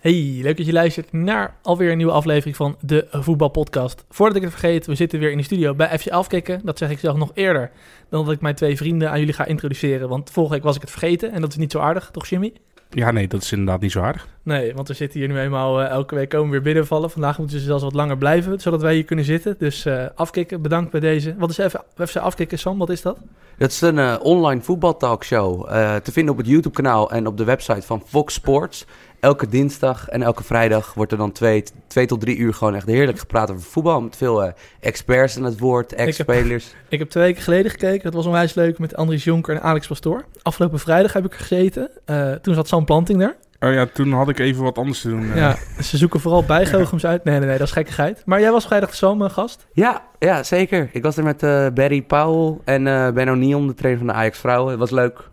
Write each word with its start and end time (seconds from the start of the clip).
Hey, 0.00 0.38
leuk 0.42 0.56
dat 0.56 0.66
je 0.66 0.72
luistert 0.72 1.12
naar 1.12 1.54
alweer 1.62 1.90
een 1.90 1.96
nieuwe 1.96 2.12
aflevering 2.12 2.56
van 2.56 2.76
de 2.80 3.06
Voetbalpodcast. 3.10 4.04
Voordat 4.10 4.36
ik 4.36 4.42
het 4.42 4.50
vergeet, 4.50 4.86
we 4.86 4.94
zitten 4.94 5.18
weer 5.18 5.30
in 5.30 5.36
de 5.36 5.42
studio 5.42 5.74
bij 5.74 5.98
FC 5.98 6.08
Afkikken. 6.08 6.60
Dat 6.64 6.78
zeg 6.78 6.90
ik 6.90 6.98
zelf 6.98 7.16
nog 7.16 7.30
eerder 7.34 7.70
dan 8.08 8.24
dat 8.24 8.34
ik 8.34 8.40
mijn 8.40 8.54
twee 8.54 8.76
vrienden 8.76 9.10
aan 9.10 9.18
jullie 9.18 9.34
ga 9.34 9.44
introduceren. 9.44 10.08
Want 10.08 10.30
vorige 10.30 10.52
week 10.52 10.62
was 10.62 10.74
ik 10.74 10.80
het 10.80 10.90
vergeten 10.90 11.32
en 11.32 11.40
dat 11.40 11.50
is 11.50 11.56
niet 11.56 11.72
zo 11.72 11.78
aardig, 11.78 12.10
toch 12.12 12.26
Jimmy? 12.26 12.52
Ja, 12.90 13.10
nee, 13.10 13.28
dat 13.28 13.42
is 13.42 13.52
inderdaad 13.52 13.80
niet 13.80 13.92
zo 13.92 14.00
aardig. 14.00 14.28
Nee, 14.42 14.74
want 14.74 14.88
we 14.88 14.94
zitten 14.94 15.20
hier 15.20 15.28
nu 15.28 15.38
eenmaal 15.38 15.80
uh, 15.80 15.88
elke 15.88 16.14
week 16.14 16.28
komen 16.28 16.50
weer 16.50 16.62
binnenvallen. 16.62 17.10
Vandaag 17.10 17.38
moeten 17.38 17.58
ze 17.58 17.64
zelfs 17.64 17.82
wat 17.82 17.94
langer 17.94 18.18
blijven, 18.18 18.60
zodat 18.60 18.82
wij 18.82 18.94
hier 18.94 19.04
kunnen 19.04 19.24
zitten. 19.24 19.56
Dus 19.58 19.86
uh, 19.86 20.04
afkikken, 20.14 20.62
bedankt 20.62 20.90
bij 20.90 21.00
deze. 21.00 21.34
Wat 21.38 21.50
is 21.50 21.58
even, 21.58 21.82
even 21.96 22.20
afkikken, 22.20 22.58
Sam? 22.58 22.78
Wat 22.78 22.90
is 22.90 23.02
dat? 23.02 23.18
Dat 23.58 23.70
is 23.70 23.80
een 23.80 23.96
uh, 23.96 24.16
online 24.22 24.60
voetbaltalkshow. 24.60 25.68
te 26.02 26.12
vinden 26.12 26.32
op 26.32 26.38
het 26.38 26.46
YouTube-kanaal 26.46 27.10
en 27.10 27.26
op 27.26 27.36
de 27.36 27.44
website 27.44 27.82
van 27.82 28.02
Fox 28.06 28.34
Sports 28.34 28.86
elke 29.20 29.48
dinsdag 29.48 30.08
en 30.08 30.22
elke 30.22 30.44
vrijdag 30.44 30.94
wordt 30.94 31.12
er 31.12 31.18
dan 31.18 31.32
twee, 31.32 31.62
twee 31.86 32.06
tot 32.06 32.20
drie 32.20 32.36
uur 32.36 32.54
gewoon 32.54 32.74
echt 32.74 32.86
heerlijk 32.86 33.18
gepraat 33.18 33.50
over 33.50 33.62
voetbal. 33.62 34.00
Met 34.00 34.16
veel 34.16 34.44
uh, 34.44 34.50
experts 34.80 35.36
aan 35.36 35.44
het 35.44 35.58
woord, 35.58 35.92
ex-spelers. 35.92 36.66
Ik, 36.66 36.72
ik, 36.88 36.98
heb 36.98 37.10
twee 37.10 37.24
weken 37.24 37.42
geleden 37.42 37.70
gekeken. 37.70 38.02
Dat 38.02 38.14
was 38.14 38.26
onwijs 38.26 38.54
leuk 38.54 38.78
met 38.78 38.96
Andries 38.96 39.24
Jonker 39.24 39.54
en 39.54 39.62
Alex 39.62 39.86
Pastoor. 39.86 40.24
Afgelopen 40.42 40.78
vrijdag 40.78 41.12
heb 41.12 41.24
ik 41.24 41.34
gezeten. 41.34 41.90
Uh, 42.06 42.32
toen 42.32 42.54
zat 42.54 42.68
Sam 42.68 42.84
Planting 42.84 43.18
daar. 43.18 43.36
Oh 43.60 43.72
ja, 43.72 43.86
toen 43.86 44.12
had 44.12 44.28
ik 44.28 44.38
even 44.38 44.62
wat 44.62 44.78
anders 44.78 45.00
te 45.00 45.08
doen. 45.08 45.34
Ja, 45.34 45.56
ze 45.82 45.96
zoeken 45.96 46.20
vooral 46.20 46.44
bijgoochems 46.44 47.06
uit. 47.06 47.24
Nee, 47.24 47.38
nee, 47.38 47.48
nee, 47.48 47.58
dat 47.58 47.66
is 47.66 47.72
gekkigheid. 47.72 48.22
Maar 48.24 48.40
jij 48.40 48.50
was 48.50 48.66
vrijdag 48.66 48.94
Sam 48.94 49.22
gast? 49.22 49.66
Ja, 49.72 50.02
ja, 50.18 50.42
zeker. 50.42 50.88
Ik 50.92 51.02
was 51.02 51.16
er 51.16 51.24
met 51.24 51.42
uh, 51.42 51.66
Barry 51.74 52.02
Powell 52.02 52.58
en 52.64 52.86
uh, 52.86 53.10
Ben 53.10 53.28
O'Neill, 53.28 53.66
de 53.66 53.74
trainer 53.74 54.04
van 54.04 54.12
de 54.12 54.18
Ajax 54.20 54.38
Vrouwen. 54.38 54.70
Het 54.70 54.80
was 54.80 54.90
leuk. 54.90 55.30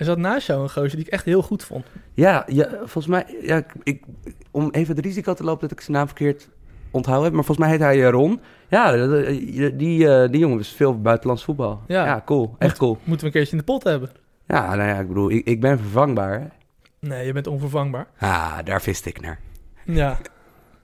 Er 0.00 0.06
zat 0.06 0.18
naast 0.18 0.46
jou 0.46 0.62
een 0.62 0.70
gozer 0.70 0.96
die 0.96 1.06
ik 1.06 1.12
echt 1.12 1.24
heel 1.24 1.42
goed 1.42 1.64
vond. 1.64 1.86
Ja, 2.14 2.44
ja 2.46 2.68
volgens 2.70 3.06
mij... 3.06 3.36
Ja, 3.42 3.62
ik, 3.82 4.02
om 4.50 4.70
even 4.70 4.96
het 4.96 5.04
risico 5.04 5.34
te 5.34 5.44
lopen 5.44 5.68
dat 5.68 5.78
ik 5.78 5.84
zijn 5.84 5.96
naam 5.96 6.06
verkeerd 6.06 6.48
onthouden 6.90 7.24
heb. 7.24 7.34
Maar 7.34 7.44
volgens 7.44 7.66
mij 7.66 7.76
heet 7.76 7.84
hij 7.84 8.04
eh, 8.04 8.10
Ron. 8.10 8.40
Ja, 8.68 9.06
die, 9.06 9.76
die, 9.76 10.04
uh, 10.04 10.28
die 10.28 10.38
jongen 10.38 10.58
is 10.58 10.68
veel 10.68 11.00
buitenlands 11.00 11.44
voetbal. 11.44 11.82
Ja, 11.86 12.04
ja 12.04 12.22
cool. 12.24 12.54
Echt 12.58 12.78
cool. 12.78 12.98
Moeten 13.04 13.18
we 13.18 13.26
een 13.26 13.32
keertje 13.32 13.52
in 13.52 13.58
de 13.58 13.64
pot 13.64 13.82
hebben. 13.82 14.10
Ja, 14.46 14.74
nou 14.74 14.88
ja, 14.88 14.98
ik 14.98 15.08
bedoel, 15.08 15.30
ik, 15.30 15.46
ik 15.46 15.60
ben 15.60 15.78
vervangbaar. 15.78 16.40
Hè? 16.40 16.46
Nee, 17.08 17.26
je 17.26 17.32
bent 17.32 17.46
onvervangbaar. 17.46 18.06
Ah, 18.18 18.58
daar 18.64 18.82
vist 18.82 19.06
ik 19.06 19.20
naar. 19.20 19.38
Ja, 19.84 20.18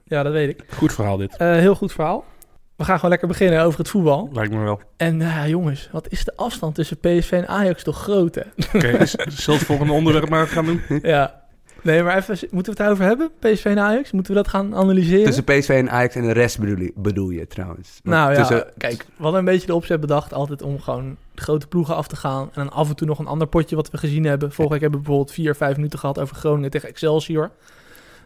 ja 0.03 0.23
dat 0.23 0.31
weet 0.31 0.49
ik. 0.49 0.63
Goed 0.69 0.93
verhaal 0.93 1.17
dit. 1.17 1.31
Uh, 1.41 1.51
heel 1.55 1.75
goed 1.75 1.91
verhaal. 1.91 2.25
We 2.77 2.83
gaan 2.83 2.95
gewoon 2.95 3.09
lekker 3.09 3.27
beginnen 3.27 3.61
over 3.61 3.79
het 3.79 3.89
voetbal. 3.89 4.29
Lijkt 4.33 4.53
me 4.53 4.63
wel. 4.63 4.81
En 4.97 5.19
uh, 5.19 5.47
jongens, 5.47 5.89
wat 5.91 6.11
is 6.11 6.23
de 6.23 6.33
afstand 6.35 6.75
tussen 6.75 6.97
PSV 6.97 7.31
en 7.31 7.47
Ajax 7.47 7.83
toch 7.83 7.97
groot, 8.01 8.35
hè? 8.35 8.41
Oké, 8.41 8.77
okay, 8.77 8.97
dus 8.97 9.11
zullen 9.43 9.59
het 9.59 9.67
volgende 9.67 9.93
onderwerp 9.93 10.29
maar 10.29 10.47
gaan 10.47 10.65
doen? 10.65 10.81
ja. 11.01 11.45
Nee, 11.81 12.03
maar 12.03 12.17
even, 12.17 12.37
moeten 12.51 12.75
we 12.75 12.83
het 12.83 12.91
over 12.91 13.05
hebben? 13.05 13.31
PSV 13.39 13.65
en 13.65 13.79
Ajax? 13.79 14.11
Moeten 14.11 14.33
we 14.33 14.41
dat 14.41 14.47
gaan 14.47 14.75
analyseren? 14.75 15.25
Tussen 15.25 15.43
PSV 15.43 15.69
en 15.69 15.89
Ajax 15.89 16.15
en 16.15 16.21
de 16.21 16.31
rest 16.31 16.59
bedoel 16.59 16.77
je, 16.77 16.91
bedoel 16.95 17.29
je 17.29 17.47
trouwens? 17.47 17.99
Want 18.03 18.15
nou 18.15 18.35
tussen... 18.35 18.57
ja, 18.57 18.67
kijk, 18.77 19.05
we 19.15 19.23
hadden 19.23 19.39
een 19.39 19.45
beetje 19.45 19.67
de 19.67 19.75
opzet 19.75 19.99
bedacht 19.99 20.33
altijd 20.33 20.61
om 20.61 20.79
gewoon 20.79 21.17
de 21.33 21.41
grote 21.41 21.67
ploegen 21.67 21.95
af 21.95 22.07
te 22.07 22.15
gaan. 22.15 22.43
En 22.43 22.51
dan 22.53 22.71
af 22.71 22.89
en 22.89 22.95
toe 22.95 23.07
nog 23.07 23.19
een 23.19 23.27
ander 23.27 23.47
potje 23.47 23.75
wat 23.75 23.89
we 23.89 23.97
gezien 23.97 24.25
hebben. 24.25 24.51
Vorige 24.51 24.73
week 24.73 24.81
hebben 24.81 24.99
we 24.99 25.05
bijvoorbeeld 25.05 25.35
vier, 25.35 25.55
vijf 25.55 25.75
minuten 25.75 25.99
gehad 25.99 26.19
over 26.19 26.35
Groningen 26.35 26.69
tegen 26.69 26.89
Excelsior. 26.89 27.51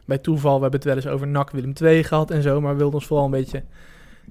Bij 0.06 0.18
toeval, 0.18 0.56
we 0.56 0.62
hebben 0.62 0.80
het 0.80 0.90
wel 0.90 0.96
eens 0.96 1.08
over 1.08 1.28
NAC 1.28 1.52
Willem 1.52 1.74
II 1.82 2.04
gehad 2.04 2.32
en 2.32 2.42
zo. 2.42 2.62
Maar 2.62 2.72
we 2.72 2.78
wilden 2.78 2.96
ons 2.96 3.08
vooral 3.08 3.26
een 3.26 3.32
beetje 3.32 3.64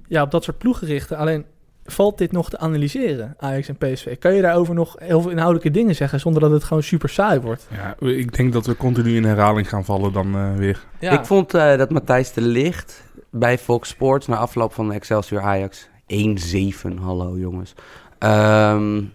ja, 0.07 0.21
op 0.21 0.31
dat 0.31 0.43
soort 0.43 0.57
ploegen 0.57 0.87
richten. 0.87 1.17
Alleen 1.17 1.45
valt 1.85 2.17
dit 2.17 2.31
nog 2.31 2.49
te 2.49 2.57
analyseren, 2.57 3.35
Ajax 3.37 3.67
en 3.67 3.77
PSV? 3.77 4.17
Kan 4.17 4.33
je 4.33 4.41
daarover 4.41 4.73
nog 4.75 4.95
heel 4.99 5.21
veel 5.21 5.31
inhoudelijke 5.31 5.71
dingen 5.71 5.95
zeggen 5.95 6.19
zonder 6.19 6.41
dat 6.41 6.51
het 6.51 6.63
gewoon 6.63 6.83
super 6.83 7.09
saai 7.09 7.39
wordt? 7.39 7.67
Ja, 7.71 8.07
ik 8.07 8.35
denk 8.35 8.53
dat 8.53 8.65
we 8.65 8.75
continu 8.75 9.15
in 9.15 9.23
herhaling 9.23 9.69
gaan 9.69 9.85
vallen 9.85 10.13
dan 10.13 10.35
uh, 10.35 10.55
weer. 10.55 10.85
Ja. 10.99 11.11
Ik 11.11 11.25
vond 11.25 11.55
uh, 11.55 11.77
dat 11.77 11.89
Matthijs 11.89 12.33
de 12.33 12.41
Licht 12.41 13.03
bij 13.29 13.57
Fox 13.57 13.89
Sports 13.89 14.27
na 14.27 14.37
afloop 14.37 14.73
van 14.73 14.87
de 14.87 14.93
Excelsior 14.93 15.41
Ajax 15.41 15.87
1-7, 15.87 16.93
hallo 16.99 17.37
jongens. 17.37 17.73
Um, 18.19 19.13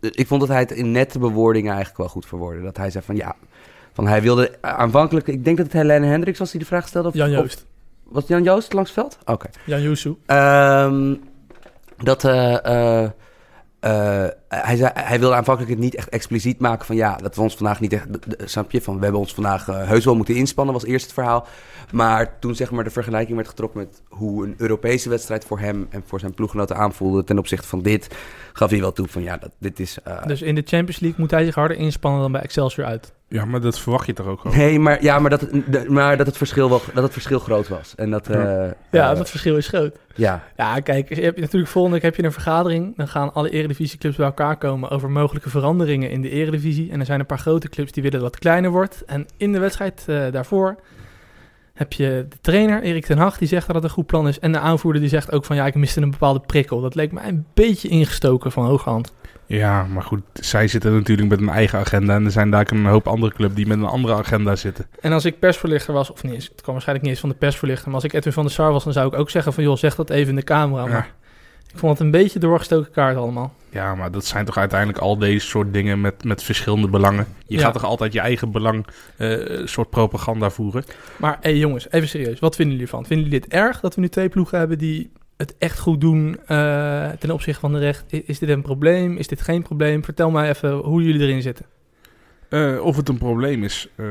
ik 0.00 0.26
vond 0.26 0.40
dat 0.40 0.50
hij 0.50 0.60
het 0.60 0.70
in 0.70 0.90
nette 0.90 1.18
bewoordingen 1.18 1.68
eigenlijk 1.68 1.98
wel 1.98 2.08
goed 2.08 2.26
verwoordde. 2.26 2.62
Dat 2.62 2.76
hij 2.76 2.90
zei 2.90 3.04
van 3.04 3.16
ja, 3.16 3.36
van 3.92 4.06
hij 4.06 4.22
wilde 4.22 4.58
aanvankelijk, 4.60 5.26
ik 5.26 5.44
denk 5.44 5.56
dat 5.56 5.66
het 5.66 5.74
Helene 5.74 6.06
Hendricks 6.06 6.38
was 6.38 6.50
die 6.50 6.60
de 6.60 6.66
vraag 6.66 6.88
stelde. 6.88 7.08
Of, 7.08 7.14
Jan 7.14 7.30
Joost. 7.30 7.56
Of, 7.56 7.75
was 8.08 8.26
Jan 8.26 8.42
Joost 8.42 8.72
langs 8.72 8.94
het 8.94 8.98
veld? 8.98 9.18
Oké. 9.20 9.32
Okay. 9.32 9.50
Jan 9.64 9.82
Yusu. 9.82 10.16
Um, 10.26 11.20
dat 11.96 12.24
uh, 12.24 12.56
uh, 12.66 13.02
uh, 13.80 14.26
hij, 14.48 14.76
zei, 14.76 14.90
hij 14.94 15.20
wilde 15.20 15.34
aanvankelijk 15.34 15.72
het 15.72 15.82
niet 15.82 15.94
echt 15.94 16.08
expliciet 16.08 16.58
maken 16.58 16.86
van 16.86 16.96
ja, 16.96 17.16
dat 17.16 17.34
we 17.34 17.42
ons 17.42 17.56
vandaag 17.56 17.80
niet 17.80 17.92
echt, 17.92 18.06
snap 18.44 18.70
je, 18.70 18.82
van 18.82 18.96
we 18.96 19.02
hebben 19.02 19.20
ons 19.20 19.34
vandaag 19.34 19.66
heus 19.66 20.04
wel 20.04 20.16
moeten 20.16 20.34
inspannen, 20.34 20.74
was 20.74 20.84
eerst 20.84 21.04
het 21.04 21.14
verhaal. 21.14 21.46
Maar 21.92 22.38
toen 22.38 22.54
zeg 22.54 22.70
maar 22.70 22.84
de 22.84 22.90
vergelijking 22.90 23.36
werd 23.36 23.48
getrokken 23.48 23.78
met 23.78 24.02
hoe 24.08 24.44
een 24.44 24.54
Europese 24.56 25.08
wedstrijd 25.08 25.44
voor 25.44 25.58
hem 25.58 25.86
en 25.90 26.02
voor 26.06 26.20
zijn 26.20 26.34
ploeggenoten 26.34 26.76
aanvoelde 26.76 27.24
ten 27.24 27.38
opzichte 27.38 27.68
van 27.68 27.82
dit, 27.82 28.16
gaf 28.52 28.70
hij 28.70 28.80
wel 28.80 28.92
toe 28.92 29.08
van 29.08 29.22
ja, 29.22 29.36
dat, 29.36 29.50
dit 29.58 29.80
is... 29.80 29.98
dus 30.26 30.42
in 30.42 30.54
de 30.54 30.62
Champions 30.64 31.00
League 31.00 31.20
moet 31.20 31.30
hij 31.30 31.44
zich 31.44 31.54
harder 31.54 31.76
inspannen 31.76 32.20
dan 32.20 32.32
bij 32.32 32.40
Excelsior 32.40 32.86
uit? 32.86 33.14
Ja, 33.28 33.44
maar 33.44 33.60
dat 33.60 33.78
verwacht 33.78 34.06
je 34.06 34.12
toch 34.12 34.26
ook 34.26 34.40
gewoon? 34.40 34.56
Nee, 34.56 34.78
maar, 34.78 35.02
ja, 35.02 35.18
maar, 35.18 35.30
dat, 35.30 35.48
maar 35.88 36.16
dat, 36.16 36.26
het 36.26 36.36
verschil 36.36 36.68
wel, 36.68 36.80
dat 36.94 37.02
het 37.02 37.12
verschil 37.12 37.38
groot 37.38 37.68
was. 37.68 37.94
En 37.94 38.10
dat, 38.10 38.26
ja, 38.26 38.64
uh, 38.64 38.70
ja 38.90 39.14
dat 39.14 39.30
verschil 39.30 39.56
is 39.56 39.68
groot. 39.68 39.96
Ja. 40.14 40.44
Ja, 40.56 40.80
kijk, 40.80 41.14
je 41.14 41.22
hebt 41.22 41.40
natuurlijk 41.40 41.70
volgende 41.70 41.96
week 41.96 42.04
heb 42.04 42.16
je 42.16 42.24
een 42.24 42.32
vergadering. 42.32 42.96
Dan 42.96 43.08
gaan 43.08 43.32
alle 43.34 43.50
eredivisieclubs 43.50 44.16
bij 44.16 44.26
elkaar 44.26 44.56
komen 44.56 44.90
over 44.90 45.10
mogelijke 45.10 45.50
veranderingen 45.50 46.10
in 46.10 46.22
de 46.22 46.30
eredivisie. 46.30 46.90
En 46.90 47.00
er 47.00 47.06
zijn 47.06 47.20
een 47.20 47.26
paar 47.26 47.38
grote 47.38 47.68
clubs 47.68 47.92
die 47.92 48.02
willen 48.02 48.20
dat 48.20 48.30
het 48.30 48.40
kleiner 48.40 48.70
wordt. 48.70 49.04
En 49.04 49.26
in 49.36 49.52
de 49.52 49.58
wedstrijd 49.58 50.04
uh, 50.08 50.24
daarvoor 50.30 50.76
heb 51.74 51.92
je 51.92 52.26
de 52.28 52.36
trainer, 52.40 52.82
Erik 52.82 53.04
ten 53.04 53.18
Hag, 53.18 53.38
die 53.38 53.48
zegt 53.48 53.66
dat 53.66 53.76
het 53.76 53.84
een 53.84 53.90
goed 53.90 54.06
plan 54.06 54.28
is. 54.28 54.38
En 54.38 54.52
de 54.52 54.58
aanvoerder 54.58 55.00
die 55.00 55.10
zegt 55.10 55.32
ook 55.32 55.44
van 55.44 55.56
ja, 55.56 55.66
ik 55.66 55.74
miste 55.74 56.00
een 56.00 56.10
bepaalde 56.10 56.40
prikkel. 56.40 56.80
Dat 56.80 56.94
leek 56.94 57.12
mij 57.12 57.28
een 57.28 57.46
beetje 57.54 57.88
ingestoken 57.88 58.52
van 58.52 58.64
hooghand. 58.64 59.12
Ja, 59.46 59.86
maar 59.92 60.02
goed, 60.02 60.22
zij 60.32 60.68
zitten 60.68 60.92
natuurlijk 60.92 61.28
met 61.28 61.40
een 61.40 61.48
eigen 61.48 61.78
agenda. 61.78 62.14
En 62.14 62.24
er 62.24 62.30
zijn 62.30 62.50
daar 62.50 62.66
een 62.70 62.86
hoop 62.86 63.06
andere 63.06 63.32
clubs 63.32 63.54
die 63.54 63.66
met 63.66 63.78
een 63.78 63.84
andere 63.84 64.14
agenda 64.14 64.56
zitten. 64.56 64.86
En 65.00 65.12
als 65.12 65.24
ik 65.24 65.38
persverlichter 65.38 65.94
was, 65.94 66.10
of 66.10 66.22
niet, 66.22 66.32
het 66.34 66.60
kwam 66.60 66.72
waarschijnlijk 66.72 67.00
niet 67.00 67.10
eens 67.10 67.20
van 67.20 67.28
de 67.28 67.34
persverlichter. 67.34 67.86
Maar 67.86 67.94
als 67.94 68.04
ik 68.04 68.12
Edwin 68.12 68.32
van 68.32 68.44
der 68.44 68.52
Sar 68.52 68.72
was, 68.72 68.84
dan 68.84 68.92
zou 68.92 69.06
ik 69.06 69.18
ook 69.18 69.30
zeggen 69.30 69.52
van 69.52 69.64
joh, 69.64 69.76
zeg 69.76 69.94
dat 69.94 70.10
even 70.10 70.28
in 70.28 70.36
de 70.36 70.42
camera. 70.42 70.84
Ja. 70.84 70.88
Maar 70.88 71.12
ik 71.72 71.78
vond 71.78 71.92
het 71.92 72.00
een 72.00 72.10
beetje 72.10 72.38
doorgestoken 72.38 72.92
kaart 72.92 73.16
allemaal. 73.16 73.54
Ja, 73.70 73.94
maar 73.94 74.10
dat 74.10 74.24
zijn 74.24 74.44
toch 74.44 74.56
uiteindelijk 74.56 74.98
al 74.98 75.18
deze 75.18 75.46
soort 75.46 75.72
dingen 75.72 76.00
met, 76.00 76.24
met 76.24 76.42
verschillende 76.42 76.88
belangen. 76.88 77.26
Je 77.46 77.56
ja. 77.56 77.62
gaat 77.62 77.72
toch 77.72 77.84
altijd 77.84 78.12
je 78.12 78.20
eigen 78.20 78.50
belang 78.50 78.86
uh, 79.18 79.66
soort 79.66 79.90
propaganda 79.90 80.50
voeren. 80.50 80.84
Maar 81.16 81.38
hé 81.40 81.50
hey, 81.50 81.58
jongens, 81.58 81.90
even 81.90 82.08
serieus. 82.08 82.38
Wat 82.38 82.56
vinden 82.56 82.74
jullie 82.74 82.90
ervan? 82.90 83.06
Vinden 83.06 83.26
jullie 83.26 83.40
dit 83.40 83.52
erg 83.52 83.80
dat 83.80 83.94
we 83.94 84.00
nu 84.00 84.08
twee 84.08 84.28
ploegen 84.28 84.58
hebben 84.58 84.78
die 84.78 85.10
het 85.36 85.54
echt 85.58 85.78
goed 85.78 86.00
doen 86.00 86.38
uh, 86.48 87.08
ten 87.08 87.30
opzichte 87.30 87.60
van 87.60 87.72
de 87.72 87.78
recht? 87.78 88.04
Is 88.08 88.38
dit 88.38 88.48
een 88.48 88.62
probleem? 88.62 89.16
Is 89.16 89.26
dit 89.26 89.40
geen 89.40 89.62
probleem? 89.62 90.04
Vertel 90.04 90.30
mij 90.30 90.48
even 90.48 90.72
hoe 90.72 91.02
jullie 91.02 91.20
erin 91.20 91.42
zitten. 91.42 91.66
Uh, 92.50 92.84
of 92.84 92.96
het 92.96 93.08
een 93.08 93.18
probleem 93.18 93.64
is, 93.64 93.88
uh, 93.96 94.06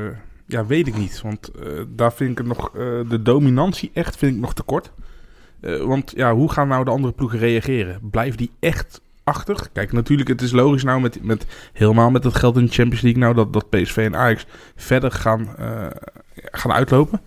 ja, 0.46 0.66
weet 0.66 0.86
ik 0.86 0.96
niet. 0.96 1.20
Want 1.22 1.50
daar 1.88 2.12
vind 2.12 2.30
ik 2.30 2.38
het 2.38 2.46
nog, 2.46 2.70
de 3.08 3.22
dominantie 3.22 3.90
echt 3.94 4.16
vind 4.16 4.34
ik 4.34 4.40
nog 4.40 4.54
te 4.54 4.62
kort. 4.62 4.92
want 5.60 6.12
ja, 6.16 6.34
hoe 6.34 6.52
gaan 6.52 6.68
nou 6.68 6.84
de 6.84 6.90
andere 6.90 7.12
ploegen 7.12 7.38
reageren? 7.38 8.00
Blijft 8.10 8.38
die 8.38 8.50
echt 8.60 9.00
achter? 9.24 9.68
Kijk, 9.72 9.92
natuurlijk, 9.92 10.28
het 10.28 10.42
is 10.42 10.52
logisch 10.52 10.84
nou 10.84 11.00
met, 11.00 11.22
met 11.22 11.46
helemaal 11.72 12.10
met 12.10 12.24
het 12.24 12.34
geld 12.34 12.56
in 12.56 12.64
de 12.64 12.72
Champions 12.72 13.02
League 13.02 13.22
nou 13.22 13.34
dat, 13.34 13.52
dat 13.52 13.70
PSV 13.70 13.96
en 13.96 14.16
Ajax 14.16 14.46
verder 14.76 15.12
gaan, 15.12 15.48
gaan 16.34 16.72
uitlopen. 16.72 17.20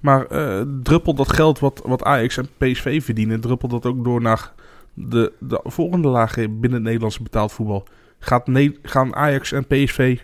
Maar 0.00 0.32
uh, 0.32 0.62
druppelt 0.82 1.16
dat 1.16 1.32
geld 1.32 1.58
wat, 1.58 1.82
wat 1.84 2.02
Ajax 2.02 2.36
en 2.36 2.48
PSV 2.58 3.02
verdienen, 3.02 3.40
druppelt 3.40 3.70
dat 3.70 3.86
ook 3.86 4.04
door 4.04 4.20
naar 4.20 4.52
de, 4.94 5.32
de 5.38 5.60
volgende 5.64 6.08
lagen 6.08 6.60
binnen 6.60 6.72
het 6.72 6.82
Nederlandse 6.82 7.22
betaald 7.22 7.52
voetbal? 7.52 7.84
Gaat 8.18 8.46
ne 8.46 8.76
gaan 8.82 9.14
Ajax 9.14 9.52
en 9.52 9.66
PSV, 9.66 10.18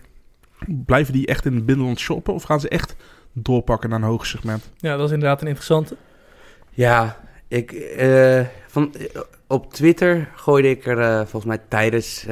blijven 0.67 1.13
die 1.13 1.27
echt 1.27 1.47
in 1.47 1.55
het 1.55 1.67
binnenland 1.67 1.99
shoppen 1.99 2.35
of 2.35 2.43
gaan 2.43 2.61
ze 2.61 2.69
echt 2.69 2.97
doorpakken 3.33 3.91
naar 3.91 3.99
een 3.99 4.05
hoger 4.05 4.27
segment? 4.27 4.71
Ja, 4.77 4.97
dat 4.97 5.07
is 5.07 5.13
inderdaad 5.13 5.41
een 5.41 5.47
interessante. 5.47 5.97
Ja, 6.71 7.21
ik, 7.49 7.73
uh, 7.73 8.41
van, 8.67 8.95
op 9.47 9.73
Twitter 9.73 10.29
gooide 10.35 10.69
ik 10.69 10.87
er 10.87 10.99
uh, 10.99 11.17
volgens 11.17 11.45
mij 11.45 11.61
tijdens 11.69 12.27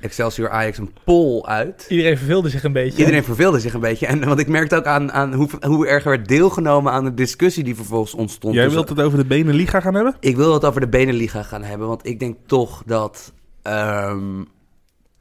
Excelsior 0.00 0.50
Ajax 0.50 0.78
een 0.78 0.92
poll 1.04 1.42
uit. 1.42 1.86
Iedereen 1.88 2.16
verveelde 2.16 2.48
zich 2.48 2.64
een 2.64 2.72
beetje. 2.72 2.98
Iedereen 2.98 3.24
verveelde 3.24 3.60
zich 3.60 3.74
een 3.74 3.80
beetje. 3.80 4.06
En 4.06 4.24
want 4.24 4.40
ik 4.40 4.48
merkte 4.48 4.76
ook 4.76 4.84
aan, 4.84 5.12
aan 5.12 5.34
hoe, 5.34 5.48
hoe 5.60 5.86
erg 5.86 6.04
er 6.04 6.10
werd 6.10 6.28
deelgenomen 6.28 6.92
aan 6.92 7.04
de 7.04 7.14
discussie 7.14 7.64
die 7.64 7.74
vervolgens 7.74 8.14
ontstond. 8.14 8.54
Jij 8.54 8.70
wilt 8.70 8.88
het 8.88 9.00
over 9.00 9.18
de 9.18 9.24
Beneliga 9.24 9.80
gaan 9.80 9.94
hebben? 9.94 10.16
Ik 10.20 10.36
wil 10.36 10.52
het 10.52 10.64
over 10.64 10.80
de 10.80 10.88
Beneliga 10.88 11.42
gaan 11.42 11.62
hebben. 11.62 11.88
Want 11.88 12.06
ik 12.06 12.18
denk 12.18 12.36
toch 12.46 12.82
dat 12.86 13.32
um, 13.62 14.48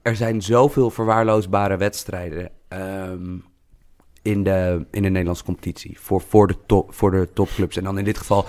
er 0.01 0.15
zijn 0.15 0.41
zoveel 0.41 0.89
verwaarloosbare 0.89 1.77
wedstrijden 1.77 2.49
um, 2.69 3.43
in, 4.21 4.43
de, 4.43 4.85
in 4.91 5.01
de 5.01 5.09
Nederlandse 5.09 5.43
competitie. 5.43 5.99
Voor, 5.99 6.21
voor, 6.21 6.47
de 6.47 6.55
top, 6.65 6.93
voor 6.93 7.11
de 7.11 7.29
topclubs. 7.33 7.77
En 7.77 7.83
dan 7.83 7.97
in 7.97 8.03
dit 8.03 8.17
geval, 8.17 8.45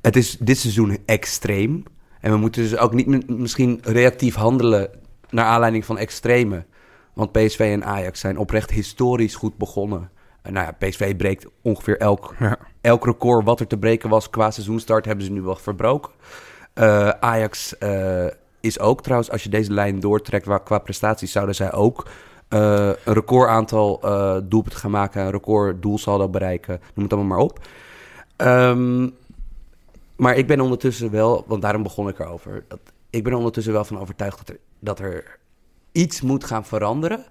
het 0.00 0.16
is 0.16 0.36
dit 0.38 0.58
seizoen 0.58 0.98
extreem. 1.06 1.82
En 2.20 2.30
we 2.30 2.36
moeten 2.36 2.62
dus 2.62 2.76
ook 2.76 2.92
niet 2.92 3.28
misschien 3.28 3.80
reactief 3.82 4.34
handelen 4.34 4.90
naar 5.34 5.44
aanleiding 5.44 5.84
van 5.84 5.98
extreme. 5.98 6.64
Want 7.12 7.32
PSV 7.32 7.58
en 7.60 7.84
Ajax 7.84 8.20
zijn 8.20 8.38
oprecht 8.38 8.70
historisch 8.70 9.34
goed 9.34 9.56
begonnen. 9.56 10.10
nou 10.42 10.66
ja, 10.66 10.72
PSV 10.88 11.16
breekt 11.16 11.46
ongeveer 11.62 11.98
elk, 11.98 12.34
Ja. 12.38 12.58
elk 12.80 13.04
record 13.04 13.44
wat 13.44 13.60
er 13.60 13.66
te 13.66 13.78
breken 13.78 14.08
was 14.08 14.30
qua 14.30 14.50
seizoenstart, 14.50 15.04
hebben 15.04 15.24
ze 15.24 15.32
nu 15.32 15.42
wel 15.42 15.56
verbroken. 15.56 16.12
Eh, 16.72 17.08
Ajax 17.08 17.78
eh, 17.78 18.26
is 18.60 18.78
ook 18.78 19.02
trouwens, 19.02 19.30
als 19.30 19.42
je 19.42 19.48
deze 19.48 19.72
lijn 19.72 20.00
doortrekt 20.00 20.46
waar, 20.46 20.62
qua 20.62 20.78
prestaties, 20.78 21.32
zouden 21.32 21.54
zij 21.54 21.72
ook 21.72 22.08
eh, 22.48 22.90
een 23.04 23.14
recordaantal 23.14 24.00
eh 24.02 24.36
doelpunten 24.44 24.80
gaan 24.80 24.90
maken, 24.90 25.22
een 25.22 25.30
record 25.30 25.82
doelsaldo 25.82 26.28
bereiken, 26.28 26.80
noem 26.94 27.04
het 27.04 27.12
allemaal 27.14 27.36
maar 27.36 27.46
op. 27.46 27.58
Ehm, 28.36 29.08
maar 30.16 30.36
ik 30.36 30.46
ben 30.46 30.60
ondertussen 30.60 31.10
wel, 31.10 31.44
want 31.46 31.62
daarom 31.62 31.82
begon 31.82 32.08
ik 32.08 32.18
erover, 32.18 32.64
dat, 32.68 32.80
ik 33.10 33.24
ben 33.24 33.34
ondertussen 33.34 33.72
wel 33.72 33.84
van 33.84 33.98
overtuigd 33.98 34.38
dat 34.38 34.48
er, 34.48 34.58
dat 34.84 34.98
er 34.98 35.38
iets 35.92 36.20
moet 36.20 36.44
gaan 36.44 36.64
veranderen, 36.64 37.24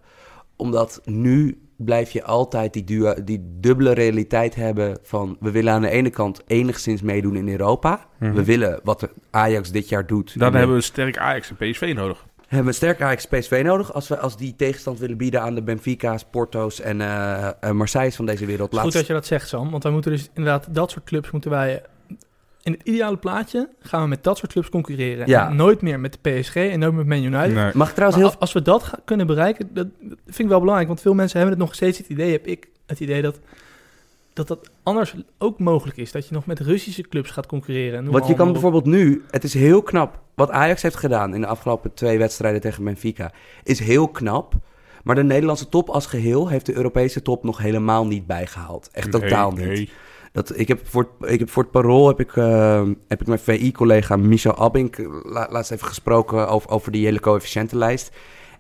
omdat 0.55 1.01
nu 1.05 1.57
blijf 1.75 2.11
je 2.11 2.23
altijd 2.23 2.73
die, 2.73 3.23
die 3.23 3.57
dubbele 3.59 3.91
realiteit 3.93 4.55
hebben 4.55 4.97
van... 5.03 5.37
we 5.39 5.51
willen 5.51 5.73
aan 5.73 5.81
de 5.81 5.89
ene 5.89 6.09
kant 6.09 6.41
enigszins 6.47 7.01
meedoen 7.01 7.35
in 7.35 7.49
Europa. 7.49 8.05
Mhm. 8.19 8.33
We 8.33 8.43
willen 8.43 8.79
wat 8.83 8.99
de 8.99 9.09
Ajax 9.31 9.71
dit 9.71 9.89
jaar 9.89 10.05
doet. 10.07 10.39
Dan 10.39 10.47
En 10.47 10.53
hebben 10.53 10.71
we 10.71 10.75
een 10.81 10.83
sterk 10.83 11.17
Ajax 11.17 11.49
en 11.49 11.55
PSV 11.71 11.93
nodig. 11.95 12.25
hebben 12.37 12.61
we 12.61 12.67
een 12.67 12.73
sterke 12.73 13.03
Ajax 13.03 13.25
PSV 13.25 13.61
nodig... 13.65 13.93
als 13.93 14.07
we 14.07 14.17
als 14.19 14.37
die 14.37 14.55
tegenstand 14.55 14.99
willen 14.99 15.17
bieden 15.17 15.41
aan 15.41 15.55
de 15.55 15.63
Benfica's, 15.63 16.25
Porto's 16.31 16.79
en 16.81 17.01
eh 17.01 17.47
eh, 17.59 17.71
Marseille's 17.71 18.15
van 18.15 18.25
deze 18.25 18.45
wereld. 18.45 18.71
Het 18.71 18.77
is 18.77 18.83
goed 18.83 18.93
Laatst- 18.93 18.97
dat 18.97 19.07
je 19.07 19.13
dat 19.13 19.25
zegt, 19.25 19.47
Sam. 19.47 19.71
Want 19.71 19.83
wij 19.83 19.91
moeten 19.91 20.11
dus 20.11 20.29
inderdaad 20.33 20.67
dat 20.75 20.91
soort 20.91 21.05
clubs 21.05 21.31
moeten 21.31 21.51
wij... 21.51 21.81
In 22.63 22.71
het 22.71 22.81
ideale 22.83 23.17
plaatje 23.17 23.69
gaan 23.79 24.01
we 24.01 24.07
met 24.07 24.23
dat 24.23 24.37
soort 24.37 24.51
clubs 24.51 24.69
concurreren. 24.69 25.27
Ja. 25.27 25.49
En 25.49 25.55
nooit 25.55 25.81
meer 25.81 25.99
met 25.99 26.17
de 26.21 26.31
PSG 26.31 26.55
en 26.55 26.79
nooit 26.79 26.93
meer 26.93 27.05
met 27.05 27.17
Man 27.21 27.33
United. 27.33 27.55
Nee. 27.55 27.71
Mag 27.73 27.93
trouwens 27.93 28.21
Maar 28.21 28.31
heel... 28.31 28.39
als 28.39 28.53
we 28.53 28.61
dat 28.61 28.91
kunnen 29.05 29.27
bereiken, 29.27 29.69
dat, 29.73 29.87
vind 30.25 30.39
ik 30.39 30.47
wel 30.47 30.59
belangrijk. 30.59 30.87
Want 30.87 31.01
veel 31.01 31.13
mensen 31.13 31.39
hebben 31.39 31.57
het 31.57 31.65
nog 31.65 31.75
steeds 31.75 31.97
het 31.97 32.07
idee, 32.07 32.31
heb 32.31 32.47
ik 32.47 32.67
het 32.85 32.99
idee 32.99 33.21
dat 33.21 33.39
dat, 34.33 34.47
dat 34.47 34.69
anders 34.83 35.15
ook 35.37 35.59
mogelijk 35.59 35.97
is. 35.97 36.11
Dat 36.11 36.27
je 36.27 36.33
nog 36.33 36.45
met 36.45 36.59
Russische 36.59 37.01
clubs 37.01 37.29
gaat 37.29 37.45
concurreren. 37.45 38.11
Want 38.11 38.27
je 38.27 38.33
kan 38.33 38.47
op. 38.47 38.53
bijvoorbeeld 38.53 38.85
nu... 38.85 39.23
Het 39.29 39.43
is 39.43 39.53
heel 39.53 39.81
knap. 39.81 40.21
Wat 40.35 40.51
Ajax 40.51 40.81
heeft 40.81 40.95
gedaan 40.95 41.35
in 41.35 41.41
de 41.41 41.47
afgelopen 41.47 41.93
twee 41.93 42.17
wedstrijden 42.17 42.61
tegen 42.61 42.83
Benfica... 42.83 43.31
is 43.63 43.79
heel 43.79 44.07
knap. 44.07 44.53
Maar 45.03 45.15
de 45.15 45.23
Nederlandse 45.23 45.69
top 45.69 45.89
als 45.89 46.05
geheel... 46.05 46.49
heeft 46.49 46.65
de 46.65 46.75
Europese 46.75 47.21
top 47.21 47.43
nog 47.43 47.57
helemaal 47.57 48.07
niet 48.07 48.27
bijgehaald. 48.27 48.89
Echt 48.91 49.11
Nee, 49.11 49.21
totaal 49.21 49.51
niet. 49.51 49.65
nee. 49.65 49.89
Dat, 50.33 50.57
ik, 50.57 50.67
heb 50.67 50.79
voor, 50.87 51.09
het- 51.19 51.29
ik 51.31 51.39
heb 51.39 51.49
voor 51.49 51.63
het 51.63 51.71
parool 51.71 52.07
heb 52.07 52.19
ik, 52.19 52.35
eh, 52.35 52.83
heb 53.07 53.21
ik 53.21 53.27
mijn 53.27 53.39
VI-collega 53.39 54.15
Michel 54.15 54.57
Abink 54.57 54.97
eh, 54.97 55.07
la- 55.23 55.47
laatst 55.51 55.71
even 55.71 55.87
gesproken 55.87 56.47
over, 56.47 56.69
over 56.69 56.91
die 56.91 57.05
hele 57.05 57.19
coëfficiëntenlijst. 57.19 58.11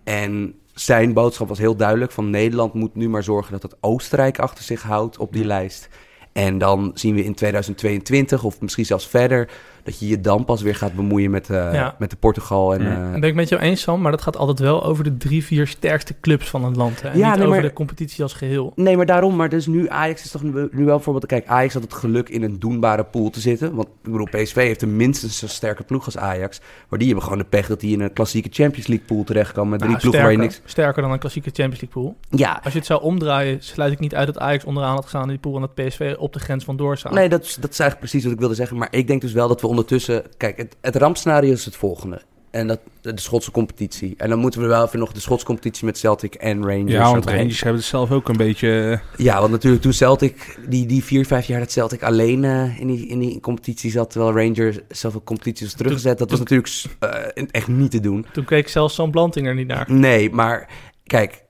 En 0.03 0.55
zijn 0.73 1.13
boodschap 1.13 1.47
was 1.47 1.57
heel 1.57 1.75
duidelijk: 1.75 2.11
van 2.11 2.29
Nederland 2.29 2.73
moet 2.73 2.95
nu 2.95 3.09
maar 3.09 3.23
zorgen 3.23 3.51
dat 3.51 3.61
het 3.63 3.75
Oostenrijk 3.81 4.39
achter 4.39 4.63
zich 4.63 4.81
houdt 4.81 5.17
op 5.17 5.33
die 5.33 5.45
lijst. 5.45 5.89
En 6.33 6.57
dan 6.57 6.91
zien 6.93 7.15
we 7.15 7.23
in 7.23 7.33
2022 7.35 8.43
of 8.43 8.61
misschien 8.61 8.85
zelfs 8.85 9.07
verder 9.07 9.49
dat 9.83 9.99
je 9.99 10.07
je 10.07 10.21
dan 10.21 10.45
pas 10.45 10.61
weer 10.61 10.75
gaat 10.75 10.93
bemoeien 10.93 11.31
met, 11.31 11.49
eh, 11.49 11.73
Ja. 11.73 11.95
met 11.99 12.09
de 12.09 12.15
Portugal 12.15 12.73
en 12.73 12.81
Ja. 12.83 12.89
eh, 13.05 13.11
Dat 13.11 13.19
ben 13.19 13.29
ik 13.29 13.35
met 13.35 13.49
jou 13.49 13.61
eens, 13.61 13.81
Sam, 13.81 14.01
maar 14.01 14.11
dat 14.11 14.21
gaat 14.21 14.37
altijd 14.37 14.59
wel 14.59 14.83
over 14.85 15.03
de 15.03 15.17
drie, 15.17 15.43
vier 15.43 15.67
sterkste 15.67 16.15
clubs 16.21 16.49
van 16.49 16.63
het 16.65 16.75
land. 16.75 17.01
Hè? 17.01 17.09
En 17.09 17.17
Ja, 17.17 17.27
niet 17.27 17.35
nee, 17.37 17.47
over 17.47 17.59
maar- 17.59 17.69
de 17.69 17.73
competitie 17.75 18.23
als 18.23 18.33
geheel. 18.33 18.71
Nee, 18.75 18.97
maar 18.97 19.05
daarom. 19.05 19.35
Maar 19.35 19.49
dus 19.49 19.65
nu, 19.67 19.89
Ajax 19.89 20.23
is 20.23 20.31
toch 20.31 20.43
nu, 20.43 20.51
nu 20.71 20.85
wel 20.85 20.95
bijvoorbeeld... 20.95 21.25
Kijk, 21.25 21.47
Ajax 21.47 21.73
had 21.73 21.83
het 21.83 21.93
geluk 21.93 22.29
in 22.29 22.43
een 22.43 22.59
doenbare 22.59 23.03
pool 23.03 23.29
te 23.29 23.39
zitten. 23.39 23.75
Want 23.75 23.87
ik 23.87 24.11
bedoel, 24.11 24.27
PSV 24.31 24.55
heeft 24.55 24.81
een 24.81 24.95
minstens 24.95 25.37
zo 25.37 25.47
sterke 25.47 25.83
ploeg 25.83 26.05
als 26.05 26.17
Ajax. 26.17 26.59
Maar 26.89 26.99
die 26.99 27.07
hebben 27.07 27.23
gewoon 27.25 27.39
de 27.39 27.49
pech 27.49 27.67
dat 27.67 27.79
die 27.79 27.93
in 27.93 28.01
een 28.01 28.13
klassieke 28.13 28.49
Champions 28.51 28.87
League 28.87 29.05
pool 29.05 29.23
terechtkomen. 29.23 29.69
Met 29.69 29.79
drie 29.79 29.91
Nou, 29.91 30.01
ploegen 30.01 30.21
waar 30.21 30.31
je 30.31 30.37
sterker, 30.37 30.59
niks... 30.61 30.71
sterker 30.71 31.01
dan 31.01 31.11
een 31.11 31.19
klassieke 31.19 31.49
Champions 31.53 31.81
League 31.81 32.01
pool. 32.03 32.15
Ja, 32.39 32.59
Als 32.63 32.73
je 32.73 32.79
het 32.79 32.87
zou 32.87 33.01
omdraaien, 33.01 33.57
sluit 33.63 33.91
ik 33.91 33.99
niet 33.99 34.15
uit 34.15 34.25
dat 34.27 34.37
Ajax 34.39 34.63
onderaan 34.63 34.93
had 34.93 35.03
gestaan 35.03 35.21
in 35.23 35.27
die 35.29 35.37
pool 35.39 35.55
en 35.55 35.61
dat 35.61 35.73
PSV 35.73 36.15
op 36.17 36.33
de 36.33 36.39
grens 36.39 36.63
van 36.63 36.77
doorstaan. 36.77 37.13
nee, 37.13 37.29
dat 37.29 37.41
dat 37.59 37.71
is 37.71 37.79
eigenlijk 37.79 37.99
precies 37.99 38.23
wat 38.23 38.33
ik 38.33 38.39
wilde 38.39 38.55
zeggen. 38.55 38.77
Maar 38.77 38.87
ik 38.91 39.07
denk 39.07 39.21
dus 39.21 39.33
wel 39.33 39.47
dat 39.47 39.61
we 39.61 39.67
ondertussen... 39.73 40.23
Kijk, 40.37 40.57
het, 40.57 40.75
het 40.81 40.95
rampscenario 40.95 41.51
is 41.51 41.65
het 41.65 41.75
volgende. 41.75 42.21
En 42.51 42.67
dat 42.67 42.79
de 43.01 43.19
Schotse 43.19 43.51
competitie. 43.51 44.13
En 44.17 44.29
dan 44.29 44.39
moeten 44.39 44.61
we 44.61 44.67
wel 44.67 44.85
even 44.85 44.99
nog 44.99 45.11
de 45.11 45.19
Schotse 45.19 45.45
competitie 45.45 45.85
met 45.85 45.97
Celtic 45.97 46.35
en 46.35 46.65
Rangers. 46.65 46.91
Ja, 46.91 47.11
want. 47.11 47.25
Rangers 47.25 47.61
hebben 47.61 47.79
het 47.79 47.89
zelf 47.89 48.11
ook 48.11 48.29
een 48.29 48.37
beetje... 48.37 48.99
eh, 49.17 49.25
Ja, 49.25 49.39
want 49.39 49.51
natuurlijk 49.51 49.81
toen 49.81 49.93
Celtic, 49.93 50.57
die, 50.69 50.85
die 50.85 51.03
vier, 51.03 51.25
vijf 51.25 51.45
jaar 51.45 51.59
dat 51.59 51.71
Celtic 51.71 52.03
alleen 52.03 52.43
eh, 52.43 52.79
in, 52.79 52.87
die, 52.87 53.07
in 53.07 53.19
die 53.19 53.39
competitie 53.39 53.91
zat, 53.91 54.09
terwijl 54.11 54.35
Rangers 54.35 54.77
zoveel 54.89 55.23
competities 55.23 55.65
was 55.65 55.73
teruggezet, 55.73 56.17
dat 56.17 56.29
was 56.29 56.39
natuurlijk 56.39 56.83
eh, 56.99 57.43
echt 57.51 57.67
niet 57.67 57.91
te 57.91 57.99
doen. 57.99 58.25
Toen 58.33 58.45
keek 58.45 58.67
zelfs 58.67 58.95
Sam 58.95 59.11
Blanting 59.11 59.47
er 59.47 59.55
niet 59.55 59.67
naar. 59.67 59.91
Nee, 59.91 60.31
maar 60.31 60.69
kijk, 61.03 61.43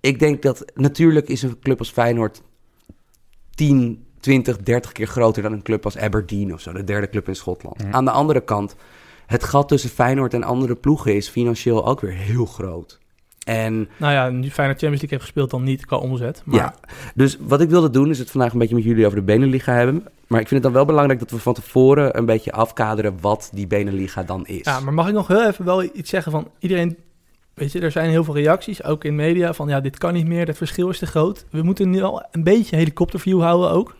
ik 0.00 0.18
denk 0.18 0.42
dat 0.42 0.64
natuurlijk 0.74 1.28
is 1.28 1.42
een 1.42 1.58
club 1.60 1.78
als 1.78 1.90
Feyenoord 1.90 2.42
10, 3.54 4.04
20, 4.20 4.56
30 4.56 4.92
keer 4.92 5.06
groter 5.06 5.42
dan 5.42 5.52
een 5.52 5.62
club 5.62 5.84
als 5.84 5.98
Aberdeen 5.98 6.52
of 6.52 6.60
zo, 6.60 6.72
de 6.72 6.84
derde 6.84 7.08
club 7.08 7.28
in 7.28 7.36
Schotland. 7.36 7.82
Ja. 7.82 7.90
Aan 7.90 8.04
de 8.04 8.10
andere 8.10 8.40
kant, 8.40 8.76
het 9.26 9.44
gat 9.44 9.68
tussen 9.68 9.90
Feyenoord 9.90 10.34
en 10.34 10.42
andere 10.42 10.74
ploegen 10.74 11.16
is 11.16 11.28
financieel 11.28 11.86
ook 11.86 12.00
weer 12.00 12.12
heel 12.12 12.46
groot. 12.46 12.98
En 13.46 13.88
Nou 13.96 14.12
ja, 14.12 14.28
nu 14.28 14.50
Feyenoord 14.50 14.78
Champions 14.80 14.82
League 14.82 15.08
heeft 15.08 15.22
gespeeld 15.22 15.50
dan 15.50 15.62
niet 15.62 15.86
qua 15.86 15.96
omzet. 15.96 16.42
Maar 16.44 16.58
Ja, 16.58 16.74
dus 17.14 17.38
wat 17.40 17.60
ik 17.60 17.68
wilde 17.68 17.90
doen 17.90 18.10
is 18.10 18.18
het 18.18 18.30
vandaag 18.30 18.52
een 18.52 18.58
beetje 18.58 18.74
met 18.74 18.84
jullie 18.84 19.06
over 19.06 19.18
de 19.18 19.24
Beneliga 19.24 19.72
hebben. 19.72 20.04
Maar 20.26 20.40
ik 20.40 20.48
vind 20.48 20.62
het 20.62 20.62
dan 20.62 20.72
wel 20.72 20.84
belangrijk 20.84 21.18
dat 21.18 21.30
we 21.30 21.38
van 21.38 21.54
tevoren 21.54 22.18
een 22.18 22.26
beetje 22.26 22.52
afkaderen 22.52 23.18
wat 23.20 23.50
die 23.54 23.66
Beneliga 23.66 24.22
dan 24.22 24.46
is. 24.46 24.64
Ja, 24.64 24.80
maar 24.80 24.94
mag 24.94 25.08
ik 25.08 25.14
nog 25.14 25.28
heel 25.28 25.46
even 25.46 25.64
wel 25.64 25.82
iets 25.82 26.10
zeggen 26.10 26.32
van 26.32 26.50
iedereen... 26.58 26.96
Weet 27.54 27.72
je, 27.72 27.80
er 27.80 27.90
zijn 27.90 28.10
heel 28.10 28.24
veel 28.24 28.34
reacties, 28.34 28.84
ook 28.84 29.04
in 29.04 29.14
media, 29.14 29.52
van 29.52 29.68
ja, 29.68 29.80
dit 29.80 29.98
kan 29.98 30.12
niet 30.12 30.26
meer, 30.26 30.46
het 30.46 30.56
verschil 30.56 30.88
is 30.88 30.98
te 30.98 31.06
groot. 31.06 31.44
We 31.50 31.62
moeten 31.62 31.90
nu 31.90 32.02
al 32.02 32.26
een 32.30 32.44
beetje 32.44 32.76
helikopterview 32.76 33.40
houden 33.40 33.70
ook. 33.70 33.94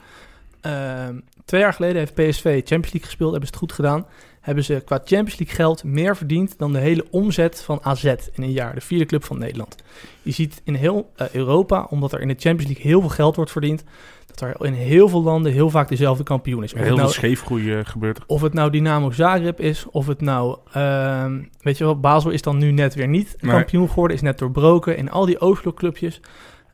Ehm, 0.60 1.18
twee 1.44 1.60
jaar 1.60 1.72
geleden 1.72 1.96
heeft 1.96 2.14
PSV 2.14 2.42
Champions 2.44 2.92
League 2.92 3.02
gespeeld, 3.04 3.30
hebben 3.30 3.48
ze 3.48 3.54
het 3.54 3.62
goed 3.64 3.72
gedaan. 3.72 4.06
Hebben 4.40 4.64
ze 4.64 4.82
qua 4.84 4.96
Champions 4.96 5.38
League 5.38 5.56
geld 5.56 5.84
meer 5.84 6.16
verdiend 6.16 6.58
dan 6.58 6.72
de 6.72 6.78
hele 6.78 7.06
omzet 7.10 7.62
van 7.62 7.78
AZ 7.82 8.04
in 8.04 8.42
een 8.42 8.52
jaar. 8.52 8.74
De 8.74 8.80
vierde 8.80 9.04
club 9.06 9.24
van 9.24 9.38
Nederland. 9.38 9.76
Je 10.22 10.30
ziet 10.30 10.60
in 10.64 10.74
heel 10.74 11.10
eh, 11.16 11.28
Europa, 11.32 11.86
omdat 11.90 12.12
er 12.12 12.20
in 12.20 12.28
de 12.28 12.36
Champions 12.38 12.66
League 12.72 12.90
heel 12.90 13.00
veel 13.00 13.08
geld 13.10 13.36
wordt 13.36 13.50
verdiend, 13.50 13.84
dat 14.26 14.40
er 14.40 14.64
in 14.66 14.72
heel 14.72 15.08
veel 15.08 15.22
landen 15.22 15.52
heel 15.52 15.70
vaak 15.70 15.88
dezelfde 15.88 16.22
kampioen 16.22 16.62
is. 16.62 16.72
Of 16.72 16.78
heel 16.78 16.88
veel 16.88 16.96
nou- 16.96 17.10
scheefgroei 17.10 17.74
eh, 17.74 17.80
gebeurt 17.84 18.26
of 18.26 18.40
het 18.40 18.52
nou 18.52 18.70
Dynamo 18.70 19.10
Zagreb 19.10 19.60
is, 19.60 19.86
of 19.90 20.06
het 20.06 20.20
nou, 20.20 20.58
ehm, 20.72 21.42
weet 21.60 21.78
je 21.78 21.84
wel, 21.84 22.00
Basel 22.00 22.30
is 22.30 22.42
dan 22.42 22.58
nu 22.58 22.70
net 22.70 22.94
weer 22.94 23.08
niet 23.08 23.36
Nee. 23.40 23.52
kampioen 23.52 23.88
geworden, 23.88 24.16
is 24.16 24.22
net 24.22 24.38
doorbroken. 24.38 24.96
In 24.96 25.10
al 25.10 25.26
die 25.26 25.40
Oostblokclubjes, 25.40 26.20
eh 26.20 26.28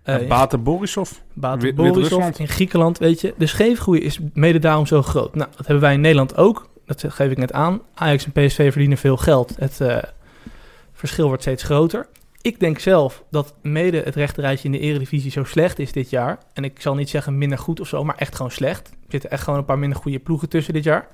Uh, 0.06 0.28
Bate 0.28 0.58
Borisov. 0.58 1.10
Bate 1.32 1.64
Wit- 1.64 1.75
Borisov, 1.75 2.38
in 2.38 2.48
Griekenland, 2.48 2.98
weet 2.98 3.20
je. 3.20 3.34
De 3.38 3.46
scheefgroei 3.46 4.00
is 4.00 4.18
mede 4.32 4.58
daarom 4.58 4.86
zo 4.86 5.02
groot. 5.02 5.34
Nou, 5.34 5.48
dat 5.56 5.66
hebben 5.66 5.80
wij 5.84 5.94
in 5.94 6.00
Nederland 6.00 6.36
ook. 6.36 6.68
Dat 6.84 7.04
geef 7.08 7.30
ik 7.30 7.38
net 7.38 7.52
aan. 7.52 7.80
Ajax 7.94 8.25
en 8.25 8.32
PSV 8.32 8.70
verdienen 8.72 8.98
veel 8.98 9.16
geld. 9.16 9.54
Het 9.58 9.80
eh, 9.80 9.98
verschil 10.92 11.26
wordt 11.26 11.42
steeds 11.42 11.62
groter. 11.62 12.06
Ik 12.42 12.60
denk 12.60 12.78
zelf 12.78 13.25
dat 13.30 13.54
mede 13.62 14.00
het 14.00 14.14
rechterrijtje 14.14 14.64
in 14.64 14.72
de 14.72 14.78
eredivisie 14.78 15.30
zo 15.30 15.44
slecht 15.44 15.78
is 15.78 15.92
dit 15.92 16.10
jaar. 16.10 16.38
En 16.52 16.64
ik 16.64 16.80
zal 16.80 16.94
niet 16.94 17.10
zeggen 17.10 17.38
minder 17.38 17.58
goed 17.58 17.80
of 17.80 17.88
zo, 17.88 18.04
maar 18.04 18.16
echt 18.16 18.34
gewoon 18.34 18.50
slecht. 18.50 18.88
Er 18.88 18.94
zitten 19.08 19.30
echt 19.30 19.42
gewoon 19.42 19.58
een 19.58 19.64
paar 19.64 19.78
minder 19.78 19.98
goede 19.98 20.18
ploegen 20.18 20.48
tussen 20.48 20.72
dit 20.72 20.84
jaar. 20.84 21.08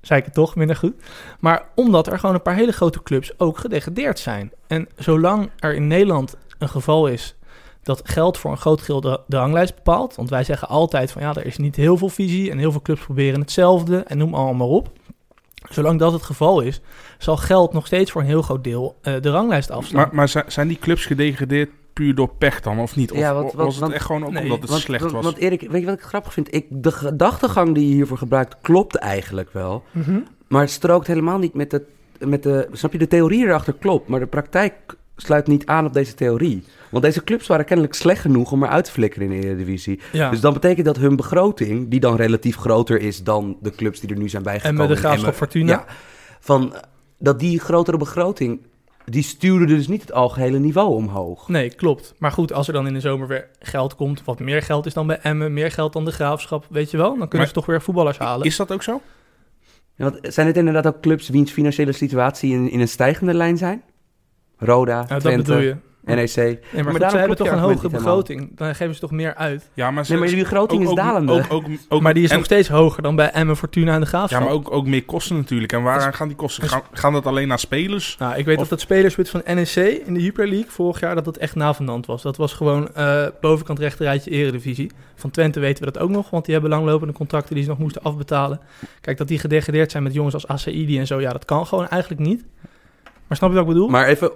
Zei 0.00 0.18
ik 0.18 0.24
het 0.24 0.34
toch, 0.34 0.56
minder 0.56 0.76
goed. 0.76 0.94
Maar 1.40 1.62
omdat 1.74 2.06
er 2.06 2.18
gewoon 2.18 2.34
een 2.34 2.42
paar 2.42 2.54
hele 2.54 2.72
grote 2.72 3.02
clubs 3.02 3.38
ook 3.38 3.58
gedegradeerd 3.58 4.18
zijn. 4.18 4.52
En 4.66 4.88
zolang 4.96 5.50
er 5.58 5.74
in 5.74 5.86
Nederland 5.86 6.36
een 6.58 6.68
geval 6.68 7.06
is 7.06 7.36
dat 7.82 8.00
geld 8.04 8.38
voor 8.38 8.50
een 8.50 8.56
groot 8.58 8.86
deel 8.86 9.00
de, 9.00 9.20
de 9.26 9.36
ranglijst 9.36 9.74
bepaalt. 9.74 10.14
Want 10.16 10.30
wij 10.30 10.44
zeggen 10.44 10.68
altijd 10.68 11.10
van 11.12 11.22
ja, 11.22 11.34
er 11.34 11.46
is 11.46 11.56
niet 11.56 11.76
heel 11.76 11.96
veel 11.96 12.08
visie 12.08 12.50
en 12.50 12.58
heel 12.58 12.72
veel 12.72 12.82
clubs 12.82 13.00
proberen 13.04 13.40
hetzelfde 13.40 13.98
en 13.98 14.18
noem 14.18 14.34
allemaal 14.34 14.54
maar 14.54 14.66
op. 14.76 14.90
Zolang 15.70 15.98
dat 15.98 16.12
het 16.12 16.22
geval 16.22 16.60
is, 16.60 16.80
zal 17.18 17.36
geld 17.36 17.72
nog 17.72 17.86
steeds 17.86 18.10
voor 18.10 18.20
een 18.20 18.26
heel 18.26 18.42
groot 18.42 18.64
deel 18.64 18.96
eh, 19.02 19.14
de 19.20 19.30
ranglijst 19.30 19.70
afslaan. 19.70 20.00
Maar, 20.12 20.28
maar 20.30 20.44
zijn- 20.52 20.68
die 20.68 20.78
clubs 20.78 21.06
gedegradeerd 21.06 21.70
puur 21.92 22.14
door 22.14 22.28
pech 22.38 22.60
dan, 22.60 22.78
of 22.78 22.96
niet? 22.96 23.12
Of 23.12 23.18
Ja, 23.18 23.34
wat- 23.34 23.44
of 23.44 23.52
wat- 23.52 23.64
was 23.64 23.72
het 23.74 23.82
want- 23.82 23.94
echt 23.94 24.04
gewoon 24.04 24.24
ook 24.24 24.32
Nee, 24.32 24.42
omdat 24.42 24.60
het 24.60 24.70
want, 24.70 24.82
slecht 24.82 25.10
was? 25.10 25.24
want 25.24 25.36
Erik, 25.36 25.60
weet 25.70 25.80
je 25.80 25.86
wat 25.86 25.94
ik 25.98 26.02
grappig 26.02 26.32
vind? 26.32 26.54
Ik, 26.54 26.66
de 26.70 26.92
gedachtegang 26.92 27.74
die 27.74 27.88
je 27.88 27.94
hiervoor 27.94 28.18
gebruikt 28.18 28.56
klopt 28.60 28.96
eigenlijk 28.96 29.52
wel. 29.52 29.82
Mhm. 29.90 30.20
Maar 30.48 30.60
het 30.60 30.70
strookt 30.70 31.06
helemaal 31.06 31.38
niet 31.38 31.54
met 31.54 31.70
de, 31.70 31.82
met 32.18 32.42
de... 32.42 32.68
Snap 32.72 32.92
je, 32.92 32.98
de 32.98 33.06
theorie 33.08 33.44
erachter 33.44 33.72
klopt, 33.72 34.08
maar 34.08 34.20
de 34.20 34.26
praktijk 34.26 34.74
sluit 35.16 35.46
niet 35.46 35.66
aan 35.66 35.86
op 35.86 35.92
deze 35.92 36.14
theorie. 36.14 36.64
Want 36.90 37.04
deze 37.04 37.24
clubs 37.24 37.46
waren 37.46 37.64
kennelijk 37.64 37.94
slecht 37.94 38.20
genoeg 38.20 38.52
om 38.52 38.62
eruit 38.62 38.84
te 38.84 38.90
flikkeren 38.90 39.30
in 39.30 39.40
de 39.40 39.46
Eredivisie. 39.46 40.00
Ja. 40.12 40.30
Dus 40.30 40.40
dan 40.40 40.52
betekent 40.52 40.86
dat 40.86 40.96
hun 40.96 41.16
begroting, 41.16 41.90
die 41.90 42.00
dan 42.00 42.16
relatief 42.16 42.56
groter 42.56 43.00
is 43.00 43.22
dan 43.22 43.56
de 43.60 43.70
clubs 43.70 44.00
die 44.00 44.10
er 44.10 44.16
nu 44.16 44.28
zijn 44.28 44.44
en 44.44 44.50
bijgekomen. 44.50 44.88
met 44.88 44.96
de 44.96 45.02
Graafschap. 45.02 45.34
Fortuna. 45.34 45.72
Ja, 45.72 45.84
van, 46.40 46.74
dat 47.18 47.38
die 47.40 47.60
grotere 47.60 47.96
begroting, 47.96 48.60
die 49.04 49.22
stuurde 49.22 49.64
dus 49.64 49.88
niet 49.88 50.00
het 50.00 50.12
algehele 50.12 50.58
niveau 50.58 50.94
omhoog. 50.94 51.48
Nee, 51.48 51.70
klopt. 51.70 52.14
Maar 52.18 52.32
goed, 52.32 52.52
als 52.52 52.66
er 52.66 52.72
dan 52.72 52.86
in 52.86 52.94
de 52.94 53.00
zomer 53.00 53.26
weer 53.28 53.48
geld 53.58 53.94
komt, 53.94 54.24
wat 54.24 54.38
meer 54.38 54.62
geld 54.62 54.86
is 54.86 54.94
dan 54.94 55.06
bij 55.06 55.18
Emmen, 55.22 55.52
meer 55.52 55.70
geld 55.70 55.92
dan 55.92 56.04
de 56.04 56.12
Graafschap, 56.12 56.66
weet 56.70 56.90
je 56.90 56.96
wel, 56.96 57.08
dan 57.08 57.16
kunnen 57.18 57.38
Maar 57.38 57.46
ze 57.46 57.52
toch 57.52 57.66
weer 57.66 57.82
voetballers 57.82 58.18
halen. 58.18 58.46
Is 58.46 58.56
dat 58.56 58.72
ook 58.72 58.82
zo? 58.82 59.00
Ja, 59.96 60.10
want 60.10 60.34
zijn 60.34 60.46
het 60.46 60.56
inderdaad 60.56 60.86
ook 60.86 61.00
clubs 61.00 61.28
wiens 61.28 61.52
financiële 61.52 61.92
situatie 61.92 62.52
in, 62.52 62.70
in 62.70 62.80
een 62.80 62.88
stijgende 62.88 63.34
lijn 63.34 63.56
zijn? 63.56 63.82
Roda, 64.64 64.94
Nou, 64.94 65.06
dat 65.08 65.20
Twente. 65.20 65.42
bedoel 65.42 65.60
je. 65.62 65.76
NEC. 66.04 66.34
Nee, 66.36 66.44
maar, 66.44 66.82
daarom 66.82 66.98
klopt 66.98 67.12
hebben 67.12 67.36
toch 67.36 67.46
een 67.50 67.58
hogere 67.58 67.76
helemaal. 67.76 68.00
begroting. 68.00 68.56
Dan 68.56 68.74
geven 68.74 68.94
ze 68.94 69.00
toch 69.00 69.10
meer 69.10 69.34
uit. 69.34 69.70
Ja, 69.74 69.90
maar, 69.90 70.04
ze- 70.04 70.10
Nee, 70.12 70.20
maar 70.20 70.28
die 70.30 70.38
begroting 70.38 70.82
ook- 70.82 70.88
is 70.88 70.94
dalende. 70.94 71.32
Ook, 71.32 71.44
ook, 71.52 71.64
ook, 71.88 72.00
maar 72.02 72.14
die 72.14 72.22
is 72.22 72.30
en- 72.30 72.36
nog 72.36 72.44
steeds 72.44 72.68
hoger 72.68 73.02
dan 73.02 73.16
bij 73.16 73.30
Emmen, 73.30 73.56
Fortuna 73.56 73.94
en 73.94 74.00
de 74.00 74.06
Graafschap. 74.06 74.40
Ja, 74.40 74.46
maar 74.46 74.54
ook, 74.54 74.72
ook 74.72 74.86
meer 74.86 75.04
kosten 75.04 75.36
natuurlijk. 75.36 75.72
En 75.72 75.82
waaraan 75.82 76.14
gaan 76.14 76.28
die 76.28 76.36
kosten? 76.36 76.68
Gaan, 76.68 76.82
gaan 76.92 77.12
dat 77.12 77.26
alleen 77.26 77.48
naar 77.48 77.58
spelers? 77.58 78.16
Nou, 78.18 78.34
ik 78.36 78.44
weet 78.44 78.54
Of- 78.56 78.62
dat 78.62 78.70
het 78.70 78.80
spelerswit 78.80 79.30
van 79.30 79.42
NEC 79.46 79.74
in 80.06 80.14
de 80.14 80.22
Jupiler 80.22 80.48
League 80.48 80.70
vorig 80.70 81.00
jaar 81.00 81.14
dat 81.14 81.24
dat 81.24 81.36
echt 81.36 81.54
navenant 81.54 82.06
was. 82.06 82.22
Dat 82.22 82.36
was 82.36 82.52
gewoon 82.52 82.94
eh, 82.94 83.26
bovenkant 83.40 83.78
rechterrijtje 83.78 84.30
eredivisie. 84.30 84.90
Van 85.14 85.30
Twente 85.30 85.60
weten 85.60 85.84
we 85.84 85.90
dat 85.92 86.02
ook 86.02 86.10
nog, 86.10 86.30
want 86.30 86.44
die 86.44 86.52
hebben 86.54 86.72
langlopende 86.72 87.12
contracten 87.14 87.54
die 87.54 87.64
ze 87.64 87.70
nog 87.70 87.78
moesten 87.78 88.02
afbetalen. 88.02 88.60
Kijk, 89.00 89.16
dat 89.18 89.28
die 89.28 89.38
gedegradeerd 89.38 89.90
zijn 89.90 90.02
met 90.02 90.14
jongens 90.14 90.34
als 90.34 90.48
ACID 90.48 90.96
en 90.98 91.06
zo, 91.06 91.20
ja, 91.20 91.32
dat 91.32 91.44
kan 91.44 91.66
gewoon 91.66 91.88
eigenlijk 91.88 92.20
niet. 92.22 92.44
Maar 93.26 93.36
snap 93.36 93.50
je 93.50 93.56
wat 93.56 93.64
ik 93.66 93.72
bedoel? 93.72 93.88
Maar 93.88 94.06
even, 94.06 94.30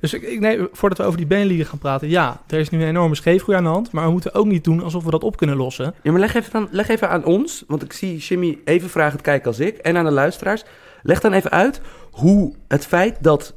Dus 0.00 0.14
ik, 0.14 0.22
ik, 0.22 0.40
nee, 0.40 0.58
voordat 0.72 0.98
we 0.98 1.04
over 1.04 1.16
die 1.18 1.26
Beneliga 1.26 1.68
gaan 1.68 1.78
praten, 1.78 2.08
ja, 2.08 2.40
er 2.46 2.58
is 2.58 2.70
nu 2.70 2.82
een 2.82 2.88
enorme 2.88 3.14
scheefgroei 3.14 3.58
aan 3.58 3.64
de 3.64 3.70
hand. 3.70 3.92
Maar 3.92 4.04
we 4.04 4.10
moeten 4.10 4.34
ook 4.34 4.46
niet 4.46 4.64
doen 4.64 4.82
alsof 4.82 5.04
we 5.04 5.10
dat 5.10 5.24
op 5.24 5.36
kunnen 5.36 5.56
lossen. 5.56 5.94
ja, 6.02 6.10
maar 6.10 6.20
leg, 6.20 6.34
even 6.34 6.52
dan, 6.52 6.68
leg 6.70 6.88
even 6.88 7.08
aan 7.08 7.24
ons, 7.24 7.64
want 7.66 7.82
ik 7.82 7.92
zie 7.92 8.16
Jimmy 8.16 8.58
even 8.64 8.90
vragend 8.90 9.20
kijken 9.20 9.46
als 9.46 9.58
ik, 9.58 9.76
en 9.76 9.96
aan 9.96 10.04
de 10.04 10.10
luisteraars. 10.10 10.64
Leg 11.02 11.20
dan 11.20 11.32
even 11.32 11.50
uit 11.50 11.80
hoe 12.10 12.54
het 12.68 12.86
feit 12.86 13.16
dat 13.20 13.54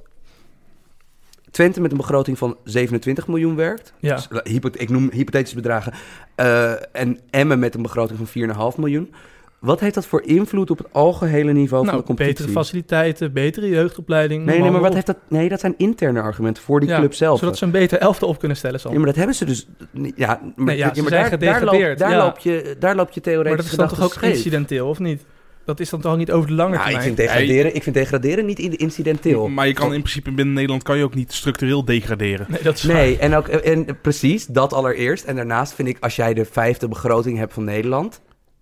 Twente 1.52 1.82
met 1.82 1.92
een 1.92 1.98
begroting 1.98 2.38
van 2.38 2.58
27 2.64 3.28
miljoen 3.28 3.56
werkt, 3.56 3.94
Ja. 4.00 4.16
dus, 4.16 4.28
eh, 4.44 4.56
ik 4.72 4.90
noem 4.90 5.10
hypothetische 5.12 5.56
bedragen, 5.56 5.94
eh, 6.36 6.72
en 6.96 7.20
Emmen 7.30 7.60
met 7.60 7.76
een 7.76 7.82
begroting 7.82 8.18
van 8.18 8.28
4,5 8.28 8.78
miljoen. 8.78 9.14
Wat 9.60 9.80
heeft 9.80 9.94
dat 9.94 10.06
voor 10.06 10.22
invloed 10.22 10.70
op 10.70 10.78
het 10.78 10.88
algehele 10.92 11.52
niveau 11.52 11.84
van 11.84 11.86
Nou, 11.86 11.98
de 11.98 12.04
competitie? 12.06 12.36
betere 12.46 12.60
faciliteiten, 12.60 13.34
betere 13.34 13.70
jeugdopleiding. 13.70 14.46
Nee, 14.46 14.60
nee, 14.60 14.72
maar 14.72 14.80
wat 14.80 14.88
op. 14.90 14.94
heeft 14.96 15.08
dat? 15.08 15.18
Nee, 15.28 15.50
dat 15.50 15.60
zijn 15.60 15.74
interne 15.78 16.22
argumenten 16.22 16.64
voor 16.64 16.80
die 16.80 16.90
Ja, 16.90 16.98
club 16.98 17.14
zelf. 17.14 17.40
Zodat 17.40 17.58
ze 17.58 17.66
een 17.66 17.72
beter 17.72 18.00
elftal 18.00 18.28
op 18.28 18.40
kunnen 18.40 18.58
stellen, 18.58 18.80
Sam. 18.80 18.92
Ja, 18.92 18.98
maar 18.98 19.08
dat 19.08 19.16
hebben 19.16 19.36
ze 19.36 19.46
dus. 19.46 19.68
Ja, 20.16 20.28
maar, 20.56 20.66
Nee, 20.66 20.78
ja, 20.78 20.86
ja, 20.88 20.94
ze 20.94 21.02
maar 21.02 21.10
zijn 21.12 21.30
daar, 21.30 21.40
daar, 21.40 21.50
loop, 21.50 21.60
gedegradeerd, 21.70 22.00
daar, 22.00 22.12
ja. 22.12 22.18
loop 22.24 22.38
je, 22.38 22.76
daar 22.80 22.96
loop 22.96 23.12
je 23.12 23.22
theoretisch 23.22 23.50
Maar 23.50 23.58
dat 23.58 23.72
is 23.72 23.78
dan 23.78 23.88
toch 23.88 24.02
ook 24.06 24.14
scheef. 24.14 24.34
incidenteel, 24.36 24.88
of 24.88 25.00
niet? 25.00 25.26
Dat 25.66 25.80
is 25.80 25.90
dan 25.90 26.02
toch 26.02 26.18
niet 26.18 26.32
over 26.32 26.48
de 26.48 26.54
lange 26.56 26.70
Nou, 26.76 26.82
ik 26.82 26.86
termijn? 26.92 27.16
vind, 27.16 27.18
degraderen, 27.28 27.76
ik 27.76 27.84
vind 27.84 27.96
degraderen 27.96 28.46
niet 28.46 28.60
in- 28.60 28.78
incidenteel. 28.78 29.48
Maar 29.48 29.68
je 29.68 29.74
kan 29.74 29.94
in 29.94 30.02
principe 30.02 30.32
binnen 30.32 30.54
Nederland 30.54 30.84
kan 30.84 30.98
je 30.98 31.04
ook 31.04 31.16
niet 31.16 31.34
structureel 31.34 31.86
degraderen. 31.86 32.46
Nee, 32.50 32.62
dat 32.64 32.76
is. 32.76 32.84
Nee, 32.84 33.18
en, 33.18 33.36
ook, 33.36 33.48
en 33.48 33.98
precies, 34.02 34.46
dat 34.46 34.74
allereerst. 34.74 35.24
En 35.26 35.36
daarnaast 35.36 35.74
vind 35.74 35.88
ik, 35.88 35.98
als 36.00 36.16
jij 36.16 36.34
de 36.34 36.46
vijfde 36.46 36.88
begroting 36.88 37.38
hebt 37.38 37.54
van 37.54 37.64
Nederland, 37.64 38.22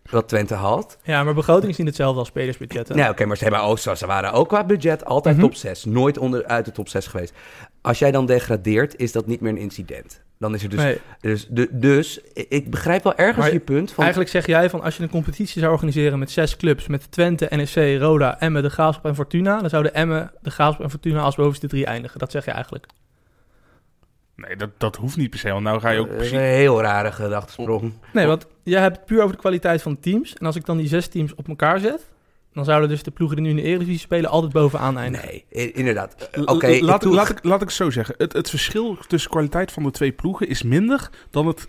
wat 0.09 0.27
Twente 0.27 0.53
had. 0.53 0.97
Ja, 1.03 1.23
maar 1.23 1.33
begroting 1.33 1.71
is 1.71 1.77
niet 1.77 1.87
hetzelfde 1.87 2.19
als 2.19 2.27
spelersbudgetten. 2.27 2.95
Nou, 2.95 3.11
oké, 3.11 3.25
maar 3.25 3.37
ze, 3.37 3.43
hebben 3.43 3.61
ook, 3.61 3.79
ze 3.79 4.05
waren 4.05 4.31
ook 4.31 4.47
qua 4.47 4.63
budget 4.63 5.05
altijd 5.05 5.35
Mhm. 5.35 5.45
top 5.45 5.55
6. 5.55 5.85
Nooit 5.85 6.17
onderuit 6.17 6.65
de 6.65 6.71
top 6.71 6.89
6 6.89 7.07
geweest. 7.07 7.33
Als 7.81 7.99
jij 7.99 8.11
dan 8.11 8.25
degradeert, 8.25 8.95
is 8.95 9.11
dat 9.11 9.27
niet 9.27 9.41
meer 9.41 9.51
een 9.51 9.57
incident. 9.57 10.21
Dan 10.39 10.53
is 10.53 10.63
er 10.63 10.69
dus... 10.69 10.79
Nee, 10.79 10.99
Dus, 11.21 11.47
de, 11.49 11.67
dus 11.71 12.19
ik 12.33 12.69
begrijp 12.71 13.03
wel 13.03 13.15
ergens 13.15 13.37
Maar 13.37 13.53
je 13.53 13.59
punt 13.59 13.91
van... 13.91 14.03
Eigenlijk 14.03 14.31
zeg 14.33 14.45
jij 14.45 14.69
van 14.69 14.81
als 14.81 14.97
je 14.97 15.03
een 15.03 15.09
competitie 15.09 15.59
zou 15.61 15.73
organiseren 15.73 16.19
met 16.19 16.31
zes 16.31 16.57
clubs, 16.57 16.87
met 16.87 17.11
Twente, 17.11 17.47
NEC, 17.49 17.99
Roda, 18.01 18.39
Emmen, 18.39 18.63
de 18.63 18.69
Graafschap 18.69 19.05
en 19.05 19.15
Fortuna, 19.15 19.59
dan 19.59 19.69
zouden 19.69 19.93
Emmen, 19.93 20.31
de 20.41 20.49
Graafschap 20.49 20.83
en 20.83 20.89
Fortuna 20.89 21.21
als 21.21 21.35
bovenste 21.35 21.67
drie 21.67 21.85
eindigen. 21.85 22.19
Dat 22.19 22.31
zeg 22.31 22.45
je 22.45 22.51
eigenlijk. 22.51 22.85
Nee, 24.37 24.55
dat, 24.55 24.69
dat 24.77 24.95
hoeft 24.95 25.17
niet 25.17 25.29
per 25.29 25.39
se. 25.39 25.51
Want 25.51 25.63
nou 25.63 25.79
ga 25.79 25.89
je 25.89 25.99
ook 25.99 26.05
Dat 26.05 26.13
is 26.13 26.17
precies... 26.29 26.37
een 26.37 26.53
heel 26.53 26.81
rare 26.81 27.11
gedachtesprong. 27.11 27.93
Nee, 28.13 28.25
want 28.25 28.47
jij 28.63 28.81
hebt 28.81 28.95
het 28.97 29.05
puur 29.05 29.21
over 29.21 29.31
de 29.35 29.41
kwaliteit 29.41 29.81
van 29.81 29.91
de 29.93 29.99
teams. 29.99 30.33
En 30.33 30.45
als 30.45 30.55
ik 30.55 30.65
dan 30.65 30.77
die 30.77 30.87
zes 30.87 31.07
teams 31.07 31.35
op 31.35 31.47
elkaar 31.47 31.79
zet, 31.79 32.05
dan 32.53 32.65
zouden 32.65 32.89
dus 32.89 33.03
de 33.03 33.11
ploegen 33.11 33.37
die 33.37 33.45
nu 33.45 33.51
in 33.51 33.55
de 33.55 33.61
Eredivisie 33.69 33.99
spelen 33.99 34.29
altijd 34.29 34.51
bovenaan 34.53 34.97
eindigen. 34.97 35.29
Nee, 35.51 35.71
inderdaad. 35.71 36.29
L- 36.31 36.41
Oké, 36.41 36.67
laat, 36.81 37.05
ik 37.05 37.11
laat, 37.11 37.29
ik, 37.29 37.43
laat 37.43 37.61
ik 37.61 37.67
het 37.67 37.75
zo 37.77 37.89
zeggen. 37.89 38.15
Het, 38.17 38.33
het 38.33 38.49
verschil 38.49 38.97
tussen 39.07 39.29
kwaliteit 39.31 39.71
van 39.71 39.83
de 39.83 39.91
twee 39.91 40.11
ploegen 40.11 40.47
is 40.47 40.63
minder 40.63 41.09
dan 41.31 41.47
het 41.47 41.67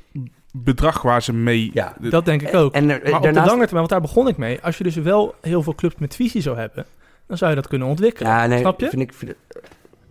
bedrag 0.52 1.02
waar 1.02 1.22
ze 1.22 1.32
mee... 1.32 1.70
Ja. 1.74 1.96
Dat 2.00 2.24
denk 2.24 2.42
ik 2.42 2.54
ook. 2.54 2.72
En 2.74 2.90
er, 2.90 3.00
maar 3.02 3.12
op 3.12 3.16
de 3.16 3.22
daarnaast, 3.22 3.46
lange 3.46 3.66
termijn, 3.66 3.74
want 3.74 3.88
daar 3.88 4.00
begon 4.00 4.28
ik 4.28 4.36
mee. 4.36 4.60
Als 4.62 4.78
je 4.78 4.84
dus 4.84 4.94
wel 4.94 5.34
heel 5.40 5.62
veel 5.62 5.74
clubs 5.74 5.94
met 5.98 6.14
visie 6.16 6.40
zou 6.42 6.58
hebben, 6.58 6.86
dan 7.26 7.36
zou 7.38 7.50
je 7.50 7.56
dat 7.56 7.68
kunnen 7.68 7.88
ontwikkelen. 7.88 8.32
ja, 8.32 8.46
nee, 8.46 8.58
Snap 8.58 8.80
je? 8.80 8.88
Vind 8.88 9.02
ik, 9.02 9.12
vind, 9.12 9.34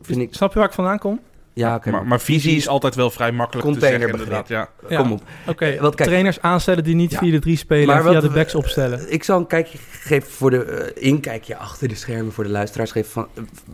vind 0.02 0.20
ik, 0.22 0.34
Snap 0.34 0.54
je 0.54 0.60
waar 0.60 0.68
ik 0.68 0.74
vandaan 0.74 1.00
kom? 1.00 1.20
Ja, 1.58 1.82
maar, 1.92 2.06
maar 2.08 2.20
visie 2.22 2.56
is 2.56 2.68
altijd 2.68 2.96
wel 2.96 3.10
vrij 3.10 3.32
makkelijk 3.32 3.74
te 3.74 3.80
zeggen. 3.80 4.46
Ja. 4.48 4.70
Ja. 4.90 4.98
Kom 5.02 5.12
op. 5.12 5.22
Oké, 5.48 5.78
Want 5.80 5.96
kijk- 5.96 6.10
trainers 6.10 6.42
aanstellen 6.42 6.84
die 6.84 6.96
niet 6.96 7.12
Ja. 7.12 7.20
4-3 7.20 7.58
spelen 7.58 7.88
Maar 7.88 7.96
en 7.98 8.04
via 8.04 8.12
wat 8.14 8.22
de 8.22 8.28
we- 8.28 8.34
backs 8.34 8.56
opstellen. 8.56 9.14
Ik 9.14 9.24
zal 9.24 9.40
een 9.40 9.48
kijkje 9.48 9.78
geven 9.92 10.32
voor 10.32 10.50
de 10.50 10.64
eh, 10.64 11.08
inkijkje 11.08 11.56
achter 11.58 11.88
de 11.88 11.96
schermen 11.96 12.32
voor 12.34 12.44
de 12.44 12.50
luisteraars. 12.50 12.92
Geven 12.92 13.12
van, 13.12 13.28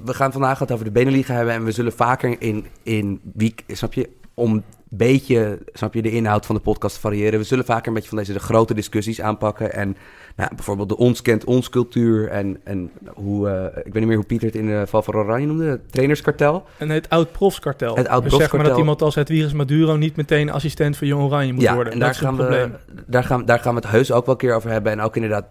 we 0.06 0.14
gaan 0.14 0.32
vandaag 0.32 0.60
het 0.60 0.72
over 0.72 0.86
de 0.86 0.92
Beneliga 0.92 1.34
hebben 1.34 1.54
en 1.54 1.64
we 1.66 1.72
zullen 1.72 1.94
vaker 1.94 2.36
in, 2.40 2.66
in 2.84 3.20
week, 3.34 3.64
snap 3.68 3.94
je, 3.94 4.10
om 4.34 4.64
beetje, 4.98 5.60
snap 5.74 5.94
je, 5.94 6.02
de 6.02 6.12
inhoud 6.12 6.46
van 6.46 6.56
de 6.56 6.62
podcast 6.62 6.98
variëren. 6.98 7.40
We 7.40 7.46
zullen 7.46 7.66
vaker 7.66 7.88
een 7.88 7.94
beetje 7.94 8.10
van 8.10 8.18
deze 8.18 8.34
de 8.34 8.40
grote 8.40 8.74
discussies 8.74 9.22
aanpakken 9.22 9.74
en 9.74 9.98
nou, 10.36 10.56
bijvoorbeeld 10.56 10.90
de 10.90 10.98
ons 10.98 11.22
kent 11.22 11.44
ons 11.44 11.70
cultuur 11.70 12.28
en, 12.28 12.60
en 12.64 12.92
hoe, 13.14 13.50
eh, 13.50 13.78
ik 13.78 13.84
weet 13.84 13.94
niet 13.94 14.06
meer 14.06 14.16
hoe 14.16 14.26
Pieter 14.26 14.48
het 14.48 14.56
in 14.56 14.66
de 14.66 14.84
Val 14.88 15.02
van 15.02 15.16
Oranje 15.16 15.48
noemde, 15.48 15.66
het 15.66 15.92
trainerskartel. 15.92 16.66
En 16.78 16.90
het 16.90 17.10
oud-profskartel. 17.10 17.96
Het 17.96 18.24
Dus 18.24 18.36
zeg 18.36 18.54
maar 18.54 18.64
dat 18.64 18.78
iemand 18.78 19.02
als 19.02 19.16
Hedwiges 19.16 19.54
Maduro 19.54 19.96
niet 19.96 20.16
meteen 20.16 20.52
assistent 20.52 20.98
van 20.98 21.08
Jong 21.08 21.24
Oranje 21.24 21.54
moet 21.54 21.62
ja, 21.62 21.76
worden. 21.76 21.94
en 21.94 22.00
daar 22.00 22.10
het 22.10 22.18
gaan, 22.18 22.36
we, 22.36 22.70
daar, 23.06 23.24
gaan, 23.24 23.46
daar 23.46 23.60
gaan 23.60 23.76
we 23.76 23.82
het 23.82 23.90
heus 23.90 24.12
ook 24.12 24.26
wel 24.26 24.36
een 24.36 24.42
keer 24.42 24.56
over 24.56 24.70
hebben. 24.70 24.92
En 24.92 25.02
ook 25.02 25.16
inderdaad, 25.16 25.46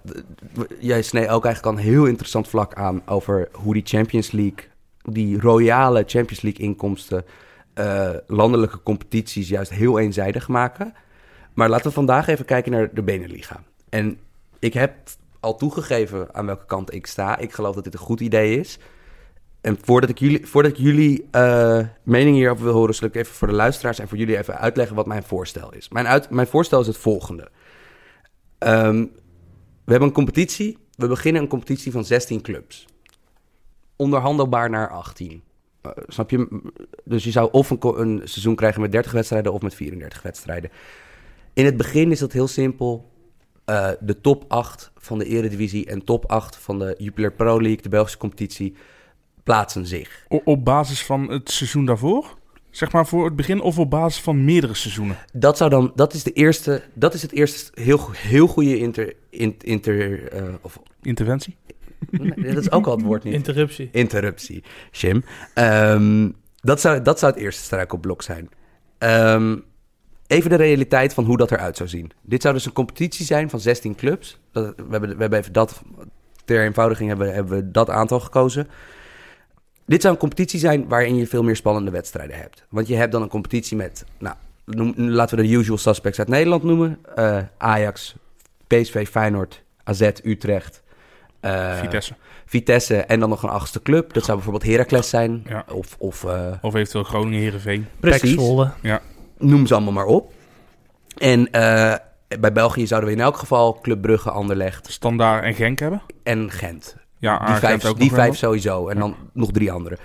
jij 0.79 1.03
snee 1.03 1.29
ook 1.29 1.45
eigenlijk 1.45 1.77
al 1.77 1.83
een 1.83 1.91
heel 1.91 2.05
interessant 2.05 2.49
vlak 2.49 2.75
aan 2.75 3.03
over 3.07 3.49
hoe 3.53 3.73
die 3.73 3.87
Champions 3.87 4.31
League, 4.31 4.65
die 5.03 5.41
royale 5.41 6.05
Champions 6.07 6.41
League 6.41 6.65
inkomsten, 6.67 7.25
eh, 7.75 8.11
landelijke 8.27 8.83
competities 8.83 9.49
juist 9.49 9.71
heel 9.71 9.99
eenzijdig 9.99 10.49
maken. 10.49 10.95
Maar 11.55 11.69
laten 11.69 11.87
we 11.87 11.93
vandaag 11.93 12.27
even 12.27 12.45
kijken 12.45 12.73
naar 12.73 12.95
de 12.95 13.03
Beneliga. 13.03 13.63
En 13.89 14.19
ik 14.59 14.75
heb 14.75 14.95
al 15.41 15.57
toegegeven 15.57 16.35
aan 16.35 16.47
welke 16.47 16.67
kant 16.67 16.95
ik 16.95 17.07
sta. 17.07 17.39
Ik 17.39 17.53
geloof 17.53 17.75
dat 17.75 17.85
dit 17.85 17.93
een 17.93 17.99
goed 17.99 18.21
idee 18.21 18.59
is. 18.59 18.79
En 19.61 19.79
voordat 19.83 20.11
ik 20.11 20.19
jullie, 20.19 20.47
voordat 20.47 20.73
ik 20.73 20.79
jullie 20.79 21.29
eh, 21.31 21.79
mening 22.03 22.37
hierover 22.37 22.65
wil 22.65 22.73
horen, 22.73 22.95
zal 22.95 23.09
ik 23.09 23.15
even 23.15 23.35
voor 23.35 23.49
de 23.49 23.55
luisteraars 23.55 23.99
en 23.99 24.09
voor 24.09 24.19
jullie 24.19 24.39
even 24.39 24.59
uitleggen 24.59 24.97
wat 24.97 25.07
mijn 25.07 25.23
voorstel 25.23 25.75
is. 25.75 25.89
Mijn, 25.89 26.07
uit, 26.07 26.31
mijn 26.31 26.47
voorstel 26.47 26.81
is 26.81 26.87
het 26.87 26.97
volgende. 26.97 27.51
Ehm, 28.59 29.01
we 29.85 29.91
hebben 29.91 30.09
een 30.09 30.15
competitie. 30.15 30.79
We 30.95 31.07
beginnen 31.07 31.43
een 31.43 31.49
competitie 31.49 31.93
van 31.93 32.05
16 32.05 32.41
clubs. 32.41 32.87
Onderhandelbaar 33.97 34.71
naar 34.71 34.89
18. 34.89 35.43
Eh, 35.83 35.91
snap 36.07 36.31
je? 36.31 36.61
Dus 37.05 37.25
je 37.25 37.31
zou 37.31 37.49
of 37.53 37.71
een, 37.71 37.79
een 38.01 38.21
seizoen 38.25 38.55
krijgen 38.55 38.81
met 38.81 38.93
30 38.93 39.13
wedstrijden 39.13 39.53
of 39.53 39.63
met 39.63 39.75
34 39.75 40.23
wedstrijden. 40.23 40.71
In 41.53 41.65
het 41.65 41.77
begin 41.77 42.11
is 42.11 42.19
dat 42.19 42.33
heel 42.33 42.49
simpel. 42.49 43.11
Eh, 43.65 43.91
de 44.01 44.21
top 44.21 44.45
8 44.49 44.91
van 44.97 45.19
de 45.19 45.25
Eredivisie 45.25 45.87
en 45.87 46.05
top 46.05 46.31
8 46.31 46.57
van 46.57 46.79
de 46.79 46.95
Jupiler 46.99 47.33
Pro 47.33 47.61
League, 47.61 47.83
de 47.83 47.89
Belgische 47.89 48.19
competitie, 48.19 48.75
plaatsen 49.43 49.87
zich. 49.87 50.25
O- 50.29 50.41
Op 50.45 50.65
basis 50.65 51.05
van 51.05 51.31
het 51.31 51.51
seizoen 51.51 51.85
daarvoor? 51.85 52.37
Zeg 52.71 52.93
maar 52.93 53.07
voor 53.07 53.25
het 53.25 53.37
begin 53.37 53.61
of 53.61 53.79
op 53.79 53.91
basis 53.91 54.23
van 54.23 54.45
meerdere 54.45 54.75
seizoenen? 54.75 55.17
Dat, 55.33 55.57
zou 55.57 55.71
dan, 55.71 55.93
dat 55.95 56.13
is 56.15 56.23
de 56.23 56.33
eerste, 56.33 56.83
dat 56.95 57.15
is 57.15 57.23
het 57.23 57.33
eerste 57.33 57.71
heel, 57.83 58.01
heel 58.13 58.47
goede 58.47 58.79
inter, 58.79 59.15
in- 59.31 59.57
inter, 59.59 60.29
eh, 60.33 60.43
of, 60.61 60.79
Interventie? 61.03 61.57
Nee, 62.11 62.55
dat 62.55 62.63
is 62.63 62.71
ook 62.71 62.87
al 62.87 62.97
het 62.97 63.05
woord 63.05 63.25
niet. 63.25 63.35
Interruptie. 63.35 63.89
Interruptie, 63.93 64.63
Jim. 64.91 65.25
Ehm, 65.55 66.31
dat, 66.61 66.81
zou, 66.81 67.03
dat 67.03 67.19
zou 67.19 67.33
het 67.33 67.43
eerste 67.43 67.63
struikelblok 67.63 68.23
zijn. 68.23 68.49
Ehm, 68.99 69.57
even 70.27 70.51
de 70.51 70.57
realiteit 70.57 71.15
van 71.15 71.25
hoe 71.25 71.37
dat 71.37 71.51
eruit 71.51 71.77
zou 71.77 71.89
zien. 71.89 72.11
Dit 72.23 72.43
zou 72.43 72.55
dus 72.55 72.67
een 72.67 72.73
competitie 72.73 73.27
zijn 73.27 73.51
van 73.51 73.61
16 73.61 73.95
clubs. 73.95 74.39
Dat, 74.53 74.75
we, 74.77 74.83
hebben, 74.91 75.15
we 75.15 75.21
hebben 75.21 75.39
even 75.39 75.53
dat, 75.53 75.83
ter 76.45 76.65
eenvoudiging 76.65 77.09
hebben, 77.09 77.35
hebben 77.35 77.57
we 77.57 77.71
dat 77.71 77.91
aantal 77.91 78.21
gekozen. 78.21 78.69
Dit 79.87 80.01
zou 80.01 80.15
een 80.15 80.21
competitie 80.21 80.61
zijn 80.61 80.89
waarin 80.89 81.17
je 81.17 81.27
veel 81.27 81.43
meer 81.43 81.57
spannende 81.57 81.91
wedstrijden 81.91 82.37
hebt. 82.37 82.65
Want 82.69 82.89
je 82.89 82.95
hebt 82.95 83.13
dan 83.13 83.23
een 83.23 83.29
competitie 83.29 83.77
met, 83.77 84.05
nou, 84.19 84.37
noem- 84.65 84.95
laten 84.97 85.37
we 85.37 85.43
de 85.43 85.53
usual 85.53 85.79
suspects 85.79 86.19
uit 86.19 86.29
Nederland 86.29 86.63
noemen. 86.63 86.99
Eh, 87.15 87.39
Ajax, 87.59 88.15
PSV, 88.67 89.09
Feyenoord, 89.09 89.63
AZ, 89.85 90.11
Utrecht. 90.25 90.83
Eh, 91.43 91.79
Vitesse. 91.79 92.15
Vitesse 92.47 92.97
en 92.97 93.21
dan 93.21 93.29
nog 93.29 93.43
een 93.43 93.49
achtste 93.49 93.83
club. 93.83 94.13
Dat 94.13 94.25
zou 94.25 94.37
bijvoorbeeld 94.37 94.71
Heracles 94.73 95.09
zijn. 95.09 95.45
Ja. 95.49 95.65
Of, 95.73 95.97
of 95.99 96.25
eh, 96.25 96.53
Of 96.61 96.75
eventueel 96.75 97.05
Groningen, 97.05 97.41
Heerenveen. 97.41 97.87
precies, 98.01 98.33
Zwolle. 98.33 98.71
noem 99.39 99.67
ze 99.67 99.75
allemaal 99.75 99.93
maar 99.93 100.05
op. 100.07 100.33
En 101.19 101.51
eh, 101.51 101.95
bij 102.41 102.53
België 102.53 102.87
zouden 102.87 103.11
we 103.11 103.17
in 103.17 103.23
elk 103.23 103.37
geval 103.37 103.79
Club 103.83 104.03
Brugge, 104.03 104.31
Anderlecht 104.31 104.93
Standaard 104.93 105.45
en 105.45 105.55
Genk 105.55 105.79
hebben. 105.79 106.03
en 106.23 106.51
Gent. 106.51 106.97
Ja, 107.19 107.47
Die 107.47 107.55
vijf, 107.55 107.85
ook 107.85 107.99
die 107.99 108.13
vijf 108.13 108.37
sowieso. 108.37 108.89
En 108.89 108.99
dan 108.99 109.17
nog 109.33 109.51
drie 109.53 109.73
andere. 109.73 109.99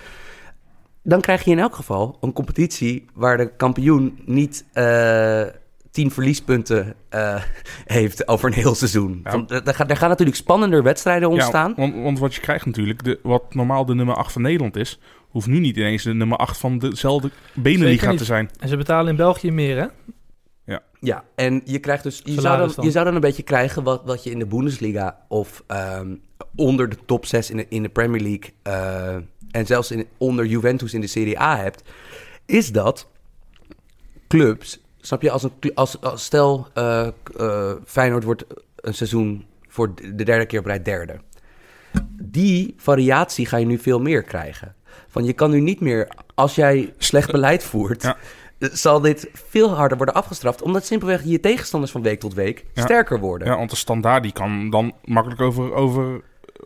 Dan 1.03 1.21
krijg 1.21 1.43
je 1.43 1.51
in 1.51 1.59
elk 1.59 1.75
geval 1.75 2.17
een 2.21 2.33
competitie 2.33 3.05
waar 3.13 3.37
de 3.37 3.55
kampioen 3.55 4.19
niet 4.25 4.65
eh, 4.73 5.41
tien 5.97 6.11
verliespunten 6.11 6.95
eh, 7.09 7.41
heeft 7.85 8.27
over 8.27 8.47
een 8.47 8.53
heel 8.53 8.75
seizoen. 8.75 9.21
Ja. 9.23 9.31
Van, 9.31 9.49
er, 9.49 9.73
gaan, 9.75 9.87
er 9.87 9.97
gaan 9.97 10.09
natuurlijk 10.09 10.37
spannender 10.37 10.83
wedstrijden 10.83 11.29
ontstaan. 11.29 11.69
Ja, 11.69 11.81
want, 11.81 11.95
want 11.95 12.19
wat 12.19 12.35
je 12.35 12.41
krijgt 12.41 12.65
natuurlijk, 12.65 13.03
de, 13.03 13.19
wat 13.23 13.53
normaal 13.53 13.85
de 13.85 13.95
nummer 13.95 14.15
8 14.15 14.31
van 14.31 14.41
Nederland 14.41 14.75
is, 14.75 14.99
hoeft 15.29 15.47
nu 15.47 15.59
niet 15.59 15.77
ineens 15.77 16.03
de 16.03 16.13
nummer 16.13 16.37
8 16.37 16.57
van 16.57 16.77
dezelfde 16.77 17.31
Beneliga 17.53 18.15
te 18.15 18.25
zijn. 18.25 18.49
En 18.59 18.67
ze 18.67 18.77
betalen 18.77 19.09
in 19.09 19.15
België 19.15 19.51
meer, 19.51 19.77
hè? 19.77 19.87
Ja, 20.99 21.23
en 21.35 21.61
je 21.65 21.79
krijgt 21.79 22.03
dus. 22.03 22.21
Je 22.23 22.41
zou, 22.41 22.57
dan, 22.57 22.71
dan. 22.75 22.85
je 22.85 22.91
zou 22.91 23.05
dan 23.05 23.15
een 23.15 23.21
beetje 23.21 23.43
krijgen 23.43 23.83
wat, 23.83 24.01
wat 24.05 24.23
je 24.23 24.29
in 24.29 24.39
de 24.39 24.45
Bundesliga 24.45 25.19
of 25.27 25.63
ehm, 25.67 26.15
onder 26.55 26.89
de 26.89 26.97
top 27.05 27.25
6 27.25 27.49
in 27.49 27.57
de, 27.57 27.65
in 27.69 27.83
de 27.83 27.89
Premier 27.89 28.21
League 28.21 28.53
eh, 28.61 29.15
en 29.51 29.65
zelfs 29.65 29.91
in, 29.91 30.07
onder 30.17 30.45
Juventus 30.45 30.93
in 30.93 31.01
de 31.01 31.07
Serie 31.07 31.39
A 31.39 31.57
hebt. 31.57 31.83
Is 32.45 32.71
dat 32.71 33.09
clubs, 34.27 34.79
snap 35.07 35.21
je, 35.21 35.31
als, 35.31 35.43
een, 35.43 35.51
als, 35.73 36.01
als 36.01 36.23
stel 36.23 36.67
eh, 36.73 37.07
eh, 37.37 37.71
Feyenoord 37.85 38.23
wordt 38.23 38.45
een 38.75 38.93
seizoen 38.93 39.45
voor 39.67 39.95
de 39.95 40.23
derde 40.23 40.45
keer 40.45 40.59
op 40.59 40.65
rij 40.65 40.81
derde. 40.81 41.19
Die 42.21 42.73
variatie 42.77 43.45
ga 43.45 43.57
je 43.57 43.65
nu 43.65 43.77
veel 43.77 43.99
meer 43.99 44.23
krijgen. 44.23 44.75
Van 45.07 45.25
je 45.25 45.33
kan 45.33 45.51
nu 45.51 45.59
niet 45.59 45.79
meer, 45.79 46.07
als 46.35 46.55
jij 46.55 46.93
slecht 46.97 47.31
beleid 47.31 47.63
voert, 47.63 48.01
Ja. 48.01 48.17
zal 48.59 49.01
dit 49.01 49.29
veel 49.33 49.69
harder 49.69 49.97
worden 49.97 50.15
afgestraft. 50.15 50.61
Omdat 50.61 50.85
simpelweg 50.85 51.23
je 51.23 51.39
tegenstanders 51.39 51.91
van 51.91 52.01
week 52.01 52.19
tot 52.19 52.33
week 52.33 52.65
Ja. 52.73 52.81
sterker 52.81 53.19
worden. 53.19 53.47
Ja, 53.47 53.57
want 53.57 53.69
de 53.69 53.75
standaard 53.75 54.23
die 54.23 54.31
kan 54.31 54.69
dan 54.69 54.93
makkelijk 55.03 55.41
over, 55.41 55.73
over 55.73 56.21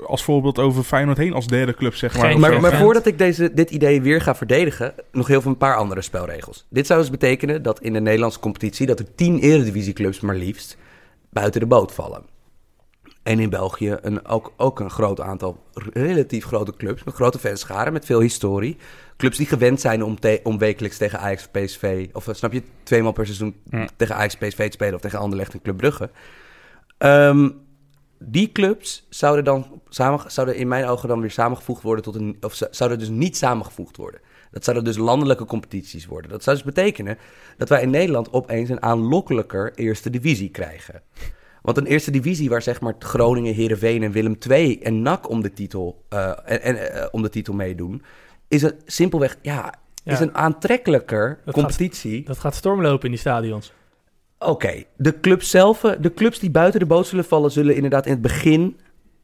als 0.06 0.24
voorbeeld 0.24 0.60
over 0.60 0.84
Feyenoord 0.84 1.18
heen 1.18 1.34
als 1.34 1.48
derde 1.48 1.74
club, 1.74 1.96
zeg 1.96 2.18
maar. 2.18 2.40
Maar, 2.40 2.54
zo. 2.54 2.60
maar 2.60 2.78
voordat 2.78 3.06
ik 3.06 3.18
deze, 3.18 3.54
dit 3.54 3.72
idee 3.72 4.02
weer 4.02 4.22
ga 4.22 4.36
verdedigen, 4.36 4.94
nog 5.12 5.28
heel 5.28 5.42
veel 5.42 5.52
een 5.52 5.58
paar 5.58 5.76
andere 5.76 6.02
spelregels. 6.02 6.66
Dit 6.70 6.88
zou 6.88 7.00
dus 7.00 7.10
betekenen 7.10 7.64
dat 7.64 7.82
in 7.82 7.94
de 7.94 8.02
Nederlandse 8.02 8.40
competitie 8.40 8.86
dat 8.88 9.00
er 9.00 9.16
tien 9.16 9.40
eredivisieclubs 9.40 10.20
maar 10.20 10.36
liefst 10.36 10.78
buiten 11.30 11.60
de 11.62 11.68
boot 11.68 11.92
vallen. 11.94 12.24
En 13.24 13.40
in 13.40 13.50
België 13.50 13.98
een, 14.02 14.26
ook, 14.28 14.54
ook 14.58 14.80
een 14.80 14.90
groot 14.90 15.20
aantal 15.22 15.64
relatief 15.94 16.46
grote 16.46 16.74
clubs 16.78 17.04
met 17.04 17.14
grote 17.14 17.40
fanscharen, 17.40 17.94
met 17.94 18.06
veel 18.06 18.20
historie. 18.20 18.78
Clubs 19.18 19.38
die 19.38 19.46
gewend 19.48 19.82
zijn 19.82 20.04
om, 20.04 20.20
te- 20.20 20.40
om 20.44 20.58
wekelijks 20.58 20.98
tegen 20.98 21.20
Ajax 21.20 21.44
of 21.44 21.62
PSV, 21.62 22.08
of 22.14 22.28
eh, 22.28 22.34
snap 22.34 22.54
je, 22.54 22.64
tweemaal 22.84 23.12
per 23.12 23.26
seizoen 23.26 23.56
Ja. 23.70 23.88
tegen 23.96 24.16
Ajax 24.16 24.36
PSV 24.36 24.66
te 24.66 24.72
spelen 24.72 24.94
of 24.96 25.02
tegen 25.02 25.20
Anderlecht 25.20 25.54
en 25.54 25.62
Club 25.62 25.78
Brugge. 25.78 26.10
Ehm, 26.98 27.50
die 28.24 28.52
clubs 28.52 29.06
zouden 29.10 29.44
dan 29.44 29.82
samen, 29.90 30.32
zouden 30.32 30.56
in 30.56 30.68
mijn 30.68 30.86
ogen 30.86 31.08
dan 31.08 31.22
weer 31.22 31.32
samengevoegd 31.32 31.82
worden 31.82 32.04
tot 32.04 32.16
een. 32.16 32.38
Of 32.42 32.60
zouden 32.72 33.00
dus 33.00 33.10
niet 33.10 33.38
samengevoegd 33.38 33.98
worden. 33.98 34.22
Dat 34.52 34.64
zouden 34.64 34.86
dus 34.86 34.98
landelijke 34.98 35.46
competities 35.46 36.06
worden. 36.06 36.32
Dat 36.32 36.44
zou 36.44 36.56
dus 36.56 36.66
betekenen 36.66 37.18
dat 37.58 37.70
wij 37.70 37.82
in 37.82 37.90
Nederland 37.90 38.34
opeens 38.34 38.70
een 38.70 38.82
aanlokkelijker 38.82 39.74
eerste 39.76 40.10
divisie 40.10 40.50
krijgen. 40.50 41.02
Want 41.62 41.78
een 41.78 41.86
eerste 41.86 42.12
divisie 42.12 42.50
waar 42.50 42.62
zeg 42.62 42.82
maar 42.82 42.96
Groningen, 43.00 43.54
Heerenveen 43.54 44.04
en 44.04 44.12
Willem 44.12 44.38
II 44.50 44.80
en 44.80 45.02
NAC 45.02 45.30
om 45.30 45.42
de 45.42 45.54
titel, 45.54 46.06
eh, 46.10 46.28
en, 46.46 46.62
en, 46.62 46.94
eh, 46.94 47.08
om 47.12 47.22
de 47.22 47.30
titel 47.30 47.54
meedoen, 47.54 48.02
is 48.48 48.62
het 48.62 48.76
simpelweg 48.86 49.38
ja, 49.42 49.74
Ja. 50.04 50.12
is 50.14 50.20
een 50.20 50.36
aantrekkelijker 50.36 51.40
Dat 51.46 51.54
competitie. 51.54 52.24
Dat 52.24 52.38
gaat 52.38 52.56
stormlopen 52.56 53.06
in 53.06 53.12
die 53.12 53.20
stadions. 53.20 53.74
Oké, 54.46 54.84
de 54.98 55.20
clubs 55.20 55.50
zelf, 55.50 55.84
eh, 55.84 55.92
de 56.00 56.14
clubs 56.14 56.40
die 56.40 56.52
buiten 56.52 56.80
de 56.80 56.86
boot 56.86 57.08
zullen 57.08 57.26
vallen, 57.26 57.52
zullen 57.52 57.76
inderdaad 57.76 58.06
in 58.06 58.12
het 58.12 58.22
begin, 58.22 58.80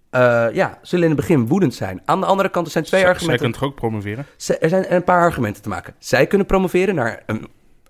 eh, 0.09 0.45
ja, 0.53 0.79
zullen 0.81 1.09
in 1.09 1.11
het 1.11 1.19
begin 1.19 1.47
woedend 1.47 1.73
zijn. 1.73 2.01
Aan 2.05 2.19
de 2.19 2.25
andere 2.25 2.49
kant, 2.49 2.65
er 2.65 2.71
zijn 2.71 2.83
twee 2.83 3.05
argumenten. 3.05 3.37
Zij 3.37 3.37
kunt 3.37 3.53
toch 3.53 3.63
ook 3.63 3.75
promoveren? 3.75 4.25
Er 4.59 4.69
zijn 4.69 4.93
een 4.93 5.03
paar 5.03 5.21
argumenten 5.21 5.61
te 5.61 5.69
maken. 5.69 5.93
Zij 5.99 6.27
kunnen 6.27 6.47
promoveren 6.47 6.95
naar 6.95 7.23
een 7.25 7.47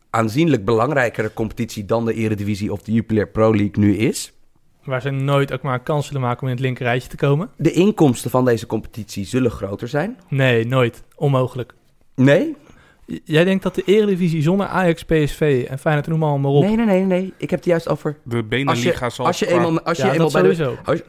aanzienlijk 0.09 0.65
belangrijkere 0.65 1.33
competitie 1.33 1.85
dan 1.85 2.05
de 2.05 2.13
Eredivisie 2.13 2.71
of 2.71 2.81
de 2.81 2.91
Jupiler 2.91 3.27
Pro 3.27 3.51
League 3.51 3.83
nu 3.83 3.97
is. 3.97 4.33
Waar 4.83 5.01
ze 5.01 5.09
nooit 5.09 5.53
ook 5.53 5.61
maar 5.61 5.79
kans 5.79 6.07
zullen 6.07 6.21
maken 6.21 6.41
om 6.41 6.47
in 6.47 6.53
het 6.53 6.63
linker 6.63 6.85
rijtje 6.85 7.09
te 7.09 7.15
komen. 7.15 7.49
De 7.57 7.71
inkomsten 7.71 8.31
van 8.31 8.45
deze 8.45 8.65
competitie 8.65 9.25
zullen 9.25 9.51
groter 9.51 9.87
zijn. 9.87 10.17
Nee, 10.27 10.65
nooit. 10.65 11.03
Onmogelijk. 11.15 11.73
Nee? 12.15 12.55
Jij 13.23 13.43
denkt 13.43 13.63
dat 13.63 13.75
de 13.75 13.83
Eredivisie 13.85 14.41
zonder 14.41 14.65
Ajax, 14.67 15.03
PSV 15.03 15.65
en 15.69 15.79
Feyenoord 15.79 16.07
noem 16.07 16.23
allemaal 16.23 16.39
maar 16.39 16.51
op. 16.51 16.63
Nee, 16.63 16.75
nee, 16.75 16.85
nee, 16.85 17.03
nee. 17.03 17.33
Ik 17.37 17.49
heb 17.49 17.59
het 17.59 17.67
juist 17.67 17.89
over... 17.89 18.17
De 18.23 18.43
Beneliga 18.43 19.05
je, 19.05 19.11
zal... 19.11 19.25
als 19.25 19.39
je 19.39 19.47
eenmaal, 19.47 19.81
als 19.81 19.97
je 19.97 20.03
ja, 20.05 20.11
eenmaal 20.11 20.31
bij 20.31 20.41
de... 20.41 20.77
als 20.85 21.01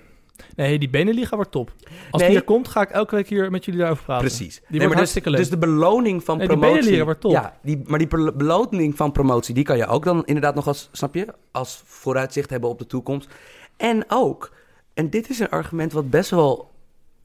Nee, 0.57 0.79
die 0.79 0.91
Beneliga 0.91 1.37
wordt 1.37 1.51
top. 1.51 1.73
Als 2.11 2.23
Nee. 2.23 2.31
die 2.31 2.41
er 2.41 2.45
komt, 2.45 2.69
ga 2.69 2.81
ik 2.83 2.91
elke 2.91 3.15
week 3.15 3.29
hier 3.29 3.51
met 3.51 3.65
jullie 3.65 3.81
daarover 3.81 4.05
praten. 4.05 4.27
Precies. 4.27 4.55
Die 4.55 4.65
Nee, 4.69 4.79
wordt 4.89 4.95
maar 4.95 5.05
dus, 5.15 5.25
leuk. 5.25 5.37
dus 5.37 5.51
de 5.51 5.59
beloning 5.59 6.25
van 6.25 6.37
Nee, 6.39 6.49
die 6.49 6.57
promotie... 6.57 6.81
Beneliga 6.83 7.05
wordt 7.05 7.21
top. 7.21 7.31
Ja, 7.33 7.57
die, 7.63 7.83
maar 7.87 7.99
die 7.99 8.09
belo- 8.09 8.33
beloning 8.33 8.97
van 8.97 9.13
promotie... 9.13 9.55
die 9.55 9.65
kan 9.65 9.77
je 9.77 9.87
ook 9.87 10.05
dan 10.05 10.23
inderdaad 10.25 10.55
nog 10.55 10.67
als, 10.67 10.89
snap 10.93 11.15
je, 11.15 11.27
als 11.53 11.83
vooruitzicht 11.85 12.51
hebben 12.51 12.71
op 12.71 12.79
de 12.79 12.87
toekomst. 12.87 13.29
En 13.77 14.05
ook, 14.09 14.53
en 14.95 15.11
dit 15.11 15.31
is 15.31 15.39
een 15.39 15.51
argument 15.51 15.93
wat 15.93 16.11
best 16.11 16.31
wel 16.31 16.71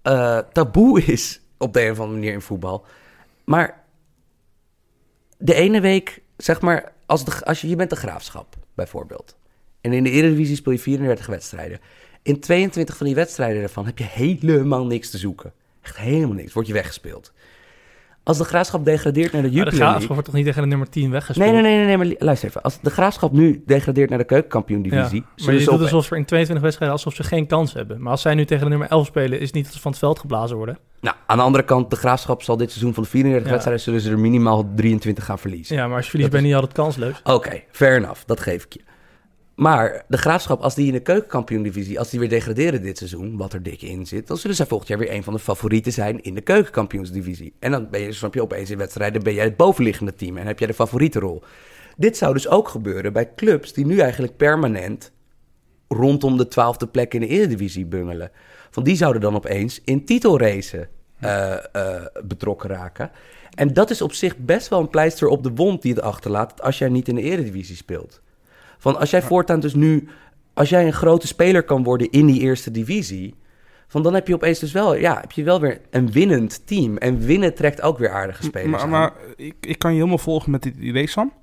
eh, 0.02 0.38
taboe 0.52 1.02
is... 1.04 1.42
op 1.58 1.74
de 1.74 1.86
een 1.86 1.92
of 1.92 2.00
andere 2.00 2.18
manier 2.20 2.34
in 2.34 2.42
voetbal. 2.42 2.86
Maar 3.44 3.83
de 5.44 5.54
ene 5.54 5.82
week, 5.82 6.22
zeg 6.38 6.62
maar... 6.62 6.92
Als, 7.06 7.26
de, 7.26 7.46
als 7.46 7.62
je, 7.62 7.68
je 7.68 7.76
bent 7.76 7.90
de 7.90 7.96
graafschap, 7.96 8.56
bijvoorbeeld. 8.74 9.36
En 9.82 9.94
in 9.94 10.04
de 10.04 10.10
Eredivisie 10.10 10.56
speel 10.56 10.74
je 10.74 10.80
34 10.80 11.26
wedstrijden. 11.26 11.80
In 12.22 12.40
22 12.40 12.98
van 12.98 13.06
die 13.06 13.16
wedstrijden 13.16 13.60
daarvan 13.60 13.86
heb 13.86 13.98
je 13.98 14.04
helemaal 14.04 14.86
niks 14.86 15.10
te 15.10 15.18
zoeken. 15.18 15.54
Echt 15.82 15.98
helemaal 15.98 16.36
niks. 16.36 16.54
Word 16.54 16.68
je 16.68 16.74
weggespeeld. 16.74 17.34
Als 18.24 18.38
de 18.38 18.44
graafschap 18.44 18.86
degradeert 18.86 19.32
naar 19.32 19.42
de 19.42 19.48
Maar 19.48 19.58
de 19.58 19.64
Jupiler 19.64 19.74
Graafschap 19.74 20.00
League... 20.00 20.08
wordt 20.16 20.26
toch 20.26 20.36
niet 20.36 20.46
tegen 20.46 20.62
de 20.62 20.68
nummer 20.68 20.90
10 20.90 21.12
weggespeeld? 21.12 21.52
Nee, 21.52 21.62
nee, 21.62 21.76
nee, 21.78 21.86
nee, 21.86 21.98
maar 21.98 22.16
luister 22.20 22.48
even. 22.50 22.62
Als 22.62 22.80
de 22.82 22.90
graafschap 22.90 23.32
nu 23.32 23.64
degradeert 23.66 24.10
naar 24.10 24.20
de 24.20 24.26
keukenkampioen-divisie... 24.26 25.24
Ja, 25.36 25.46
maar 25.46 25.54
je 25.54 25.60
ze 25.60 25.66
doet 25.66 25.74
op- 25.74 25.82
alsof 25.82 26.12
er 26.12 26.18
in 26.18 26.26
22 26.26 26.64
wedstrijden 26.66 26.98
alsof 26.98 27.14
ze 27.16 27.24
geen 27.24 27.48
kans 27.48 27.74
hebben. 27.74 28.02
Maar 28.02 28.12
als 28.12 28.22
zij 28.22 28.36
nu 28.36 28.46
tegen 28.46 28.64
de 28.64 28.70
nummer 28.70 28.88
11 28.88 29.06
spelen, 29.08 29.40
is 29.40 29.46
het 29.46 29.54
niet 29.56 29.64
dat 29.66 29.74
ze 29.74 29.80
van 29.80 29.92
het 29.92 30.00
veld 30.00 30.20
geblazen 30.20 30.58
worden. 30.58 30.78
Nou, 31.02 31.16
aan 31.26 31.38
de 31.38 31.44
andere 31.44 31.64
kant, 31.64 31.90
de 31.90 31.96
graafschap 31.96 32.42
zal 32.44 32.58
dit 32.58 32.70
seizoen 32.72 32.94
van 32.94 33.04
de 33.04 33.10
34 33.10 33.46
Ja. 33.48 33.52
wedstrijden... 33.54 33.84
zullen 33.84 34.02
ze 34.02 34.12
er 34.12 34.20
minimaal 34.20 34.70
23 34.76 35.26
gaan 35.26 35.40
verliezen. 35.40 35.76
Ja, 35.76 35.88
maar 35.88 35.96
als 35.96 36.04
je 36.06 36.10
verliest 36.12 36.32
ben 36.32 36.42
je 36.42 36.46
niet 36.46 36.56
altijd 36.56 36.74
kansloos. 36.74 37.22
Oké, 37.24 37.62
fair 37.72 37.96
enough. 37.98 38.22
Dat 38.26 38.40
geef 38.40 38.64
ik 38.66 38.74
je. 38.74 38.80
Maar 39.56 40.06
de 40.08 40.18
graafschap, 40.18 40.62
als 40.62 40.76
die 40.76 40.88
in 40.88 40.94
de 40.94 41.00
keukenkampioen-divisie... 41.00 42.00
als 42.00 42.10
die 42.10 42.20
weer 42.20 42.30
degraderen 42.30 42.82
dit 42.82 42.98
seizoen, 42.98 43.38
wat 43.38 43.54
er 43.54 43.64
dik 43.64 43.82
in 43.82 44.06
zit... 44.08 44.28
dan 44.28 44.38
zullen 44.38 44.56
zij 44.56 44.66
volgend 44.66 44.90
jaar 44.90 45.00
weer 45.00 45.14
een 45.14 45.24
van 45.24 45.34
de 45.34 45.40
favorieten 45.40 45.92
zijn 45.92 46.22
in 46.22 46.34
de 46.34 46.42
keukenkampioensdivisie. 46.42 47.54
En 47.60 47.72
dan 47.72 47.90
ben 47.90 48.02
je, 48.02 48.12
snap 48.12 48.34
je, 48.34 48.42
opeens 48.42 48.70
in 48.70 48.78
wedstrijden... 48.78 49.24
ben 49.24 49.34
jij 49.34 49.44
het 49.44 49.58
bovenliggende 49.58 50.14
team 50.14 50.38
en 50.38 50.48
heb 50.48 50.60
jij 50.60 50.68
de 50.68 50.74
favoriete 50.74 51.20
rol. 51.20 51.44
Dit 51.98 52.18
zou 52.18 52.34
dus 52.34 52.48
ook 52.48 52.68
gebeuren 52.68 53.14
bij 53.14 53.34
clubs 53.36 53.74
die 53.74 53.86
nu 53.86 54.00
eigenlijk 54.00 54.38
permanent... 54.38 55.12
rondom 55.88 56.38
de 56.38 56.48
twaalfde 56.48 56.88
plek 56.88 57.14
in 57.14 57.20
de 57.20 57.28
Eredivisie 57.28 57.86
bungelen. 57.86 58.32
Van 58.72 58.84
die 58.84 58.96
zouden 58.96 59.22
dan 59.22 59.36
opeens 59.36 59.82
in 59.86 60.06
titelracen 60.06 60.90
eh, 61.20 61.54
eh, 61.54 62.06
betrokken 62.24 62.70
raken. 62.70 63.12
En 63.56 63.74
dat 63.74 63.90
is 63.90 64.02
op 64.02 64.14
zich 64.14 64.38
best 64.38 64.68
wel 64.68 64.80
een 64.80 64.90
pleister 64.90 65.28
op 65.28 65.44
de 65.44 65.52
wond 65.54 65.82
die 65.82 65.94
het 65.94 66.04
achterlaat... 66.04 66.62
als 66.62 66.78
jij 66.78 66.90
niet 66.90 67.08
in 67.08 67.16
de 67.16 67.22
Eredivisie 67.22 67.76
speelt. 67.76 68.22
Van 68.84 69.00
als 69.00 69.10
jij 69.10 69.22
voortaan 69.22 69.60
dus 69.60 69.74
nu, 69.74 70.08
als 70.54 70.70
jij 70.70 70.86
een 70.86 70.94
grote 70.94 71.28
speler 71.28 71.64
kan 71.64 71.84
worden 71.84 72.10
in 72.10 72.26
die 72.26 72.40
eerste 72.40 72.72
divisie, 72.72 73.36
van 73.88 74.04
dan 74.04 74.14
heb 74.14 74.28
je 74.28 74.34
opeens 74.34 74.60
dus 74.60 74.72
wel, 74.72 74.96
ja, 74.96 75.20
heb 75.22 75.32
je 75.32 75.44
wel 75.44 75.60
weer 75.60 75.82
een 75.90 76.12
winnend 76.12 76.68
team. 76.68 76.98
En 76.98 77.20
winnen 77.20 77.54
trekt 77.54 77.82
ook 77.82 77.98
weer 77.98 78.10
aardige 78.10 78.44
spelers 78.44 78.72
Maar, 78.72 78.82
aan. 78.82 78.90
maar 78.90 79.14
ik, 79.36 79.56
ik 79.62 79.80
kan 79.80 79.92
je 79.92 79.98
helemaal 79.98 80.18
volgen 80.18 80.52
met 80.52 80.62
dit 80.62 80.76
idee, 80.78 81.08
Sam. 81.08 81.34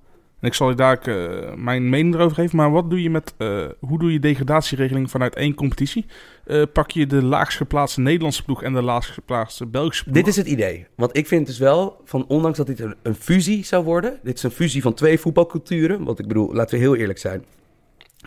En 0.40 0.48
ik 0.48 0.54
zal 0.54 0.68
je 0.68 0.74
daar 0.74 0.98
eh, 0.98 1.54
mijn 1.54 1.88
mening 1.88 2.14
erover 2.14 2.34
geven. 2.34 2.56
Maar 2.56 2.70
wat 2.70 2.90
doe 2.90 3.02
je 3.02 3.10
met, 3.10 3.34
eh, 3.36 3.66
hoe 3.78 3.98
doe 3.98 4.12
je 4.12 4.18
degradatieregeling 4.18 5.10
vanuit 5.10 5.34
één 5.34 5.54
competitie? 5.54 6.06
Eh, 6.44 6.62
pak 6.72 6.90
je 6.90 7.06
de 7.06 7.22
laagst 7.22 7.56
geplaatste 7.56 8.00
Nederlandse 8.00 8.44
ploeg 8.44 8.62
en 8.62 8.72
de 8.72 8.82
laagst 8.82 9.10
geplaatste 9.10 9.66
Belgische 9.66 10.02
ploeg? 10.04 10.16
Dit 10.16 10.26
is 10.26 10.36
het 10.36 10.46
idee. 10.46 10.86
Want 10.96 11.16
ik 11.16 11.26
vind 11.26 11.46
dus 11.46 11.58
wel, 11.58 12.00
van 12.04 12.26
ondanks 12.26 12.58
dat 12.58 12.66
dit 12.66 12.80
een, 12.80 12.94
een 13.02 13.14
fusie 13.14 13.64
zou 13.64 13.84
worden, 13.84 14.18
dit 14.22 14.36
is 14.36 14.42
een 14.42 14.50
fusie 14.50 14.82
van 14.82 14.94
twee 14.94 15.18
voetbalculturen. 15.18 16.04
Want 16.04 16.18
ik 16.18 16.26
bedoel, 16.26 16.54
laten 16.54 16.78
we 16.78 16.84
heel 16.84 16.96
eerlijk 16.96 17.18
zijn. 17.18 17.44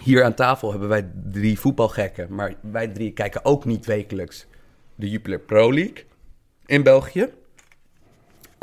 Hier 0.02 0.24
aan 0.24 0.34
tafel 0.34 0.72
hebben 0.72 0.90
wij 0.90 1.12
drie 1.32 1.60
voetbalgekken, 1.60 2.28
maar 2.36 2.54
wij 2.62 2.88
drie 2.88 3.12
kijken 3.12 3.46
ook 3.46 3.66
niet 3.66 3.86
wekelijks 3.86 4.48
de 4.96 5.10
Jupiler 5.10 5.40
Pro 5.40 5.74
League 5.74 6.04
in 6.66 6.84
België. 6.84 7.30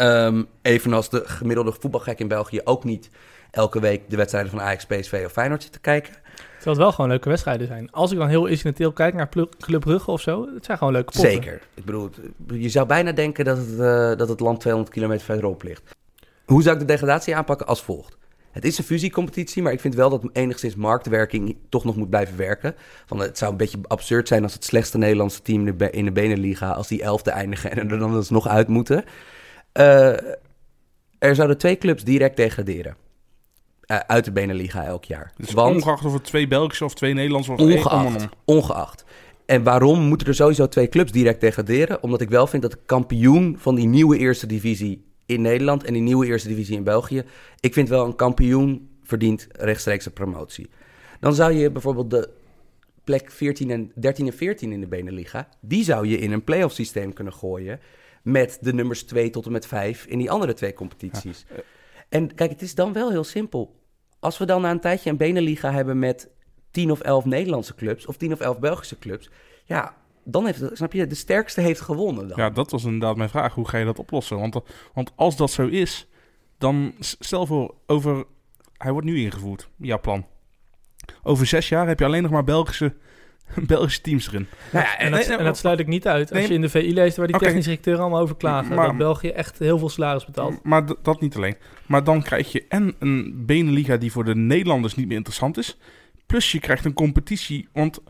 Ehm, 0.00 0.42
evenals 0.62 1.10
de 1.10 1.22
gemiddelde 1.24 1.72
voetbalgek 1.80 2.18
in 2.18 2.28
België 2.28 2.60
ook 2.64 2.84
niet 2.84 3.10
elke 3.50 3.80
week 3.80 4.10
de 4.10 4.16
wedstrijden 4.16 4.50
van 4.50 4.60
Ajax, 4.60 4.84
PSV 4.86 5.22
of 5.26 5.32
Feyenoord 5.32 5.62
zit 5.62 5.72
te 5.72 5.80
kijken. 5.80 6.12
Terwijl 6.34 6.76
het 6.76 6.76
wel 6.76 6.92
gewoon 6.92 7.10
leuke 7.10 7.28
wedstrijden 7.28 7.66
zijn. 7.66 7.90
Als 7.92 8.12
ik 8.12 8.18
dan 8.18 8.28
heel 8.28 8.46
incidenteel 8.46 8.92
kijk 8.92 9.14
naar 9.14 9.28
Club 9.58 9.80
Brugge 9.80 10.10
of 10.10 10.20
zo, 10.20 10.46
het 10.54 10.64
zijn 10.64 10.78
gewoon 10.78 10.92
leuke 10.92 11.12
potten. 11.12 11.30
Zeker. 11.30 11.60
Ik 11.74 11.84
bedoel, 11.84 12.04
het- 12.46 12.60
je 12.62 12.68
zou 12.68 12.86
bijna 12.86 13.12
denken 13.12 13.44
dat 13.44 13.56
het, 13.56 13.70
eh, 13.80 14.16
dat 14.16 14.28
het 14.28 14.40
land 14.40 14.60
200 14.60 14.94
kilometer 14.94 15.24
verderop 15.24 15.62
ligt. 15.62 15.82
Hoe 16.44 16.62
zou 16.62 16.74
ik 16.74 16.80
de 16.80 16.86
degradatie 16.86 17.36
aanpakken? 17.36 17.66
Als 17.66 17.82
volgt. 17.82 18.18
Het 18.50 18.64
is 18.64 18.78
een 18.78 18.84
fusiecompetitie, 18.84 19.62
maar 19.62 19.72
ik 19.72 19.80
vind 19.80 19.94
wel 19.94 20.10
dat 20.10 20.24
enigszins 20.32 20.74
marktwerking 20.74 21.56
toch 21.68 21.84
nog 21.84 21.96
moet 21.96 22.10
blijven 22.10 22.36
werken. 22.36 22.74
Van, 23.06 23.18
het 23.20 23.38
zou 23.38 23.50
een 23.50 23.56
beetje 23.56 23.78
absurd 23.86 24.28
zijn 24.28 24.42
als 24.42 24.52
het 24.54 24.64
slechtste 24.64 24.98
Nederlandse 24.98 25.42
team 25.42 25.66
in 25.90 26.04
de, 26.04 26.12
Beneliga, 26.12 26.70
als 26.70 26.88
die 26.88 27.02
elfde 27.02 27.30
eindigen 27.30 27.70
en 27.70 27.90
er 27.90 27.98
dan 27.98 28.14
alsnog 28.14 28.48
uit 28.48 28.68
moeten. 28.68 29.04
Eh, 29.72 30.08
er 31.18 31.34
zouden 31.34 31.58
twee 31.58 31.78
clubs 31.78 32.04
direct 32.04 32.36
degraderen. 32.36 32.96
Eh, 33.80 33.98
uit 34.06 34.24
de 34.24 34.32
Beneliga 34.32 34.84
elk 34.84 35.04
jaar. 35.04 35.32
Dus 35.36 35.52
Want- 35.52 35.74
ongeacht 35.74 36.04
of 36.04 36.12
het 36.12 36.24
twee 36.24 36.48
Belgische 36.48 36.84
of 36.84 36.94
twee 36.94 37.14
Nederlandse 37.14 37.52
of 37.52 37.58
Ongeacht. 37.60 38.28
Ongeacht. 38.44 39.04
En 39.46 39.62
waarom 39.62 40.00
moeten 40.00 40.26
er 40.26 40.34
sowieso 40.34 40.68
twee 40.68 40.88
clubs 40.88 41.12
direct 41.12 41.40
degraderen? 41.40 42.02
Omdat 42.02 42.20
ik 42.20 42.28
wel 42.28 42.46
vind 42.46 42.62
dat 42.62 42.70
de 42.70 42.78
kampioen 42.86 43.56
van 43.58 43.74
die 43.74 43.86
nieuwe 43.86 44.18
eerste 44.18 44.46
divisie 44.46 45.04
in 45.26 45.42
Nederland 45.42 45.84
en 45.84 45.92
die 45.92 46.02
nieuwe 46.02 46.26
eerste 46.26 46.48
divisie 46.48 46.76
in 46.76 46.84
België, 46.84 47.24
ik 47.60 47.72
vind 47.72 47.88
wel 47.88 48.06
een 48.06 48.16
kampioen 48.16 48.88
verdient 49.02 49.46
rechtstreekse 49.52 50.10
promotie. 50.10 50.70
Dan 51.20 51.34
zou 51.34 51.52
je 51.52 51.70
bijvoorbeeld 51.70 52.10
de 52.10 52.28
plek 53.04 53.30
14 53.30 53.70
en 53.70 53.92
13 53.94 54.26
en 54.26 54.32
14 54.32 54.72
in 54.72 54.80
de 54.80 54.86
Beneliga, 54.86 55.48
die 55.60 55.84
zou 55.84 56.06
je 56.06 56.18
in 56.18 56.32
een 56.32 56.44
playoff 56.44 56.74
systeem 56.74 57.12
kunnen 57.12 57.32
gooien 57.32 57.80
met 58.22 58.58
de 58.60 58.72
nummers 58.72 59.02
2 59.02 59.30
tot 59.30 59.46
en 59.46 59.52
met 59.52 59.66
5 59.66 60.06
in 60.06 60.18
die 60.18 60.30
andere 60.30 60.54
twee 60.54 60.74
competities. 60.74 61.46
En 62.08 62.34
kijk, 62.34 62.50
het 62.50 62.62
is 62.62 62.74
dan 62.74 62.92
wel 62.92 63.10
heel 63.10 63.24
simpel. 63.24 63.78
Als 64.18 64.38
we 64.38 64.44
dan 64.44 64.62
na 64.62 64.70
een 64.70 64.80
tijdje 64.80 65.10
een 65.10 65.16
Beneliga 65.16 65.72
hebben 65.72 65.98
met 65.98 66.28
10 66.70 66.90
of 66.90 67.00
11 67.00 67.24
Nederlandse 67.24 67.74
clubs 67.74 68.06
of 68.06 68.16
10 68.16 68.32
of 68.32 68.40
11 68.40 68.58
Belgische 68.58 68.98
clubs, 68.98 69.30
ja, 69.64 69.96
dan 70.24 70.46
heeft, 70.46 70.62
snap 70.72 70.92
je, 70.92 71.06
de 71.06 71.14
sterkste 71.14 71.60
heeft 71.60 71.80
gewonnen 71.80 72.28
dan. 72.28 72.36
Ja, 72.36 72.50
dat 72.50 72.70
was 72.70 72.84
inderdaad 72.84 73.16
mijn 73.16 73.28
vraag. 73.28 73.54
Hoe 73.54 73.68
ga 73.68 73.78
je 73.78 73.84
dat 73.84 73.98
oplossen? 73.98 74.38
Want, 74.38 74.60
want 74.94 75.12
als 75.14 75.36
dat 75.36 75.50
zo 75.50 75.66
is, 75.66 76.08
dan 76.58 76.94
stel 76.98 77.46
voor 77.46 77.74
over... 77.86 78.24
Hij 78.76 78.92
wordt 78.92 79.06
nu 79.06 79.20
ingevoerd, 79.20 79.68
jouw 79.76 80.00
plan. 80.00 80.26
Over 81.22 81.46
zes 81.46 81.68
jaar 81.68 81.88
heb 81.88 81.98
je 81.98 82.04
alleen 82.04 82.22
nog 82.22 82.30
maar 82.30 82.44
Belgische, 82.44 82.94
Belgische 83.66 84.00
teams 84.00 84.26
erin. 84.28 84.46
Nou 84.72 84.84
ja, 84.84 84.98
En 84.98 85.10
dat, 85.10 85.26
nee, 85.28 85.36
en 85.36 85.44
dat 85.44 85.58
sluit 85.58 85.78
ik 85.80 85.86
niet 85.86 86.06
uit. 86.06 86.30
Als 86.30 86.38
Nee, 86.38 86.48
je 86.48 86.54
in 86.54 86.60
de 86.60 86.68
VI 86.68 86.94
leest 86.94 87.16
waar 87.16 87.26
die 87.26 87.34
Oké. 87.36 87.44
technische 87.44 87.68
directeuren 87.70 88.02
allemaal 88.02 88.20
over 88.22 88.36
klagen. 88.36 88.74
Maar- 88.74 88.86
dat 88.86 88.96
België 88.96 89.28
echt 89.28 89.58
heel 89.58 89.78
veel 89.78 89.88
salaris 89.88 90.24
betaalt. 90.24 90.62
Maar 90.62 90.82
dat 91.02 91.20
niet 91.20 91.36
alleen. 91.36 91.56
Maar 91.86 92.04
dan 92.04 92.22
krijg 92.22 92.52
je 92.52 92.64
en 92.68 92.94
een 92.98 93.42
Beneliga 93.46 93.96
die 93.96 94.12
voor 94.12 94.24
de 94.24 94.34
Nederlanders 94.36 94.94
niet 94.94 95.06
meer 95.06 95.16
interessant 95.16 95.58
is. 95.58 95.78
Plus 96.26 96.52
je 96.52 96.60
krijgt 96.60 96.84
een 96.84 96.92
competitie. 96.92 97.68
Want 97.72 98.02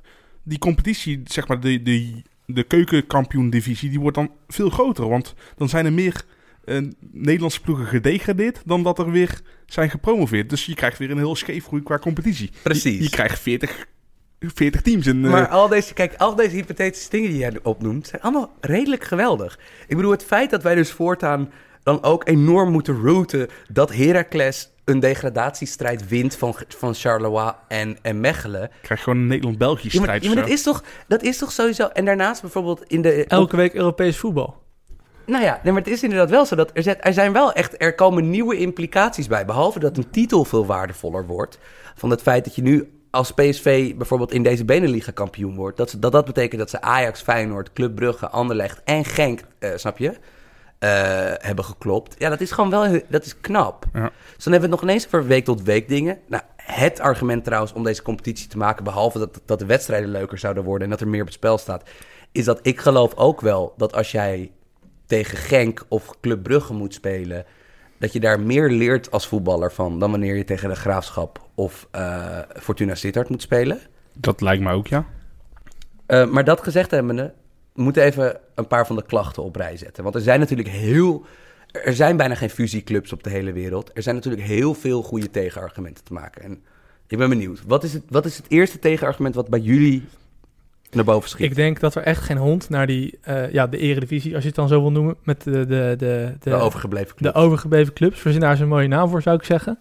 die 0.42 0.59
competitie, 0.59 1.20
zeg 1.24 1.48
maar 1.48 1.61
de, 1.61 1.83
de, 1.83 2.22
de 2.46 2.62
keukenkampioen-divisie, 2.62 3.90
die 3.90 4.00
wordt 4.00 4.16
dan 4.16 4.31
veel 4.48 4.70
groter. 4.70 5.09
Want 5.09 5.35
dan 5.57 5.68
zijn 5.68 5.85
er 5.87 5.92
meer 5.92 6.22
eh, 6.64 6.79
Nederlandse 7.12 7.61
ploegen 7.61 7.87
gedegradeerd 7.87 8.62
dan 8.64 8.83
dat 8.83 8.98
er 8.98 9.11
weer 9.11 9.40
zijn 9.66 9.90
gepromoveerd. 9.90 10.50
Dus 10.50 10.66
je 10.66 10.74
krijgt 10.74 10.98
weer 10.98 11.11
een 11.11 11.16
heel 11.16 11.37
scheefgroei 11.37 11.83
qua 11.83 11.98
competitie. 11.98 12.50
Precies. 12.62 12.96
Je, 12.96 13.03
je 13.03 13.11
krijgt 13.11 13.38
40, 13.40 13.87
40 14.40 14.81
teams. 14.83 15.07
En, 15.07 15.24
eh, 15.24 15.31
Maar 15.31 15.48
al 15.48 15.68
deze, 15.68 15.94
kijk, 15.94 16.14
al 16.16 16.35
deze 16.35 16.55
hypothetische 16.57 17.11
dingen 17.11 17.31
die 17.31 17.38
jij 17.38 17.59
opnoemt, 17.62 18.07
zijn 18.07 18.22
allemaal 18.22 18.50
redelijk 18.61 19.05
geweldig. 19.05 19.59
Ik 19.87 19.96
bedoel, 19.96 20.11
het 20.11 20.24
feit 20.24 20.50
dat 20.50 20.62
wij 20.62 20.74
dus 20.74 20.92
voortaan 20.92 21.50
dan 21.83 22.03
ook 22.03 22.29
enorm 22.29 22.70
moeten 22.72 23.03
routen 23.03 23.48
dat 23.68 23.92
Heracles 23.94 24.70
een 24.85 25.00
degradatiestrijd 25.00 26.09
wint 26.09 26.37
van, 26.37 26.55
van 26.68 26.94
Charleroi 26.94 27.53
en, 27.68 27.98
en 28.03 28.20
Mechelen. 28.20 28.70
krijg 28.83 29.00
je 29.00 29.05
gewoon 29.05 29.18
een 29.18 29.26
Nederland-België 29.26 29.88
Ja, 29.90 29.94
maar, 29.94 30.03
strijd. 30.03 30.22
ja, 30.24 30.29
maar 30.35 30.42
dat, 30.42 30.53
is 30.53 30.62
toch, 30.62 30.83
dat 31.09 31.22
is 31.22 31.38
toch 31.38 31.53
sowieso... 31.53 31.87
En 31.87 32.05
daarnaast 32.05 32.40
bijvoorbeeld 32.40 32.83
in 32.87 33.03
de... 33.03 33.24
Elke 33.26 33.57
week 33.57 33.74
Europees 33.74 34.16
voetbal. 34.16 34.62
Nou 35.26 35.44
ja, 35.44 35.61
nee, 35.62 35.72
maar 35.72 35.83
het 35.83 35.90
is 35.92 36.03
inderdaad 36.03 36.31
wel 36.31 36.46
zo 36.46 36.57
dat 36.57 36.70
er, 36.74 36.83
zet- 36.83 36.98
er 37.07 37.12
zijn 37.12 37.33
wel 37.33 37.53
echt, 37.53 37.83
er 37.83 37.94
komen 37.94 38.31
nieuwe 38.31 38.57
implicaties 38.57 39.26
bij. 39.26 39.44
Behalve 39.44 39.79
dat 39.79 39.96
een 39.96 40.11
titel 40.11 40.44
veel 40.44 40.66
waardevoller 40.66 41.26
wordt. 41.26 41.59
Van 41.94 42.11
het 42.11 42.22
feit 42.22 42.44
dat 42.44 42.55
je 42.55 42.62
nu 42.62 42.88
als 43.10 43.32
PSV 43.32 43.94
bijvoorbeeld 43.96 44.32
in 44.32 44.42
deze 44.42 44.64
Beneliga 44.64 45.10
kampioen 45.12 45.54
wordt. 45.54 45.76
Dat, 45.76 45.90
ze- 45.90 45.98
dat 45.98 46.12
dat 46.12 46.24
betekent 46.24 46.60
dat 46.60 46.70
ze 46.70 46.80
Ajax, 46.80 47.20
Feyenoord, 47.22 47.72
Club 47.72 47.94
Brugge, 47.94 48.28
Anderlecht 48.28 48.80
en 48.84 49.04
Genk, 49.04 49.40
eh, 49.58 49.70
snap 49.76 49.98
je? 49.98 50.12
eh, 50.78 50.90
hebben 51.36 51.64
geklopt. 51.64 52.14
Ja, 52.18 52.28
dat 52.28 52.40
is 52.40 52.50
gewoon 52.50 52.70
wel, 52.70 53.00
dat 53.08 53.24
is 53.24 53.40
knap. 53.40 53.84
Ja. 53.92 54.10
Dus 54.34 54.44
dan 54.44 54.52
hebben 54.52 54.60
we 54.60 54.60
het 54.60 54.70
nog 54.70 54.82
ineens 54.82 55.06
over 55.06 55.26
week 55.26 55.44
tot 55.44 55.62
week 55.62 55.88
dingen. 55.88 56.18
Nou, 56.28 56.42
het 56.56 57.00
argument 57.00 57.44
trouwens 57.44 57.72
om 57.72 57.84
deze 57.84 58.02
competitie 58.02 58.48
te 58.48 58.56
maken, 58.58 58.84
behalve 58.84 59.18
dat, 59.18 59.40
dat 59.44 59.58
de 59.58 59.66
wedstrijden 59.66 60.08
leuker 60.10 60.38
zouden 60.38 60.64
worden 60.64 60.84
en 60.84 60.90
dat 60.90 61.00
er 61.00 61.08
meer 61.08 61.20
op 61.20 61.26
het 61.26 61.36
spel 61.36 61.58
staat, 61.58 61.88
is 62.32 62.44
dat 62.44 62.58
ik 62.62 62.80
geloof 62.80 63.14
ook 63.16 63.40
wel 63.40 63.74
dat 63.76 63.92
als 63.94 64.10
jij 64.10 64.50
tegen 65.06 65.38
Genk 65.38 65.84
of 65.88 66.20
Club 66.20 66.42
Brugge 66.42 66.72
moet 66.72 66.94
spelen, 66.94 67.44
dat 68.00 68.12
je 68.12 68.20
daar 68.20 68.40
meer 68.40 68.70
leert 68.70 69.10
als 69.10 69.26
voetballer 69.26 69.72
van 69.72 69.98
dan 69.98 70.10
wanneer 70.10 70.36
je 70.36 70.44
tegen 70.44 70.68
de 70.68 70.74
Graafschap 70.74 71.48
of 71.54 71.88
eh, 71.90 72.38
Fortuna 72.56 72.94
Sittard 72.94 73.28
moet 73.28 73.42
spelen. 73.42 73.78
Dat 74.12 74.40
lijkt 74.40 74.62
me 74.62 74.72
ook, 74.72 74.86
ja. 74.86 75.06
Eh, 76.06 76.26
maar 76.26 76.44
dat 76.44 76.62
gezegd 76.62 76.90
hebbende, 76.90 77.32
we 77.72 77.82
moeten 77.82 78.02
even 78.02 78.40
een 78.54 78.66
paar 78.66 78.86
van 78.86 78.96
de 78.96 79.04
klachten 79.04 79.42
op 79.42 79.56
rij 79.56 79.76
zetten. 79.76 80.02
Want 80.02 80.14
er 80.14 80.20
zijn 80.20 80.40
natuurlijk 80.40 80.68
heel... 80.68 81.24
Er 81.70 81.94
zijn 81.94 82.16
bijna 82.16 82.34
geen 82.34 82.50
fusieclubs 82.50 83.12
op 83.12 83.22
de 83.22 83.30
hele 83.30 83.52
wereld. 83.52 83.90
Er 83.94 84.02
zijn 84.02 84.14
natuurlijk 84.14 84.42
heel 84.42 84.74
veel 84.74 85.02
goede 85.02 85.30
tegenargumenten 85.30 86.04
te 86.04 86.12
maken. 86.12 86.42
En 86.42 86.62
ik 87.06 87.18
ben 87.18 87.28
benieuwd. 87.28 87.62
Wat 87.66 87.84
is 87.84 87.92
het, 87.92 88.02
wat 88.08 88.24
is 88.24 88.36
het 88.36 88.46
eerste 88.48 88.78
tegenargument 88.78 89.34
wat 89.34 89.48
bij 89.48 89.60
jullie 89.60 90.04
naar 90.90 91.05
boven 91.05 91.29
schiet? 91.29 91.46
Ik 91.46 91.55
denk 91.55 91.81
dat 91.81 91.94
er 91.94 92.03
echt 92.03 92.22
geen 92.22 92.37
hond 92.37 92.68
naar 92.68 92.87
die, 92.87 93.18
eh, 93.22 93.53
ja, 93.53 93.66
de 93.66 93.79
eredivisie, 93.79 94.33
als 94.33 94.42
je 94.42 94.48
het 94.48 94.57
dan 94.57 94.68
zo 94.68 94.81
wil 94.81 94.92
noemen, 94.92 95.16
met 95.24 95.42
de, 95.44 95.50
de, 95.50 95.66
de, 95.66 95.96
de, 95.96 96.50
de 96.50 96.55
overgebleven 96.55 97.16
club. 97.16 97.33
de 97.33 97.38
overgebleven 97.40 97.92
clubs. 97.92 98.14
Verzinnen 98.14 98.40
daar 98.40 98.50
eens 98.50 98.61
een 98.61 98.68
mooie 98.68 98.88
naam 98.88 99.09
voor, 99.09 99.22
zou 99.22 99.37
ik 99.37 99.44
zeggen. 99.44 99.79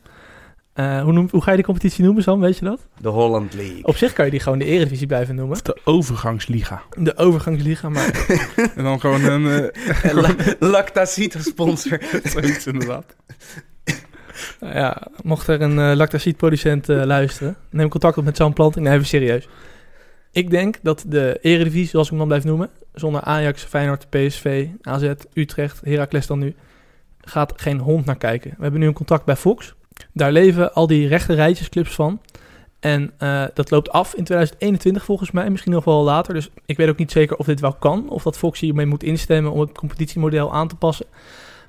Eh, 0.73 1.01
hoe, 1.01 1.13
noem, 1.13 1.27
hoe 1.31 1.41
ga 1.41 1.49
je 1.49 1.55
die 1.55 1.65
competitie 1.65 2.03
noemen, 2.03 2.23
Sam? 2.23 2.39
Weet 2.39 2.57
je 2.57 2.65
dat? 2.65 2.87
De 3.01 3.09
Holland 3.09 3.53
League. 3.53 3.83
Op 3.83 3.95
zich 3.95 4.13
kan 4.13 4.25
je 4.25 4.31
die 4.31 4.39
gewoon 4.39 4.59
de 4.59 4.65
eredivisie 4.65 5.07
blijven 5.07 5.35
noemen. 5.35 5.55
Of 5.55 5.61
de 5.61 5.77
overgangsliga. 5.83 6.81
De 6.97 7.17
overgangsliga, 7.17 7.89
maar 7.89 8.25
En 8.75 8.83
dan 8.83 8.99
gewoon 8.99 9.23
een... 9.23 9.71
eh 10.03 10.11
La- 10.21 10.35
Lactacita 10.59 11.39
sponsor. 11.39 11.99
zoiets 12.23 12.67
inderdaad. 12.67 13.15
Nou 14.59 14.73
ja, 14.75 15.07
mocht 15.23 15.47
er 15.47 15.61
een 15.61 15.77
uh, 15.77 15.91
lactacietproducent 15.95 16.89
eh, 16.89 17.03
luisteren, 17.03 17.55
neem 17.69 17.89
contact 17.89 18.17
op 18.17 18.23
met 18.23 18.35
Sam 18.37 18.53
Planting. 18.53 18.85
Nee, 18.85 18.93
even 18.93 19.07
serieus. 19.07 19.47
Ik 20.31 20.49
denk 20.49 20.79
dat 20.81 21.03
de 21.07 21.37
Eredivisie, 21.41 21.87
zoals 21.87 22.05
ik 22.05 22.11
hem 22.11 22.19
dan 22.19 22.27
blijf 22.27 22.43
noemen, 22.43 22.69
zonder 22.93 23.21
Ajax, 23.21 23.63
Feyenoord, 23.63 24.09
PSV, 24.09 24.67
AZ, 24.81 25.13
Utrecht, 25.33 25.81
Heracles 25.83 26.27
dan 26.27 26.39
nu, 26.39 26.55
gaat 27.21 27.53
geen 27.55 27.79
hond 27.79 28.05
naar 28.05 28.17
kijken. 28.17 28.53
We 28.57 28.61
hebben 28.61 28.79
nu 28.79 28.87
een 28.87 28.93
contract 28.93 29.25
bij 29.25 29.35
Fox. 29.35 29.73
Daar 30.13 30.31
leven 30.31 30.73
al 30.73 30.87
die 30.87 31.07
rechte 31.07 31.33
rijtjesclubs 31.33 31.95
van. 31.95 32.21
En 32.79 33.11
uh, 33.19 33.43
dat 33.53 33.71
loopt 33.71 33.91
af 33.91 34.13
in 34.13 34.23
2021 34.23 35.03
volgens 35.03 35.31
mij, 35.31 35.49
misschien 35.49 35.71
nog 35.71 35.83
wel 35.83 36.03
later. 36.03 36.33
Dus 36.33 36.49
ik 36.65 36.77
weet 36.77 36.89
ook 36.89 36.97
niet 36.97 37.11
zeker 37.11 37.37
of 37.37 37.45
dit 37.45 37.59
wel 37.59 37.73
kan, 37.73 38.09
of 38.09 38.23
dat 38.23 38.37
Fox 38.37 38.59
hiermee 38.59 38.85
moet 38.85 39.03
instemmen 39.03 39.51
om 39.51 39.59
het 39.59 39.71
competitiemodel 39.71 40.53
aan 40.53 40.67
te 40.67 40.75
passen. 40.75 41.05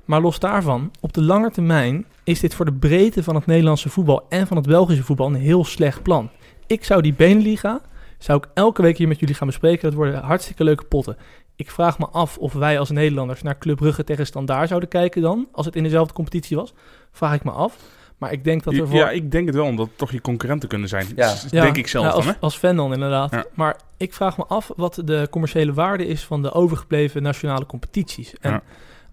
Maar 0.05 0.21
los 0.21 0.39
daarvan, 0.39 0.91
op 0.99 1.13
de 1.13 1.21
lange 1.23 1.51
termijn 1.51 2.05
is 2.23 2.39
dit 2.39 2.55
voor 2.55 2.65
de 2.65 2.73
breedte 2.73 3.23
van 3.23 3.35
het 3.35 3.45
Nederlandse 3.45 3.89
voetbal 3.89 4.25
en 4.29 4.47
van 4.47 4.57
het 4.57 4.65
Belgische 4.65 5.03
voetbal 5.03 5.27
een 5.27 5.35
heel 5.35 5.65
slecht 5.65 6.03
plan. 6.03 6.29
Ik 6.67 6.83
zou 6.83 7.01
die 7.01 7.13
Beneliga, 7.13 7.81
zou 8.23 8.37
ik 8.37 8.49
elke 8.53 8.81
week 8.81 8.97
hier 8.97 9.07
met 9.07 9.19
jullie 9.19 9.35
gaan 9.35 9.47
bespreken. 9.47 9.81
Dat 9.89 9.93
worden 9.93 10.21
hartstikke 10.21 10.63
leuke 10.63 10.83
potten. 10.83 11.17
Ik 11.55 11.71
vraag 11.71 11.99
me 11.99 12.07
af 12.07 12.37
of 12.37 12.53
wij 12.53 12.79
als 12.79 12.89
Nederlanders 12.89 13.41
naar 13.41 13.57
Club 13.57 13.77
Brugge 13.77 14.03
tegen 14.03 14.25
Standaard 14.25 14.67
zouden 14.67 14.89
kijken 14.89 15.21
dan, 15.21 15.47
als 15.51 15.65
het 15.65 15.75
in 15.75 15.83
dezelfde 15.83 16.13
competitie 16.13 16.57
was. 16.57 16.73
Vraag 17.11 17.33
ik 17.33 17.43
me 17.43 17.51
af. 17.51 17.77
Maar 18.17 18.31
ik 18.31 18.43
denk 18.43 18.63
dat 18.63 18.73
er 18.73 18.87
voor... 18.87 18.97
Ja, 18.97 19.09
ik 19.09 19.31
denk 19.31 19.45
het 19.45 19.55
wel, 19.55 19.65
omdat 19.65 19.87
het 19.87 19.97
toch 19.97 20.11
je 20.11 20.21
concurrenten 20.21 20.69
kunnen 20.69 20.89
zijn. 20.89 21.07
Ja. 21.15 21.35
Denk 21.49 21.77
ik 21.77 21.87
zelf 21.87 22.05
ja, 22.05 22.11
als, 22.11 22.25
dan, 22.25 22.33
hè? 22.33 22.39
als 22.39 22.57
fan 22.57 22.75
dan 22.75 22.93
inderdaad. 22.93 23.31
Ja. 23.31 23.45
Maar 23.53 23.79
ik 23.97 24.13
vraag 24.13 24.37
me 24.37 24.45
af 24.45 24.71
wat 24.75 25.01
de 25.05 25.27
commerciële 25.31 25.73
waarde 25.73 26.05
is 26.05 26.23
van 26.23 26.41
de 26.41 26.51
overgebleven 26.51 27.23
nationale 27.23 27.65
competities. 27.65 28.33
En 28.39 28.51
Ja. 28.51 28.63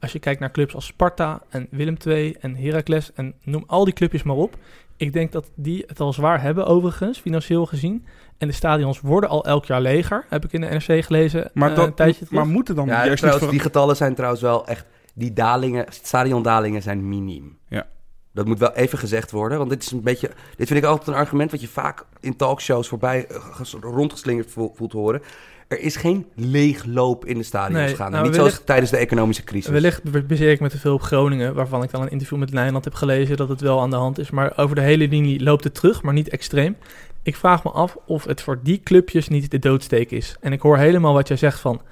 als 0.00 0.12
je 0.12 0.18
kijkt 0.18 0.40
naar 0.40 0.50
clubs 0.50 0.74
als 0.74 0.86
Sparta 0.86 1.42
en 1.48 1.66
Willem 1.70 1.96
II 2.06 2.36
en 2.40 2.56
Heracles 2.56 3.12
en 3.14 3.34
noem 3.42 3.64
al 3.66 3.84
die 3.84 3.94
clubjes 3.94 4.22
maar 4.22 4.36
op. 4.36 4.56
Ik 4.96 5.12
denk 5.12 5.32
dat 5.32 5.50
die 5.54 5.84
het 5.86 6.00
al 6.00 6.12
zwaar 6.12 6.42
hebben 6.42 6.66
overigens, 6.66 7.18
financieel 7.18 7.66
gezien. 7.66 8.06
En 8.38 8.48
de 8.48 8.54
stadions 8.54 9.00
worden 9.00 9.30
al 9.30 9.44
elk 9.44 9.64
jaar 9.64 9.80
leger, 9.80 10.24
heb 10.28 10.44
ik 10.44 10.52
in 10.52 10.60
de 10.60 10.66
NRC 10.66 11.04
gelezen 11.04 11.50
Maar, 11.54 11.70
eh, 11.70 11.76
dat, 11.76 11.86
een 11.86 11.94
tijdje 11.94 12.24
terug. 12.24 12.30
maar 12.32 12.46
moeten 12.46 12.74
dan 12.74 12.86
Ja, 12.86 13.04
juist 13.06 13.22
trouwens, 13.22 13.50
die 13.50 13.60
getallen 13.60 13.96
zijn 13.96 14.14
trouwens 14.14 14.42
wel 14.42 14.66
echt... 14.66 14.84
Die 15.14 15.32
dalingen, 15.32 15.86
stadiondalingen 15.90 16.82
zijn 16.82 17.08
miniem. 17.08 17.58
Ja. 17.68 17.86
Dat 18.32 18.46
moet 18.46 18.58
wel 18.58 18.72
even 18.74 18.98
gezegd 18.98 19.30
worden, 19.30 19.58
want 19.58 19.70
dit 19.70 19.82
is 19.82 19.90
een 19.90 20.02
beetje... 20.02 20.30
Dit 20.56 20.66
vind 20.66 20.78
ik 20.80 20.84
altijd 20.84 21.08
een 21.08 21.14
argument 21.22 21.50
wat 21.50 21.60
je 21.60 21.68
vaak 21.68 22.04
in 22.20 22.36
talkshows 22.36 22.88
voorbij 22.88 23.26
eh, 23.26 23.36
ges- 23.50 23.76
rondgeslingerd 23.80 24.50
vo- 24.50 24.72
voelt 24.76 24.92
horen. 24.92 25.22
Er 25.68 25.80
is 25.80 25.96
geen 25.96 26.26
leegloop 26.34 27.24
in 27.24 27.38
de 27.38 27.44
stadions 27.44 27.84
Nee, 27.86 27.94
gaan. 27.94 28.10
nou, 28.10 28.22
Niet 28.24 28.32
wellicht- 28.36 28.52
zoals 28.54 28.66
tijdens 28.68 28.90
de 28.90 28.96
economische 28.96 29.44
crisis. 29.44 29.70
Wellicht 29.70 30.26
baseer 30.28 30.50
ik 30.50 30.60
me 30.60 30.68
te 30.68 30.78
veel 30.78 30.94
op 30.94 31.02
Groningen, 31.02 31.54
waarvan 31.54 31.82
ik 31.82 31.90
dan 31.90 32.02
een 32.02 32.10
interview 32.10 32.38
met 32.38 32.52
Nijland 32.52 32.84
heb 32.84 32.94
gelezen 32.94 33.36
dat 33.36 33.48
het 33.48 33.60
wel 33.60 33.80
aan 33.80 33.90
de 33.90 33.96
hand 33.96 34.18
is. 34.18 34.30
Maar 34.30 34.52
over 34.56 34.74
de 34.76 34.82
hele 34.82 35.08
linie 35.08 35.42
loopt 35.42 35.64
het 35.64 35.74
terug, 35.74 36.02
maar 36.02 36.14
niet 36.14 36.28
extreem. 36.28 36.76
Ik 37.22 37.36
vraag 37.36 37.64
me 37.64 37.70
af 37.70 37.96
of 38.06 38.24
het 38.24 38.42
voor 38.42 38.60
die 38.62 38.80
clubjes 38.80 39.28
niet 39.28 39.50
de 39.50 39.58
doodsteek 39.58 40.10
is. 40.10 40.36
En 40.40 40.52
ik 40.52 40.60
hoor 40.60 40.76
helemaal 40.76 41.12
wat 41.12 41.28
jij 41.28 41.36
zegt 41.36 41.60
van, 41.60 41.82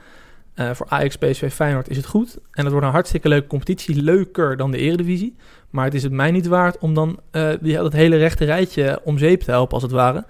eh, 0.54 0.70
voor 0.70 0.86
Ajax, 0.88 1.16
PSV, 1.16 1.52
Feyenoord 1.52 1.88
is 1.88 1.96
het 1.96 2.06
goed. 2.06 2.38
En 2.50 2.62
dat 2.62 2.72
wordt 2.72 2.86
een 2.86 2.92
hartstikke 2.92 3.28
leuke 3.28 3.46
competitie, 3.46 4.02
leuker 4.02 4.56
dan 4.56 4.70
de 4.70 4.78
Eredivisie. 4.78 5.36
Maar 5.70 5.84
het 5.84 5.94
is 5.94 6.02
het 6.02 6.12
mij 6.12 6.30
niet 6.30 6.46
waard 6.46 6.78
om 6.78 6.94
dan 6.94 7.18
eh, 7.30 7.50
die, 7.60 7.76
dat 7.76 7.92
hele 7.92 8.16
rechte 8.16 8.44
rijtje 8.44 9.00
om 9.04 9.18
zeep 9.18 9.40
te 9.40 9.50
helpen, 9.50 9.74
als 9.74 9.82
het 9.82 9.92
ware. 9.92 10.24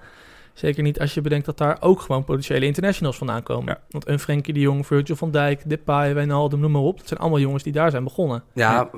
Zeker 0.53 0.83
niet 0.83 0.99
als 0.99 1.13
je 1.13 1.21
bedenkt 1.21 1.45
dat 1.45 1.57
daar 1.57 1.77
ook 1.79 2.01
gewoon 2.01 2.23
potentiële 2.23 2.65
internationals 2.65 3.17
vandaan 3.17 3.43
komen. 3.43 3.73
Ja. 3.73 3.81
Want 3.89 4.07
een 4.07 4.19
Frenkie 4.19 4.53
de 4.53 4.59
Jong, 4.59 4.85
Virgil 4.85 5.15
van 5.15 5.31
Dijk, 5.31 5.69
Depay, 5.69 6.13
Wijnaldum, 6.13 6.59
noem 6.59 6.71
maar 6.71 6.81
op. 6.81 6.97
Dat 6.97 7.07
zijn 7.07 7.19
allemaal 7.19 7.39
jongens 7.39 7.63
die 7.63 7.73
daar 7.73 7.91
zijn 7.91 8.03
begonnen. 8.03 8.43
Ja, 8.53 8.89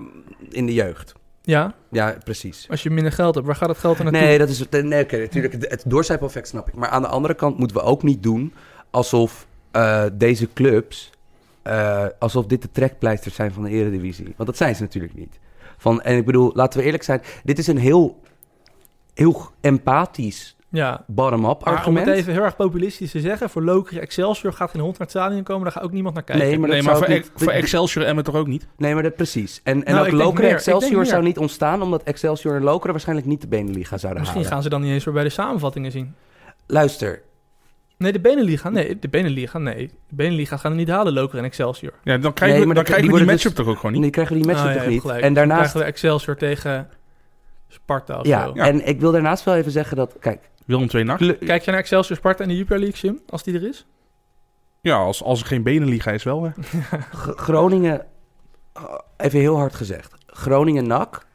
in 0.49 0.65
de 0.65 0.73
jeugd. 0.73 1.13
Ja, 1.49 1.73
Ja, 1.91 2.17
precies. 2.23 2.67
als 2.69 2.83
je 2.83 2.89
minder 2.89 3.11
geld 3.11 3.35
hebt, 3.35 3.47
waar 3.47 3.55
gaat 3.55 3.69
het 3.69 3.77
geld 3.77 3.97
er 3.97 4.03
naartoe? 4.03 4.21
Nee, 4.21 4.37
dat 4.37 4.49
is 4.49 4.59
het. 4.59 4.71
Nee, 4.71 5.05
natuurlijk. 5.11 5.53
Het, 5.53 5.69
het 5.69 5.83
doorcijpeleffect 5.85 6.47
snap 6.47 6.67
ik. 6.67 6.73
Maar 6.73 6.89
aan 6.89 7.01
de 7.01 7.07
andere 7.07 7.33
kant 7.33 7.57
moeten 7.57 7.77
we 7.77 7.83
ook 7.83 8.03
niet 8.03 8.23
doen 8.23 8.53
alsof 8.89 9.47
eh, 9.71 10.03
deze 10.13 10.49
clubs 10.53 11.11
eh, 11.61 12.05
alsof 12.19 12.45
dit 12.45 12.61
de 12.61 12.71
trekpleisters 12.71 13.35
zijn 13.35 13.51
van 13.51 13.63
de 13.63 13.69
Eredivisie. 13.69 14.33
Want 14.35 14.49
dat 14.49 14.57
zijn 14.57 14.75
ze 14.75 14.81
natuurlijk 14.81 15.13
niet. 15.15 15.39
Van, 15.77 16.01
en 16.01 16.17
ik 16.17 16.25
bedoel, 16.25 16.51
laten 16.53 16.79
we 16.79 16.85
eerlijk 16.85 17.03
zijn, 17.03 17.21
dit 17.43 17.57
is 17.57 17.67
een 17.67 17.77
heel, 17.77 18.19
heel 19.13 19.49
empathisch 19.61 20.55
Ja. 20.71 21.03
bottom-up 21.07 21.59
Maar 21.65 21.73
om 21.73 21.77
argument. 21.79 22.05
het 22.05 22.15
even 22.15 22.33
heel 22.33 22.43
erg 22.43 22.55
populistisch 22.55 23.11
te 23.11 23.19
zeggen, 23.19 23.49
voor 23.49 23.63
Lokeren 23.63 24.01
Excelsior 24.01 24.53
gaat 24.53 24.69
geen 24.71 24.81
hond 24.81 24.97
naar 24.97 25.07
het 25.07 25.17
stadion 25.17 25.43
komen, 25.43 25.63
daar 25.63 25.71
gaat 25.71 25.83
ook 25.83 25.91
niemand 25.91 26.15
naar 26.15 26.23
kijken. 26.23 26.45
Nee, 26.47 26.59
maar, 26.59 26.69
nee, 26.69 26.81
maar 26.83 26.97
voor, 26.97 27.09
niet- 27.09 27.31
voor 27.35 27.51
Excelsior 27.51 28.05
en 28.05 28.23
toch 28.23 28.35
ook 28.35 28.47
niet? 28.47 28.67
Nee, 28.77 28.93
maar 28.93 29.03
dat 29.03 29.15
precies. 29.15 29.59
En, 29.63 29.83
en 29.85 29.93
Nou, 29.95 30.05
ook 30.07 30.13
Lokeren 30.13 30.49
Excelsior 30.49 31.05
zou 31.05 31.23
niet 31.23 31.37
ontstaan... 31.37 31.81
omdat 31.81 32.03
Excelsior 32.03 32.55
en 32.55 32.63
Lokeren 32.63 32.91
waarschijnlijk 32.91 33.27
niet 33.27 33.41
de 33.41 33.47
Beneliga 33.47 33.97
zouden 33.97 34.21
Misschien 34.21 34.41
halen. 34.43 34.53
gaan 34.53 34.63
ze 34.63 34.69
dan 34.69 34.81
niet 34.81 34.91
eens 34.91 35.03
weer 35.03 35.13
bij 35.13 35.23
de 35.23 35.29
samenvattingen 35.29 35.91
zien. 35.91 36.15
Luister, 36.67 37.21
Nee, 37.97 38.11
de 38.11 38.19
Beneliga, 38.19 38.69
nee, 38.69 38.99
de 38.99 39.09
Beneliga, 39.09 39.57
nee. 39.57 39.87
De 40.09 40.15
Beneliga 40.15 40.57
gaan 40.57 40.71
er 40.71 40.77
niet 40.77 40.89
halen, 40.89 41.13
Lokeren 41.13 41.39
en 41.39 41.45
Excelsior. 41.45 41.93
Ja, 42.03 42.17
dan 42.17 42.33
krijgen 42.33 42.47
Nee, 42.47 42.59
we, 42.59 42.65
maar 42.65 42.75
dan 42.75 42.83
krijgen 42.83 43.03
die 43.07 43.13
we 43.13 43.17
die 43.19 43.25
worden 43.27 43.27
matchup 43.27 43.55
toch 43.55 43.67
ook 43.67 43.75
gewoon 43.75 43.91
niet? 43.91 44.01
die 44.01 44.11
krijgen 44.11 44.33
we 44.35 44.41
die 44.41 44.51
matchup 44.51 44.67
Ah, 44.69 44.75
ja, 44.75 44.81
toch 44.81 44.89
niet? 44.91 45.01
gelijk. 45.01 45.21
En 45.21 45.33
Dan 45.33 45.47
daarnaast... 45.47 45.59
krijgen 45.59 45.79
we 45.79 45.85
Excelsior 45.87 46.35
tegen 46.37 46.89
Sparta 47.67 48.19
of 48.19 48.25
Ja, 48.25 48.45
zo. 48.45 48.51
Ja. 48.53 48.65
en 48.67 48.87
ik 48.87 48.99
wil 48.99 49.11
daarnaast 49.11 49.43
wel 49.43 49.55
even 49.55 49.71
zeggen 49.71 49.97
dat... 49.97 50.15
Kijk, 50.19 50.49
Willem 50.69 50.87
2 50.87 51.03
NAC? 51.03 51.17
kle- 51.17 51.33
Kijk 51.37 51.61
je 51.63 51.71
naar 51.71 51.79
Excelsior 51.79 52.17
Sparta 52.17 52.43
in 52.43 52.49
de 52.49 52.55
Jupiler 52.57 52.79
League, 52.79 52.97
Sim, 52.97 53.19
als 53.29 53.43
die 53.43 53.53
er 53.55 53.67
is? 53.67 53.85
Ja, 54.81 54.95
als, 54.95 55.23
als 55.23 55.39
er 55.41 55.45
geen 55.45 55.63
benenliga 55.63 56.11
is 56.11 56.23
wel. 56.23 56.43
Hè. 56.43 56.49
Groningen, 57.45 58.05
uh, 58.77 58.83
even 59.17 59.39
heel 59.39 59.57
hard 59.57 59.75
gezegd. 59.75 60.13
Groningen-NAC 60.27 61.25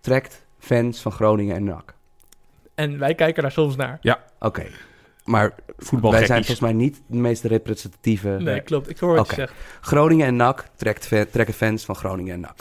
trekt 0.00 0.46
fans 0.58 1.00
van 1.00 1.12
Groningen 1.12 1.56
en 1.56 1.64
NAC. 1.64 1.94
En 2.74 2.98
wij 2.98 3.14
kijken 3.14 3.42
daar 3.42 3.52
soms 3.52 3.76
naar. 3.76 3.98
Oké, 4.38 4.66
maar 5.24 5.54
Voetbal 5.78 6.10
wij 6.10 6.26
zijn 6.26 6.38
volgens 6.38 6.60
mij 6.60 6.72
niet 6.72 7.02
de 7.06 7.16
meest 7.16 7.44
representatieve. 7.44 8.28
Nee, 8.28 8.60
klopt. 8.60 8.88
Ik 8.90 8.98
hoor 8.98 9.14
wat 9.14 9.24
Oké. 9.24 9.34
je 9.34 9.40
zegt. 9.40 9.52
Groningen 9.80 10.26
en 10.26 10.36
NAC 10.36 10.64
trekt 10.76 11.06
fa- 11.06 11.24
trekken 11.30 11.54
fans 11.54 11.84
van 11.84 11.94
Groningen 11.94 12.34
en 12.34 12.40
NAC. 12.40 12.56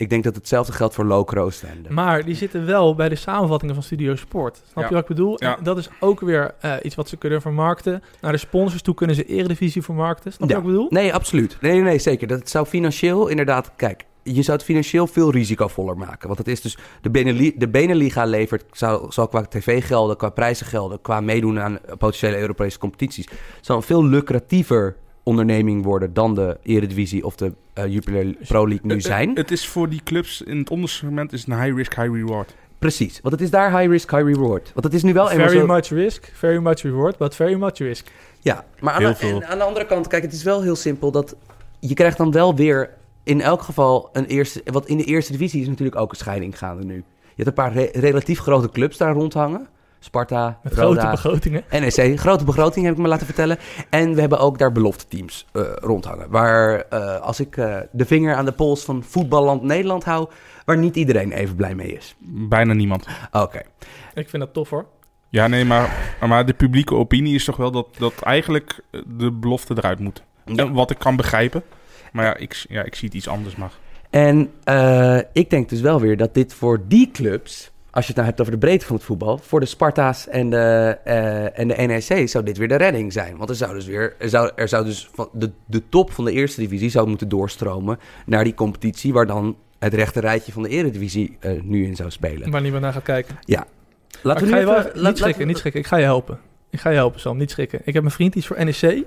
Ik 0.00 0.10
denk 0.10 0.24
dat 0.24 0.34
hetzelfde 0.34 0.72
geldt 0.72 0.94
voor 0.94 1.36
Oostende. 1.38 1.90
Maar 1.90 2.24
die 2.24 2.34
zitten 2.34 2.66
wel 2.66 2.94
bij 2.94 3.08
de 3.08 3.14
samenvattingen 3.14 3.74
van 3.74 3.84
Studio 3.84 4.14
Sport. 4.14 4.56
Snap 4.56 4.82
Ja. 4.82 4.88
je 4.88 4.94
wat 4.94 5.02
ik 5.02 5.08
bedoel? 5.08 5.36
Ja. 5.44 5.58
En 5.58 5.64
dat 5.64 5.78
is 5.78 5.88
ook 6.00 6.20
weer 6.20 6.54
eh, 6.60 6.74
iets 6.82 6.94
wat 6.94 7.08
ze 7.08 7.16
kunnen 7.16 7.40
vermarkten. 7.40 8.02
Naar 8.20 8.32
de 8.32 8.38
sponsors 8.38 8.82
toe 8.82 8.94
kunnen 8.94 9.16
ze 9.16 9.24
Eredivisie 9.24 9.82
vermarkten. 9.82 10.32
Snap 10.32 10.48
je 10.48 10.54
Ja. 10.54 10.60
wat 10.60 10.70
ik 10.70 10.76
bedoel? 10.76 10.90
Nee, 10.90 11.14
absoluut. 11.14 11.56
Nee, 11.60 11.72
nee, 11.72 11.80
nee, 11.82 11.98
zeker. 11.98 12.26
Dat 12.26 12.48
zou 12.48 12.66
financieel 12.66 13.28
inderdaad... 13.28 13.72
Kijk, 13.76 14.04
je 14.22 14.42
zou 14.42 14.56
het 14.56 14.66
financieel 14.66 15.06
veel 15.06 15.30
risicovoller 15.30 15.96
maken. 15.96 16.26
Want 16.26 16.38
het 16.38 16.48
is 16.48 16.60
dus... 16.60 16.78
De, 17.00 17.10
Beneli 17.10 17.54
de 17.56 17.68
Beneliga 17.68 18.24
levert, 18.24 18.64
zou, 18.72 19.12
zal 19.12 19.28
qua 19.28 19.42
tv-gelden, 19.42 20.16
qua 20.16 20.28
prijzen 20.30 20.66
gelden... 20.66 21.00
qua 21.00 21.20
meedoen 21.20 21.60
aan 21.60 21.78
potentiële 21.98 22.38
Europese 22.38 22.78
competities... 22.78 23.28
zal 23.60 23.76
een 23.76 23.82
veel 23.82 24.04
lucratiever 24.04 24.96
onderneming 25.22 25.84
worden... 25.84 26.12
dan 26.14 26.34
de 26.34 26.58
Eredivisie 26.62 27.24
of 27.24 27.36
de 27.36 27.52
eh, 27.72 27.86
Jupiler 27.86 28.36
Pro 28.48 28.68
League 28.68 28.86
nu 28.86 28.90
Eh, 28.90 28.96
eh, 28.96 29.02
zijn. 29.02 29.30
Het 29.34 29.50
is 29.50 29.66
voor 29.68 29.88
die 29.88 30.00
clubs 30.04 30.42
in 30.42 30.58
het 30.58 30.70
onderste 30.70 30.98
segment 30.98 31.32
is 31.32 31.46
een 31.46 31.62
high 31.62 31.76
risk, 31.76 31.94
high 31.94 32.12
reward. 32.12 32.54
Precies. 32.78 33.20
Want 33.22 33.34
het 33.34 33.42
is 33.42 33.50
daar 33.50 33.78
high 33.78 33.90
risk, 33.90 34.10
high 34.10 34.24
reward. 34.24 34.70
Want 34.74 34.84
het 34.86 34.94
is 34.94 35.02
nu 35.02 35.12
wel 35.12 35.26
very 35.28 35.58
zo... 35.58 35.66
much 35.66 35.88
risk, 35.88 36.30
very 36.34 36.58
much 36.58 36.82
reward, 36.82 37.16
but 37.18 37.34
very 37.34 37.54
much 37.54 37.78
risk. 37.78 38.06
Ja, 38.40 38.64
maar 38.80 38.94
aan 38.94 39.00
Heel 39.00 39.10
de, 39.10 39.16
veel. 39.16 39.42
en 39.42 39.48
aan 39.48 39.58
de 39.58 39.64
andere 39.64 39.86
kant, 39.86 40.06
kijk, 40.06 40.22
het 40.22 40.32
is 40.32 40.42
wel 40.42 40.62
heel 40.62 40.76
simpel 40.76 41.10
dat 41.10 41.36
je 41.80 41.94
krijgt 41.94 42.16
dan 42.16 42.30
wel 42.30 42.54
weer 42.54 42.90
in 43.22 43.40
elk 43.40 43.62
geval 43.62 44.08
een 44.12 44.24
eerste. 44.26 44.62
Wat 44.64 44.86
in 44.86 44.96
de 44.96 45.04
eerste 45.04 45.32
divisie 45.32 45.60
is 45.62 45.68
natuurlijk 45.68 45.96
ook 45.96 46.10
een 46.10 46.16
scheiding 46.16 46.58
gaande 46.58 46.84
nu. 46.84 46.94
Je 47.20 47.44
hebt 47.44 47.48
een 47.48 47.64
paar 47.64 47.72
re- 47.72 47.90
relatief 47.92 48.38
grote 48.38 48.70
clubs 48.70 48.96
daar 48.96 49.12
rondhangen. 49.14 49.68
Sparta, 50.02 50.58
Met 50.62 50.72
grote 50.72 51.00
Roda, 51.00 51.10
begrotingen. 51.10 51.64
NEC. 51.80 52.20
Grote 52.20 52.44
begroting 52.44 52.84
heb 52.84 52.94
ik 52.94 53.00
me 53.00 53.08
laten 53.08 53.26
vertellen. 53.26 53.58
En 53.90 54.14
we 54.14 54.20
hebben 54.20 54.38
ook 54.38 54.58
daar 54.58 54.72
belofte 54.72 55.06
teams 55.08 55.46
eh, 55.52 55.62
rondhangen. 55.74 56.30
Waar, 56.30 56.80
eh, 56.80 57.20
als 57.20 57.40
ik 57.40 57.56
eh, 57.56 57.76
de 57.92 58.04
vinger 58.04 58.34
aan 58.34 58.44
de 58.44 58.52
pols 58.52 58.84
van 58.84 59.02
voetballand 59.02 59.62
Nederland 59.62 60.04
hou, 60.04 60.28
waar 60.64 60.78
niet 60.78 60.96
iedereen 60.96 61.32
even 61.32 61.56
blij 61.56 61.74
mee 61.74 61.96
is. 61.96 62.14
Bijna 62.48 62.72
niemand. 62.72 63.06
Oké. 63.32 63.60
Ik 64.14 64.28
vind 64.28 64.42
dat 64.42 64.52
tof 64.52 64.70
hoor. 64.70 64.86
Ja, 65.28 65.46
nee, 65.46 65.64
maar, 65.64 66.16
maar 66.28 66.46
de 66.46 66.54
publieke 66.54 66.94
opinie 66.94 67.34
is 67.34 67.44
toch 67.44 67.56
wel 67.56 67.70
dat, 67.70 67.86
dat 67.98 68.20
eigenlijk 68.20 68.80
de 69.06 69.32
belofte 69.32 69.74
eruit 69.76 69.98
moet. 69.98 70.22
Ja. 70.44 70.54
En 70.64 70.72
Wat 70.72 70.90
ik 70.90 70.98
kan 70.98 71.16
begrijpen. 71.16 71.62
Maar 72.12 72.24
ja 72.24 72.36
ik, 72.36 72.64
ja, 72.68 72.82
ik 72.82 72.94
zie 72.94 73.08
het 73.08 73.16
iets 73.16 73.28
anders. 73.28 73.56
Maar 73.56 73.72
En 74.10 74.50
eh, 74.64 75.18
ik 75.32 75.50
denk 75.50 75.68
dus 75.68 75.80
wel 75.80 76.00
weer 76.00 76.16
dat 76.16 76.34
dit 76.34 76.54
voor 76.54 76.80
die 76.88 77.10
clubs, 77.10 77.69
als 77.90 78.06
je 78.06 78.12
het 78.12 78.16
nou 78.16 78.26
hebt 78.28 78.40
over 78.40 78.52
de 78.52 78.58
breedte 78.58 78.86
van 78.86 78.96
het 78.96 79.04
voetbal, 79.04 79.38
voor 79.38 79.60
de 79.60 79.66
Sparta's 79.66 80.28
en 80.28 80.50
de, 80.50 80.98
eh, 81.04 81.58
en 81.58 81.68
de 81.68 81.74
NEC 81.74 82.28
zou 82.28 82.44
dit 82.44 82.56
weer 82.58 82.68
de 82.68 82.74
redding 82.76 83.12
zijn. 83.12 83.36
Want 83.36 83.50
er 83.50 83.56
zou 83.56 83.74
dus 83.74 83.86
weer, 83.86 84.14
er 84.18 84.28
zou, 84.28 84.50
er 84.56 84.68
zou 84.68 84.84
dus 84.84 85.08
van 85.14 85.28
de, 85.32 85.50
de 85.66 85.82
top 85.88 86.12
van 86.12 86.24
de 86.24 86.32
eerste 86.32 86.60
divisie 86.60 86.90
zou 86.90 87.08
moeten 87.08 87.28
doorstromen 87.28 87.98
naar 88.26 88.44
die 88.44 88.54
competitie 88.54 89.12
waar 89.12 89.26
dan 89.26 89.56
het 89.78 89.94
rechte 89.94 90.20
rijtje 90.20 90.52
van 90.52 90.62
de 90.62 90.68
eredivisie 90.68 91.36
eh, 91.40 91.60
nu 91.62 91.84
in 91.86 91.96
zou 91.96 92.10
spelen. 92.10 92.50
Waar 92.50 92.60
niemand 92.60 92.82
naar 92.82 92.92
gaat 92.92 93.02
kijken. 93.02 93.38
Laten 94.22 94.42
Maar 94.42 94.42
ik 94.42 94.48
ga 94.48 94.58
je 94.60 94.64
wel, 94.64 94.78
even- 94.78 94.84
niet 94.94 95.02
laat- 95.02 95.16
schrikken, 95.16 95.26
laten- 95.30 95.46
niet 95.46 95.58
schrikken. 95.58 95.80
Ik 95.80 95.86
ga 95.86 95.96
je 95.96 96.04
helpen. 96.04 96.38
Ik 96.70 96.80
ga 96.80 96.90
je 96.90 96.96
helpen, 96.96 97.20
Sam. 97.20 97.36
Niet 97.36 97.50
schrikken. 97.50 97.80
Ik 97.84 97.94
heb 97.94 98.04
een 98.04 98.10
vriend 98.10 98.32
die 98.32 98.42
is 98.42 98.48
voor 98.48 98.64
NEC. 98.64 99.04